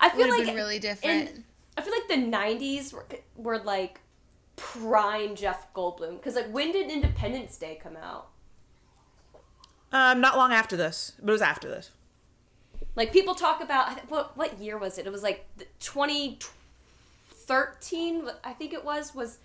I 0.00 0.08
feel 0.08 0.20
Would 0.28 0.30
like 0.30 0.46
been 0.46 0.54
really 0.54 0.78
different. 0.78 1.28
in- 1.28 1.44
I 1.76 1.82
feel 1.82 1.92
like 1.92 2.08
the 2.08 2.14
'90s 2.14 2.94
were, 2.94 3.06
were 3.36 3.58
like 3.58 4.00
prime 4.56 5.36
Jeff 5.36 5.72
Goldblum 5.74 6.18
because 6.18 6.34
like 6.34 6.50
when 6.50 6.72
did 6.72 6.90
Independence 6.90 7.56
Day 7.56 7.78
come 7.80 7.96
out? 7.96 8.30
Um, 9.92 10.20
not 10.20 10.36
long 10.36 10.52
after 10.52 10.76
this, 10.76 11.12
but 11.20 11.28
it 11.30 11.32
was 11.32 11.42
after 11.42 11.68
this. 11.68 11.92
Like 12.94 13.12
people 13.12 13.34
talk 13.34 13.60
about 13.62 14.10
what 14.10 14.36
what 14.36 14.58
year 14.58 14.78
was 14.78 14.98
it? 14.98 15.06
It 15.06 15.12
was 15.12 15.22
like 15.22 15.46
the 15.56 15.64
2013, 15.80 18.28
I 18.42 18.52
think 18.52 18.72
it 18.72 18.84
was, 18.84 19.14
was 19.14 19.38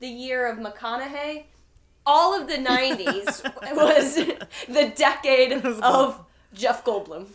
the 0.00 0.08
year 0.08 0.46
of 0.46 0.58
McConaughey. 0.58 1.44
All 2.06 2.38
of 2.38 2.48
the 2.48 2.56
90s 2.56 3.42
was 3.74 4.16
the 4.68 4.92
decade 4.94 5.52
of 5.52 6.20
Jeff 6.52 6.84
Goldblum. 6.84 7.28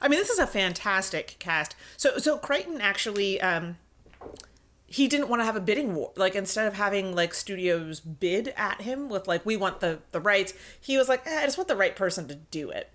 I 0.00 0.08
mean, 0.08 0.18
this 0.18 0.30
is 0.30 0.38
a 0.38 0.46
fantastic 0.46 1.36
cast. 1.38 1.74
So, 1.96 2.18
so 2.18 2.38
Crichton 2.38 2.80
actually, 2.80 3.40
um, 3.40 3.76
he 4.86 5.08
didn't 5.08 5.28
want 5.28 5.40
to 5.40 5.44
have 5.44 5.56
a 5.56 5.60
bidding 5.60 5.94
war. 5.94 6.12
Like 6.16 6.34
instead 6.34 6.66
of 6.66 6.74
having 6.74 7.14
like 7.14 7.34
studios 7.34 8.00
bid 8.00 8.54
at 8.56 8.82
him 8.82 9.08
with 9.08 9.26
like 9.26 9.44
we 9.44 9.56
want 9.56 9.80
the 9.80 9.98
the 10.12 10.20
rights, 10.20 10.54
he 10.80 10.96
was 10.96 11.08
like, 11.08 11.26
eh, 11.26 11.40
I 11.40 11.44
just 11.44 11.58
want 11.58 11.68
the 11.68 11.76
right 11.76 11.96
person 11.96 12.28
to 12.28 12.34
do 12.34 12.70
it. 12.70 12.90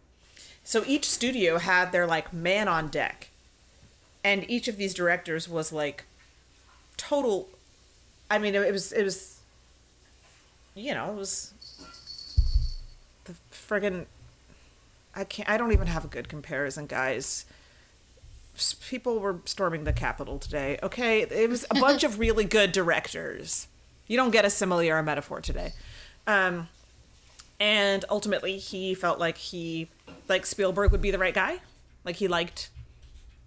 So 0.64 0.84
each 0.86 1.10
studio 1.10 1.58
had 1.58 1.92
their 1.92 2.08
like 2.08 2.32
man 2.32 2.68
on 2.68 2.88
deck, 2.88 3.30
and 4.24 4.50
each 4.50 4.68
of 4.68 4.78
these 4.78 4.94
directors 4.94 5.50
was 5.50 5.74
like 5.74 6.06
total. 6.98 7.50
I 8.30 8.38
mean, 8.38 8.56
it 8.56 8.72
was 8.72 8.92
it 8.92 9.04
was. 9.04 9.38
You 10.74 10.94
know, 10.94 11.12
it 11.12 11.16
was 11.16 11.54
the 13.26 13.34
friggin' 13.52 14.06
I 15.16 15.24
can't. 15.24 15.50
I 15.50 15.58
don't 15.58 15.72
even 15.74 15.88
have 15.88 16.06
a 16.06 16.08
good 16.08 16.30
comparison, 16.30 16.86
guys. 16.86 17.46
S- 18.62 18.76
People 18.90 19.20
were 19.20 19.40
storming 19.46 19.84
the 19.84 19.94
Capitol 19.94 20.40
today. 20.40 20.78
Okay, 20.84 21.22
it 21.24 21.50
was 21.50 21.66
a 21.72 21.76
bunch 21.80 22.04
of 22.04 22.20
really 22.20 22.46
good 22.46 22.72
directors. 22.72 23.68
You 24.08 24.18
don't 24.18 24.32
get 24.32 24.46
a 24.46 24.50
simile 24.50 24.88
or 24.90 24.98
a 24.98 25.04
metaphor 25.04 25.42
today. 25.42 25.74
Um, 26.28 26.68
and 27.60 28.06
ultimately, 28.10 28.58
he 28.58 28.94
felt 28.94 29.20
like 29.20 29.38
he, 29.38 29.90
like 30.28 30.46
Spielberg, 30.46 30.92
would 30.92 31.02
be 31.02 31.12
the 31.12 31.18
right 31.20 31.34
guy. 31.34 31.60
Like 32.04 32.16
he 32.18 32.28
liked 32.28 32.70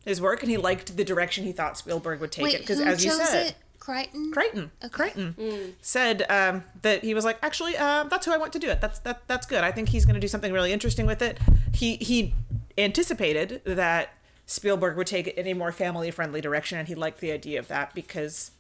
his 0.04 0.20
work, 0.20 0.42
and 0.42 0.50
he 0.50 0.56
liked 0.56 0.96
the 0.96 1.04
direction 1.04 1.44
he 1.44 1.52
thought 1.52 1.76
Spielberg 1.78 2.20
would 2.20 2.30
take 2.32 2.52
it. 2.54 2.60
Because 2.60 2.78
who 2.78 2.84
as 2.84 3.04
you 3.04 3.12
said, 3.12 3.48
it? 3.48 3.54
Crichton? 3.80 4.30
Crichton. 4.32 4.70
Crichton 4.90 5.74
said 5.82 6.24
um, 6.30 6.64
that 6.82 7.02
he 7.04 7.12
was 7.12 7.24
like, 7.24 7.38
actually, 7.42 7.76
uh, 7.76 8.04
that's 8.04 8.24
who 8.24 8.32
I 8.32 8.36
want 8.38 8.52
to 8.54 8.58
do 8.58 8.68
it. 8.70 8.80
That's 8.80 8.98
that 9.00 9.26
that's 9.26 9.46
good. 9.46 9.62
I 9.64 9.72
think 9.72 9.90
he's 9.90 10.04
going 10.04 10.14
to 10.14 10.20
do 10.20 10.28
something 10.28 10.52
really 10.52 10.72
interesting 10.72 11.06
with 11.06 11.20
it. 11.20 11.38
He 11.74 11.96
he 11.96 12.34
anticipated 12.78 13.60
that 13.64 14.10
Spielberg 14.47 14.97
would 14.97 15.07
take 15.07 15.26
it 15.26 15.36
in 15.36 15.47
a 15.47 15.55
more 15.55 15.72
family 15.72 16.11
friendly 16.11 16.40
direction, 16.40 16.78
and 16.78 16.88
he 16.88 16.95
liked 16.95 17.20
the 17.20 17.32
idea 17.32 17.59
of 17.59 17.68
that 17.68 17.95
because 17.95 18.51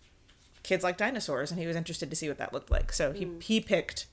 kids 0.62 0.82
like 0.82 0.96
dinosaurs, 0.96 1.50
and 1.50 1.60
he 1.60 1.66
was 1.66 1.76
interested 1.76 2.10
to 2.10 2.16
see 2.16 2.28
what 2.28 2.38
that 2.38 2.52
looked 2.52 2.70
like. 2.70 2.92
So 2.92 3.12
he 3.12 3.28
he 3.40 3.60
picked 3.60 4.06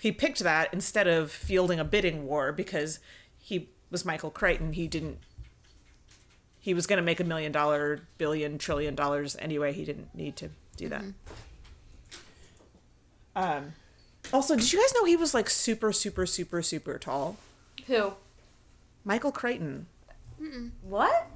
he 0.00 0.10
picked 0.10 0.40
that 0.40 0.72
instead 0.72 1.06
of 1.06 1.30
fielding 1.30 1.78
a 1.78 1.84
bidding 1.84 2.26
war 2.26 2.50
because 2.52 2.98
he 3.38 3.68
was 3.90 4.04
Michael 4.04 4.30
Crichton. 4.30 4.72
He 4.72 4.88
didn't. 4.88 5.18
He 6.58 6.74
was 6.74 6.86
going 6.86 6.96
to 6.96 7.04
make 7.04 7.20
a 7.20 7.24
million 7.24 7.52
dollar, 7.52 8.00
billion, 8.18 8.58
trillion 8.58 8.94
dollars 8.94 9.36
anyway. 9.38 9.72
He 9.72 9.84
didn't 9.84 10.14
need 10.14 10.36
to 10.36 10.50
do 10.76 10.88
that. 10.88 11.04
Um, 13.34 13.72
also, 14.32 14.56
did 14.56 14.72
you 14.72 14.80
guys 14.80 14.92
know 14.94 15.04
he 15.04 15.16
was 15.16 15.34
like 15.34 15.48
super, 15.48 15.92
super, 15.92 16.26
super, 16.26 16.62
super 16.62 16.98
tall? 16.98 17.36
Who? 17.86 18.14
Michael 19.04 19.32
Crichton. 19.32 19.86
What? 20.82 21.28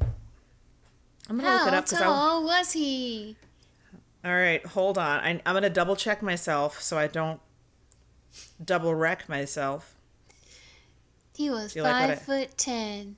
I'm 1.28 1.38
gonna 1.38 1.50
look 1.50 1.60
How 1.62 1.68
it 1.68 1.74
up 1.74 1.84
because 1.86 2.00
I. 2.00 2.04
tall 2.04 2.44
was 2.44 2.72
he? 2.72 3.36
All 4.24 4.32
right, 4.34 4.64
hold 4.64 4.98
on. 4.98 5.20
I, 5.20 5.30
I'm 5.44 5.54
gonna 5.54 5.70
double 5.70 5.96
check 5.96 6.22
myself 6.22 6.80
so 6.80 6.98
I 6.98 7.06
don't 7.06 7.40
double 8.64 8.94
wreck 8.94 9.28
myself. 9.28 9.96
He 11.36 11.50
was 11.50 11.72
Do 11.74 11.80
you 11.80 11.82
like 11.84 11.92
what 11.92 12.00
five 12.08 12.10
I- 12.10 12.14
foot 12.46 12.58
ten. 12.58 13.16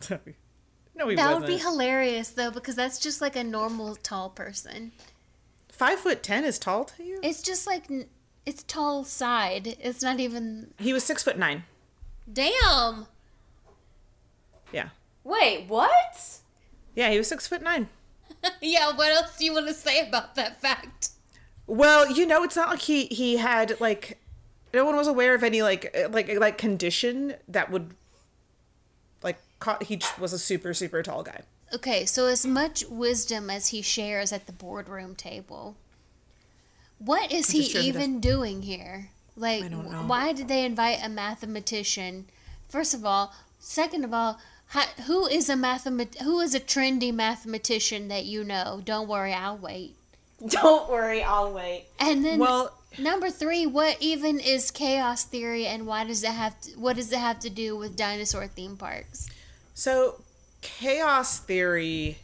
no, 0.10 1.08
he 1.08 1.14
That 1.16 1.26
wasn't. 1.26 1.40
would 1.40 1.46
be 1.46 1.58
hilarious 1.58 2.30
though, 2.30 2.50
because 2.50 2.76
that's 2.76 2.98
just 2.98 3.20
like 3.20 3.36
a 3.36 3.44
normal 3.44 3.96
tall 3.96 4.30
person. 4.30 4.92
Five 5.70 5.98
foot 6.00 6.22
ten 6.22 6.44
is 6.44 6.58
tall 6.58 6.84
to 6.84 7.02
you? 7.04 7.18
It's 7.22 7.42
just 7.42 7.66
like 7.66 7.84
it's 8.46 8.62
tall 8.64 9.04
side. 9.04 9.76
It's 9.80 10.02
not 10.02 10.20
even. 10.20 10.72
He 10.78 10.92
was 10.92 11.02
six 11.04 11.22
foot 11.22 11.38
nine. 11.38 11.64
Damn. 12.32 13.06
Yeah, 14.74 14.88
Wait, 15.22 15.66
what? 15.68 16.40
yeah, 16.96 17.10
he 17.10 17.18
was 17.18 17.28
six 17.28 17.46
foot 17.46 17.62
nine. 17.62 17.88
yeah. 18.60 18.92
What 18.94 19.12
else 19.12 19.38
do 19.38 19.44
you 19.44 19.52
want 19.52 19.68
to 19.68 19.74
say 19.74 20.06
about 20.06 20.34
that 20.34 20.60
fact? 20.60 21.10
Well, 21.66 22.10
you 22.10 22.26
know, 22.26 22.42
it's 22.42 22.56
not 22.56 22.68
like 22.70 22.80
he 22.80 23.06
he 23.06 23.36
had 23.36 23.80
like 23.80 24.18
no 24.72 24.84
one 24.84 24.96
was 24.96 25.06
aware 25.06 25.34
of 25.34 25.44
any 25.44 25.62
like 25.62 25.96
uh, 25.96 26.08
like 26.08 26.28
like 26.38 26.58
condition 26.58 27.36
that 27.46 27.70
would 27.70 27.94
like 29.22 29.38
ca- 29.60 29.78
he 29.80 30.00
was 30.18 30.32
a 30.32 30.38
super 30.38 30.74
super 30.74 31.02
tall 31.02 31.22
guy. 31.22 31.42
Okay, 31.72 32.04
so 32.04 32.26
as 32.26 32.44
much 32.44 32.84
wisdom 32.86 33.50
as 33.50 33.68
he 33.68 33.80
shares 33.80 34.32
at 34.32 34.46
the 34.46 34.52
boardroom 34.52 35.14
table, 35.14 35.76
what 36.98 37.32
is 37.32 37.50
he 37.50 37.62
sure 37.62 37.80
he 37.80 37.88
even 37.88 38.20
doing 38.20 38.62
here? 38.62 39.10
Like, 39.36 39.64
I 39.64 39.68
don't 39.68 39.90
know. 39.90 40.04
why 40.06 40.32
did 40.32 40.48
they 40.48 40.64
invite 40.64 40.98
a 41.02 41.08
mathematician? 41.08 42.26
First 42.68 42.94
of 42.94 43.04
all, 43.04 43.34
second 43.58 44.04
of 44.04 44.14
all, 44.14 44.38
how, 44.74 44.82
who 45.06 45.26
is 45.28 45.48
a 45.48 45.54
mathemat- 45.54 46.20
Who 46.20 46.40
is 46.40 46.52
a 46.52 46.58
trendy 46.58 47.14
mathematician 47.14 48.08
that 48.08 48.24
you 48.24 48.42
know? 48.42 48.82
Don't 48.84 49.08
worry, 49.08 49.32
I'll 49.32 49.56
wait. 49.56 49.94
Don't 50.48 50.90
worry, 50.90 51.22
I'll 51.22 51.52
wait. 51.52 51.84
And 52.00 52.24
then 52.24 52.40
Well, 52.40 52.72
number 52.98 53.30
three, 53.30 53.66
what 53.66 53.96
even 54.00 54.40
is 54.40 54.72
chaos 54.72 55.22
theory, 55.24 55.64
and 55.64 55.86
why 55.86 56.02
does 56.02 56.24
it 56.24 56.30
have? 56.32 56.60
To, 56.62 56.70
what 56.72 56.96
does 56.96 57.12
it 57.12 57.20
have 57.20 57.38
to 57.40 57.50
do 57.50 57.76
with 57.76 57.96
dinosaur 57.96 58.48
theme 58.48 58.76
parks? 58.76 59.28
so 59.76 60.20
chaos 60.60 61.38
theory 61.40 62.18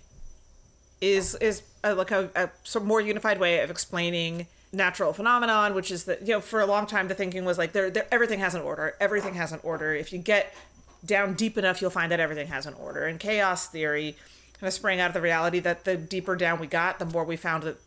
is 1.01 1.35
is 1.37 1.63
a, 1.85 1.95
like 1.95 2.11
a, 2.11 2.31
a 2.35 2.51
sort 2.65 2.83
of 2.83 2.89
more 2.89 3.01
unified 3.01 3.39
way 3.39 3.61
of 3.61 3.71
explaining 3.71 4.47
natural 4.73 5.13
phenomenon, 5.13 5.75
which 5.75 5.91
is 5.91 6.05
that 6.05 6.23
you 6.27 6.35
know 6.35 6.41
for 6.41 6.61
a 6.61 6.67
long 6.67 6.87
time 6.87 7.07
the 7.09 7.15
thinking 7.15 7.45
was 7.45 7.59
like 7.59 7.73
there, 7.73 7.91
there 7.91 8.07
everything 8.11 8.41
has 8.41 8.55
an 8.57 8.63
order, 8.63 8.95
everything 9.01 9.35
has 9.35 9.53
an 9.53 9.61
order. 9.63 9.95
If 9.95 10.13
you 10.13 10.19
get 10.19 10.53
down 11.05 11.35
deep 11.35 11.57
enough, 11.59 11.81
you'll 11.81 11.91
find 11.91 12.11
that 12.13 12.21
everything 12.21 12.49
has 12.49 12.67
an 12.67 12.75
order. 12.75 13.07
And 13.07 13.19
chaos 13.19 13.67
theory 13.69 14.17
kind 14.55 14.69
of 14.69 14.75
sprang 14.75 15.01
out 15.01 15.09
of 15.09 15.15
the 15.15 15.21
reality 15.21 15.61
that 15.61 15.85
the 15.85 15.97
deeper 15.97 16.37
down 16.37 16.61
we 16.61 16.67
got, 16.67 16.99
the 16.99 17.07
more 17.07 17.25
we 17.25 17.37
found 17.37 17.63
that 17.65 17.79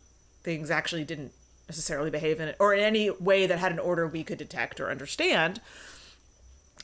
things 0.42 0.70
actually 0.70 1.04
didn't 1.04 1.32
necessarily 1.68 2.10
behave 2.10 2.40
in 2.40 2.48
it 2.48 2.56
or 2.58 2.74
in 2.74 2.80
any 2.80 3.10
way 3.10 3.46
that 3.46 3.58
had 3.58 3.72
an 3.72 3.78
order 3.78 4.06
we 4.06 4.22
could 4.24 4.38
detect 4.38 4.80
or 4.80 4.90
understand. 4.90 5.60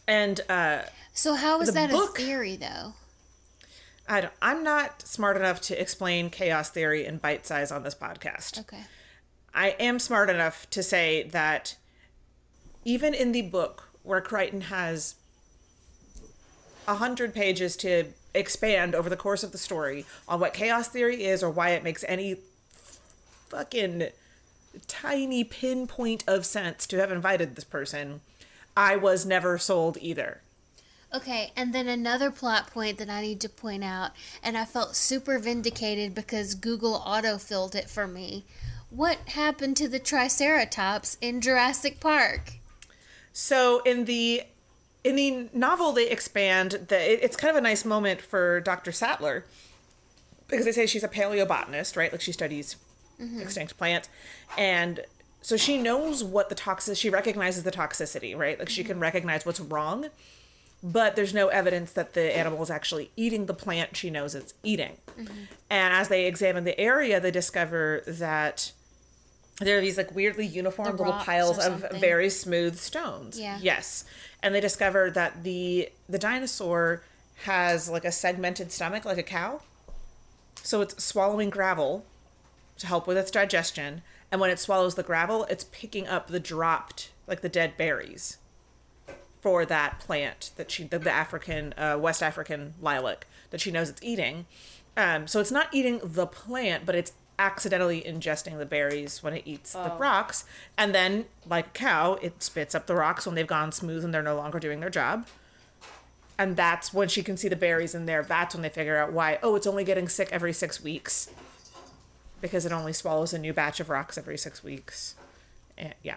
And 0.08 0.40
uh, 0.48 0.82
So 1.12 1.34
how 1.34 1.60
is 1.60 1.72
that 1.74 1.90
book- 1.90 2.18
a 2.18 2.22
theory, 2.22 2.56
though? 2.56 2.94
I 4.08 4.22
don't, 4.22 4.32
I'm 4.42 4.64
not 4.64 5.02
smart 5.02 5.36
enough 5.36 5.60
to 5.62 5.80
explain 5.80 6.30
chaos 6.30 6.68
theory 6.70 7.06
in 7.06 7.18
bite 7.18 7.46
size 7.46 7.70
on 7.70 7.84
this 7.84 7.94
podcast. 7.94 8.58
Okay. 8.60 8.82
I 9.54 9.70
am 9.78 9.98
smart 10.00 10.28
enough 10.30 10.68
to 10.70 10.82
say 10.82 11.22
that 11.24 11.76
even 12.84 13.14
in 13.14 13.30
the 13.32 13.42
book 13.42 13.90
where 14.02 14.20
Crichton 14.20 14.62
has 14.62 15.14
a 16.86 16.96
hundred 16.96 17.34
pages 17.34 17.76
to 17.78 18.06
expand 18.34 18.94
over 18.94 19.08
the 19.08 19.16
course 19.16 19.42
of 19.42 19.52
the 19.52 19.58
story 19.58 20.06
on 20.28 20.40
what 20.40 20.54
chaos 20.54 20.88
theory 20.88 21.24
is 21.24 21.42
or 21.42 21.50
why 21.50 21.70
it 21.70 21.84
makes 21.84 22.04
any 22.06 22.36
fucking 23.48 24.08
tiny 24.86 25.44
pinpoint 25.44 26.24
of 26.26 26.46
sense 26.46 26.86
to 26.86 26.98
have 26.98 27.10
invited 27.10 27.54
this 27.54 27.64
person, 27.64 28.20
I 28.76 28.96
was 28.96 29.26
never 29.26 29.58
sold 29.58 29.98
either. 30.00 30.42
Okay, 31.12 31.50
and 31.56 31.74
then 31.74 31.88
another 31.88 32.30
plot 32.30 32.68
point 32.70 32.98
that 32.98 33.10
I 33.10 33.20
need 33.20 33.40
to 33.40 33.48
point 33.48 33.82
out, 33.82 34.12
and 34.44 34.56
I 34.56 34.64
felt 34.64 34.94
super 34.94 35.40
vindicated 35.40 36.14
because 36.14 36.54
Google 36.54 37.00
autofilled 37.00 37.74
it 37.74 37.90
for 37.90 38.06
me. 38.06 38.44
What 38.90 39.18
happened 39.30 39.76
to 39.78 39.88
the 39.88 39.98
Triceratops 39.98 41.16
in 41.20 41.40
Jurassic 41.40 41.98
Park? 41.98 42.54
So 43.32 43.80
in 43.82 44.04
the 44.04 44.42
in 45.02 45.16
the 45.16 45.48
novel, 45.52 45.92
they 45.92 46.08
expand 46.08 46.72
that 46.88 47.00
it, 47.00 47.22
it's 47.22 47.36
kind 47.36 47.50
of 47.50 47.56
a 47.56 47.60
nice 47.60 47.84
moment 47.84 48.20
for 48.20 48.60
Dr. 48.60 48.92
Sattler 48.92 49.44
because 50.48 50.64
they 50.64 50.72
say 50.72 50.86
she's 50.86 51.04
a 51.04 51.08
paleobotanist, 51.08 51.96
right? 51.96 52.12
Like 52.12 52.20
she 52.20 52.32
studies 52.32 52.76
mm-hmm. 53.20 53.40
extinct 53.40 53.78
plants, 53.78 54.08
and 54.58 55.00
so 55.42 55.56
she 55.56 55.78
knows 55.78 56.22
what 56.22 56.48
the 56.48 56.54
toxic. 56.54 56.96
She 56.96 57.08
recognizes 57.08 57.62
the 57.62 57.72
toxicity, 57.72 58.36
right? 58.36 58.58
Like 58.58 58.68
she 58.68 58.84
can 58.84 58.94
mm-hmm. 58.94 59.02
recognize 59.02 59.46
what's 59.46 59.60
wrong, 59.60 60.08
but 60.82 61.16
there's 61.16 61.32
no 61.32 61.48
evidence 61.48 61.92
that 61.92 62.14
the 62.14 62.36
animal 62.36 62.62
is 62.62 62.70
actually 62.70 63.10
eating 63.16 63.46
the 63.46 63.54
plant 63.54 63.96
she 63.96 64.10
knows 64.10 64.34
it's 64.34 64.54
eating. 64.62 64.96
Mm-hmm. 65.18 65.34
And 65.70 65.94
as 65.94 66.08
they 66.08 66.26
examine 66.26 66.64
the 66.64 66.78
area, 66.78 67.20
they 67.20 67.30
discover 67.30 68.02
that 68.06 68.72
there 69.60 69.78
are 69.78 69.80
these 69.80 69.96
like 69.96 70.14
weirdly 70.14 70.46
uniform 70.46 70.96
little 70.96 71.12
piles 71.12 71.58
of 71.58 71.86
very 71.92 72.30
smooth 72.30 72.76
stones. 72.78 73.38
Yeah. 73.38 73.58
Yes. 73.60 74.04
And 74.42 74.54
they 74.54 74.60
discover 74.60 75.10
that 75.10 75.44
the 75.44 75.90
the 76.08 76.18
dinosaur 76.18 77.02
has 77.44 77.88
like 77.88 78.04
a 78.04 78.12
segmented 78.12 78.72
stomach 78.72 79.04
like 79.04 79.18
a 79.18 79.22
cow. 79.22 79.60
So 80.62 80.80
it's 80.80 81.02
swallowing 81.02 81.50
gravel 81.50 82.04
to 82.78 82.86
help 82.86 83.06
with 83.06 83.16
its 83.16 83.30
digestion, 83.30 84.02
and 84.32 84.40
when 84.40 84.50
it 84.50 84.58
swallows 84.58 84.94
the 84.94 85.02
gravel, 85.02 85.44
it's 85.44 85.64
picking 85.64 86.06
up 86.06 86.28
the 86.28 86.40
dropped 86.40 87.10
like 87.26 87.42
the 87.42 87.48
dead 87.48 87.76
berries 87.76 88.38
for 89.40 89.64
that 89.64 89.98
plant 90.00 90.50
that 90.56 90.70
she 90.70 90.84
the, 90.84 90.98
the 90.98 91.10
African 91.10 91.74
uh, 91.76 91.96
West 91.98 92.22
African 92.22 92.74
lilac 92.80 93.26
that 93.50 93.60
she 93.60 93.70
knows 93.70 93.88
it's 93.88 94.02
eating. 94.02 94.46
Um, 94.96 95.26
so 95.26 95.40
it's 95.40 95.52
not 95.52 95.68
eating 95.72 96.00
the 96.02 96.26
plant, 96.26 96.84
but 96.84 96.94
it's 96.94 97.12
accidentally 97.40 98.02
ingesting 98.02 98.58
the 98.58 98.66
berries 98.66 99.22
when 99.22 99.32
it 99.34 99.42
eats 99.46 99.72
the 99.72 99.92
rocks, 99.98 100.44
and 100.76 100.94
then 100.94 101.24
like 101.48 101.66
a 101.68 101.70
cow, 101.70 102.14
it 102.20 102.42
spits 102.42 102.74
up 102.74 102.86
the 102.86 102.94
rocks 102.94 103.24
when 103.26 103.34
they've 103.34 103.46
gone 103.46 103.72
smooth 103.72 104.04
and 104.04 104.12
they're 104.12 104.22
no 104.22 104.36
longer 104.36 104.60
doing 104.60 104.80
their 104.80 104.90
job. 104.90 105.26
And 106.38 106.56
that's 106.56 106.92
when 106.94 107.08
she 107.08 107.22
can 107.22 107.36
see 107.36 107.48
the 107.48 107.56
berries 107.56 107.94
in 107.94 108.06
there. 108.06 108.22
That's 108.22 108.54
when 108.54 108.62
they 108.62 108.68
figure 108.68 108.96
out 108.96 109.12
why. 109.12 109.38
Oh, 109.42 109.56
it's 109.56 109.66
only 109.66 109.84
getting 109.84 110.08
sick 110.08 110.28
every 110.30 110.52
six 110.52 110.82
weeks 110.82 111.30
because 112.40 112.64
it 112.64 112.72
only 112.72 112.92
swallows 112.92 113.32
a 113.34 113.38
new 113.38 113.52
batch 113.52 113.80
of 113.80 113.90
rocks 113.90 114.16
every 114.16 114.38
six 114.38 114.62
weeks. 114.64 115.14
And, 115.76 115.94
yeah. 116.02 116.16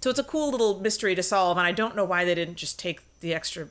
So 0.00 0.10
it's 0.10 0.18
a 0.18 0.24
cool 0.24 0.50
little 0.50 0.78
mystery 0.80 1.14
to 1.14 1.22
solve, 1.22 1.56
and 1.58 1.66
I 1.66 1.72
don't 1.72 1.96
know 1.96 2.04
why 2.04 2.24
they 2.24 2.34
didn't 2.34 2.56
just 2.56 2.78
take 2.78 3.00
the 3.20 3.34
extra 3.34 3.68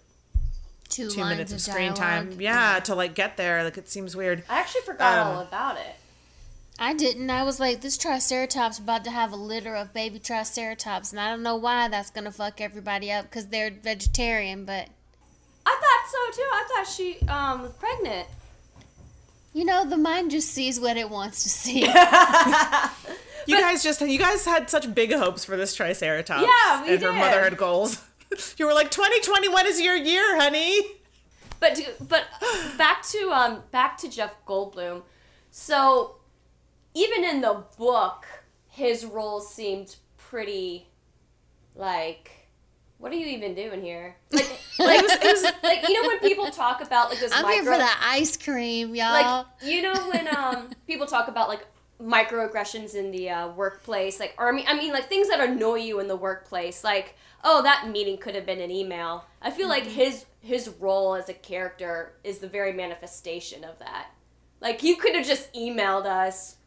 Two, 0.90 1.10
two 1.10 1.24
minutes 1.26 1.52
of 1.52 1.58
of 1.58 1.62
screen 1.62 1.94
dialogue. 1.94 2.30
time, 2.32 2.42
yeah, 2.42 2.80
to 2.80 2.96
like 2.96 3.14
get 3.14 3.36
there. 3.38 3.64
Like 3.64 3.78
it 3.78 3.90
seems 3.90 4.16
weird. 4.16 4.44
I 4.50 4.60
actually 4.60 4.82
forgot 4.82 5.18
Um, 5.20 5.28
all 5.36 5.42
about 5.42 5.78
it. 5.78 5.96
I 6.80 6.94
didn't. 6.94 7.30
I 7.30 7.44
was 7.44 7.60
like, 7.60 7.82
this 7.82 7.98
Triceratops 7.98 8.78
about 8.78 9.04
to 9.06 9.12
have 9.12 9.32
a 9.32 9.36
litter 9.36 9.76
of 9.76 9.94
baby 9.94 10.20
Triceratops, 10.20 11.12
and 11.12 11.20
I 11.20 11.30
don't 11.30 11.42
know 11.44 11.56
why 11.56 11.88
that's 11.88 12.12
gonna 12.12 12.32
fuck 12.32 12.62
everybody 12.62 13.12
up 13.12 13.26
because 13.26 13.48
they're 13.48 13.72
vegetarian. 13.72 14.64
But 14.66 14.88
I 15.66 15.72
thought 15.82 16.12
so 16.12 16.42
too. 16.42 16.50
I 16.52 16.68
thought 16.70 16.88
she 16.88 17.28
um 17.28 17.62
was 17.64 17.72
pregnant. 17.74 18.28
you 19.54 19.66
know, 19.66 19.86
the 19.90 19.98
mind 19.98 20.30
just 20.32 20.50
sees 20.50 20.80
what 20.80 20.98
it 20.98 21.10
wants 21.10 21.44
to 21.44 21.50
see. 21.50 21.88
You 23.48 23.58
guys 23.58 23.82
just 23.82 24.02
you 24.02 24.20
guys 24.20 24.44
had 24.44 24.70
such 24.70 24.94
big 24.94 25.14
hopes 25.14 25.46
for 25.46 25.56
this 25.56 25.74
Triceratops. 25.74 26.42
Yeah, 26.42 26.84
we 26.84 26.94
and 26.96 27.02
her 27.02 27.12
did. 27.14 27.18
motherhood 27.18 27.58
goals. 27.58 28.04
you 28.58 28.66
were 28.66 28.74
like, 28.74 28.92
2021 28.92 29.66
is 29.68 29.80
your 29.80 29.96
year, 29.96 30.38
honey. 30.38 30.82
But 31.62 31.80
but 32.10 32.26
back 32.78 33.08
to 33.08 33.30
um 33.32 33.64
back 33.72 33.98
to 34.00 34.10
Jeff 34.10 34.36
Goldblum. 34.46 35.04
So 35.50 36.18
even 36.98 37.24
in 37.24 37.42
the 37.42 37.64
book, 37.78 38.26
his 38.68 39.06
role 39.06 39.40
seemed 39.40 39.96
pretty 40.18 40.90
like 41.76 42.32
what 42.98 43.12
are 43.12 43.16
you 43.16 43.28
even 43.28 43.54
doing 43.54 43.82
here? 43.82 44.16
Like 44.32 44.50
like, 44.80 45.02
it 45.24 45.24
was, 45.24 45.44
like 45.64 45.88
you 45.88 46.02
know 46.02 46.08
when 46.08 46.20
people 46.20 46.50
talk 46.52 46.82
about 46.82 47.10
like 47.10 47.20
this 47.20 47.32
I'm 47.34 47.44
micro 47.44 47.64
here 47.64 47.64
for 47.64 47.78
that 47.78 48.00
ice 48.04 48.38
cream, 48.38 48.94
y'all. 48.94 49.12
like 49.12 49.46
you 49.64 49.82
know 49.82 49.94
when 50.12 50.28
um 50.36 50.70
people 50.86 51.08
talk 51.08 51.28
about 51.28 51.50
like 51.50 51.66
microaggressions 52.00 52.94
in 52.94 53.10
the 53.10 53.28
uh, 53.28 53.48
workplace 53.50 54.20
like 54.20 54.36
or 54.38 54.50
I 54.50 54.52
mean 54.52 54.66
I 54.68 54.76
mean 54.76 54.94
like 54.94 55.10
things 55.10 55.30
that 55.30 55.40
annoy 55.40 55.78
you 55.78 56.00
in 56.00 56.08
the 56.08 56.16
workplace 56.16 56.84
like 56.84 57.16
oh 57.44 57.64
that 57.64 57.90
meeting 57.90 58.20
could 58.20 58.36
have 58.36 58.46
been 58.46 58.62
an 58.62 58.70
email 58.70 59.26
I 59.42 59.50
feel 59.50 59.68
like 59.68 59.84
his 59.84 60.26
his 60.40 60.70
role 60.80 61.16
as 61.16 61.28
a 61.28 61.34
character 61.34 62.14
is 62.24 62.38
the 62.38 62.48
very 62.48 62.72
manifestation 62.72 63.64
of 63.64 63.80
that 63.80 64.12
like 64.62 64.84
you 64.84 64.96
could 64.96 65.16
have 65.16 65.26
just 65.26 65.52
emailed 65.56 66.06
us 66.06 66.58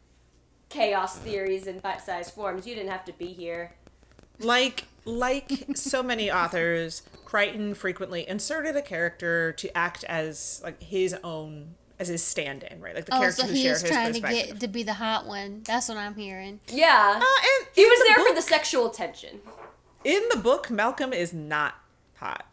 chaos 0.71 1.17
theories 1.19 1.67
in 1.67 1.79
bite-sized 1.79 2.33
forms 2.33 2.65
you 2.65 2.75
didn't 2.75 2.91
have 2.91 3.05
to 3.05 3.13
be 3.13 3.27
here 3.27 3.73
Like 4.39 4.85
like 5.05 5.65
so 5.75 6.03
many 6.03 6.31
authors, 6.31 7.01
Crichton 7.25 7.73
frequently 7.73 8.27
inserted 8.27 8.75
a 8.75 8.81
character 8.81 9.51
to 9.53 9.75
act 9.77 10.03
as 10.03 10.61
like 10.63 10.81
his 10.81 11.15
own 11.23 11.75
as 11.99 12.07
his 12.07 12.23
stand-in, 12.23 12.81
right? 12.81 12.95
Like 12.95 13.05
the 13.05 13.15
oh, 13.15 13.19
character 13.19 13.43
so 13.43 13.47
who 13.47 13.53
he 13.53 13.63
share 13.63 13.73
was 13.73 13.83
trying 13.83 14.13
to 14.13 14.19
get 14.19 14.59
to 14.59 14.67
be 14.67 14.83
the 14.83 14.93
hot 14.93 15.27
one. 15.27 15.61
That's 15.65 15.87
what 15.87 15.97
I'm 15.97 16.15
hearing. 16.15 16.59
yeah 16.67 17.13
Uh, 17.15 17.23
and 17.23 17.67
he 17.75 17.85
was 17.85 17.99
the 17.99 18.05
there 18.07 18.25
for 18.27 18.35
the 18.35 18.41
sexual 18.41 18.89
tension 18.89 19.41
in 20.03 20.21
the 20.31 20.37
book, 20.37 20.69
Malcolm 20.69 21.13
is 21.13 21.33
not 21.33 21.75
hot. 22.15 22.45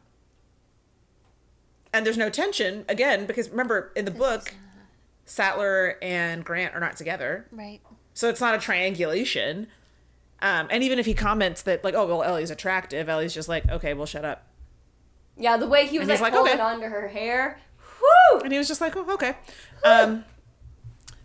And 1.93 2.05
there's 2.05 2.19
no 2.19 2.29
tension, 2.29 2.85
again, 2.89 3.27
because 3.27 3.49
remember, 3.49 3.93
in 3.97 4.05
the 4.05 4.11
book, 4.11 4.55
Sattler 5.25 5.97
and 6.03 6.45
Grant 6.45 6.75
are 6.75 6.81
not 6.81 6.97
together. 6.97 7.47
Right. 7.51 7.81
So 8.19 8.29
it's 8.29 8.41
not 8.41 8.53
a 8.57 8.59
triangulation. 8.59 9.69
Um, 10.43 10.67
and 10.73 10.83
even 10.83 10.99
if 10.99 11.07
he 11.07 11.15
comments 11.15 11.63
that, 11.63 11.85
like, 11.85 11.95
oh, 11.95 12.05
well, 12.05 12.25
Ellie's 12.25 12.51
attractive, 12.51 13.09
Ellie's 13.09 13.33
just 13.33 13.49
like, 13.49 13.69
okay, 13.71 13.95
well, 13.95 14.07
shut 14.07 14.25
up. 14.25 14.45
yeah 15.37 15.57
the 15.57 15.69
way 15.69 15.87
he 15.87 16.01
was 16.01 16.09
like, 16.09 16.21
like, 16.21 16.33
holding 16.33 16.55
okay. 16.55 16.61
onto 16.61 16.87
her 16.87 17.07
hair 17.07 17.61
Whew! 18.01 18.41
And 18.41 18.51
he 18.51 18.59
was 18.59 18.67
just 18.67 18.81
like, 18.81 18.97
oh, 18.97 19.09
okay. 19.13 19.37
Um, 19.85 20.25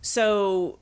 so, 0.01 0.77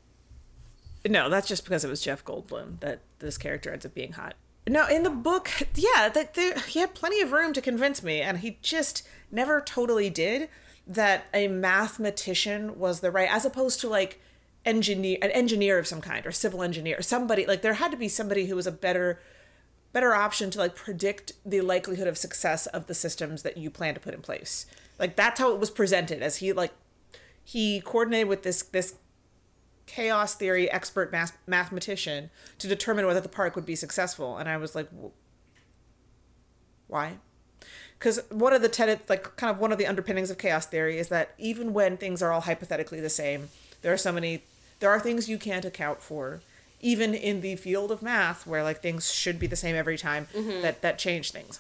no, 1.07 1.29
that's 1.29 1.47
just 1.47 1.63
because 1.63 1.85
it 1.85 1.89
was 1.89 2.01
Jeff 2.01 2.25
Goldblum 2.25 2.81
that 2.81 2.99
this 3.19 3.37
character 3.37 3.71
ends 3.71 3.85
up 3.85 3.93
being 3.93 4.11
hot. 4.11 4.33
No, 4.67 4.87
in 4.87 5.03
the 5.03 5.09
book, 5.09 5.49
yeah, 5.75 6.09
that 6.09 6.33
there, 6.33 6.59
he 6.59 6.81
had 6.81 6.93
plenty 6.93 7.21
of 7.21 7.31
room 7.31 7.53
to 7.53 7.61
convince 7.61 8.03
me, 8.03 8.19
and 8.19 8.39
he 8.39 8.57
just 8.61 9.07
never 9.31 9.61
totally 9.61 10.09
did 10.09 10.49
that 10.85 11.27
a 11.33 11.47
mathematician 11.47 12.77
was 12.77 12.99
the 12.99 13.11
right, 13.11 13.31
as 13.31 13.45
opposed 13.45 13.79
to 13.79 13.87
like 13.87 14.19
engineer, 14.65 15.17
an 15.21 15.31
engineer 15.31 15.79
of 15.79 15.87
some 15.87 16.01
kind, 16.01 16.25
or 16.25 16.31
civil 16.31 16.63
engineer, 16.63 17.01
somebody 17.01 17.45
like 17.45 17.61
there 17.61 17.75
had 17.75 17.91
to 17.91 17.97
be 17.97 18.07
somebody 18.07 18.45
who 18.45 18.55
was 18.55 18.67
a 18.67 18.71
better, 18.71 19.19
better 19.93 20.13
option 20.13 20.49
to 20.51 20.59
like 20.59 20.75
predict 20.75 21.33
the 21.45 21.61
likelihood 21.61 22.07
of 22.07 22.17
success 22.17 22.67
of 22.67 22.87
the 22.87 22.93
systems 22.93 23.43
that 23.43 23.57
you 23.57 23.69
plan 23.69 23.93
to 23.93 23.99
put 23.99 24.13
in 24.13 24.21
place. 24.21 24.65
Like 24.99 25.15
that's 25.15 25.39
how 25.39 25.51
it 25.51 25.59
was 25.59 25.71
presented, 25.71 26.21
as 26.21 26.37
he 26.37 26.53
like 26.53 26.73
he 27.43 27.81
coordinated 27.81 28.27
with 28.27 28.43
this 28.43 28.61
this 28.61 28.95
chaos 29.87 30.35
theory 30.35 30.71
expert 30.71 31.11
math- 31.11 31.37
mathematician 31.47 32.29
to 32.57 32.67
determine 32.67 33.05
whether 33.05 33.19
the 33.19 33.27
park 33.27 33.55
would 33.55 33.65
be 33.65 33.75
successful 33.75 34.37
and 34.37 34.47
i 34.47 34.55
was 34.55 34.73
like 34.73 34.87
why 36.87 37.17
because 37.99 38.21
one 38.29 38.53
of 38.53 38.61
the 38.61 38.69
tenets 38.69 39.09
like 39.09 39.35
kind 39.35 39.53
of 39.53 39.59
one 39.59 39.71
of 39.71 39.77
the 39.77 39.85
underpinnings 39.85 40.29
of 40.29 40.37
chaos 40.37 40.65
theory 40.65 40.97
is 40.97 41.09
that 41.09 41.33
even 41.37 41.73
when 41.73 41.97
things 41.97 42.21
are 42.21 42.31
all 42.31 42.41
hypothetically 42.41 43.01
the 43.01 43.09
same 43.09 43.49
there 43.81 43.91
are 43.91 43.97
so 43.97 44.11
many 44.11 44.43
there 44.81 44.89
are 44.91 44.99
things 44.99 45.29
you 45.29 45.37
can't 45.37 45.63
account 45.65 46.01
for 46.01 46.41
even 46.81 47.13
in 47.13 47.39
the 47.41 47.55
field 47.55 47.91
of 47.91 48.01
math 48.01 48.45
where 48.45 48.63
like 48.63 48.81
things 48.81 49.11
should 49.11 49.39
be 49.39 49.47
the 49.47 49.55
same 49.55 49.75
every 49.75 49.97
time 49.97 50.27
that 50.61 50.81
that 50.81 50.99
change 50.99 51.31
things 51.31 51.59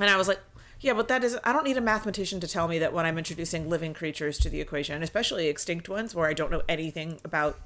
and 0.00 0.08
i 0.10 0.16
was 0.16 0.26
like 0.28 0.40
yeah 0.80 0.92
but 0.94 1.08
that 1.08 1.22
is 1.22 1.36
i 1.44 1.52
don't 1.52 1.64
need 1.64 1.76
a 1.76 1.80
mathematician 1.80 2.40
to 2.40 2.48
tell 2.48 2.66
me 2.68 2.78
that 2.78 2.92
when 2.92 3.04
i'm 3.04 3.18
introducing 3.18 3.68
living 3.68 3.92
creatures 3.92 4.38
to 4.38 4.48
the 4.48 4.60
equation 4.60 5.02
especially 5.02 5.48
extinct 5.48 5.88
ones 5.88 6.14
where 6.14 6.28
i 6.28 6.32
don't 6.32 6.50
know 6.50 6.62
anything 6.68 7.18
about 7.24 7.58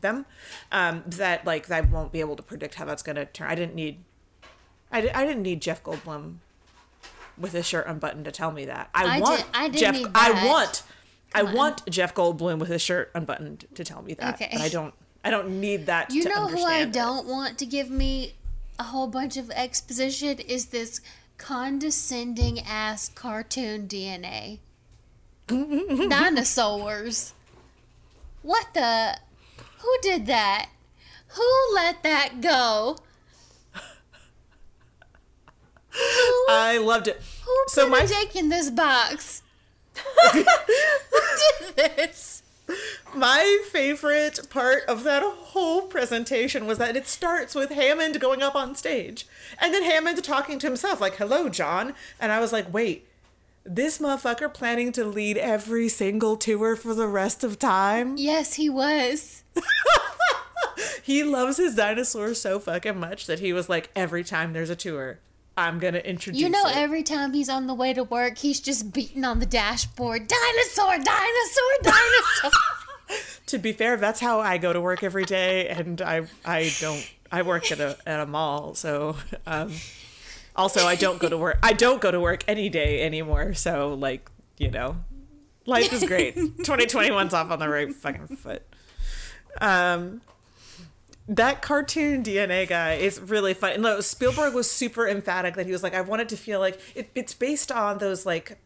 them 0.00 0.26
um, 0.70 1.02
that 1.06 1.46
like 1.46 1.70
I 1.70 1.80
won't 1.80 2.12
be 2.12 2.20
able 2.20 2.36
to 2.36 2.42
predict 2.42 2.74
how 2.74 2.84
that's 2.84 3.02
going 3.02 3.16
to 3.16 3.24
turn. 3.24 3.48
I 3.50 3.54
didn't 3.54 3.74
need, 3.74 4.04
I, 4.92 5.00
di- 5.00 5.10
I 5.12 5.24
didn't 5.24 5.42
need 5.42 5.62
Jeff 5.62 5.82
Goldblum 5.82 6.34
with 7.38 7.52
his 7.52 7.66
shirt 7.66 7.86
unbuttoned 7.86 8.26
to 8.26 8.30
tell 8.30 8.52
me 8.52 8.66
that. 8.66 8.90
I, 8.94 9.16
I 9.16 9.20
want 9.20 9.38
did- 9.38 9.46
I 9.54 9.68
Jeff. 9.70 9.94
need 9.94 10.08
I 10.14 10.44
want 10.46 10.82
I 11.34 11.42
want 11.42 11.84
Jeff 11.90 12.14
Goldblum 12.14 12.58
with 12.58 12.68
his 12.68 12.80
shirt 12.80 13.10
unbuttoned 13.14 13.66
to 13.74 13.84
tell 13.84 14.02
me 14.02 14.14
that, 14.14 14.34
Okay. 14.34 14.48
but 14.52 14.60
I 14.60 14.68
don't. 14.68 14.94
I 15.24 15.30
don't 15.30 15.60
need 15.60 15.86
that. 15.86 16.10
You 16.10 16.24
know 16.24 16.46
who 16.48 16.62
I 16.64 16.80
it. 16.80 16.92
don't 16.92 17.26
want 17.26 17.56
to 17.58 17.66
give 17.66 17.90
me 17.90 18.34
a 18.78 18.84
whole 18.84 19.06
bunch 19.08 19.36
of 19.36 19.50
exposition 19.52 20.38
is 20.40 20.66
this 20.66 21.00
condescending 21.38 22.60
ass 22.60 23.08
cartoon 23.08 23.88
DNA. 23.88 24.58
Dinosaurs. 25.48 27.32
What 28.42 28.66
the? 28.74 29.18
Who 29.78 29.96
did 30.02 30.26
that? 30.26 30.68
Who 31.28 31.74
let 31.74 32.02
that 32.02 32.40
go? 32.40 32.98
Who, 35.90 36.46
I 36.50 36.78
loved 36.78 37.08
it. 37.08 37.20
who 37.44 37.54
so 37.68 37.88
my 37.88 38.06
in 38.34 38.48
this 38.50 38.70
box? 38.70 39.42
Who 40.32 40.44
did 41.60 41.76
this? 41.76 42.42
My 43.14 43.62
favorite 43.70 44.48
part 44.50 44.84
of 44.88 45.04
that 45.04 45.22
whole 45.22 45.82
presentation 45.82 46.66
was 46.66 46.78
that 46.78 46.96
it 46.96 47.06
starts 47.06 47.54
with 47.54 47.70
Hammond 47.70 48.20
going 48.20 48.42
up 48.42 48.54
on 48.54 48.74
stage 48.74 49.26
and 49.60 49.72
then 49.72 49.82
Hammond 49.84 50.22
talking 50.24 50.58
to 50.58 50.66
himself, 50.66 51.00
like, 51.00 51.16
hello, 51.16 51.48
John. 51.48 51.94
And 52.18 52.32
I 52.32 52.40
was 52.40 52.52
like, 52.52 52.72
wait, 52.72 53.06
this 53.64 53.98
motherfucker 53.98 54.52
planning 54.52 54.92
to 54.92 55.04
lead 55.04 55.36
every 55.36 55.88
single 55.88 56.36
tour 56.36 56.74
for 56.74 56.94
the 56.94 57.06
rest 57.06 57.44
of 57.44 57.58
time? 57.58 58.16
Yes, 58.16 58.54
he 58.54 58.68
was. 58.68 59.42
He 61.04 61.22
loves 61.22 61.58
his 61.58 61.74
dinosaurs 61.74 62.40
so 62.40 62.58
fucking 62.58 62.98
much 62.98 63.26
that 63.26 63.40
he 63.40 63.52
was 63.52 63.68
like, 63.68 63.90
every 63.94 64.24
time 64.24 64.54
there's 64.54 64.70
a 64.70 64.76
tour, 64.76 65.18
I'm 65.56 65.78
gonna 65.78 65.98
introduce 65.98 66.40
You 66.40 66.48
know, 66.48 66.66
it. 66.66 66.76
every 66.76 67.02
time 67.02 67.32
he's 67.32 67.48
on 67.48 67.66
the 67.66 67.74
way 67.74 67.92
to 67.94 68.04
work, 68.04 68.38
he's 68.38 68.60
just 68.60 68.92
beating 68.92 69.24
on 69.24 69.38
the 69.38 69.46
dashboard. 69.46 70.26
Dinosaur, 70.26 70.98
dinosaur, 70.98 71.72
dinosaur. 71.82 72.50
to 73.46 73.58
be 73.58 73.72
fair, 73.72 73.96
that's 73.96 74.20
how 74.20 74.40
I 74.40 74.58
go 74.58 74.72
to 74.72 74.80
work 74.80 75.02
every 75.02 75.24
day, 75.24 75.68
and 75.68 76.00
I 76.00 76.22
I 76.44 76.72
don't 76.80 77.08
I 77.30 77.42
work 77.42 77.70
at 77.70 77.80
a 77.80 77.96
at 78.06 78.20
a 78.20 78.26
mall, 78.26 78.74
so 78.74 79.16
um, 79.46 79.72
also 80.56 80.86
I 80.86 80.94
don't 80.96 81.18
go 81.18 81.28
to 81.28 81.36
work 81.38 81.58
I 81.62 81.72
don't 81.72 82.00
go 82.00 82.10
to 82.10 82.20
work 82.20 82.44
any 82.48 82.68
day 82.68 83.02
anymore. 83.04 83.54
So 83.54 83.94
like 83.94 84.30
you 84.58 84.70
know, 84.70 84.96
life 85.66 85.92
is 85.92 86.04
great. 86.04 86.36
2021's 86.36 87.34
off 87.34 87.50
on 87.50 87.58
the 87.58 87.68
right 87.68 87.92
fucking 87.94 88.36
foot. 88.36 88.62
Um, 89.60 90.20
that 91.28 91.62
cartoon 91.62 92.22
DNA 92.22 92.68
guy 92.68 92.94
is 92.94 93.18
really 93.20 93.54
fun. 93.54 93.72
And 93.72 93.82
look, 93.82 94.02
Spielberg 94.02 94.54
was 94.54 94.70
super 94.70 95.08
emphatic 95.08 95.54
that 95.54 95.66
he 95.66 95.72
was 95.72 95.82
like, 95.82 95.94
I 95.94 96.00
wanted 96.02 96.28
to 96.30 96.36
feel 96.36 96.60
like 96.60 96.78
it, 96.94 97.10
it's 97.14 97.32
based 97.34 97.72
on 97.72 97.98
those 97.98 98.26
like 98.26 98.58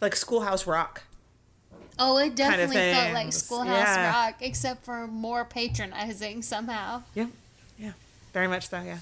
like 0.00 0.16
Schoolhouse 0.16 0.66
Rock. 0.66 1.02
oh, 1.98 2.16
it 2.18 2.34
definitely 2.34 2.76
felt 2.76 3.12
like. 3.14 3.32
Schoolhouse 3.32 3.76
Yeah. 3.76 4.10
Rock, 4.26 4.36
except 4.40 4.84
for 4.84 5.06
more 5.06 5.44
patronizing 5.44 6.42
somehow. 6.42 7.02
Yeah, 7.14 7.26
yeah, 7.78 7.92
very 8.32 8.48
much 8.48 8.68
so. 8.68 8.80
Yeah, 8.82 8.98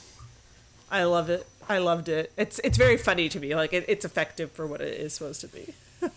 I 0.90 1.04
love 1.04 1.30
it. 1.30 1.46
I 1.68 1.78
loved 1.78 2.08
it. 2.08 2.32
It's 2.36 2.58
it's 2.64 2.76
very 2.76 2.96
funny 2.96 3.28
to 3.28 3.38
me. 3.40 3.54
Like 3.54 3.72
it, 3.72 3.84
it's 3.88 4.04
effective 4.04 4.50
for 4.52 4.66
what 4.66 4.80
it 4.80 4.94
is 5.00 5.14
supposed 5.14 5.40
to 5.42 5.48
be. 5.48 5.74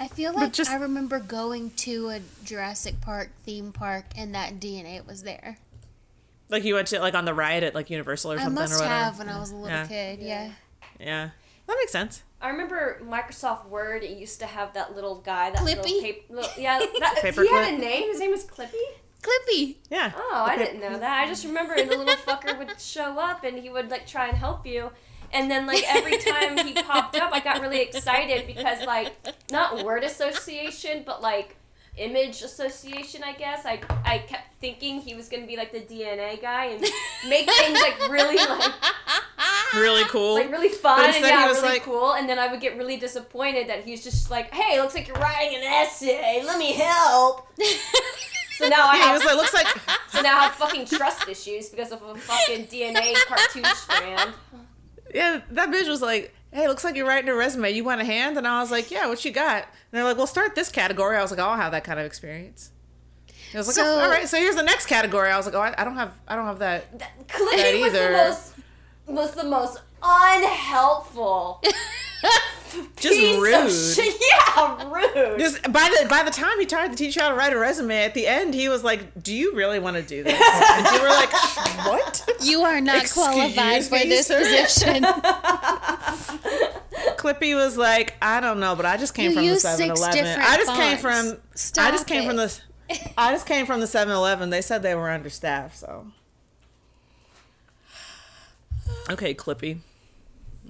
I 0.00 0.08
feel 0.08 0.32
like 0.34 0.52
just- 0.52 0.70
I 0.70 0.76
remember 0.76 1.18
going 1.20 1.70
to 1.70 2.08
a 2.10 2.20
Jurassic 2.44 3.00
Park 3.00 3.30
theme 3.44 3.72
park 3.72 4.06
and 4.16 4.34
that 4.34 4.58
DNA 4.60 5.06
was 5.06 5.22
there. 5.22 5.58
Like 6.48 6.64
you 6.64 6.74
went 6.74 6.88
to 6.88 6.98
like 7.00 7.14
on 7.14 7.24
the 7.24 7.34
ride 7.34 7.62
at 7.62 7.74
like 7.74 7.90
Universal 7.90 8.32
or 8.32 8.36
I 8.38 8.44
something 8.44 8.54
must 8.62 8.74
or 8.74 8.78
whatever. 8.84 8.94
have 8.94 9.18
when 9.18 9.28
I 9.28 9.38
was 9.38 9.50
a 9.50 9.56
little 9.56 9.68
Yeah. 9.70 9.86
kid. 9.86 10.18
Yeah. 10.20 10.50
Yeah, 11.00 11.30
that 11.66 11.76
makes 11.78 11.92
sense. 11.92 12.22
I 12.40 12.48
remember 12.50 13.00
Microsoft 13.04 13.68
Word. 13.68 14.02
It 14.04 14.18
used 14.18 14.38
to 14.40 14.46
have 14.46 14.74
that 14.74 14.94
little 14.94 15.16
guy. 15.16 15.50
That 15.50 15.64
little 15.64 15.82
Clippy? 15.82 16.02
paper. 16.02 16.34
Little, 16.34 16.50
yeah, 16.62 16.78
that, 16.78 17.18
he 17.22 17.28
Paperclip? 17.28 17.48
had 17.48 17.74
a 17.74 17.78
name. 17.78 18.08
His 18.10 18.20
name 18.20 18.30
was 18.30 18.44
Clippy. 18.44 18.74
Clippy. 19.22 19.76
Yeah. 19.90 20.12
Oh, 20.14 20.44
I 20.46 20.58
didn't 20.58 20.80
know 20.80 20.98
that. 20.98 21.22
I 21.22 21.26
just 21.26 21.44
remember 21.46 21.74
the 21.76 21.96
little 21.96 22.14
fucker 22.16 22.58
would 22.58 22.78
show 22.78 23.18
up 23.18 23.42
and 23.44 23.58
he 23.58 23.70
would 23.70 23.90
like 23.90 24.06
try 24.06 24.28
and 24.28 24.36
help 24.36 24.66
you. 24.66 24.90
And 25.32 25.50
then 25.50 25.66
like 25.66 25.84
every 25.88 26.18
time 26.18 26.56
he 26.66 26.74
popped 26.74 27.16
up, 27.16 27.32
I 27.32 27.40
got 27.40 27.60
really 27.60 27.80
excited 27.80 28.46
because 28.46 28.84
like 28.86 29.12
not 29.50 29.84
word 29.84 30.04
association, 30.04 31.02
but 31.04 31.20
like 31.22 31.56
image 31.96 32.42
association, 32.42 33.22
I 33.24 33.32
guess. 33.34 33.64
I 33.64 33.80
I 34.04 34.18
kept 34.18 34.60
thinking 34.60 35.00
he 35.00 35.14
was 35.14 35.28
gonna 35.28 35.46
be 35.46 35.56
like 35.56 35.72
the 35.72 35.80
DNA 35.80 36.40
guy 36.40 36.66
and 36.66 36.80
make 37.28 37.48
things 37.50 37.80
like 37.80 38.08
really 38.10 38.36
like 38.36 38.72
Really 39.74 40.04
cool. 40.08 40.34
like 40.34 40.50
really 40.52 40.68
fun 40.68 41.04
and 41.04 41.16
yeah, 41.24 41.42
he 41.42 41.48
was 41.48 41.60
really 41.62 41.74
like- 41.74 41.82
cool. 41.82 42.12
And 42.12 42.28
then 42.28 42.38
I 42.38 42.48
would 42.48 42.60
get 42.60 42.76
really 42.76 42.96
disappointed 42.96 43.68
that 43.68 43.84
he's 43.84 44.02
just 44.04 44.30
like, 44.30 44.52
"Hey, 44.52 44.80
looks 44.80 44.94
like 44.94 45.08
you're 45.08 45.16
writing 45.16 45.56
an 45.58 45.64
essay. 45.64 46.42
Let 46.44 46.58
me 46.58 46.72
help." 46.72 47.48
so 48.56 48.68
now 48.68 48.86
I 48.86 48.96
have 48.96 49.14
was 49.16 49.24
like, 49.24 49.36
looks 49.36 49.54
like. 49.54 49.66
so 50.10 50.20
now 50.22 50.38
I 50.38 50.42
have 50.44 50.52
fucking 50.54 50.86
trust 50.86 51.28
issues 51.28 51.68
because 51.70 51.90
of 51.92 52.02
a 52.02 52.14
fucking 52.14 52.66
DNA 52.66 53.14
cartoon 53.26 53.64
strand. 53.74 54.32
Yeah, 55.14 55.40
that 55.52 55.70
bitch 55.70 55.88
was 55.88 56.02
like, 56.02 56.34
"Hey, 56.52 56.66
looks 56.68 56.84
like 56.84 56.96
you're 56.96 57.06
writing 57.06 57.30
a 57.30 57.34
resume. 57.34 57.70
You 57.70 57.84
want 57.84 58.00
a 58.00 58.04
hand?" 58.04 58.36
And 58.36 58.46
I 58.46 58.60
was 58.60 58.70
like, 58.70 58.90
"Yeah, 58.90 59.06
what 59.06 59.24
you 59.24 59.30
got?" 59.30 59.62
And 59.62 59.66
they're 59.92 60.04
like, 60.04 60.16
"Well, 60.18 60.26
start 60.26 60.54
this 60.56 60.68
category." 60.70 61.16
I 61.16 61.22
was 61.22 61.30
like, 61.30 61.40
oh, 61.40 61.44
"I 61.44 61.50
don't 61.50 61.60
have 61.60 61.72
that 61.72 61.84
kind 61.84 61.98
of 62.00 62.04
experience." 62.06 62.70
I 63.54 63.58
was 63.58 63.68
like, 63.68 63.76
oh, 63.78 63.84
So- 63.84 64.00
oh, 64.00 64.02
"All 64.04 64.10
right, 64.10 64.28
so 64.28 64.36
here's 64.36 64.56
the 64.56 64.62
next 64.64 64.86
category." 64.86 65.30
I 65.30 65.36
was 65.36 65.46
like, 65.46 65.54
"Oh, 65.54 65.60
I, 65.60 65.72
I 65.78 65.84
don't 65.84 65.96
have, 65.96 66.12
I 66.26 66.34
don't 66.36 66.46
have 66.46 66.58
that." 66.58 66.98
That 66.98 67.12
Clay 67.28 67.80
That 67.80 67.80
was 67.80 67.92
the 67.92 68.10
most 68.10 68.52
was 69.06 69.34
the 69.34 69.44
most 69.44 69.80
unhelpful. 70.02 71.62
Just 72.96 73.18
piece 73.18 73.36
of 73.36 73.42
rude. 73.42 73.70
shit. 73.70 74.14
Yeah, 74.56 74.90
rude. 74.92 75.38
Just 75.40 75.62
by 75.64 75.92
the 76.00 76.06
by 76.08 76.22
the 76.22 76.30
time 76.30 76.58
he 76.60 76.66
tried 76.66 76.88
to 76.90 76.96
teach 76.96 77.16
you 77.16 77.22
how 77.22 77.28
to 77.30 77.34
write 77.34 77.52
a 77.52 77.58
resume, 77.58 78.04
at 78.04 78.14
the 78.14 78.26
end 78.26 78.54
he 78.54 78.68
was 78.68 78.84
like, 78.84 79.20
"Do 79.22 79.34
you 79.34 79.54
really 79.54 79.78
want 79.80 79.96
to 79.96 80.02
do 80.02 80.22
this?" 80.22 80.40
And 80.40 80.86
you 80.94 81.02
were 81.02 81.08
like, 81.08 81.32
"What?" 81.86 82.24
You 82.40 82.62
are 82.62 82.80
not 82.80 83.02
Excuse 83.02 83.24
qualified 83.26 83.82
for 83.84 83.98
this 83.98 84.26
sir? 84.28 84.38
position. 84.38 85.02
Clippy 87.18 87.54
was 87.54 87.76
like, 87.76 88.14
"I 88.22 88.40
don't 88.40 88.60
know, 88.60 88.74
but 88.76 88.86
I 88.86 88.96
just 88.96 89.14
came 89.14 89.30
You 89.30 89.36
from 89.36 89.44
the 89.46 89.50
use 89.52 89.64
7-Eleven. 89.64 90.40
I 90.40 90.56
just 90.56 90.72
came 90.74 90.98
fonts. 90.98 91.70
from. 91.70 91.84
I 91.84 91.90
just 91.90 92.06
came 92.06 92.26
from 92.26 92.36
the. 92.36 92.60
I 93.18 93.32
just 93.32 93.46
came 93.46 93.66
from 93.66 93.80
the 93.80 93.86
7-Eleven. 93.86 94.50
They 94.50 94.60
said 94.62 94.82
they 94.82 94.94
were 94.94 95.10
understaffed, 95.10 95.76
so. 95.78 96.06
Okay, 99.10 99.34
Clippy. 99.34 99.78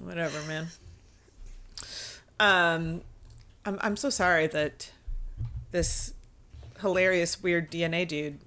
Whatever, 0.00 0.40
man. 0.46 0.68
Um, 2.40 3.02
I'm 3.64 3.78
I'm 3.80 3.96
so 3.96 4.10
sorry 4.10 4.46
that 4.48 4.90
this 5.70 6.14
hilarious 6.80 7.42
weird 7.42 7.70
DNA 7.70 8.06
dude 8.06 8.38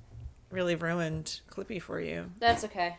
really 0.51 0.75
ruined 0.75 1.41
Clippy 1.49 1.81
for 1.81 1.99
you. 1.99 2.31
That's 2.39 2.63
okay. 2.65 2.97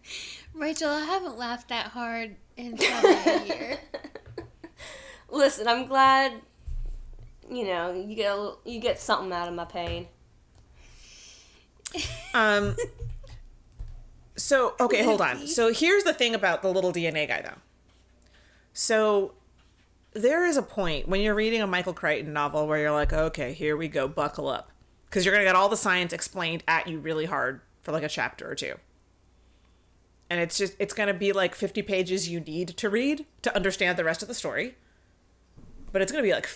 Rachel, 0.54 0.88
I 0.88 1.00
haven't 1.04 1.36
laughed 1.36 1.68
that 1.68 1.88
hard 1.88 2.36
in 2.56 2.76
probably 2.76 3.10
a 3.10 3.44
year. 3.46 3.78
Listen, 5.28 5.68
I'm 5.68 5.86
glad. 5.86 6.32
You 7.50 7.64
know, 7.64 7.92
you 7.92 8.16
get 8.16 8.32
a, 8.32 8.54
you 8.64 8.80
get 8.80 8.98
something 8.98 9.32
out 9.32 9.48
of 9.48 9.54
my 9.54 9.64
pain. 9.64 10.08
Um. 12.34 12.76
So 14.36 14.74
okay, 14.78 15.02
hold 15.02 15.22
on. 15.22 15.46
So 15.46 15.72
here's 15.72 16.04
the 16.04 16.12
thing 16.12 16.34
about 16.34 16.60
the 16.60 16.70
little 16.70 16.92
DNA 16.92 17.26
guy, 17.26 17.40
though. 17.40 17.58
So 18.74 19.32
there 20.16 20.46
is 20.46 20.56
a 20.56 20.62
point 20.62 21.08
when 21.08 21.20
you're 21.20 21.34
reading 21.34 21.60
a 21.60 21.66
Michael 21.66 21.92
Crichton 21.92 22.32
novel 22.32 22.66
where 22.66 22.78
you're 22.78 22.92
like, 22.92 23.12
okay, 23.12 23.52
here 23.52 23.76
we 23.76 23.88
go, 23.88 24.08
buckle 24.08 24.48
up, 24.48 24.70
because 25.04 25.24
you're 25.24 25.34
gonna 25.34 25.44
get 25.44 25.56
all 25.56 25.68
the 25.68 25.76
science 25.76 26.12
explained 26.12 26.64
at 26.66 26.88
you 26.88 26.98
really 26.98 27.26
hard 27.26 27.60
for 27.82 27.92
like 27.92 28.02
a 28.02 28.08
chapter 28.08 28.50
or 28.50 28.54
two. 28.54 28.74
And 30.28 30.40
it's 30.40 30.58
just 30.58 30.74
it's 30.78 30.94
gonna 30.94 31.14
be 31.14 31.32
like 31.32 31.54
50 31.54 31.82
pages 31.82 32.28
you 32.28 32.40
need 32.40 32.68
to 32.68 32.88
read 32.88 33.26
to 33.42 33.54
understand 33.54 33.98
the 33.98 34.04
rest 34.04 34.22
of 34.22 34.28
the 34.28 34.34
story. 34.34 34.76
But 35.92 36.02
it's 36.02 36.10
gonna 36.10 36.24
be 36.24 36.32
like 36.32 36.48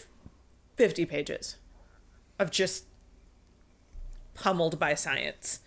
50 0.76 1.04
pages 1.06 1.56
of 2.38 2.50
just 2.50 2.86
pummeled 4.34 4.78
by 4.78 4.94
science. 4.94 5.60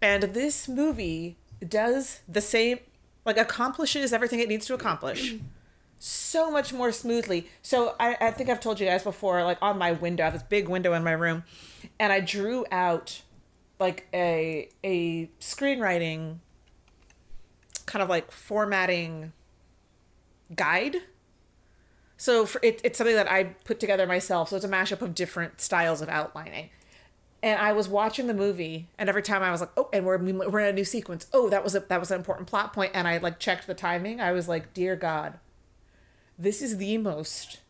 And 0.00 0.22
this 0.22 0.68
movie 0.68 1.36
does 1.66 2.20
the 2.28 2.40
same, 2.40 2.78
like 3.24 3.36
accomplishes 3.36 4.12
everything 4.12 4.40
it 4.40 4.48
needs 4.48 4.66
to 4.66 4.74
accomplish 4.74 5.36
so 5.98 6.50
much 6.50 6.72
more 6.72 6.92
smoothly. 6.92 7.48
So 7.62 7.94
I, 7.98 8.16
I 8.20 8.30
think 8.30 8.50
I've 8.50 8.60
told 8.60 8.80
you 8.80 8.86
guys 8.86 9.02
before, 9.02 9.42
like 9.44 9.58
on 9.60 9.78
my 9.78 9.92
window, 9.92 10.22
I 10.22 10.26
have 10.26 10.32
this 10.34 10.42
big 10.42 10.68
window 10.68 10.92
in 10.92 11.04
my 11.04 11.12
room, 11.12 11.44
and 11.98 12.12
I 12.12 12.20
drew 12.20 12.64
out 12.70 13.22
like 13.78 14.06
a 14.12 14.68
a 14.84 15.30
screenwriting 15.40 16.38
kind 17.86 18.02
of 18.02 18.08
like 18.08 18.30
formatting 18.30 19.32
guide. 20.54 20.96
So 22.16 22.46
for, 22.46 22.60
it, 22.64 22.80
it's 22.82 22.98
something 22.98 23.14
that 23.16 23.30
I 23.30 23.44
put 23.44 23.78
together 23.78 24.06
myself. 24.06 24.48
So 24.48 24.56
it's 24.56 24.64
a 24.64 24.68
mashup 24.68 25.02
of 25.02 25.14
different 25.14 25.60
styles 25.60 26.02
of 26.02 26.08
outlining 26.08 26.70
and 27.42 27.60
I 27.60 27.72
was 27.72 27.88
watching 27.88 28.26
the 28.26 28.34
movie, 28.34 28.88
and 28.98 29.08
every 29.08 29.22
time 29.22 29.42
I 29.42 29.50
was 29.50 29.60
like, 29.60 29.70
"Oh," 29.76 29.88
and 29.92 30.04
we're 30.04 30.18
we're 30.18 30.60
in 30.60 30.68
a 30.68 30.72
new 30.72 30.84
sequence. 30.84 31.26
Oh, 31.32 31.48
that 31.50 31.62
was 31.62 31.74
a 31.74 31.80
that 31.80 32.00
was 32.00 32.10
an 32.10 32.18
important 32.18 32.48
plot 32.48 32.72
point, 32.72 32.92
and 32.94 33.06
I 33.06 33.18
like 33.18 33.38
checked 33.38 33.66
the 33.66 33.74
timing. 33.74 34.20
I 34.20 34.32
was 34.32 34.48
like, 34.48 34.74
"Dear 34.74 34.96
God, 34.96 35.38
this 36.38 36.62
is 36.62 36.76
the 36.76 36.96
most 36.98 37.60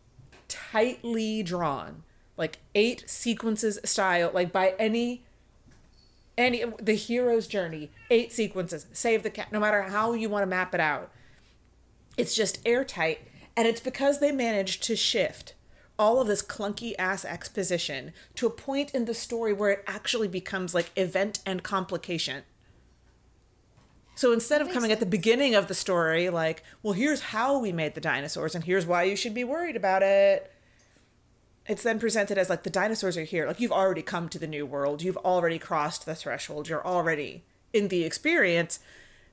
tightly 0.46 1.42
drawn, 1.42 2.02
like 2.36 2.58
eight 2.74 3.04
sequences 3.08 3.78
style, 3.84 4.30
like 4.32 4.52
by 4.52 4.74
any 4.78 5.24
any 6.36 6.64
the 6.80 6.94
hero's 6.94 7.46
journey, 7.46 7.90
eight 8.10 8.32
sequences, 8.32 8.86
save 8.92 9.22
the 9.22 9.30
cat, 9.30 9.50
no 9.50 9.58
matter 9.58 9.82
how 9.82 10.12
you 10.12 10.28
want 10.28 10.42
to 10.42 10.46
map 10.46 10.74
it 10.74 10.80
out. 10.80 11.10
It's 12.16 12.34
just 12.34 12.60
airtight, 12.66 13.20
and 13.56 13.66
it's 13.66 13.80
because 13.80 14.20
they 14.20 14.32
managed 14.32 14.82
to 14.84 14.96
shift 14.96 15.54
all 15.98 16.20
of 16.20 16.28
this 16.28 16.42
clunky 16.42 16.94
ass 16.98 17.24
exposition 17.24 18.12
to 18.36 18.46
a 18.46 18.50
point 18.50 18.92
in 18.92 19.04
the 19.04 19.14
story 19.14 19.52
where 19.52 19.70
it 19.70 19.84
actually 19.86 20.28
becomes 20.28 20.74
like 20.74 20.90
event 20.94 21.40
and 21.44 21.62
complication. 21.62 22.44
So 24.18 24.32
instead 24.32 24.60
of 24.60 24.70
coming 24.70 24.90
at 24.90 24.98
the 24.98 25.06
beginning 25.06 25.54
of 25.54 25.68
the 25.68 25.74
story, 25.74 26.28
like, 26.28 26.64
well, 26.82 26.92
here's 26.92 27.20
how 27.20 27.56
we 27.56 27.70
made 27.70 27.94
the 27.94 28.00
dinosaurs 28.00 28.56
and 28.56 28.64
here's 28.64 28.84
why 28.84 29.04
you 29.04 29.14
should 29.14 29.32
be 29.32 29.44
worried 29.44 29.76
about 29.76 30.02
it, 30.02 30.52
it's 31.68 31.84
then 31.84 32.00
presented 32.00 32.36
as 32.36 32.50
like 32.50 32.64
the 32.64 32.68
dinosaurs 32.68 33.16
are 33.16 33.22
here. 33.22 33.46
Like, 33.46 33.60
you've 33.60 33.70
already 33.70 34.02
come 34.02 34.28
to 34.30 34.38
the 34.40 34.48
new 34.48 34.66
world, 34.66 35.02
you've 35.02 35.18
already 35.18 35.56
crossed 35.56 36.04
the 36.04 36.16
threshold, 36.16 36.68
you're 36.68 36.84
already 36.84 37.44
in 37.72 37.86
the 37.86 38.02
experience. 38.02 38.80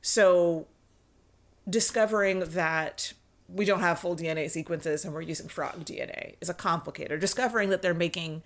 So 0.03 0.67
discovering 1.67 2.41
that 2.41 3.13
we 3.49 3.65
don't 3.65 3.79
have 3.79 3.97
full 3.97 4.15
DNA 4.15 4.51
sequences 4.51 5.03
and 5.03 5.15
we're 5.15 5.21
using 5.21 5.47
frog 5.47 5.83
DNA 5.83 6.36
is 6.41 6.49
a 6.49 6.53
complicator. 6.53 7.19
Discovering 7.19 7.69
that 7.69 7.81
they're 7.81 7.95
making 7.95 8.43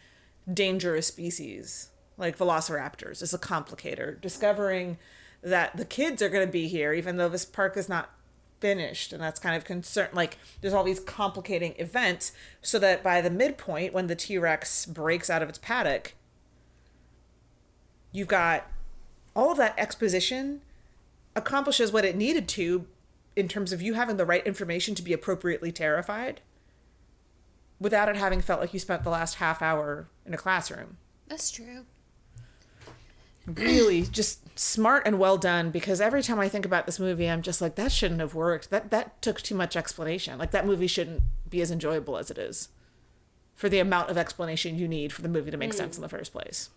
dangerous 0.53 1.07
species 1.07 1.89
like 2.17 2.37
velociraptors 2.37 3.21
is 3.21 3.33
a 3.33 3.37
complicator. 3.37 4.21
Discovering 4.21 4.97
that 5.41 5.75
the 5.77 5.85
kids 5.85 6.21
are 6.21 6.29
going 6.29 6.45
to 6.45 6.51
be 6.51 6.67
here 6.67 6.93
even 6.93 7.17
though 7.17 7.29
this 7.29 7.45
park 7.45 7.77
is 7.77 7.89
not 7.89 8.11
finished 8.59 9.13
and 9.13 9.21
that's 9.23 9.39
kind 9.39 9.55
of 9.55 9.63
concern 9.63 10.09
like 10.11 10.37
there's 10.59 10.73
all 10.73 10.83
these 10.83 10.99
complicating 10.99 11.73
events 11.77 12.33
so 12.61 12.77
that 12.77 13.01
by 13.01 13.21
the 13.21 13.29
midpoint 13.29 13.93
when 13.93 14.07
the 14.07 14.15
T-Rex 14.15 14.85
breaks 14.85 15.29
out 15.29 15.41
of 15.41 15.47
its 15.47 15.57
paddock 15.57 16.13
you've 18.11 18.27
got 18.27 18.67
all 19.35 19.51
of 19.51 19.57
that 19.57 19.77
exposition 19.77 20.61
accomplishes 21.35 21.91
what 21.91 22.03
it 22.03 22.17
needed 22.17 22.47
to 22.49 22.85
in 23.35 23.47
terms 23.47 23.71
of 23.71 23.81
you 23.81 23.93
having 23.93 24.17
the 24.17 24.25
right 24.25 24.45
information 24.45 24.93
to 24.95 25.01
be 25.01 25.13
appropriately 25.13 25.71
terrified 25.71 26.41
without 27.79 28.09
it 28.09 28.17
having 28.17 28.41
felt 28.41 28.59
like 28.59 28.73
you 28.73 28.79
spent 28.79 29.03
the 29.03 29.09
last 29.09 29.35
half 29.35 29.61
hour 29.61 30.09
in 30.25 30.33
a 30.33 30.37
classroom. 30.37 30.97
That's 31.27 31.49
true. 31.49 31.85
Really 33.47 34.03
just 34.03 34.48
smart 34.59 35.03
and 35.05 35.17
well 35.17 35.37
done 35.37 35.71
because 35.71 36.01
every 36.01 36.21
time 36.21 36.37
I 36.37 36.49
think 36.49 36.65
about 36.65 36.85
this 36.85 36.99
movie 36.99 37.29
I'm 37.29 37.41
just 37.41 37.61
like 37.61 37.75
that 37.75 37.93
shouldn't 37.93 38.19
have 38.19 38.35
worked. 38.35 38.69
That 38.69 38.91
that 38.91 39.21
took 39.21 39.41
too 39.41 39.55
much 39.55 39.77
explanation. 39.77 40.37
Like 40.37 40.51
that 40.51 40.65
movie 40.65 40.87
shouldn't 40.87 41.23
be 41.49 41.61
as 41.61 41.71
enjoyable 41.71 42.17
as 42.17 42.29
it 42.29 42.37
is 42.37 42.67
for 43.55 43.69
the 43.69 43.79
amount 43.79 44.09
of 44.09 44.17
explanation 44.17 44.77
you 44.77 44.87
need 44.87 45.13
for 45.13 45.21
the 45.21 45.29
movie 45.29 45.49
to 45.51 45.57
make 45.57 45.73
sense 45.73 45.95
in 45.95 46.01
the 46.01 46.09
first 46.09 46.33
place. 46.33 46.69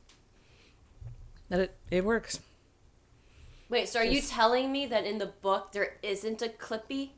That 1.49 1.59
it 1.59 1.77
it 1.91 2.05
works. 2.05 2.39
Wait, 3.69 3.89
so 3.89 3.99
are 3.99 4.05
you 4.05 4.21
telling 4.21 4.71
me 4.71 4.87
that 4.87 5.05
in 5.05 5.19
the 5.19 5.27
book 5.27 5.73
there 5.73 5.97
isn't 6.03 6.41
a 6.41 6.49
Clippy? 6.49 7.11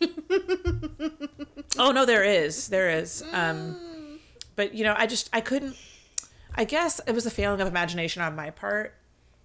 Oh 1.76 1.90
no, 1.90 2.06
there 2.06 2.22
is, 2.22 2.68
there 2.68 2.88
is. 2.88 3.24
Um, 3.32 4.20
but 4.54 4.74
you 4.74 4.84
know, 4.84 4.94
I 4.96 5.06
just 5.06 5.28
I 5.32 5.40
couldn't. 5.40 5.76
I 6.54 6.64
guess 6.64 7.00
it 7.04 7.12
was 7.12 7.26
a 7.26 7.30
failing 7.30 7.60
of 7.60 7.66
imagination 7.66 8.22
on 8.22 8.36
my 8.36 8.50
part 8.50 8.94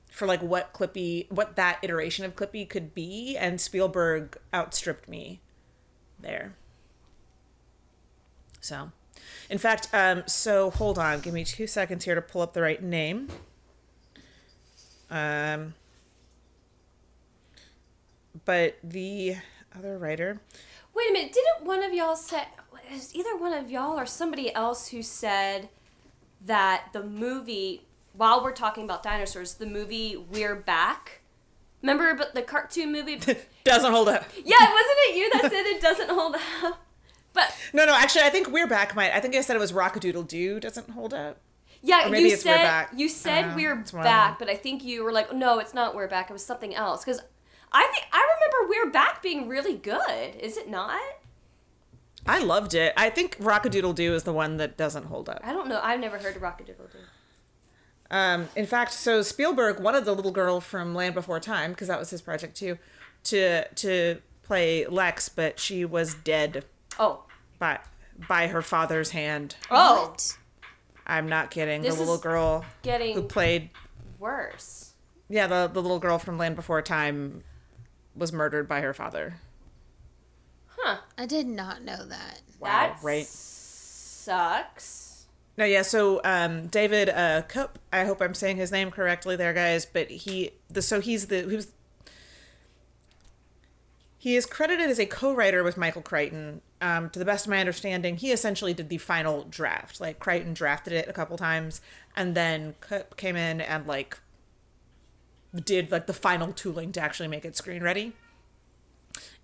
for 0.09 0.25
like 0.27 0.41
what 0.41 0.73
Clippy, 0.73 1.31
what 1.31 1.55
that 1.55 1.79
iteration 1.81 2.25
of 2.25 2.35
Clippy 2.35 2.67
could 2.67 2.93
be, 2.93 3.37
and 3.37 3.59
Spielberg 3.61 4.37
outstripped 4.53 5.07
me 5.07 5.41
there. 6.19 6.55
So, 8.61 8.91
in 9.49 9.57
fact, 9.57 9.87
um, 9.93 10.23
so 10.25 10.69
hold 10.69 10.99
on, 10.99 11.21
give 11.21 11.33
me 11.33 11.43
two 11.43 11.67
seconds 11.67 12.05
here 12.05 12.15
to 12.15 12.21
pull 12.21 12.41
up 12.41 12.53
the 12.53 12.61
right 12.61 12.81
name. 12.81 13.29
Um, 15.09 15.73
but 18.45 18.77
the 18.83 19.37
other 19.75 19.97
writer, 19.97 20.41
Wait 20.93 21.09
a 21.09 21.13
minute, 21.13 21.33
didn't 21.33 21.65
one 21.65 21.83
of 21.83 21.93
y'all 21.93 22.15
say 22.15 22.43
was 22.91 23.15
either 23.15 23.37
one 23.37 23.53
of 23.53 23.69
y'all 23.69 23.99
or 23.99 24.05
somebody 24.05 24.53
else 24.53 24.89
who 24.89 25.01
said 25.01 25.69
that 26.45 26.89
the 26.93 27.03
movie 27.03 27.83
while 28.19 28.43
we're 28.43 28.51
talking 28.51 28.83
about 28.83 29.01
dinosaurs, 29.01 29.53
the 29.55 29.65
movie 29.65 30.17
We're 30.17 30.55
Back. 30.55 31.21
Remember 31.81 32.13
but 32.13 32.35
the 32.35 32.41
cartoon 32.41 32.91
movie? 32.91 33.15
doesn't 33.63 33.91
hold 33.91 34.09
up. 34.09 34.25
Yeah, 34.43 34.57
wasn't 34.59 34.97
it 35.07 35.15
you 35.15 35.29
that 35.31 35.41
said 35.49 35.65
it 35.65 35.81
doesn't 35.81 36.09
hold 36.09 36.35
up? 36.63 36.79
But 37.31 37.55
No, 37.73 37.85
no, 37.85 37.95
actually, 37.95 38.23
I 38.23 38.29
think 38.29 38.49
We're 38.51 38.67
Back 38.67 38.93
might. 38.95 39.13
I 39.13 39.21
think 39.21 39.35
I 39.35 39.41
said 39.41 39.55
it 39.55 39.59
was 39.59 39.71
Rockadoodle 39.71 40.27
Doo 40.27 40.59
doesn't 40.59 40.89
hold 40.89 41.13
up. 41.13 41.37
yeah, 41.81 42.07
maybe 42.09 42.27
you 42.27 42.33
it's 42.33 42.43
We're 42.43 42.51
said 42.57 42.63
Back. 42.63 42.91
you 42.93 43.07
said 43.07 43.45
Uh, 43.45 43.53
We're 43.55 43.79
it's 43.79 43.93
one 43.93 44.01
of 44.01 44.03
them. 44.03 44.11
Back, 44.13 44.37
but 44.39 44.49
I 44.49 44.55
think 44.55 44.83
you 44.83 45.03
were 45.05 45.13
like, 45.13 45.33
no, 45.33 45.59
it's 45.59 45.73
not 45.73 45.95
We're 45.95 46.09
Back. 46.09 46.29
It 46.29 46.33
was 46.33 46.45
something 46.45 46.75
else 46.75 47.05
because 47.05 47.21
I 47.71 47.83
think 47.93 48.05
I 48.11 48.27
remember 48.35 48.69
We're 48.69 48.91
Back 48.91 49.21
being 49.23 49.47
really 49.47 49.77
good. 49.77 50.35
Is 50.41 50.57
it 50.57 50.69
not? 50.69 50.99
I 52.27 52.39
loved 52.39 52.73
it. 52.73 52.93
I 52.97 53.09
think 53.09 53.37
Rockadoodle 53.37 53.95
Doo 53.95 54.13
is 54.13 54.23
the 54.23 54.33
one 54.33 54.57
that 54.57 54.75
doesn't 54.75 55.05
hold 55.05 55.29
up. 55.29 55.39
I 55.41 55.53
don't 55.53 55.69
know. 55.69 55.79
I've 55.81 56.01
never 56.01 56.17
heard 56.17 56.35
of 56.35 56.41
Rockadoodle 56.41 56.91
Doo. 56.91 56.99
Um, 58.11 58.49
in 58.55 58.65
fact, 58.65 58.93
so 58.93 59.21
Spielberg 59.21 59.79
wanted 59.79 60.05
the 60.05 60.13
little 60.13 60.31
girl 60.31 60.59
from 60.61 60.95
Land 60.95 61.13
Before 61.13 61.39
Time 61.39 61.71
because 61.71 61.87
that 61.89 61.99
was 61.99 62.09
his 62.09 62.21
project 62.21 62.55
too, 62.57 62.77
to 63.25 63.67
to 63.67 64.21
play 64.43 64.85
Lex, 64.87 65.29
but 65.29 65.59
she 65.59 65.85
was 65.85 66.15
dead 66.15 66.65
Oh, 66.97 67.23
by 67.59 67.79
by 68.27 68.47
her 68.47 68.61
father's 68.63 69.11
hand. 69.11 69.55
oh, 69.69 70.15
I'm 71.05 71.29
not 71.29 71.51
kidding. 71.51 71.81
This 71.83 71.93
the 71.95 71.99
little 72.01 72.15
is 72.15 72.21
girl 72.21 72.65
who 72.83 73.23
played 73.23 73.69
worse. 74.17 74.93
yeah 75.29 75.45
the 75.47 75.67
the 75.71 75.81
little 75.81 75.99
girl 75.99 76.17
from 76.17 76.37
Land 76.39 76.55
Before 76.55 76.81
Time 76.81 77.43
was 78.15 78.33
murdered 78.33 78.67
by 78.67 78.81
her 78.81 78.93
father. 78.93 79.35
Huh. 80.67 80.97
I 81.17 81.25
did 81.25 81.45
not 81.45 81.83
know 81.83 82.05
that. 82.05 82.41
Wow, 82.59 82.67
that 82.69 82.99
right? 83.03 83.25
sucks. 83.25 85.08
No, 85.59 85.65
yeah. 85.65 85.81
So 85.81 86.21
um, 86.23 86.67
David 86.67 87.09
uh, 87.09 87.41
Cup, 87.41 87.79
I 87.91 88.05
hope 88.05 88.21
I'm 88.21 88.33
saying 88.33 88.55
his 88.55 88.71
name 88.71 88.91
correctly, 88.91 89.35
there, 89.35 89.53
guys. 89.53 89.85
But 89.85 90.09
he, 90.09 90.51
the 90.69 90.81
so 90.81 91.01
he's 91.01 91.27
the 91.27 91.41
he 91.49 91.55
was 91.57 91.73
he 94.17 94.37
is 94.37 94.45
credited 94.45 94.89
as 94.89 94.99
a 94.99 95.05
co-writer 95.05 95.61
with 95.61 95.75
Michael 95.75 96.01
Crichton. 96.01 96.61
Um, 96.79 97.09
to 97.09 97.19
the 97.19 97.25
best 97.25 97.45
of 97.45 97.49
my 97.49 97.59
understanding, 97.59 98.15
he 98.15 98.31
essentially 98.31 98.73
did 98.73 98.87
the 98.87 98.99
final 98.99 99.43
draft. 99.43 99.99
Like 99.99 100.17
Crichton 100.17 100.53
drafted 100.53 100.93
it 100.93 101.09
a 101.09 101.13
couple 101.13 101.37
times, 101.37 101.81
and 102.15 102.35
then 102.35 102.75
Cup 102.79 103.17
came 103.17 103.35
in 103.35 103.59
and 103.59 103.85
like 103.85 104.17
did 105.65 105.91
like 105.91 106.07
the 106.07 106.13
final 106.13 106.53
tooling 106.53 106.93
to 106.93 107.01
actually 107.01 107.27
make 107.27 107.43
it 107.43 107.57
screen 107.57 107.83
ready. 107.83 108.13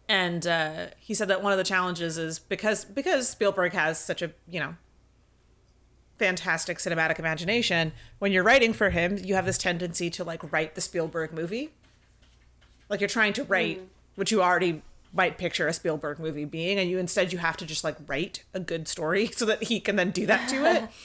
And 0.08 0.48
uh, 0.48 0.88
he 0.98 1.14
said 1.14 1.28
that 1.28 1.44
one 1.44 1.52
of 1.52 1.58
the 1.58 1.66
challenges 1.66 2.18
is 2.18 2.40
because 2.40 2.86
because 2.86 3.28
Spielberg 3.28 3.74
has 3.74 4.00
such 4.00 4.22
a 4.22 4.32
you 4.48 4.62
know 4.62 4.76
fantastic 6.18 6.78
cinematic 6.78 7.20
imagination 7.20 7.92
when 8.20 8.32
you're 8.32 8.44
writing 8.44 8.74
for 8.74 8.90
him 8.90 9.18
you 9.18 9.36
have 9.36 9.46
this 9.46 9.58
tendency 9.58 10.10
to 10.10 10.24
like 10.24 10.52
write 10.52 10.76
the 10.76 10.82
spielberg 10.82 11.34
movie. 11.34 11.72
Like 12.90 13.02
you're 13.02 13.10
trying 13.10 13.34
to 13.34 13.44
write 13.44 13.78
mm-hmm. 13.78 13.88
what 14.16 14.32
you 14.32 14.42
already 14.42 14.82
might 15.14 15.38
picture 15.38 15.68
a 15.68 15.74
spielberg 15.74 16.20
movie 16.20 16.46
being 16.46 16.78
and 16.78 16.90
you 16.90 17.00
instead 17.00 17.32
you 17.32 17.40
have 17.40 17.58
to 17.58 17.66
just 17.66 17.84
like 17.84 17.98
write 18.08 18.44
a 18.54 18.60
good 18.60 18.88
story 18.88 19.28
so 19.36 19.46
that 19.46 19.64
he 19.64 19.80
can 19.80 19.96
then 19.96 20.12
do 20.12 20.26
that 20.26 20.48
to 20.50 20.66
it. 20.66 20.90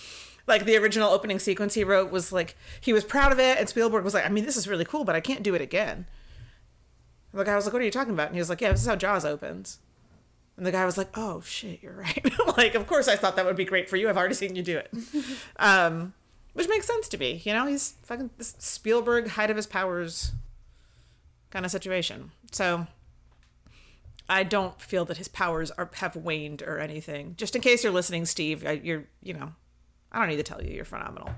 Like 0.46 0.64
the 0.64 0.76
original 0.76 1.10
opening 1.10 1.38
sequence 1.38 1.74
he 1.74 1.84
wrote 1.84 2.10
was 2.10 2.32
like 2.32 2.56
he 2.80 2.92
was 2.92 3.04
proud 3.04 3.30
of 3.30 3.38
it 3.38 3.58
and 3.58 3.68
spielberg 3.68 4.02
was 4.02 4.14
like 4.14 4.24
i 4.24 4.28
mean 4.28 4.46
this 4.46 4.56
is 4.56 4.66
really 4.66 4.86
cool 4.86 5.04
but 5.04 5.14
i 5.14 5.20
can't 5.20 5.44
do 5.44 5.54
it 5.54 5.60
again. 5.60 6.06
The 7.32 7.44
guy 7.44 7.54
was 7.54 7.66
like 7.66 7.72
what 7.72 7.82
are 7.82 7.84
you 7.84 7.90
talking 7.92 8.14
about? 8.14 8.28
And 8.28 8.34
he 8.34 8.40
was 8.40 8.48
like 8.48 8.60
yeah 8.60 8.72
this 8.72 8.80
is 8.80 8.86
how 8.86 8.96
jaws 8.96 9.24
opens 9.24 9.78
and 10.60 10.66
the 10.66 10.72
guy 10.72 10.84
was 10.84 10.98
like, 10.98 11.08
"Oh 11.16 11.40
shit, 11.40 11.82
you're 11.82 11.94
right." 11.94 12.22
like, 12.58 12.74
of 12.74 12.86
course, 12.86 13.08
I 13.08 13.16
thought 13.16 13.34
that 13.36 13.46
would 13.46 13.56
be 13.56 13.64
great 13.64 13.88
for 13.88 13.96
you. 13.96 14.10
I've 14.10 14.18
already 14.18 14.34
seen 14.34 14.54
you 14.54 14.62
do 14.62 14.76
it, 14.76 14.92
um, 15.56 16.12
which 16.52 16.68
makes 16.68 16.86
sense 16.86 17.08
to 17.08 17.16
me. 17.18 17.40
You 17.42 17.54
know, 17.54 17.64
he's 17.64 17.94
fucking 18.02 18.28
this 18.36 18.54
Spielberg, 18.58 19.28
height 19.28 19.48
of 19.48 19.56
his 19.56 19.66
powers, 19.66 20.32
kind 21.50 21.64
of 21.64 21.70
situation. 21.72 22.32
So, 22.52 22.86
I 24.28 24.42
don't 24.42 24.78
feel 24.82 25.06
that 25.06 25.16
his 25.16 25.28
powers 25.28 25.70
are 25.70 25.88
have 25.94 26.14
waned 26.14 26.60
or 26.62 26.78
anything. 26.78 27.36
Just 27.38 27.56
in 27.56 27.62
case 27.62 27.82
you're 27.82 27.92
listening, 27.92 28.26
Steve, 28.26 28.66
I- 28.66 28.72
you're 28.84 29.04
you 29.22 29.32
know, 29.32 29.52
I 30.12 30.18
don't 30.18 30.28
need 30.28 30.36
to 30.36 30.42
tell 30.42 30.62
you 30.62 30.74
you're 30.74 30.84
phenomenal. 30.84 31.30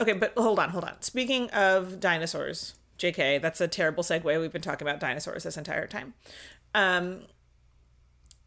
Okay, 0.00 0.12
but 0.12 0.34
hold 0.38 0.60
on, 0.60 0.70
hold 0.70 0.84
on. 0.84 1.02
Speaking 1.02 1.50
of 1.50 1.98
dinosaurs, 1.98 2.74
JK, 2.96 3.42
that's 3.42 3.60
a 3.60 3.66
terrible 3.66 4.04
segue. 4.04 4.40
We've 4.40 4.52
been 4.52 4.62
talking 4.62 4.86
about 4.86 5.00
dinosaurs 5.00 5.42
this 5.42 5.56
entire 5.56 5.88
time. 5.88 6.14
Um, 6.76 7.22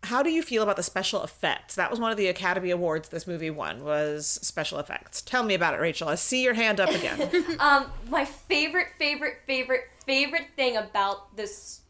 how 0.03 0.21
do 0.21 0.29
you 0.29 0.43
feel 0.43 0.63
about 0.63 0.75
the 0.75 0.83
special 0.83 1.23
effects? 1.23 1.75
That 1.75 1.89
was 1.89 1.99
one 1.99 2.11
of 2.11 2.17
the 2.17 2.27
Academy 2.27 2.71
Awards 2.71 3.09
this 3.09 3.25
movie 3.25 3.49
won 3.49 3.83
was 3.83 4.27
special 4.41 4.77
effects. 4.79 5.21
Tell 5.21 5.43
me 5.43 5.53
about 5.53 5.73
it, 5.73 5.79
Rachel. 5.79 6.09
I 6.09 6.15
see 6.15 6.43
your 6.43 6.53
hand 6.53 6.79
up 6.79 6.89
again. 6.89 7.45
Um, 7.59 7.85
my 8.09 8.25
favorite, 8.25 8.87
favorite, 8.97 9.37
favorite, 9.47 9.83
favorite 10.05 10.47
thing 10.55 10.75
about 10.75 11.35
this 11.35 11.81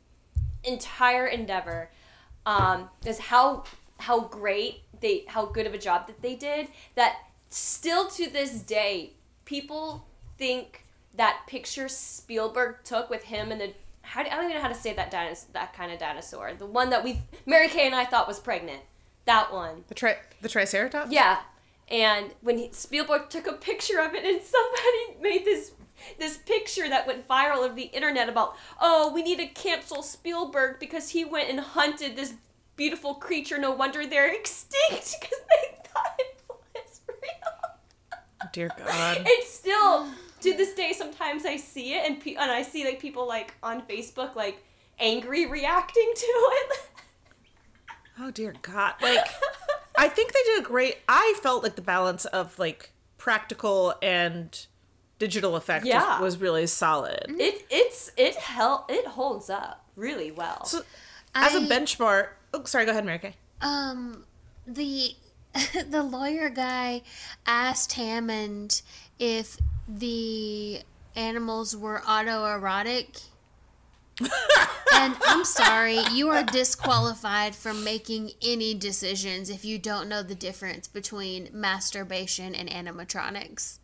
entire 0.63 1.25
endeavor 1.25 1.89
um, 2.45 2.89
is 3.05 3.17
how 3.17 3.63
how 3.99 4.21
great 4.21 4.81
they 4.99 5.23
how 5.27 5.45
good 5.45 5.65
of 5.65 5.73
a 5.73 5.77
job 5.77 6.07
that 6.07 6.21
they 6.21 6.35
did 6.35 6.67
that 6.95 7.17
still 7.49 8.07
to 8.09 8.29
this 8.29 8.61
day 8.61 9.11
people 9.45 10.05
think 10.37 10.85
that 11.15 11.41
picture 11.47 11.87
Spielberg 11.87 12.77
took 12.83 13.09
with 13.09 13.23
him 13.23 13.51
and 13.51 13.61
the 13.61 13.73
how 14.03 14.21
do, 14.23 14.29
I 14.29 14.35
don't 14.35 14.45
even 14.45 14.57
know 14.57 14.61
how 14.61 14.67
to 14.67 14.75
say 14.75 14.93
that 14.93 15.11
dinos- 15.11 15.45
that 15.53 15.73
kind 15.73 15.91
of 15.91 15.97
dinosaur. 15.99 16.53
The 16.53 16.65
one 16.65 16.89
that 16.91 17.03
we 17.03 17.21
Mary 17.45 17.67
Kay 17.67 17.85
and 17.87 17.95
I 17.95 18.05
thought 18.05 18.27
was 18.27 18.39
pregnant. 18.39 18.81
That 19.25 19.51
one. 19.51 19.83
The 19.87 19.95
tri 19.95 20.17
the 20.41 20.49
Triceratops. 20.49 21.11
yeah. 21.11 21.39
And 21.89 22.31
when 22.41 22.57
he, 22.57 22.69
Spielberg 22.71 23.29
took 23.29 23.45
a 23.47 23.53
picture 23.53 23.99
of 23.99 24.13
it 24.13 24.23
and 24.23 24.41
somebody 24.55 25.21
made 25.21 25.45
this 25.45 25.71
this 26.19 26.37
picture 26.37 26.87
that 26.89 27.07
went 27.07 27.27
viral 27.27 27.65
of 27.65 27.75
the 27.75 27.83
internet 27.83 28.27
about 28.29 28.55
oh 28.81 29.11
we 29.13 29.23
need 29.23 29.37
to 29.39 29.47
cancel 29.47 30.01
Spielberg 30.03 30.79
because 30.79 31.09
he 31.09 31.23
went 31.25 31.49
and 31.49 31.59
hunted 31.59 32.15
this 32.15 32.33
beautiful 32.75 33.15
creature. 33.15 33.57
No 33.57 33.71
wonder 33.71 34.05
they're 34.05 34.33
extinct 34.39 35.15
because 35.19 35.39
they 35.49 35.77
thought 35.85 36.15
it 36.19 36.41
was 36.75 37.01
real. 37.07 38.49
Dear 38.51 38.69
God. 38.77 39.23
it's 39.25 39.53
still 39.53 40.07
to 40.43 40.53
this 40.57 40.73
day 40.73 40.93
sometimes 40.93 41.45
I 41.45 41.57
see 41.57 41.93
it 41.95 42.05
and 42.09 42.19
pe- 42.21 42.35
and 42.35 42.51
I 42.51 42.61
see 42.61 42.85
like 42.85 42.99
people 42.99 43.27
like 43.27 43.55
on 43.63 43.81
Facebook 43.83 44.35
like 44.35 44.63
angry 44.99 45.45
reacting 45.45 46.11
to 46.15 46.25
it 46.25 46.79
Oh 48.19 48.29
dear 48.29 48.53
God. 48.61 48.93
Like 49.01 49.25
I 49.97 50.07
think 50.07 50.33
they 50.33 50.39
did 50.45 50.59
a 50.59 50.63
great 50.63 50.97
I 51.09 51.33
felt 51.41 51.63
like 51.63 51.75
the 51.75 51.81
balance 51.81 52.25
of 52.25 52.57
like 52.59 52.91
practical 53.17 53.95
and 54.03 54.67
digital 55.17 55.55
effect 55.55 55.83
was- 55.85 55.89
Yeah. 55.89 56.19
was, 56.21 56.37
really 56.37 56.67
solid. 56.67 57.25
it 57.39 57.65
it's 57.71 58.11
it 58.17 58.35
hel- 58.35 58.85
it 58.89 59.07
holds 59.07 59.49
up 59.49 59.85
really 59.95 60.31
well 60.31 60.65
So 60.65 60.81
as 61.33 61.55
a 61.55 61.59
I- 61.59 61.61
benchmark 61.67 62.27
oh 62.53 62.63
sorry, 62.65 62.85
go 62.85 62.91
ahead, 62.91 63.05
Mary 63.05 63.17
Kay. 63.19 63.35
Um, 63.61 64.25
the 64.67 65.15
the 65.89 66.03
lawyer 66.03 66.49
guy 66.49 67.01
asked 67.47 67.93
Hammond 67.93 68.81
if 69.17 69.57
the 69.87 70.81
animals 71.15 71.75
were 71.75 72.01
autoerotic. 72.05 73.23
and 74.19 75.15
I'm 75.25 75.43
sorry, 75.43 75.99
you 76.11 76.29
are 76.29 76.43
disqualified 76.43 77.55
from 77.55 77.83
making 77.83 78.31
any 78.41 78.73
decisions 78.73 79.49
if 79.49 79.65
you 79.65 79.79
don't 79.79 80.07
know 80.07 80.21
the 80.21 80.35
difference 80.35 80.87
between 80.87 81.49
masturbation 81.51 82.53
and 82.53 82.69
animatronics. 82.69 83.79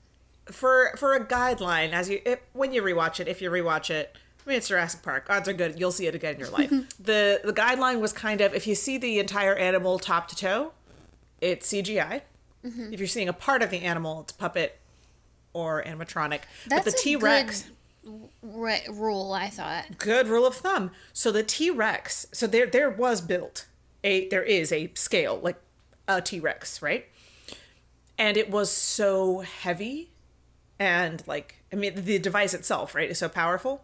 For 0.45 0.93
for 0.97 1.13
a 1.13 1.23
guideline 1.23 1.91
as 1.91 2.09
you 2.09 2.21
if, 2.25 2.39
when 2.53 2.73
you 2.73 2.81
rewatch 2.81 3.19
it, 3.19 3.27
if 3.27 3.41
you 3.41 3.51
rewatch 3.51 3.89
it, 3.89 4.15
I 4.45 4.49
mean 4.49 4.57
it's 4.57 4.67
Jurassic 4.67 5.01
Park. 5.01 5.27
Odds 5.29 5.47
are 5.47 5.53
good 5.53 5.79
you'll 5.79 5.91
see 5.91 6.07
it 6.07 6.15
again 6.15 6.35
in 6.35 6.39
your 6.39 6.49
life. 6.49 6.69
the 6.99 7.41
the 7.43 7.53
guideline 7.53 7.99
was 7.99 8.13
kind 8.13 8.41
of 8.41 8.53
if 8.55 8.65
you 8.65 8.75
see 8.75 8.97
the 8.97 9.19
entire 9.19 9.55
animal 9.55 9.99
top 9.99 10.27
to 10.29 10.35
toe, 10.35 10.73
it's 11.41 11.71
CGI. 11.71 12.21
Mm-hmm. 12.65 12.93
If 12.93 12.99
you're 12.99 13.07
seeing 13.07 13.29
a 13.29 13.33
part 13.33 13.61
of 13.61 13.69
the 13.69 13.81
animal, 13.81 14.21
it's 14.21 14.31
puppet 14.31 14.78
or 15.53 15.83
animatronic. 15.83 16.41
but 16.67 16.69
That's 16.83 16.85
the 16.93 16.99
a 16.99 17.03
T 17.03 17.15
Rex 17.15 17.63
good 18.03 18.29
re- 18.41 18.85
rule, 18.89 19.33
I 19.33 19.49
thought. 19.49 19.97
good 19.97 20.27
rule 20.27 20.45
of 20.45 20.55
thumb. 20.55 20.91
So 21.13 21.31
the 21.31 21.43
T 21.43 21.69
Rex, 21.69 22.27
so 22.31 22.47
there 22.47 22.65
there 22.65 22.89
was 22.89 23.21
built 23.21 23.67
a 24.03 24.27
there 24.29 24.43
is 24.43 24.71
a 24.71 24.91
scale 24.95 25.39
like 25.41 25.59
a 26.07 26.21
T 26.21 26.39
Rex, 26.39 26.81
right? 26.81 27.05
And 28.17 28.35
it 28.35 28.49
was 28.49 28.69
so 28.71 29.39
heavy, 29.39 30.11
and 30.77 31.23
like 31.27 31.55
I 31.71 31.75
mean 31.75 32.03
the 32.03 32.19
device 32.19 32.53
itself, 32.53 32.95
right, 32.95 33.09
is 33.09 33.17
so 33.19 33.29
powerful 33.29 33.83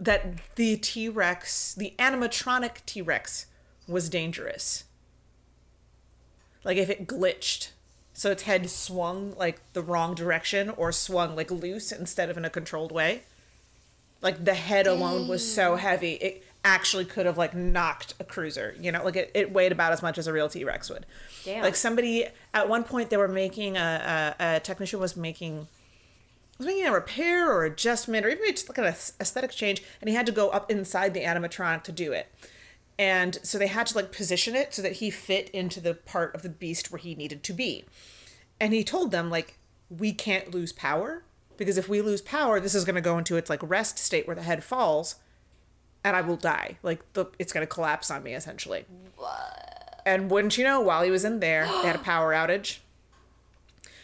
that 0.00 0.54
the 0.54 0.76
T 0.76 1.08
Rex, 1.08 1.74
the 1.74 1.94
animatronic 1.98 2.84
T 2.86 3.02
Rex, 3.02 3.46
was 3.86 4.08
dangerous. 4.08 4.84
Like 6.64 6.76
if 6.76 6.90
it 6.90 7.06
glitched. 7.06 7.70
So 8.18 8.32
its 8.32 8.42
head 8.42 8.68
swung 8.68 9.32
like 9.38 9.60
the 9.74 9.80
wrong 9.80 10.12
direction 10.16 10.70
or 10.70 10.90
swung 10.90 11.36
like 11.36 11.52
loose 11.52 11.92
instead 11.92 12.28
of 12.28 12.36
in 12.36 12.44
a 12.44 12.50
controlled 12.50 12.90
way. 12.90 13.22
Like 14.20 14.44
the 14.44 14.54
head 14.54 14.88
alone 14.88 15.28
was 15.28 15.54
so 15.54 15.76
heavy 15.76 16.14
it 16.14 16.44
actually 16.64 17.04
could 17.04 17.26
have 17.26 17.38
like 17.38 17.54
knocked 17.54 18.14
a 18.18 18.24
cruiser 18.24 18.74
you 18.80 18.90
know? 18.90 19.04
Like 19.04 19.14
it, 19.14 19.30
it 19.34 19.52
weighed 19.52 19.70
about 19.70 19.92
as 19.92 20.02
much 20.02 20.18
as 20.18 20.26
a 20.26 20.32
real 20.32 20.48
t-rex 20.48 20.90
would. 20.90 21.06
Damn. 21.44 21.62
like 21.62 21.76
somebody 21.76 22.26
at 22.52 22.68
one 22.68 22.82
point 22.82 23.10
they 23.10 23.16
were 23.16 23.28
making 23.28 23.76
a, 23.76 24.34
a, 24.40 24.56
a 24.56 24.60
technician 24.60 24.98
was 24.98 25.16
making 25.16 25.68
was 26.58 26.66
making 26.66 26.86
a 26.86 26.92
repair 26.92 27.48
or 27.48 27.64
adjustment 27.66 28.26
or 28.26 28.30
even 28.30 28.44
just 28.50 28.68
like 28.68 28.78
an 28.78 28.86
aesthetic 28.86 29.52
change 29.52 29.80
and 30.00 30.10
he 30.10 30.16
had 30.16 30.26
to 30.26 30.32
go 30.32 30.48
up 30.48 30.68
inside 30.68 31.14
the 31.14 31.22
animatronic 31.22 31.84
to 31.84 31.92
do 31.92 32.10
it 32.10 32.26
and 32.98 33.38
so 33.42 33.58
they 33.58 33.68
had 33.68 33.86
to 33.88 33.96
like 33.96 34.12
position 34.12 34.56
it 34.56 34.74
so 34.74 34.82
that 34.82 34.94
he 34.94 35.10
fit 35.10 35.48
into 35.50 35.80
the 35.80 35.94
part 35.94 36.34
of 36.34 36.42
the 36.42 36.48
beast 36.48 36.90
where 36.90 36.98
he 36.98 37.14
needed 37.14 37.42
to 37.44 37.52
be. 37.52 37.84
And 38.60 38.72
he 38.72 38.82
told 38.82 39.12
them 39.12 39.30
like 39.30 39.58
we 39.88 40.12
can't 40.12 40.52
lose 40.52 40.72
power 40.72 41.22
because 41.56 41.78
if 41.78 41.88
we 41.88 42.02
lose 42.02 42.20
power 42.20 42.60
this 42.60 42.74
is 42.74 42.84
going 42.84 42.96
to 42.96 43.00
go 43.00 43.16
into 43.16 43.36
its 43.36 43.48
like 43.48 43.60
rest 43.62 43.98
state 43.98 44.26
where 44.26 44.36
the 44.36 44.42
head 44.42 44.62
falls 44.62 45.16
and 46.04 46.16
i 46.16 46.20
will 46.20 46.36
die. 46.36 46.78
Like 46.82 47.12
the, 47.12 47.26
it's 47.38 47.52
going 47.52 47.66
to 47.66 47.72
collapse 47.72 48.10
on 48.10 48.22
me 48.22 48.34
essentially. 48.34 48.84
What? 49.16 49.68
and 50.08 50.30
wouldn't 50.30 50.56
you 50.56 50.64
know 50.64 50.80
while 50.80 51.02
he 51.02 51.10
was 51.10 51.24
in 51.24 51.40
there 51.40 51.66
they 51.66 51.86
had 51.86 51.96
a 51.96 52.00
power 52.00 52.32
outage. 52.32 52.78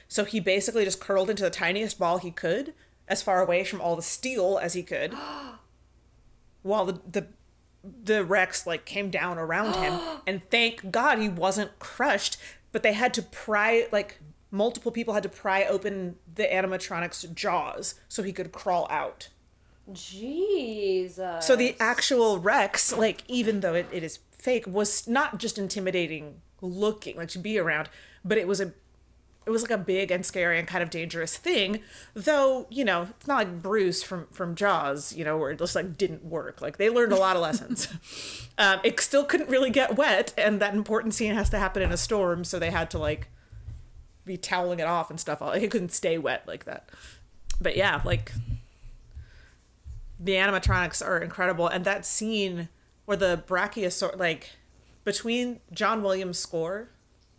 So 0.07 0.24
he 0.24 0.38
basically 0.38 0.84
just 0.84 1.01
curled 1.01 1.30
into 1.30 1.42
the 1.42 1.51
tiniest 1.51 1.99
ball 1.99 2.18
he 2.18 2.30
could 2.30 2.74
as 3.09 3.22
far 3.22 3.42
away 3.42 3.64
from 3.64 3.80
all 3.80 3.97
the 3.97 4.03
steel 4.03 4.59
as 4.62 4.74
he 4.74 4.82
could 4.82 5.14
while 6.62 6.84
the, 6.84 7.01
the 7.11 7.26
the 8.05 8.24
rex 8.24 8.66
like 8.66 8.85
came 8.85 9.11
down 9.11 9.39
around 9.39 9.74
him 9.74 9.99
and 10.26 10.43
thank 10.51 10.91
god 10.91 11.18
he 11.18 11.28
wasn't 11.28 11.78
crushed 11.78 12.37
but 12.72 12.82
they 12.82 12.93
had 12.93 13.12
to 13.14 13.22
pry 13.22 13.87
like 13.93 14.20
multiple 14.51 14.93
people 14.93 15.14
had 15.14 15.22
to 15.22 15.28
pry 15.28 15.64
open 15.64 16.16
the 16.32 16.53
animatronic's 16.53 17.22
jaws 17.35 17.95
so 18.09 18.22
he 18.22 18.32
could 18.32 18.53
crawl 18.53 18.87
out 18.91 19.28
Jesus. 19.93 21.45
so 21.47 21.57
the 21.57 21.76
actual 21.78 22.39
rex 22.39 22.97
like 22.97 23.22
even 23.28 23.61
though 23.61 23.74
it, 23.74 23.87
it 23.93 24.03
is 24.03 24.20
fake 24.32 24.66
was 24.66 25.07
not 25.07 25.39
just 25.39 25.59
intimidating 25.59 26.41
looking 26.62 27.16
like 27.16 27.28
to 27.28 27.39
be 27.39 27.59
around 27.59 27.91
but 28.24 28.39
it 28.39 28.49
was 28.49 28.61
a 28.61 28.72
it 29.47 29.51
was 29.51 29.62
like 29.62 29.70
a 29.70 29.78
big 29.78 30.11
and 30.11 30.24
scary 30.24 30.59
and 30.59 30.66
kind 30.66 30.82
of 30.82 30.90
dangerous 30.90 31.36
thing 31.36 31.80
though 32.14 32.66
you 32.70 32.84
know 32.84 33.09
it's 33.11 33.26
not 33.26 33.36
like 33.36 33.62
bruce 33.62 34.03
from 34.03 34.26
from 34.32 34.55
jaws 34.55 35.14
you 35.14 35.24
know 35.24 35.36
where 35.36 35.51
it 35.51 35.59
just 35.59 35.74
like 35.74 35.97
didn't 35.97 36.24
work. 36.24 36.61
Like 36.61 36.76
they 36.76 36.90
learned 36.90 37.12
a 37.12 37.16
lot 37.16 37.36
of 37.36 37.42
lessons. 37.42 37.88
Um, 38.57 38.78
it 38.84 39.01
still 39.01 39.24
couldn't 39.24 39.51
really 39.51 39.70
get 39.70 39.97
wet 39.97 40.32
and 40.38 40.61
that 40.61 40.74
important 40.74 41.12
scene 41.12 41.34
has 41.34 41.51
to 41.51 41.59
happen 41.59 41.82
in 41.82 41.90
a 41.90 41.97
storm 41.97 42.45
so 42.45 42.61
they 42.61 42.70
had 42.70 42.88
to 42.92 42.99
like 42.99 43.26
be 44.24 44.36
toweling 44.36 44.78
it 44.78 44.86
off 44.86 45.11
and 45.11 45.18
stuff. 45.18 45.40
Like 45.40 45.61
it 45.61 45.72
couldn't 45.72 45.90
stay 45.90 46.18
wet 46.18 46.45
like 46.47 46.64
that. 46.64 46.88
But 47.61 47.76
yeah 47.76 48.01
like 48.05 48.30
the 50.20 50.34
animatronics 50.34 51.05
are 51.05 51.18
incredible 51.18 51.66
and 51.66 51.84
that 51.84 52.07
scene 52.07 52.68
where 53.07 53.16
the 53.16 53.42
brachiosaur 53.45 54.16
like 54.16 54.51
between 55.03 55.61
john 55.72 56.03
williams 56.03 56.38
score 56.38 56.88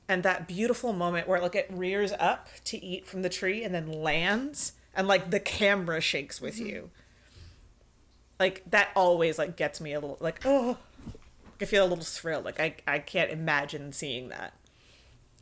and 0.08 0.24
that 0.24 0.48
beautiful 0.48 0.94
moment 0.94 1.28
where 1.28 1.42
like 1.42 1.56
it 1.56 1.68
rears 1.72 2.12
up 2.20 2.48
to 2.64 2.84
eat 2.84 3.06
from 3.06 3.22
the 3.22 3.30
tree 3.30 3.64
and 3.64 3.74
then 3.74 3.92
lands 3.92 4.74
and 4.96 5.08
like 5.08 5.32
the 5.32 5.40
camera 5.40 6.02
shakes 6.02 6.40
with 6.40 6.56
mm-hmm. 6.56 6.68
you 6.68 6.90
like 8.40 8.64
that 8.70 8.90
always 8.96 9.38
like 9.38 9.56
gets 9.56 9.82
me 9.82 9.94
a 9.94 10.00
little 10.00 10.18
like 10.20 10.42
oh 10.46 10.78
i 11.62 11.66
feel 11.66 11.86
a 11.86 11.88
little 11.88 12.04
thrilled 12.04 12.46
like 12.46 12.60
i 12.60 12.76
i 12.88 13.00
can't 13.00 13.32
imagine 13.32 13.92
seeing 13.92 14.30
that 14.30 14.54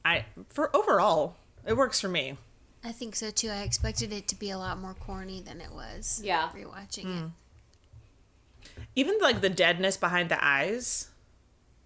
i 0.05 0.25
for 0.49 0.75
overall 0.75 1.35
it 1.65 1.75
works 1.75 1.99
for 1.99 2.09
me 2.09 2.37
I 2.83 2.91
think 2.91 3.15
so 3.15 3.31
too. 3.31 3.49
I 3.49 3.61
expected 3.61 4.11
it 4.11 4.27
to 4.27 4.35
be 4.35 4.49
a 4.49 4.57
lot 4.57 4.77
more 4.77 4.93
corny 4.93 5.41
than 5.41 5.61
it 5.61 5.71
was. 5.71 6.21
Yeah. 6.23 6.49
Rewatching 6.49 7.05
it. 7.05 7.19
Hmm. 7.19 7.25
even 8.95 9.17
like 9.21 9.41
the 9.41 9.49
deadness 9.49 9.97
behind 9.97 10.29
the 10.29 10.43
eyes 10.43 11.09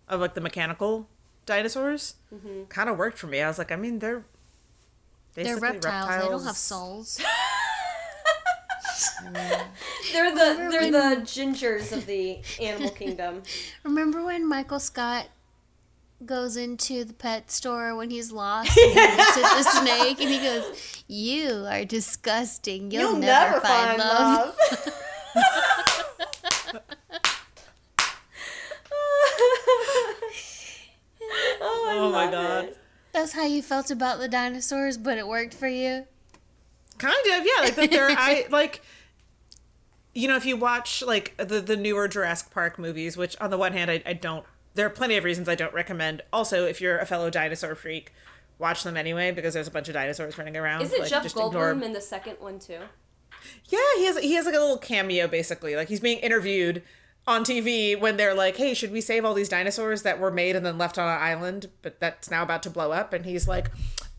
of 0.08 0.22
like 0.22 0.34
the 0.34 0.42
mechanical 0.42 1.08
dinosaurs 1.48 2.16
mm-hmm. 2.32 2.66
kind 2.66 2.90
of 2.90 2.98
worked 3.00 3.18
for 3.18 3.26
me. 3.26 3.42
I 3.42 3.48
was 3.48 3.58
like, 3.58 3.72
I 3.72 3.76
mean, 3.76 3.98
they're 3.98 4.24
They're 5.34 5.46
basically 5.46 5.70
reptiles. 5.70 6.24
They 6.24 6.30
don't 6.30 6.44
have 6.44 6.58
souls. 6.58 7.20
they're 10.12 10.32
the 10.32 10.68
they're 10.72 10.92
the 10.92 11.22
gingers 11.22 11.92
of 11.92 12.06
the 12.06 12.40
animal 12.62 12.90
kingdom. 12.90 13.44
Remember 13.84 14.24
when 14.24 14.48
Michael 14.48 14.80
Scott 14.80 15.28
goes 16.26 16.58
into 16.58 17.04
the 17.04 17.14
pet 17.14 17.52
store 17.52 17.96
when 17.96 18.10
he's 18.10 18.32
lost 18.32 18.76
and 18.76 18.92
he 18.92 19.18
looks 19.18 19.38
at 19.38 19.58
the 19.58 19.64
snake 19.64 20.20
and 20.20 20.30
he 20.30 20.40
goes, 20.40 21.04
"You 21.08 21.66
are 21.70 21.86
disgusting. 21.86 22.92
You'll, 22.92 23.18
never, 23.18 23.60
find, 23.60 24.00
love." 24.00 24.56
oh, 25.36 25.77
I 31.88 31.98
Oh 31.98 32.12
my 32.12 32.30
God. 32.32 32.66
it. 32.66 32.78
That's 33.14 33.34
how 33.34 33.46
you 33.46 33.62
felt 33.62 33.90
about 33.90 34.20
the 34.20 34.28
dinosaurs, 34.28 34.98
but 34.98 35.18
it 35.18 35.28
worked 35.28 35.54
for 35.54 35.68
you. 35.68 36.06
Kind 36.98 37.16
of, 37.34 37.46
yeah. 37.46 37.62
Like 37.62 37.76
that 37.76 37.92
they're 37.92 38.10
I 38.10 38.46
like 38.52 38.82
you 40.14 40.28
know, 40.28 40.36
if 40.36 40.46
you 40.46 40.58
watch 40.58 41.04
like 41.06 41.36
the 41.38 41.62
the 41.62 41.78
newer 41.78 42.08
Jurassic 42.08 42.52
Park 42.52 42.80
movies, 42.80 43.16
which 43.18 43.36
on 43.40 43.50
the 43.50 43.58
one 43.58 43.74
hand 43.74 43.90
I, 43.92 44.02
I 44.06 44.14
don't 44.14 44.46
there 44.74 44.86
are 44.86 44.92
plenty 44.92 45.16
of 45.18 45.24
reasons 45.24 45.48
I 45.50 45.56
don't 45.56 45.74
recommend. 45.74 46.22
Also, 46.32 46.66
if 46.66 46.80
you're 46.82 46.98
a 47.00 47.06
fellow 47.06 47.30
dinosaur 47.30 47.74
freak, 47.76 48.14
watch 48.60 48.84
them 48.84 48.96
anyway 48.98 49.32
because 49.32 49.54
there's 49.56 49.68
a 49.68 49.72
bunch 49.72 49.88
of 49.88 49.94
dinosaurs 49.96 50.38
running 50.38 50.56
around. 50.58 50.82
Is 50.84 50.94
it 50.94 51.00
Like, 51.02 51.10
Jeff 51.10 51.24
just 51.24 51.36
Goldblum 51.36 51.48
ignore- 51.72 51.84
in 51.84 51.94
the 51.94 52.02
second 52.02 52.38
one 52.40 52.60
too? 52.60 52.80
Yeah, 53.70 53.80
he 53.98 54.06
has 54.06 54.18
he 54.20 54.34
has 54.34 54.46
like 54.46 54.56
a 54.56 54.60
little 54.60 54.78
cameo 54.78 55.28
basically. 55.28 55.76
Like 55.76 55.88
he's 55.90 56.00
being 56.00 56.20
interviewed 56.20 56.84
on 57.28 57.44
TV 57.44 58.00
when 58.00 58.18
they're 58.18 58.34
like, 58.34 58.56
"Hey, 58.58 58.74
should 58.74 58.92
we 58.92 59.02
save 59.02 59.26
all 59.26 59.34
these 59.34 59.50
dinosaurs 59.50 60.04
that 60.04 60.20
were 60.20 60.32
made 60.32 60.56
and 60.56 60.66
then 60.66 60.78
left 60.78 60.98
on 60.98 61.08
an 61.08 61.22
island, 61.22 61.70
but 61.82 62.00
that's 62.00 62.32
now 62.32 62.42
about 62.42 62.64
to 62.64 62.70
blow 62.70 62.92
up?" 62.92 63.14
And 63.14 63.26
he's 63.26 63.48
like, 63.48 63.70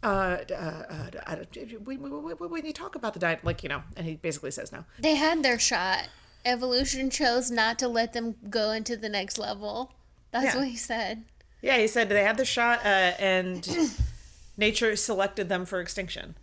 "Uh, 0.02 0.38
uh, 0.50 0.54
uh, 0.54 1.10
uh 1.26 1.36
we, 1.84 1.96
we, 1.96 2.10
we, 2.10 2.34
we, 2.34 2.46
we 2.46 2.60
need 2.60 2.74
to 2.74 2.82
talk 2.82 2.94
about 2.94 3.14
the 3.14 3.20
di 3.20 3.38
like 3.42 3.62
you 3.62 3.68
know." 3.68 3.82
And 3.96 4.06
he 4.06 4.16
basically 4.16 4.50
says 4.50 4.70
no. 4.70 4.84
They 4.98 5.14
had 5.14 5.42
their 5.42 5.58
shot. 5.58 6.08
Evolution 6.44 7.10
chose 7.10 7.50
not 7.50 7.78
to 7.80 7.88
let 7.88 8.12
them 8.12 8.36
go 8.48 8.70
into 8.70 8.96
the 8.96 9.08
next 9.08 9.38
level. 9.38 9.92
That's 10.30 10.54
Yeah. 10.54 10.56
what 10.56 10.68
he 10.68 10.76
said. 10.76 11.24
Yeah, 11.60 11.78
he 11.78 11.88
said 11.88 12.08
they 12.08 12.22
had 12.22 12.36
the 12.36 12.44
shot, 12.44 12.80
uh, 12.84 13.14
and 13.18 13.66
nature 14.56 14.94
selected 14.94 15.48
them 15.48 15.64
for 15.64 15.80
extinction. 15.80 16.36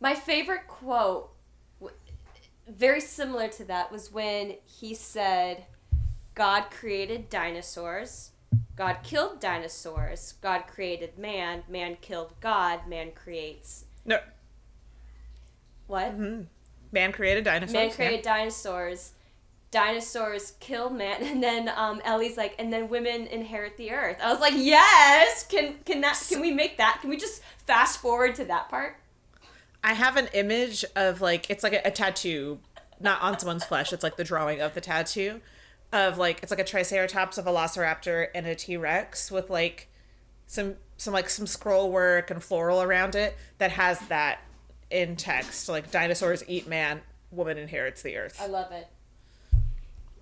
My 0.00 0.14
favorite 0.14 0.66
quote, 0.66 1.30
very 2.68 3.00
similar 3.00 3.48
to 3.48 3.64
that, 3.66 3.92
was 3.92 4.10
when 4.10 4.56
he 4.64 4.92
said, 4.94 5.66
God 6.36 6.70
created 6.70 7.28
dinosaurs, 7.30 8.30
God 8.76 8.98
killed 9.02 9.40
dinosaurs, 9.40 10.34
God 10.42 10.66
created 10.68 11.18
man, 11.18 11.64
man 11.68 11.96
killed 12.00 12.34
God, 12.40 12.86
man 12.86 13.10
creates. 13.12 13.86
No, 14.04 14.18
What? 15.88 16.14
man 16.92 17.10
created 17.12 17.42
dinosaurs. 17.44 17.72
Man 17.72 17.88
yeah. 17.88 17.94
created 17.94 18.22
dinosaurs. 18.22 19.12
Dinosaurs 19.70 20.52
kill 20.60 20.90
man, 20.90 21.22
and 21.22 21.42
then 21.42 21.68
um, 21.74 22.00
Ellie's 22.04 22.36
like, 22.36 22.54
and 22.58 22.72
then 22.72 22.88
women 22.88 23.26
inherit 23.26 23.76
the 23.76 23.90
earth. 23.90 24.18
I 24.22 24.30
was 24.30 24.40
like, 24.40 24.54
yes. 24.56 25.44
Can 25.46 25.76
can 25.84 26.02
that? 26.02 26.22
Can 26.28 26.40
we 26.40 26.52
make 26.52 26.76
that? 26.78 26.98
Can 27.00 27.10
we 27.10 27.16
just 27.16 27.42
fast 27.66 27.98
forward 28.00 28.34
to 28.36 28.44
that 28.44 28.68
part? 28.68 28.98
I 29.82 29.94
have 29.94 30.16
an 30.16 30.28
image 30.34 30.84
of 30.94 31.20
like 31.20 31.48
it's 31.50 31.64
like 31.64 31.72
a, 31.72 31.80
a 31.84 31.90
tattoo, 31.90 32.58
not 33.00 33.20
on 33.22 33.38
someone's 33.38 33.64
flesh. 33.64 33.92
It's 33.92 34.02
like 34.02 34.16
the 34.16 34.24
drawing 34.24 34.60
of 34.60 34.74
the 34.74 34.80
tattoo, 34.80 35.40
of 35.92 36.18
like 36.18 36.40
it's 36.42 36.50
like 36.50 36.60
a 36.60 36.64
triceratops, 36.64 37.38
a 37.38 37.42
velociraptor, 37.42 38.28
and 38.34 38.46
a 38.46 38.54
T 38.54 38.76
Rex 38.76 39.30
with 39.30 39.50
like 39.50 39.88
some 40.46 40.76
some 40.96 41.12
like 41.14 41.28
some 41.28 41.46
scroll 41.46 41.90
work 41.90 42.30
and 42.30 42.42
floral 42.42 42.82
around 42.82 43.14
it 43.14 43.36
that 43.58 43.72
has 43.72 43.98
that 44.08 44.40
in 44.90 45.16
text. 45.16 45.68
Like 45.68 45.90
dinosaurs 45.90 46.42
eat 46.48 46.66
man, 46.66 47.00
woman 47.30 47.58
inherits 47.58 48.02
the 48.02 48.16
earth. 48.16 48.38
I 48.40 48.46
love 48.46 48.72
it. 48.72 48.88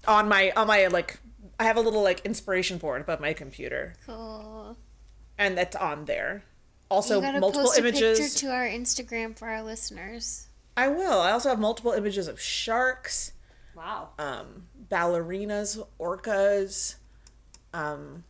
on 0.06 0.28
my 0.28 0.52
on 0.56 0.66
my 0.66 0.86
like 0.88 1.18
I 1.58 1.64
have 1.64 1.76
a 1.76 1.80
little 1.80 2.02
like 2.02 2.20
inspiration 2.24 2.78
board 2.78 3.00
above 3.02 3.20
my 3.20 3.32
computer, 3.32 3.94
Cool. 4.06 4.76
and 5.38 5.56
that's 5.56 5.76
on 5.76 6.04
there. 6.06 6.42
Also, 6.90 7.20
you 7.20 7.40
multiple 7.40 7.66
post 7.68 7.78
a 7.78 7.82
picture 7.82 8.04
images. 8.06 8.34
to 8.36 8.48
our 8.50 8.66
Instagram 8.66 9.36
for 9.36 9.48
our 9.48 9.62
listeners. 9.62 10.48
I 10.76 10.88
will. 10.88 11.20
I 11.20 11.30
also 11.30 11.48
have 11.48 11.58
multiple 11.58 11.92
images 11.92 12.28
of 12.28 12.40
sharks. 12.40 13.32
Wow. 13.76 14.10
um, 14.18 14.66
ballerinas, 14.90 15.84
orcas, 15.98 16.96
um, 17.72 18.24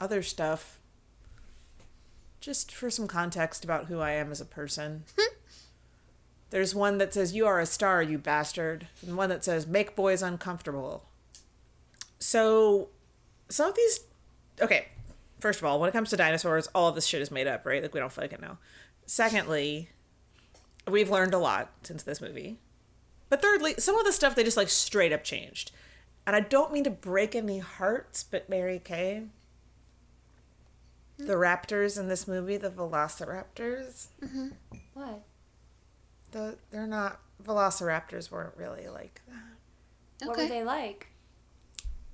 other 0.00 0.22
stuff. 0.22 0.78
Just 2.40 2.72
for 2.72 2.90
some 2.90 3.06
context 3.06 3.64
about 3.64 3.86
who 3.86 4.00
I 4.00 4.12
am 4.12 4.30
as 4.32 4.40
a 4.40 4.44
person. 4.44 5.04
There's 6.50 6.74
one 6.74 6.98
that 6.98 7.14
says, 7.14 7.34
You 7.34 7.46
are 7.46 7.60
a 7.60 7.66
star, 7.66 8.02
you 8.02 8.18
bastard. 8.18 8.88
And 9.06 9.16
one 9.16 9.28
that 9.30 9.44
says, 9.44 9.66
Make 9.66 9.96
boys 9.96 10.22
uncomfortable. 10.22 11.04
So, 12.18 12.88
some 13.48 13.70
of 13.70 13.76
these. 13.76 14.00
Okay, 14.60 14.88
first 15.40 15.60
of 15.60 15.64
all, 15.64 15.80
when 15.80 15.88
it 15.88 15.92
comes 15.92 16.10
to 16.10 16.16
dinosaurs, 16.16 16.68
all 16.74 16.88
of 16.88 16.94
this 16.94 17.06
shit 17.06 17.22
is 17.22 17.30
made 17.30 17.46
up, 17.46 17.64
right? 17.64 17.80
Like, 17.82 17.94
we 17.94 18.00
don't 18.00 18.12
fucking 18.12 18.40
know. 18.40 18.58
Secondly, 19.06 19.88
we've 20.86 21.10
learned 21.10 21.32
a 21.32 21.38
lot 21.38 21.70
since 21.84 22.02
this 22.02 22.20
movie. 22.20 22.58
But 23.32 23.40
thirdly, 23.40 23.76
some 23.78 23.98
of 23.98 24.04
the 24.04 24.12
stuff 24.12 24.34
they 24.34 24.44
just 24.44 24.58
like 24.58 24.68
straight 24.68 25.10
up 25.10 25.24
changed. 25.24 25.70
And 26.26 26.36
I 26.36 26.40
don't 26.40 26.70
mean 26.70 26.84
to 26.84 26.90
break 26.90 27.34
any 27.34 27.60
hearts, 27.60 28.22
but 28.22 28.50
Mary 28.50 28.78
Kay, 28.78 29.22
the 31.16 31.32
raptors 31.32 31.98
in 31.98 32.08
this 32.08 32.28
movie, 32.28 32.58
the 32.58 32.68
velociraptors, 32.68 34.08
Mhm. 34.22 34.52
What? 34.92 35.22
the 36.32 36.58
they're 36.70 36.86
not 36.86 37.22
velociraptors 37.42 38.30
weren't 38.30 38.54
really 38.58 38.86
like 38.90 39.22
that. 39.26 40.28
What 40.28 40.36
were 40.36 40.46
they 40.46 40.62
like? 40.62 41.06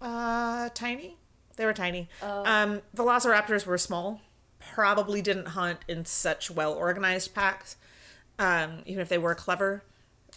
Uh 0.01 0.69
tiny. 0.73 1.17
They 1.57 1.65
were 1.65 1.75
tiny. 1.75 2.09
Oh. 2.23 2.45
Um 2.47 2.83
velociraptors 2.95 3.67
were 3.67 3.77
small. 3.77 4.21
Probably 4.61 5.21
didn't 5.21 5.47
hunt 5.47 5.81
in 5.89 6.05
such 6.05 6.49
well 6.49 6.75
organized 6.75 7.35
packs. 7.35 7.75
Um 8.39 8.83
even 8.87 9.01
if 9.03 9.09
they 9.09 9.19
were 9.19 9.35
clever. 9.35 9.83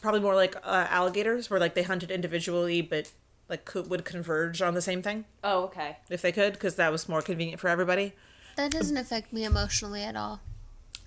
Probably 0.02 0.20
more 0.20 0.36
like 0.36 0.56
uh, 0.64 0.88
alligators 0.90 1.50
where 1.50 1.60
like 1.60 1.76
they 1.76 1.84
hunted 1.84 2.10
individually 2.12 2.82
but 2.82 3.12
like 3.50 3.66
could, 3.66 3.90
would 3.90 4.06
converge 4.06 4.62
on 4.62 4.74
the 4.74 4.82
same 4.82 5.02
thing. 5.02 5.26
Oh, 5.44 5.64
okay. 5.64 5.98
if 6.10 6.22
they 6.22 6.32
could, 6.32 6.54
because 6.54 6.76
that 6.76 6.92
was 6.92 7.08
more 7.10 7.22
convenient 7.22 7.60
for 7.60 7.68
everybody. 7.68 8.14
That 8.56 8.72
doesn't 8.72 8.98
affect 8.98 9.32
me 9.34 9.44
emotionally 9.44 10.04
at 10.04 10.16
all. 10.16 10.40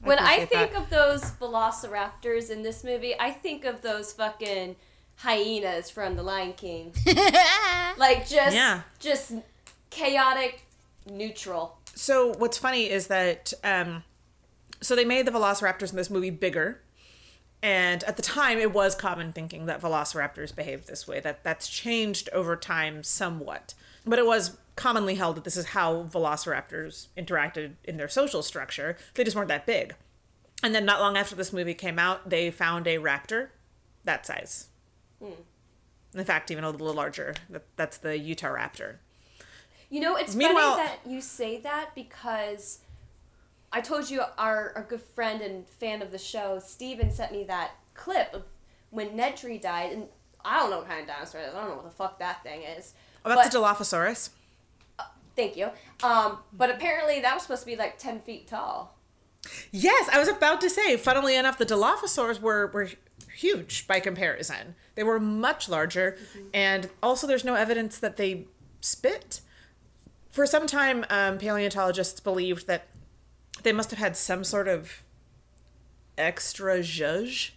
When 0.03 0.19
I 0.19 0.45
think 0.45 0.73
that. 0.73 0.83
of 0.83 0.91
those 0.91 1.23
velociraptors 1.41 2.51
in 2.51 2.63
this 2.63 2.85
movie, 2.85 3.15
I 3.19 3.31
think 3.31 3.65
of 3.65 3.81
those 3.81 4.13
fucking 4.13 4.77
hyenas 5.17 5.89
from 5.91 6.17
The 6.17 6.23
Lion 6.23 6.53
King. 6.53 6.93
like 7.97 8.29
just 8.29 8.55
Yeah. 8.55 8.83
just 8.99 9.33
chaotic 9.91 10.63
neutral. 11.11 11.79
So 11.95 12.35
what's 12.37 12.59
funny 12.59 12.91
is 12.91 13.07
that 13.07 13.53
um, 13.63 14.05
so 14.81 14.95
they 14.95 15.05
made 15.05 15.27
the 15.27 15.31
Velociraptors 15.31 15.91
in 15.91 15.97
this 15.97 16.11
movie 16.11 16.31
bigger, 16.31 16.81
and 17.65 18.05
at 18.05 18.17
the 18.17 18.23
time 18.23 18.59
it 18.59 18.75
was 18.75 18.95
common 18.95 19.33
thinking 19.33 19.65
that 19.67 19.81
Velociraptors 19.81 20.55
behaved 20.55 20.87
this 20.87 21.09
way. 21.09 21.19
That 21.19 21.43
that's 21.43 21.67
changed 21.67 22.29
over 22.33 22.57
time 22.57 23.03
somewhat, 23.03 23.73
but 24.07 24.19
it 24.19 24.27
was 24.27 24.59
commonly 24.77 25.15
held 25.15 25.37
that 25.37 25.45
this 25.45 25.57
is 25.57 25.67
how 25.67 26.03
Velociraptors 26.05 27.09
interacted 27.17 27.73
in 27.85 27.97
their 27.97 28.09
social 28.09 28.43
structure. 28.43 28.97
They 29.15 29.25
just 29.25 29.35
weren't 29.35 29.49
that 29.49 29.65
big. 29.67 29.95
And 30.63 30.75
then 30.75 30.85
not 30.85 31.01
long 31.01 31.17
after 31.17 31.35
this 31.35 31.53
movie 31.53 31.75
came 31.75 31.99
out, 31.99 32.29
they 32.29 32.51
found 32.51 32.87
a 32.87 32.99
raptor 32.99 33.49
that 34.05 34.27
size. 34.27 34.69
Hmm. 35.23 35.33
In 36.15 36.25
fact, 36.25 36.51
even 36.51 36.65
a 36.65 36.71
little 36.71 36.93
larger. 36.93 37.35
That, 37.51 37.65
that's 37.77 37.97
the 37.99 38.19
Utah 38.19 38.49
Raptor. 38.55 38.97
You 39.91 40.01
know, 40.01 40.17
it's 40.17 40.35
Meanwhile- 40.35 40.77
funny 40.77 40.89
that 40.89 41.11
you 41.11 41.21
say 41.21 41.59
that 41.61 41.91
because 41.95 42.81
I 43.75 43.81
told 43.81 44.09
you 44.09 44.23
our, 44.39 44.73
our 44.77 44.87
good 44.89 45.01
friend 45.01 45.43
and 45.43 45.69
fan 45.69 46.01
of 46.01 46.13
the 46.13 46.19
show, 46.19 46.61
Steven, 46.65 47.11
sent 47.11 47.33
me 47.33 47.43
that 47.45 47.73
clip 47.95 48.33
of 48.33 48.45
when 48.91 49.11
Nedry 49.11 49.61
died, 49.61 49.93
and 49.93 50.07
I 50.45 50.61
don't 50.61 50.71
know 50.71 50.79
what 50.79 50.89
kind 50.89 51.01
of 51.01 51.09
dinosaur 51.09 51.41
it 51.41 51.49
is. 51.49 51.55
I 51.55 51.61
don't 51.61 51.71
know 51.71 51.75
what 51.77 51.85
the 51.85 51.91
fuck 51.91 52.21
that 52.21 52.45
thing 52.45 52.63
is. 52.63 52.95
Oh, 53.25 53.31
that's 53.35 53.49
But- 53.49 53.55
a 53.55 53.59
Dilophosaurus. 53.63 54.31
Thank 55.37 55.57
you. 55.57 55.71
Um, 56.05 56.39
but 56.53 56.71
apparently 56.71 57.21
that 57.21 57.35
was 57.35 57.43
supposed 57.43 57.63
to 57.63 57.67
be 57.67 57.75
like 57.75 57.99
10 57.99 58.21
feet 58.21 58.47
tall. 58.47 58.97
Yes, 59.73 60.09
I 60.13 60.21
was 60.21 60.29
about 60.29 60.61
to 60.61 60.71
say. 60.71 60.97
Funnily 60.97 61.35
enough, 61.35 61.59
the 61.59 61.67
Dilophosaurs 61.67 62.41
were 62.41 62.69
were 62.69 62.91
huge 63.35 63.89
by 63.89 63.99
comparison. 63.99 64.77
They 64.95 65.03
were 65.03 65.19
much 65.19 65.69
larger, 65.69 66.17
and 66.55 66.89
also 67.03 67.27
there's 67.27 67.45
no 67.45 67.55
evidence 67.57 67.99
that 67.99 68.17
they 68.17 68.47
spit. 68.81 69.41
For 70.31 70.47
some 70.47 70.67
time, 70.69 71.05
um, 71.11 71.39
paleontologists 71.39 72.21
believed 72.21 72.69
that 72.69 72.87
they 73.65 73.73
must 73.73 73.91
have 73.91 73.99
had 73.99 74.17
some 74.17 74.45
sort 74.45 74.69
of 74.69 75.03
extra 76.17 76.79
zhuzh 76.79 77.51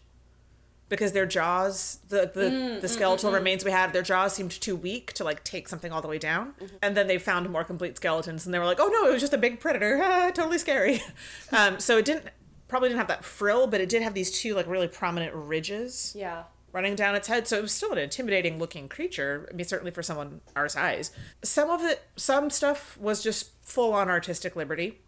because 0.90 1.12
their 1.12 1.26
jaws, 1.26 2.00
the 2.08 2.32
the, 2.34 2.50
mm, 2.50 2.82
the 2.82 2.88
mm, 2.88 2.90
skeletal 2.90 3.32
mm, 3.32 3.36
remains 3.36 3.64
we 3.66 3.72
had, 3.72 3.94
their 3.94 4.02
jaws 4.02 4.34
seemed 4.34 4.52
too 4.52 4.76
weak 4.76 5.14
to 5.14 5.24
like 5.24 5.44
take 5.44 5.68
something 5.68 5.92
all 5.92 6.02
the 6.02 6.08
way 6.08 6.18
down. 6.18 6.54
Mm-hmm. 6.62 6.76
And 6.82 6.96
then 6.98 7.08
they 7.08 7.18
found 7.18 7.50
more 7.50 7.64
complete 7.64 7.98
skeletons, 7.98 8.46
and 8.46 8.54
they 8.54 8.60
were 8.60 8.66
like, 8.66 8.80
"Oh 8.80 8.88
no, 8.88 9.08
it 9.10 9.14
was 9.14 9.22
just 9.22 9.34
a 9.34 9.38
big 9.38 9.60
predator, 9.60 10.00
ah, 10.04 10.32
totally 10.32 10.58
scary." 10.58 11.02
um, 11.52 11.80
so 11.80 11.98
it 11.98 12.06
didn't 12.06 12.30
probably 12.68 12.90
didn't 12.90 13.00
have 13.00 13.08
that 13.08 13.24
frill, 13.24 13.68
but 13.68 13.82
it 13.82 13.90
did 13.90 14.02
have 14.02 14.14
these 14.14 14.42
two 14.42 14.54
like 14.56 14.68
really 14.68 14.88
prominent 14.88 15.34
ridges 15.34 16.14
Yeah. 16.18 16.44
running 16.74 16.96
down 16.96 17.16
its 17.16 17.28
head. 17.30 17.48
So 17.48 17.58
it 17.58 17.62
was 17.62 17.72
still 17.72 17.94
an 17.94 17.98
intimidating 17.98 18.60
looking 18.60 18.90
creature. 18.90 19.48
I 19.50 19.56
mean, 19.56 19.66
certainly 19.66 19.92
for 19.92 20.04
someone 20.04 20.42
our 20.56 20.68
size. 20.68 21.12
Some 21.44 21.70
of 21.70 21.82
it, 21.84 22.04
some 22.18 22.50
stuff 22.50 22.98
was 22.98 23.24
just 23.24 23.52
full 23.62 23.94
on 23.94 24.10
artistic 24.10 24.56
liberty, 24.58 25.00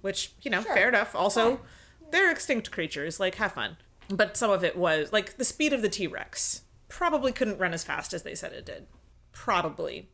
which, 0.00 0.32
you 0.42 0.50
know, 0.50 0.62
Sure. 0.62 0.74
fair 0.74 0.88
enough. 0.88 1.14
Also, 1.14 1.56
Fine. 1.56 1.66
they're 2.10 2.30
extinct 2.30 2.70
creatures. 2.70 3.18
Like, 3.20 3.36
have 3.36 3.52
fun. 3.52 3.76
But 4.08 4.36
some 4.36 4.50
of 4.50 4.64
it 4.64 4.76
was, 4.76 5.12
like, 5.12 5.36
the 5.36 5.44
speed 5.44 5.72
of 5.72 5.82
the 5.82 5.88
T 5.88 6.06
Rex 6.06 6.62
probably 6.88 7.32
couldn't 7.32 7.58
run 7.58 7.74
as 7.74 7.84
fast 7.84 8.14
as 8.14 8.22
they 8.22 8.34
said 8.34 8.52
it 8.52 8.64
did. 8.64 8.86
Probably. 9.32 10.08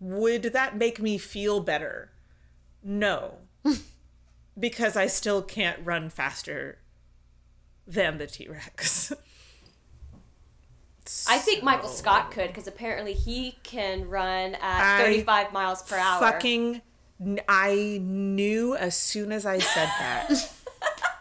Would 0.00 0.42
that 0.44 0.76
make 0.76 1.00
me 1.00 1.18
feel 1.18 1.60
better? 1.60 2.10
No. 2.82 3.38
because 4.58 4.96
I 4.96 5.06
still 5.06 5.42
can't 5.42 5.78
run 5.84 6.10
faster 6.10 6.78
than 7.86 8.18
the 8.18 8.26
T 8.26 8.48
Rex. 8.48 9.12
I 11.28 11.38
think 11.38 11.62
Michael 11.64 11.88
Scott 11.88 12.30
could 12.30 12.48
because 12.48 12.66
apparently 12.68 13.12
he 13.12 13.58
can 13.64 14.08
run 14.08 14.54
at 14.56 15.00
I 15.00 15.04
35 15.04 15.52
miles 15.52 15.82
per 15.82 15.96
hour. 15.96 16.20
Fucking, 16.20 16.80
I 17.48 17.98
knew 18.02 18.74
as 18.76 18.96
soon 18.96 19.32
as 19.32 19.44
I 19.46 19.58
said 19.58 19.88
that 19.98 20.52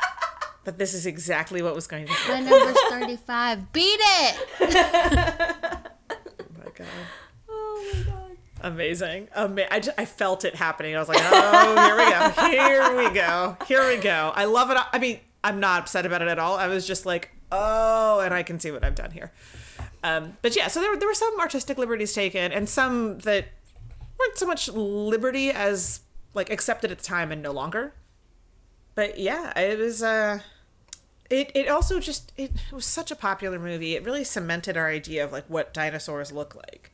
that 0.63 0.77
this 0.77 0.93
is 0.93 1.05
exactly 1.05 1.61
what 1.61 1.75
was 1.75 1.87
going 1.87 2.05
to 2.07 2.11
happen. 2.13 2.45
My 2.45 2.49
number's 2.49 2.81
35. 2.89 3.73
Beat 3.73 3.99
it! 3.99 4.47
Oh 4.59 6.45
my 6.57 6.71
god. 6.75 6.87
Oh 7.49 7.91
my 7.93 8.03
god. 8.03 8.37
Amazing. 8.61 9.27
Ama- 9.35 9.67
I, 9.71 9.79
just, 9.79 9.99
I 9.99 10.05
felt 10.05 10.45
it 10.45 10.55
happening. 10.55 10.95
I 10.95 10.99
was 10.99 11.09
like, 11.09 11.19
oh, 11.21 11.85
here 11.85 11.97
we 11.97 12.11
go. 12.11 12.47
Here 12.49 12.97
we 12.97 13.13
go. 13.15 13.57
Here 13.67 13.87
we 13.87 13.97
go. 13.97 14.31
I 14.35 14.45
love 14.45 14.69
it. 14.69 14.77
I 14.91 14.99
mean, 14.99 15.19
I'm 15.43 15.59
not 15.59 15.81
upset 15.81 16.05
about 16.05 16.21
it 16.21 16.27
at 16.27 16.37
all. 16.39 16.57
I 16.57 16.67
was 16.67 16.85
just 16.85 17.05
like, 17.05 17.31
oh, 17.51 18.19
and 18.19 18.33
I 18.33 18.43
can 18.43 18.59
see 18.59 18.71
what 18.71 18.83
I've 18.83 18.95
done 18.95 19.11
here. 19.11 19.31
Um, 20.03 20.37
but 20.41 20.55
yeah, 20.55 20.67
so 20.67 20.79
there, 20.79 20.95
there 20.97 21.07
were 21.07 21.13
some 21.13 21.39
artistic 21.39 21.77
liberties 21.77 22.13
taken 22.13 22.51
and 22.51 22.67
some 22.69 23.17
that 23.19 23.45
weren't 24.21 24.37
so 24.37 24.45
much 24.45 24.69
liberty 24.69 25.49
as 25.51 26.01
like 26.33 26.49
accepted 26.49 26.91
at 26.91 26.99
the 26.99 27.03
time 27.03 27.31
and 27.31 27.41
no 27.41 27.51
longer. 27.51 27.93
But 28.95 29.19
yeah, 29.19 29.57
it 29.57 29.79
was, 29.79 30.03
uh, 30.03 30.39
it, 31.29 31.51
it 31.55 31.69
also 31.69 31.99
just, 31.99 32.31
it, 32.37 32.51
it 32.69 32.73
was 32.73 32.85
such 32.85 33.11
a 33.11 33.15
popular 33.15 33.59
movie. 33.59 33.95
It 33.95 34.03
really 34.03 34.23
cemented 34.23 34.77
our 34.77 34.89
idea 34.89 35.23
of 35.23 35.31
like 35.31 35.45
what 35.47 35.73
dinosaurs 35.73 36.31
look 36.31 36.55
like. 36.55 36.91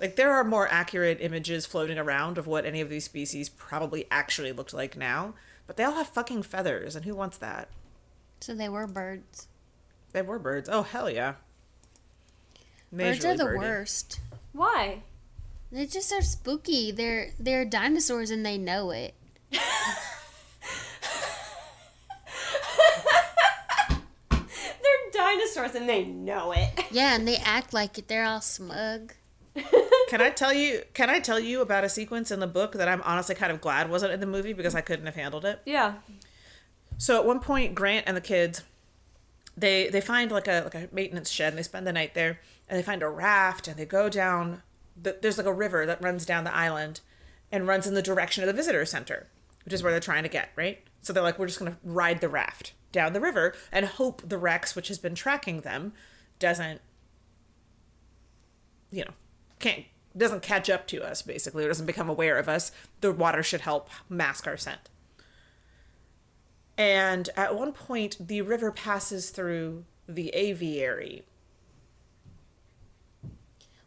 Like 0.00 0.16
there 0.16 0.32
are 0.32 0.44
more 0.44 0.66
accurate 0.68 1.18
images 1.20 1.66
floating 1.66 1.98
around 1.98 2.38
of 2.38 2.46
what 2.46 2.64
any 2.64 2.80
of 2.80 2.88
these 2.88 3.04
species 3.04 3.50
probably 3.50 4.06
actually 4.10 4.52
looked 4.52 4.72
like 4.72 4.96
now, 4.96 5.34
but 5.66 5.76
they 5.76 5.84
all 5.84 5.92
have 5.92 6.08
fucking 6.08 6.42
feathers, 6.42 6.96
and 6.96 7.04
who 7.04 7.14
wants 7.14 7.36
that? 7.36 7.68
So 8.40 8.54
they 8.54 8.70
were 8.70 8.86
birds. 8.86 9.46
They 10.12 10.22
were 10.22 10.38
birds. 10.38 10.70
Oh 10.72 10.82
hell 10.82 11.10
yeah. 11.10 11.34
Birds 12.90 13.24
are 13.24 13.36
the 13.36 13.44
birdie. 13.44 13.58
worst. 13.58 14.20
Why? 14.52 15.02
They 15.72 15.86
just 15.86 16.12
are 16.12 16.22
spooky. 16.22 16.90
They're 16.90 17.30
they're 17.38 17.64
dinosaurs 17.64 18.30
and 18.30 18.44
they 18.44 18.58
know 18.58 18.90
it. 18.90 19.14
They're 24.30 25.10
dinosaurs 25.12 25.74
and 25.74 25.88
they 25.88 26.04
know 26.04 26.52
it. 26.52 26.84
Yeah, 26.90 27.14
and 27.14 27.26
they 27.26 27.36
act 27.36 27.72
like 27.72 27.98
it. 27.98 28.08
They're 28.08 28.24
all 28.24 28.40
smug. 28.40 29.14
Can 30.08 30.20
I 30.20 30.30
tell 30.30 30.52
you? 30.52 30.82
Can 30.94 31.08
I 31.08 31.20
tell 31.20 31.38
you 31.38 31.60
about 31.60 31.84
a 31.84 31.88
sequence 31.88 32.30
in 32.30 32.40
the 32.40 32.46
book 32.46 32.72
that 32.72 32.88
I'm 32.88 33.02
honestly 33.02 33.34
kind 33.34 33.52
of 33.52 33.60
glad 33.60 33.88
wasn't 33.90 34.12
in 34.12 34.20
the 34.20 34.26
movie 34.26 34.52
because 34.52 34.74
I 34.74 34.80
couldn't 34.80 35.06
have 35.06 35.14
handled 35.14 35.44
it. 35.44 35.60
Yeah. 35.64 35.94
So 36.98 37.16
at 37.16 37.24
one 37.24 37.40
point, 37.40 37.74
Grant 37.74 38.04
and 38.08 38.16
the 38.16 38.20
kids, 38.20 38.62
they 39.56 39.88
they 39.88 40.00
find 40.00 40.32
like 40.32 40.48
a 40.48 40.62
like 40.62 40.74
a 40.74 40.88
maintenance 40.92 41.30
shed 41.30 41.52
and 41.52 41.58
they 41.58 41.62
spend 41.62 41.86
the 41.86 41.92
night 41.92 42.14
there 42.14 42.40
and 42.68 42.78
they 42.78 42.82
find 42.82 43.02
a 43.02 43.08
raft 43.08 43.68
and 43.68 43.76
they 43.76 43.86
go 43.86 44.08
down. 44.08 44.62
The, 45.02 45.18
there's 45.20 45.38
like 45.38 45.46
a 45.46 45.52
river 45.52 45.86
that 45.86 46.02
runs 46.02 46.26
down 46.26 46.44
the 46.44 46.54
island, 46.54 47.00
and 47.50 47.66
runs 47.66 47.86
in 47.86 47.94
the 47.94 48.02
direction 48.02 48.42
of 48.42 48.46
the 48.46 48.52
visitor 48.52 48.84
center, 48.84 49.28
which 49.64 49.74
is 49.74 49.82
where 49.82 49.92
they're 49.92 50.00
trying 50.00 50.22
to 50.22 50.28
get 50.28 50.50
right. 50.56 50.82
So 51.02 51.12
they're 51.12 51.22
like, 51.22 51.38
we're 51.38 51.46
just 51.46 51.58
gonna 51.58 51.78
ride 51.82 52.20
the 52.20 52.28
raft 52.28 52.72
down 52.92 53.12
the 53.12 53.20
river 53.20 53.54
and 53.72 53.86
hope 53.86 54.22
the 54.28 54.38
Rex, 54.38 54.74
which 54.74 54.88
has 54.88 54.98
been 54.98 55.14
tracking 55.14 55.60
them, 55.60 55.92
doesn't, 56.38 56.80
you 58.90 59.04
know, 59.04 59.12
can't 59.58 59.84
doesn't 60.16 60.42
catch 60.42 60.68
up 60.68 60.88
to 60.88 61.00
us 61.08 61.22
basically 61.22 61.64
or 61.64 61.68
doesn't 61.68 61.86
become 61.86 62.08
aware 62.08 62.36
of 62.36 62.48
us 62.48 62.72
the 63.00 63.12
water 63.12 63.44
should 63.44 63.60
help 63.60 63.88
mask 64.08 64.44
our 64.44 64.56
scent 64.56 64.90
and 66.80 67.28
at 67.36 67.54
one 67.54 67.72
point, 67.72 68.16
the 68.18 68.40
river 68.40 68.72
passes 68.72 69.28
through 69.28 69.84
the 70.08 70.30
aviary. 70.30 71.24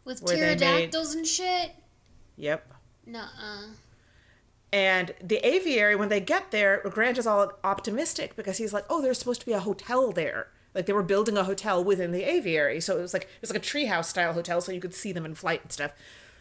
With 0.04 0.20
they 0.20 0.40
made- 0.40 0.58
pterodactyls 0.58 1.14
and 1.14 1.26
shit. 1.26 1.72
Yep. 2.36 2.72
Nuh-uh. 3.06 3.68
And 4.72 5.14
the 5.22 5.46
aviary, 5.46 5.94
when 5.94 6.08
they 6.08 6.20
get 6.20 6.50
there, 6.50 6.80
Grant 6.90 7.16
is 7.16 7.26
all 7.26 7.52
optimistic 7.62 8.34
because 8.34 8.58
he's 8.58 8.72
like, 8.72 8.84
"Oh, 8.90 9.00
there's 9.00 9.18
supposed 9.18 9.40
to 9.40 9.46
be 9.46 9.52
a 9.52 9.60
hotel 9.60 10.10
there. 10.10 10.48
Like 10.74 10.86
they 10.86 10.92
were 10.92 11.04
building 11.04 11.36
a 11.36 11.44
hotel 11.44 11.84
within 11.84 12.10
the 12.10 12.28
aviary, 12.28 12.80
so 12.80 12.98
it 12.98 13.02
was 13.02 13.12
like 13.12 13.22
it 13.24 13.40
was 13.40 13.50
like 13.52 13.62
a 13.62 13.64
treehouse 13.64 14.06
style 14.06 14.32
hotel, 14.32 14.60
so 14.60 14.72
you 14.72 14.80
could 14.80 14.94
see 14.94 15.12
them 15.12 15.24
in 15.24 15.36
flight 15.36 15.62
and 15.62 15.70
stuff." 15.70 15.92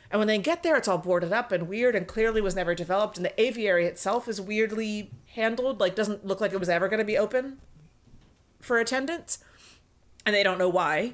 And 0.10 0.20
when 0.20 0.28
they 0.28 0.40
get 0.40 0.64
there, 0.64 0.76
it's 0.76 0.88
all 0.88 0.98
boarded 0.98 1.32
up 1.32 1.52
and 1.52 1.68
weird, 1.68 1.96
and 1.96 2.08
clearly 2.08 2.42
was 2.42 2.56
never 2.56 2.74
developed. 2.74 3.18
And 3.18 3.26
the 3.26 3.40
aviary 3.42 3.86
itself 3.86 4.28
is 4.28 4.42
weirdly 4.42 5.12
handled, 5.36 5.80
like 5.80 5.94
doesn't 5.96 6.26
look 6.26 6.42
like 6.42 6.54
it 6.54 6.60
was 6.60 6.70
ever 6.70 6.88
going 6.88 7.00
to 7.00 7.06
be 7.06 7.18
open 7.18 7.60
for 8.60 8.80
attendance, 8.80 9.44
and 10.26 10.34
they 10.36 10.44
don't 10.44 10.58
know 10.58 10.70
why. 10.70 11.14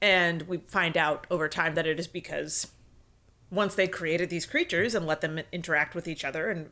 And 0.00 0.42
we 0.42 0.58
find 0.58 0.96
out 0.96 1.26
over 1.30 1.48
time 1.48 1.74
that 1.74 1.86
it 1.86 1.98
is 1.98 2.06
because 2.06 2.68
once 3.50 3.74
they 3.74 3.88
created 3.88 4.28
these 4.30 4.46
creatures 4.46 4.94
and 4.94 5.06
let 5.06 5.20
them 5.20 5.40
interact 5.52 5.94
with 5.94 6.08
each 6.08 6.24
other 6.24 6.50
and 6.50 6.70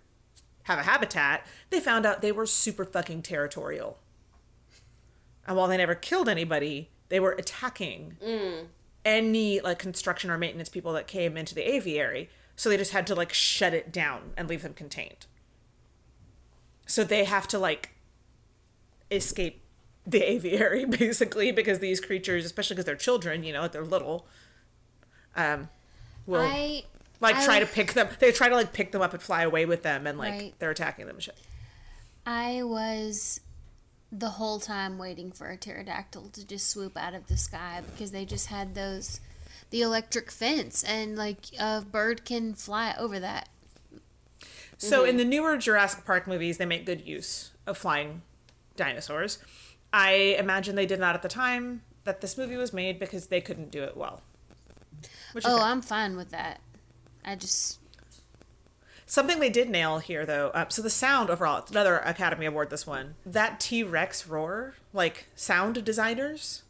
have 0.65 0.79
a 0.79 0.83
habitat, 0.83 1.47
they 1.71 1.81
found 1.81 2.05
out 2.05 2.21
they 2.21 2.33
were 2.33 2.47
super 2.47 2.85
fucking 2.85 3.23
territorial. 3.23 3.99
And 5.47 5.57
while 5.57 5.69
they 5.69 5.77
never 5.77 5.95
killed 5.95 6.29
anybody, 6.29 6.91
they 7.09 7.21
were 7.21 7.33
attacking 7.33 8.17
mm. 8.25 8.67
any 9.05 9.61
like 9.61 9.79
construction 9.79 10.31
or 10.31 10.39
maintenance 10.39 10.69
people 10.69 10.93
that 10.95 11.07
came 11.07 11.37
into 11.37 11.55
the 11.55 11.69
aviary. 11.69 12.31
So 12.57 12.69
they 12.69 12.77
just 12.77 12.93
had 12.93 13.07
to 13.09 13.15
like 13.15 13.33
shut 13.33 13.75
it 13.75 13.93
down 13.93 14.33
and 14.37 14.49
leave 14.49 14.63
them 14.63 14.75
contained. 14.75 15.27
So 16.87 17.05
they 17.05 17.25
have 17.25 17.47
to 17.49 17.59
like 17.59 17.91
escape 19.11 19.64
the 20.07 20.23
aviary 20.23 20.85
basically 21.01 21.51
because 21.53 21.79
these 21.79 22.01
creatures, 22.01 22.45
especially 22.45 22.75
because 22.75 22.85
they're 22.87 22.97
children, 22.97 23.43
you 23.45 23.53
know, 23.53 23.69
they're 23.69 23.85
little, 23.85 24.27
um, 25.37 25.69
will 26.27 26.41
I 26.43 26.85
like 27.21 27.37
I- 27.37 27.45
try 27.45 27.59
to 27.61 27.67
pick 27.67 27.95
them. 27.95 28.09
They 28.19 28.33
try 28.33 28.49
to 28.49 28.55
like 28.55 28.73
pick 28.73 28.93
them 28.93 29.03
up 29.03 29.13
and 29.15 29.23
fly 29.23 29.43
away 29.43 29.65
with 29.67 29.83
them, 29.83 30.07
and 30.07 30.19
like 30.19 30.33
Right. 30.33 30.55
they're 30.59 30.71
attacking 30.71 31.07
them 31.07 31.17
and 31.17 31.23
shit. 31.23 31.37
I 32.27 32.63
was 32.63 33.41
the 34.13 34.31
whole 34.31 34.61
time 34.61 34.97
waiting 34.99 35.33
for 35.33 35.49
a 35.51 35.57
pterodactyl 35.57 36.29
to 36.31 36.47
just 36.47 36.69
swoop 36.69 36.97
out 36.97 37.15
of 37.15 37.27
the 37.27 37.37
sky 37.37 37.83
because 37.93 38.13
they 38.13 38.25
just 38.25 38.47
had 38.47 38.75
those 38.75 39.21
the 39.71 39.83
electric 39.83 40.31
fence 40.31 40.85
and 40.85 41.17
like 41.17 41.39
a 41.59 41.81
bird 41.81 42.25
can 42.25 42.55
fly 42.55 42.95
over 42.99 43.19
that. 43.19 43.49
So 44.79 45.01
Mm-hmm. 45.01 45.09
in 45.09 45.17
the 45.17 45.25
newer 45.25 45.57
Jurassic 45.57 46.05
Park 46.05 46.27
movies, 46.29 46.59
they 46.59 46.67
make 46.67 46.87
good 46.87 47.07
use 47.07 47.51
of 47.67 47.77
flying 47.79 48.23
dinosaurs. 48.77 49.39
I 49.95 50.37
imagine 50.39 50.75
they 50.75 50.87
did 50.87 50.99
not 50.99 51.15
at 51.15 51.23
the 51.23 51.29
time 51.29 51.83
that 52.03 52.21
this 52.21 52.37
movie 52.37 52.57
was 52.57 52.73
made 52.73 52.99
because 52.99 53.29
they 53.29 53.41
couldn't 53.41 53.71
do 53.71 53.85
it 53.85 53.97
well. 53.97 54.23
Which 55.33 55.45
Oh. 55.47 55.63
I'm 55.63 55.81
fine 55.83 56.17
with 56.17 56.31
that. 56.31 56.61
I 57.25 57.37
just 57.37 57.79
Something 59.07 59.39
they 59.39 59.51
did 59.51 59.69
nail 59.69 59.99
here, 59.99 60.25
though. 60.25 60.49
Uh, 60.49 60.67
so 60.69 60.81
the 60.83 60.91
sound 60.91 61.29
overall, 61.31 61.59
it's 61.59 61.71
another 61.71 61.99
Academy 61.99 62.47
Award. 62.47 62.71
This 62.71 62.87
one, 62.87 63.15
that 63.27 63.61
T 63.61 63.85
Rex 63.85 64.27
roar, 64.27 64.75
like 64.93 65.27
sound 65.37 65.85
designers 65.85 66.63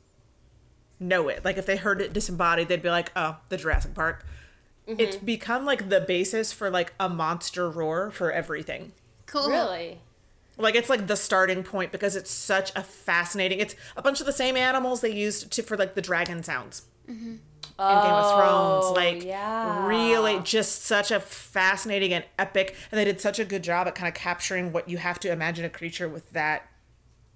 know 0.98 1.28
it. 1.28 1.44
Like 1.44 1.56
if 1.56 1.64
they 1.64 1.76
heard 1.76 2.02
it 2.02 2.12
disembodied, 2.12 2.68
they'd 2.68 2.82
be 2.82 2.90
like, 2.90 3.12
"Oh, 3.14 3.36
the 3.48 3.56
Jurassic 3.56 3.94
Park." 3.94 4.26
It's 4.86 5.16
become 5.16 5.64
like 5.64 5.88
the 5.88 6.01
basis 6.01 6.52
for 6.52 6.68
like 6.70 6.92
a 7.01 7.09
monster 7.09 7.70
roar 7.70 8.10
for 8.10 8.30
everything. 8.30 8.92
cool. 9.26 9.48
Really? 9.48 10.01
Like 10.56 10.74
it's 10.76 10.89
like 10.89 11.06
the 11.06 11.16
starting 11.16 11.62
point 11.64 11.90
because 11.93 12.14
it's 12.16 12.31
such 12.31 12.70
a 12.76 12.82
fascinating. 12.82 13.59
It's 13.60 13.74
a 13.97 14.02
bunch 14.02 14.20
of 14.20 14.26
the 14.26 14.32
same 14.32 14.56
animals 14.56 15.01
they 15.01 15.12
used 15.12 15.51
to 15.52 15.62
for 15.62 15.76
like 15.76 15.94
the 15.94 16.02
dragon 16.02 16.43
sounds. 16.43 16.82
in 17.09 17.16
Game 17.18 17.40
of 17.78 18.39
Thrones. 18.39 18.97
Like, 18.97 19.22
Oh, 19.24 19.26
yeah. 19.26 19.86
really, 19.86 20.39
just 20.44 20.85
such 20.85 21.10
a 21.10 21.18
fascinating 21.18 22.12
and 22.12 22.24
epic. 22.39 22.76
And 22.93 22.98
they 23.01 23.05
did 23.05 23.20
such 23.20 23.39
a 23.40 23.44
good 23.44 23.64
job 23.64 23.89
at 23.89 23.94
kind 23.97 24.06
of 24.09 24.14
capturing 24.14 24.72
what 24.72 24.89
you 24.89 24.98
have 24.98 25.18
to 25.20 25.32
imagine 25.32 25.64
a 25.64 25.70
creature 25.70 26.09
with 26.09 26.31
that 26.32 26.68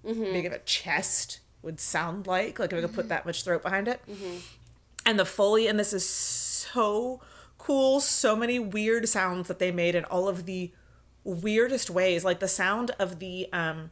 Mm-hmm. 0.05 0.23
big 0.23 0.45
of 0.45 0.53
a 0.53 0.59
chest 0.59 1.41
would 1.61 1.77
sound 1.81 2.25
like. 2.25 2.57
Like, 2.57 2.71
if 2.71 2.77
we 2.77 2.81
could 2.83 2.95
put 2.95 3.09
that 3.09 3.25
much 3.25 3.43
throat 3.43 3.61
behind 3.61 3.89
it. 3.89 3.99
Mm-hmm. 4.09 4.37
And 5.05 5.19
the 5.19 5.25
Foley, 5.25 5.67
and 5.67 5.77
this 5.77 5.91
is 5.91 6.07
so 6.07 7.19
cool. 7.57 7.99
So 7.99 8.33
many 8.33 8.59
weird 8.59 9.09
sounds 9.09 9.49
that 9.49 9.59
they 9.59 9.71
made 9.73 9.93
and 9.95 10.05
all 10.05 10.29
of 10.29 10.45
the 10.45 10.71
weirdest 11.23 11.89
ways. 11.89 12.23
Like 12.23 12.39
the 12.39 12.47
sound 12.47 12.91
of 12.99 13.19
the, 13.19 13.47
um, 13.53 13.91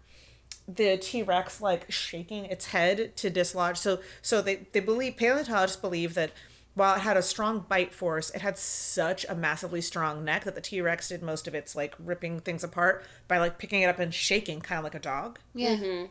the 0.68 0.98
T-Rex 0.98 1.62
like 1.62 1.90
shaking 1.92 2.46
its 2.46 2.68
head 2.68 3.16
to 3.18 3.30
dislodge. 3.30 3.78
So 3.78 4.00
so 4.22 4.42
they 4.42 4.68
they 4.74 4.82
believe 4.82 5.16
paleontologists 5.16 5.80
believe 5.80 6.14
that 6.16 6.32
while 6.74 6.96
it 6.96 7.00
had 7.00 7.18
a 7.18 7.24
strong 7.24 7.66
bite 7.68 7.92
force, 7.92 8.30
it 8.30 8.42
had 8.42 8.56
such 8.58 9.26
a 9.28 9.34
massively 9.34 9.82
strong 9.82 10.24
neck 10.24 10.44
that 10.44 10.54
the 10.54 10.62
T-Rex 10.62 11.10
did 11.10 11.24
most 11.24 11.48
of 11.48 11.56
its 11.56 11.76
like 11.76 11.96
ripping 11.98 12.40
things 12.40 12.64
apart 12.64 13.04
by 13.28 13.40
like 13.40 13.58
picking 13.58 13.82
it 13.82 13.88
up 13.88 13.98
and 13.98 14.14
shaking 14.14 14.62
kind 14.62 14.78
of 14.78 14.84
like 14.84 14.94
a 14.94 15.00
dog. 15.00 15.40
Yeah. 15.56 16.06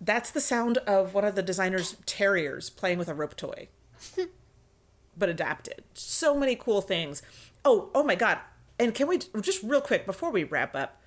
That's 0.00 0.30
the 0.30 0.40
sound 0.40 0.78
of 0.78 1.14
one 1.14 1.24
of 1.24 1.36
the 1.36 1.42
designer's 1.42 1.96
terriers 2.06 2.70
playing 2.70 2.98
with 2.98 3.08
a 3.08 3.14
rope 3.14 3.36
toy. 3.36 3.68
but 5.16 5.28
adapted. 5.28 5.84
So 5.94 6.36
many 6.36 6.56
cool 6.56 6.80
things. 6.80 7.22
Oh, 7.64 7.90
oh 7.94 8.02
my 8.02 8.16
god. 8.16 8.38
And 8.80 8.94
can 8.94 9.06
we 9.08 9.18
just 9.18 9.62
real 9.62 9.82
quick 9.82 10.06
before 10.06 10.30
we 10.30 10.42
wrap 10.42 10.74
up 10.74 11.00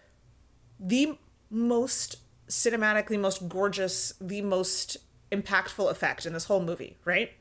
the 0.79 1.17
most 1.49 2.17
cinematically 2.47 3.19
most 3.19 3.49
gorgeous, 3.49 4.13
the 4.21 4.41
most 4.41 4.97
impactful 5.31 5.89
effect 5.89 6.27
in 6.27 6.33
this 6.33 6.45
whole 6.45 6.61
movie, 6.61 6.97
right? 7.03 7.31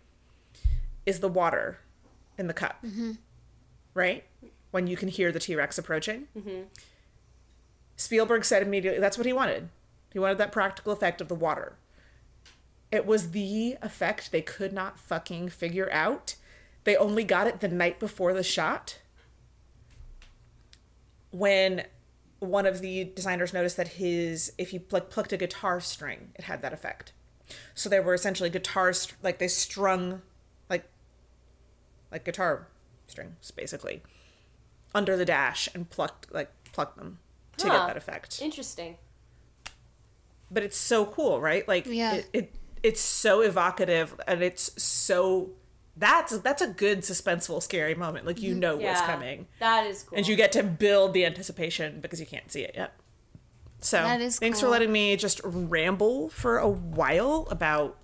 Is 1.05 1.21
the 1.21 1.29
water 1.29 1.81
in 2.39 2.47
the 2.47 2.55
cup, 2.55 2.83
mm-hmm. 2.83 3.13
right? 3.93 4.25
When 4.71 4.87
you 4.87 4.97
can 4.97 5.09
hear 5.09 5.33
the 5.33 5.39
T 5.39 5.55
Rex 5.55 5.77
approaching. 5.77 6.29
Mm-hmm. 6.35 6.63
Spielberg 7.97 8.47
said 8.47 8.63
immediately 8.63 9.01
that's 9.01 9.19
what 9.19 9.27
he 9.27 9.35
wanted. 9.35 9.69
He 10.15 10.19
wanted 10.19 10.39
that 10.39 10.51
practical 10.51 10.95
effect 10.95 11.21
of 11.21 11.29
the 11.29 11.35
water. 11.35 11.77
It 12.91 13.05
was 13.05 13.33
the 13.33 13.77
effect 13.83 14.33
they 14.33 14.41
could 14.41 14.73
not 14.73 14.99
fucking 14.99 15.51
figure 15.51 15.93
out. 15.93 16.37
They 16.85 16.97
only 16.97 17.23
got 17.23 17.47
it 17.47 17.61
the 17.61 17.69
night 17.69 18.01
before 18.01 18.33
the 18.33 18.43
shot. 18.43 18.99
When 21.33 21.85
one 22.39 22.65
of 22.67 22.81
the 22.81 23.05
designers 23.05 23.53
noticed 23.53 23.77
that 23.77 23.89
his 23.89 24.53
if 24.59 24.71
he 24.71 24.81
like 24.91 25.11
plucked 25.11 25.33
a 25.33 25.37
guitar 25.37 25.81
string, 25.81 26.31
it 26.37 26.45
had 26.45 26.63
that 26.63 26.73
effect. 26.73 27.13
So 27.75 27.89
they 27.89 28.01
were 28.01 28.15
essentially 28.15 28.49
guitars 28.51 29.09
like 29.23 29.39
they 29.39 29.49
strung 29.49 30.23
like 30.71 30.85
like 32.11 32.25
guitar 32.25 32.69
strings 33.07 33.51
basically 33.51 34.03
under 34.95 35.17
the 35.17 35.25
dash 35.25 35.69
and 35.75 35.89
plucked 35.91 36.33
like 36.33 36.51
plucked 36.73 36.97
them 36.97 37.19
to 37.59 37.69
Huh. 37.69 37.79
get 37.79 37.87
that 37.89 37.97
effect 37.97 38.41
Interesting. 38.41 38.97
but 40.51 40.63
it's 40.63 40.77
so 40.77 41.05
cool, 41.07 41.41
right? 41.41 41.67
Like 41.69 41.87
Yeah. 41.87 42.15
it, 42.15 42.29
it 42.33 42.55
it's 42.83 43.01
so 43.01 43.41
evocative 43.43 44.19
and 44.27 44.43
it's 44.43 44.83
so 44.83 45.51
that's 45.97 46.39
that's 46.39 46.63
a 46.63 46.69
good 46.69 47.01
suspenseful 47.01 47.63
scary 47.63 47.95
moment. 47.95 48.27
Like 48.27 48.41
you 48.41 48.55
know 48.55 48.77
what's 48.77 49.01
coming. 49.03 49.47
That 49.61 49.87
is 49.87 50.05
cool. 50.05 50.19
And 50.19 50.27
you 50.27 50.37
get 50.37 50.53
to 50.53 50.63
build 50.63 51.13
the 51.13 51.25
anticipation 51.27 52.01
because 52.01 52.21
you 52.21 52.27
can't 52.27 52.51
see 52.51 52.63
it 52.63 52.75
yet. 52.75 52.95
So 53.81 53.99
That 53.99 54.21
is 54.21 54.39
thanks 54.39 54.61
for 54.61 54.69
letting 54.69 54.93
me 54.93 55.17
just 55.17 55.41
ramble 55.45 56.29
for 56.29 56.59
a 56.59 56.69
while 56.69 57.49
about 57.51 57.99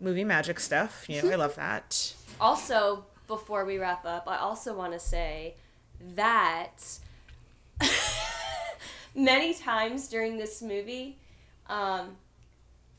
movie 0.00 0.24
magic 0.24 0.58
stuff. 0.58 1.04
You 1.08 1.22
know, 1.22 1.30
I 1.30 1.34
love 1.36 1.54
that. 1.56 2.14
Also, 2.40 3.04
before 3.26 3.64
we 3.64 3.78
wrap 3.78 4.04
up, 4.04 4.24
I 4.26 4.38
also 4.38 4.74
want 4.74 4.92
to 4.94 4.98
say 4.98 5.54
that 6.14 6.82
many 9.14 9.54
times 9.54 10.08
during 10.08 10.38
this 10.38 10.62
movie, 10.62 11.18
um, 11.66 12.16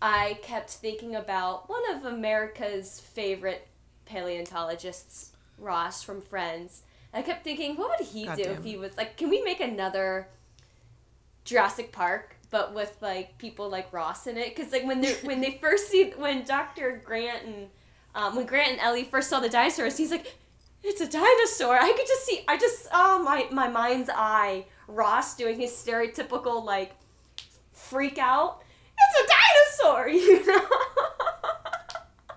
I 0.01 0.39
kept 0.43 0.69
thinking 0.69 1.15
about 1.15 1.69
one 1.69 1.95
of 1.95 2.05
America's 2.05 2.99
favorite 2.99 3.68
paleontologists, 4.11 5.31
Ross 5.57 6.03
from 6.03 6.21
Friends. 6.21 6.83
I 7.13 7.21
kept 7.21 7.43
thinking, 7.43 7.75
what 7.75 7.97
would 7.97 8.07
he 8.07 8.25
do 8.25 8.51
if 8.51 8.63
he 8.63 8.77
was 8.77 8.95
like, 8.97 9.17
can 9.17 9.29
we 9.29 9.41
make 9.41 9.59
another 9.59 10.27
Jurassic 11.45 11.91
Park, 11.91 12.35
but 12.49 12.73
with 12.73 12.95
like 13.01 13.38
people 13.38 13.69
like 13.69 13.91
Ross 13.91 14.27
in 14.27 14.38
it? 14.38 14.55
Because 14.55 14.71
like 14.71 14.85
when 14.85 15.01
they 15.01 15.13
when 15.23 15.41
they 15.41 15.57
first 15.61 15.89
see 15.89 16.11
when 16.11 16.43
Dr. 16.43 17.01
Grant 17.03 17.45
and 17.45 17.67
um, 18.15 18.35
when 18.35 18.45
Grant 18.45 18.73
and 18.73 18.79
Ellie 18.81 19.03
first 19.03 19.29
saw 19.29 19.39
the 19.39 19.49
dinosaurs, 19.49 19.97
he's 19.97 20.11
like, 20.11 20.35
"It's 20.83 21.01
a 21.01 21.07
dinosaur." 21.07 21.77
I 21.77 21.93
could 21.93 22.07
just 22.07 22.25
see, 22.25 22.43
I 22.47 22.57
just 22.57 22.89
saw 22.89 23.19
my 23.19 23.47
my 23.51 23.67
mind's 23.67 24.09
eye 24.13 24.65
Ross 24.88 25.35
doing 25.35 25.59
his 25.59 25.71
stereotypical 25.71 26.63
like 26.63 26.93
freak 27.73 28.17
out. 28.17 28.61
It's 28.97 29.23
a 29.23 29.83
dinosaur, 29.83 30.07
you 30.09 30.45
know. 30.45 30.67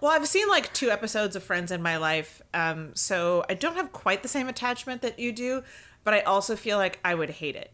Well, 0.05 0.13
I've 0.13 0.29
seen 0.29 0.49
like 0.49 0.71
two 0.75 0.91
episodes 0.91 1.35
of 1.35 1.43
Friends 1.43 1.73
in 1.73 1.81
my 1.81 1.97
life, 1.97 2.43
um, 2.53 2.95
so 2.95 3.43
I 3.49 3.55
don't 3.55 3.77
have 3.77 3.91
quite 3.91 4.23
the 4.23 4.29
same 4.29 4.49
attachment 4.49 5.01
that 5.01 5.19
you 5.19 5.33
do, 5.33 5.63
but 6.05 6.13
I 6.13 6.21
also 6.21 6.57
feel 6.57 6.77
like 6.77 6.99
I 7.03 7.15
would 7.15 7.31
hate 7.31 7.57
it. 7.57 7.73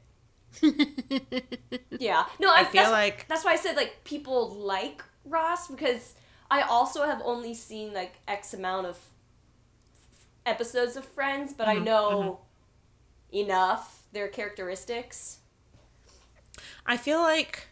Yeah. 1.98 2.26
No, 2.38 2.52
I, 2.54 2.64
feel 2.64 2.82
that's, 2.82 2.92
like- 2.92 3.26
that's 3.28 3.44
why 3.44 3.52
I 3.52 3.56
said 3.56 3.76
like 3.76 4.04
people 4.04 4.50
like 4.50 5.04
Ross 5.24 5.68
because 5.68 6.14
I 6.50 6.62
also 6.62 7.04
have 7.06 7.20
only 7.24 7.54
seen 7.54 7.92
like 7.92 8.14
X 8.26 8.54
amount 8.54 8.86
of 8.86 8.98
episodes 10.46 10.96
of 10.96 11.04
Friends, 11.04 11.52
but 11.52 11.68
I 11.68 11.74
Mm-hmm, 11.74 11.84
know 11.84 12.40
enough 13.32 14.02
their 14.12 14.28
characteristics. 14.28 15.38
I 16.86 16.96
feel 16.96 17.20
like 17.20 17.68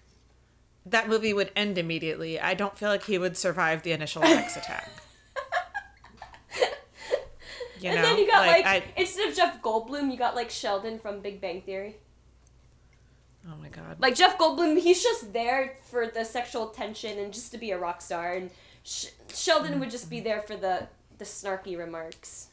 that 0.87 1.09
movie 1.09 1.33
would 1.33 1.51
end 1.55 1.79
immediately. 1.79 2.41
I 2.41 2.55
don't 2.55 2.77
feel 2.77 2.89
like 2.89 3.05
he 3.05 3.19
would 3.19 3.37
survive 3.37 3.83
the 3.83 3.93
initial 3.93 4.23
X 4.25 4.57
attack. 4.57 4.91
You 7.81 7.91
and 7.91 7.97
know, 7.97 8.03
then 8.03 8.19
you 8.19 8.27
got 8.27 8.45
like, 8.45 8.67
I, 8.67 8.83
instead 8.97 9.29
of 9.29 9.37
Jeff 9.37 9.63
Goldblum, 9.63 10.11
you 10.11 10.19
got 10.19 10.35
like 10.35 10.51
Sheldon 10.51 10.99
from 10.99 11.21
Big 11.21 11.41
Bang 11.41 11.63
Theory. 11.63 11.95
oh 13.47 13.55
my 13.63 13.69
god, 13.69 14.01
Like 14.01 14.17
Jeff 14.17 14.37
Goldblum, 14.37 14.79
he's 14.81 15.01
just 15.01 15.33
there 15.33 15.77
for 15.85 16.09
the 16.09 16.25
sexual 16.25 16.69
tension 16.71 17.19
and 17.21 17.33
just 17.33 17.53
to 17.53 17.59
be 17.59 17.71
a 17.71 17.79
rock 17.79 18.03
star, 18.03 18.33
and 18.33 18.51
Sh- 18.83 19.11
Sheldon 19.33 19.79
would 19.79 19.91
just 19.91 20.11
be 20.11 20.19
there 20.19 20.43
for 20.43 20.57
the 20.57 20.89
the 21.19 21.25
snarky 21.25 21.79
remarks. 21.79 22.49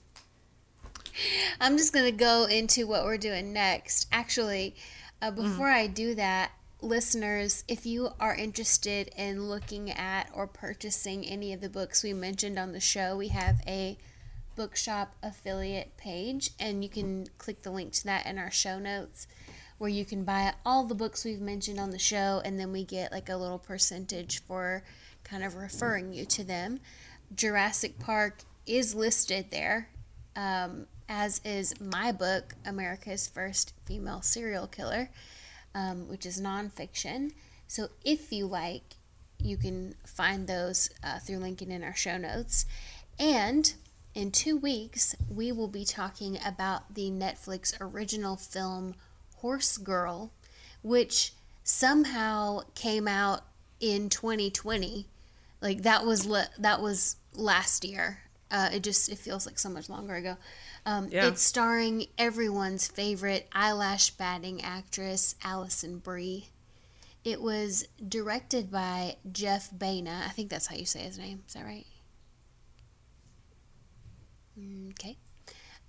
I'm 1.60 1.77
just 1.77 1.91
going 1.93 2.06
to 2.06 2.11
go 2.11 2.43
into 2.45 2.85
what 2.85 3.03
we're 3.06 3.18
doing 3.18 3.52
next. 3.53 4.07
Actually, 4.11 4.76
uh, 5.23 5.31
before 5.31 5.69
I 5.69 5.88
do 5.88 6.14
that, 6.15 6.52
listeners, 6.86 7.64
if 7.68 7.86
you 7.86 8.10
are 8.20 8.36
interested 8.36 9.10
in 9.18 9.49
looking 9.49 9.91
at 9.91 10.30
or 10.34 10.48
purchasing 10.48 11.26
any 11.26 11.52
of 11.52 11.62
the 11.62 11.70
books 11.70 12.03
we 12.03 12.14
mentioned 12.14 12.60
on 12.60 12.72
the 12.72 12.80
show, 12.80 13.18
we 13.18 13.30
have 13.30 13.62
a 13.68 13.98
bookshop 14.56 15.16
affiliate 15.22 15.98
page, 15.98 16.52
and 16.60 16.84
you 16.84 16.90
can 16.90 17.28
click 17.38 17.64
the 17.64 17.72
link 17.72 17.91
to 17.94 18.03
that 18.06 18.26
in 18.26 18.38
our 18.38 18.52
show 18.52 18.80
notes. 18.80 19.28
Where 19.78 19.90
you 19.90 20.06
can 20.06 20.24
buy 20.24 20.53
all 20.66 20.86
the 20.86 20.95
books 20.95 21.26
we've 21.26 21.41
mentioned 21.41 21.80
on 21.80 21.90
the 21.90 21.99
show, 21.99 22.41
and 22.45 22.57
then 22.57 22.72
we 22.72 22.86
get 22.86 23.12
like 23.12 23.28
a 23.28 23.36
little 23.36 23.60
percentage 23.60 24.41
for 24.44 24.84
kind 25.26 25.44
of 25.44 25.56
referring 25.56 26.14
you 26.14 26.26
to 26.26 26.44
them. 26.44 26.80
Jurassic 27.36 27.99
Park 27.99 28.38
is 28.66 28.95
listed 28.95 29.48
there, 29.52 29.90
um, 30.36 30.88
as 31.10 31.41
is 31.44 31.80
my 31.82 32.12
book, 32.12 32.53
America's 32.66 33.28
First 33.28 33.74
Female 33.86 34.22
Serial 34.22 34.68
Killer, 34.68 35.10
um, 35.76 36.07
which 36.07 36.26
is 36.26 36.41
nonfiction. 36.41 37.34
So 37.68 37.89
if 38.03 38.31
you 38.31 38.47
like, 38.47 38.95
you 39.38 39.57
can 39.57 39.95
find 40.06 40.47
those 40.47 40.89
uh, 41.03 41.19
through 41.19 41.38
linking 41.38 41.72
in 41.72 41.84
our 41.84 41.93
show 41.93 42.18
notes. 42.18 42.65
And 43.19 43.73
in 44.15 44.31
two 44.31 44.56
weeks, 44.57 45.15
we 45.30 45.52
will 45.52 45.68
be 45.68 45.84
talking 45.84 46.39
about 46.43 46.95
the 46.95 47.11
Netflix 47.11 47.73
original 47.80 48.38
film 48.38 48.95
Horse 49.38 49.77
Girl, 49.77 50.31
which 50.81 51.34
somehow 51.64 52.61
came 52.73 53.07
out 53.07 53.41
in 53.80 54.10
2020. 54.10 55.06
Like 55.61 55.81
that 55.84 56.06
was 56.06 56.26
le- 56.26 56.49
that 56.57 56.81
was 56.81 57.18
last 57.34 57.84
year. 57.84 58.19
Uh, 58.49 58.69
it 58.72 58.84
just 58.84 59.10
it 59.10 59.18
feels 59.18 59.45
like 59.45 59.60
so 59.60 59.69
much 59.69 59.89
longer 59.89 60.15
ago. 60.15 60.38
Um, 60.86 61.10
Yeah. 61.10 61.28
It's 61.28 61.41
starring 61.41 62.07
everyone's 62.18 62.88
favorite 62.88 63.48
eyelash 63.52 64.12
batting 64.12 64.62
actress 64.62 65.36
Alison 65.44 65.98
Brie. 65.99 66.49
It 67.24 67.41
was 67.41 67.88
directed 68.07 68.70
by 68.72 69.18
Jeff 69.32 69.70
Baena. 69.72 70.24
I 70.28 70.30
think 70.30 70.49
that's 70.49 70.68
how 70.68 70.76
you 70.76 70.86
say 70.86 70.99
his 71.02 71.18
name. 71.18 71.44
Is 71.48 71.53
that 71.56 71.66
right? 71.66 71.88
Okay. 74.91 75.18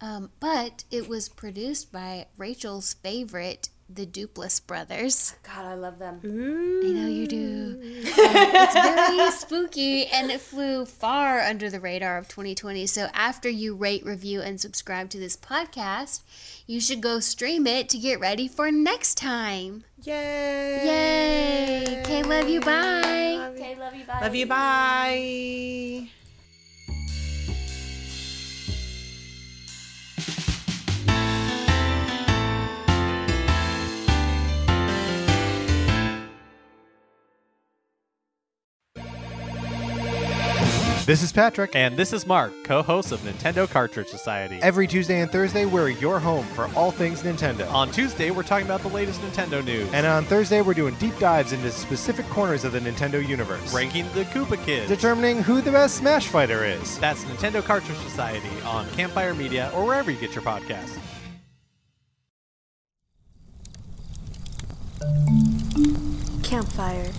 Um, 0.00 0.30
but 0.40 0.84
it 0.90 1.08
was 1.08 1.28
produced 1.28 1.92
by 1.92 2.26
Rachel's 2.36 2.94
favorite, 2.94 3.70
the 3.88 4.04
Duplass 4.06 4.64
brothers. 4.66 5.34
God, 5.42 5.64
I 5.64 5.74
love 5.74 5.98
them. 5.98 6.20
I 6.24 6.88
know 6.88 7.06
you 7.08 7.26
do. 7.26 7.76
Um, 7.76 7.80
it's 7.82 8.74
very 8.74 9.30
spooky 9.30 10.06
and 10.06 10.30
it 10.30 10.40
flew 10.40 10.84
far 10.84 11.40
under 11.40 11.70
the 11.70 11.80
radar 11.80 12.18
of 12.18 12.28
2020. 12.28 12.86
So 12.86 13.08
after 13.14 13.48
you 13.48 13.74
rate, 13.76 14.04
review, 14.04 14.40
and 14.42 14.60
subscribe 14.60 15.08
to 15.10 15.18
this 15.18 15.36
podcast, 15.36 16.22
you 16.66 16.80
should 16.80 17.00
go 17.00 17.20
stream 17.20 17.66
it 17.66 17.88
to 17.90 17.98
get 17.98 18.18
ready 18.20 18.48
for 18.48 18.70
next 18.72 19.16
time. 19.16 19.84
yay, 20.02 20.82
Yay! 20.84 22.00
Okay, 22.00 22.22
love 22.22 22.48
you. 22.48 22.60
Bye. 22.60 23.50
Okay, 23.54 23.76
love 23.76 23.94
you. 23.94 24.04
Bye. 24.04 24.20
love 24.20 24.34
you, 24.34 24.46
bye. 24.46 26.08
This 41.06 41.22
is 41.22 41.30
Patrick. 41.30 41.76
And 41.76 41.96
this 41.96 42.12
is 42.12 42.26
Mark, 42.26 42.52
co 42.64 42.82
host 42.82 43.12
of 43.12 43.20
Nintendo 43.20 43.70
Cartridge 43.70 44.08
Society. 44.08 44.58
Every 44.60 44.88
Tuesday 44.88 45.20
and 45.20 45.30
Thursday, 45.30 45.64
we're 45.64 45.90
your 45.90 46.18
home 46.18 46.44
for 46.46 46.68
all 46.74 46.90
things 46.90 47.22
Nintendo. 47.22 47.72
On 47.72 47.92
Tuesday, 47.92 48.32
we're 48.32 48.42
talking 48.42 48.66
about 48.66 48.80
the 48.80 48.88
latest 48.88 49.20
Nintendo 49.20 49.64
news, 49.64 49.88
And 49.92 50.04
on 50.04 50.24
Thursday, 50.24 50.62
we're 50.62 50.74
doing 50.74 50.96
deep 50.96 51.16
dives 51.20 51.52
into 51.52 51.70
specific 51.70 52.26
corners 52.26 52.64
of 52.64 52.72
the 52.72 52.80
Nintendo 52.80 53.24
universe, 53.24 53.72
ranking 53.72 54.04
the 54.14 54.24
Koopa 54.24 54.60
Kids. 54.64 54.88
determining 54.88 55.44
who 55.44 55.60
the 55.60 55.70
best 55.70 55.94
Smash 55.94 56.26
Fighter 56.26 56.64
is. 56.64 56.98
That's 56.98 57.22
Nintendo 57.22 57.62
Cartridge 57.62 57.98
Society 57.98 58.50
on 58.64 58.90
Campfire 58.90 59.32
Media 59.32 59.70
or 59.76 59.84
wherever 59.84 60.10
you 60.10 60.18
get 60.18 60.34
your 60.34 60.42
podcasts. 60.42 60.98
Campfire. 66.42 67.12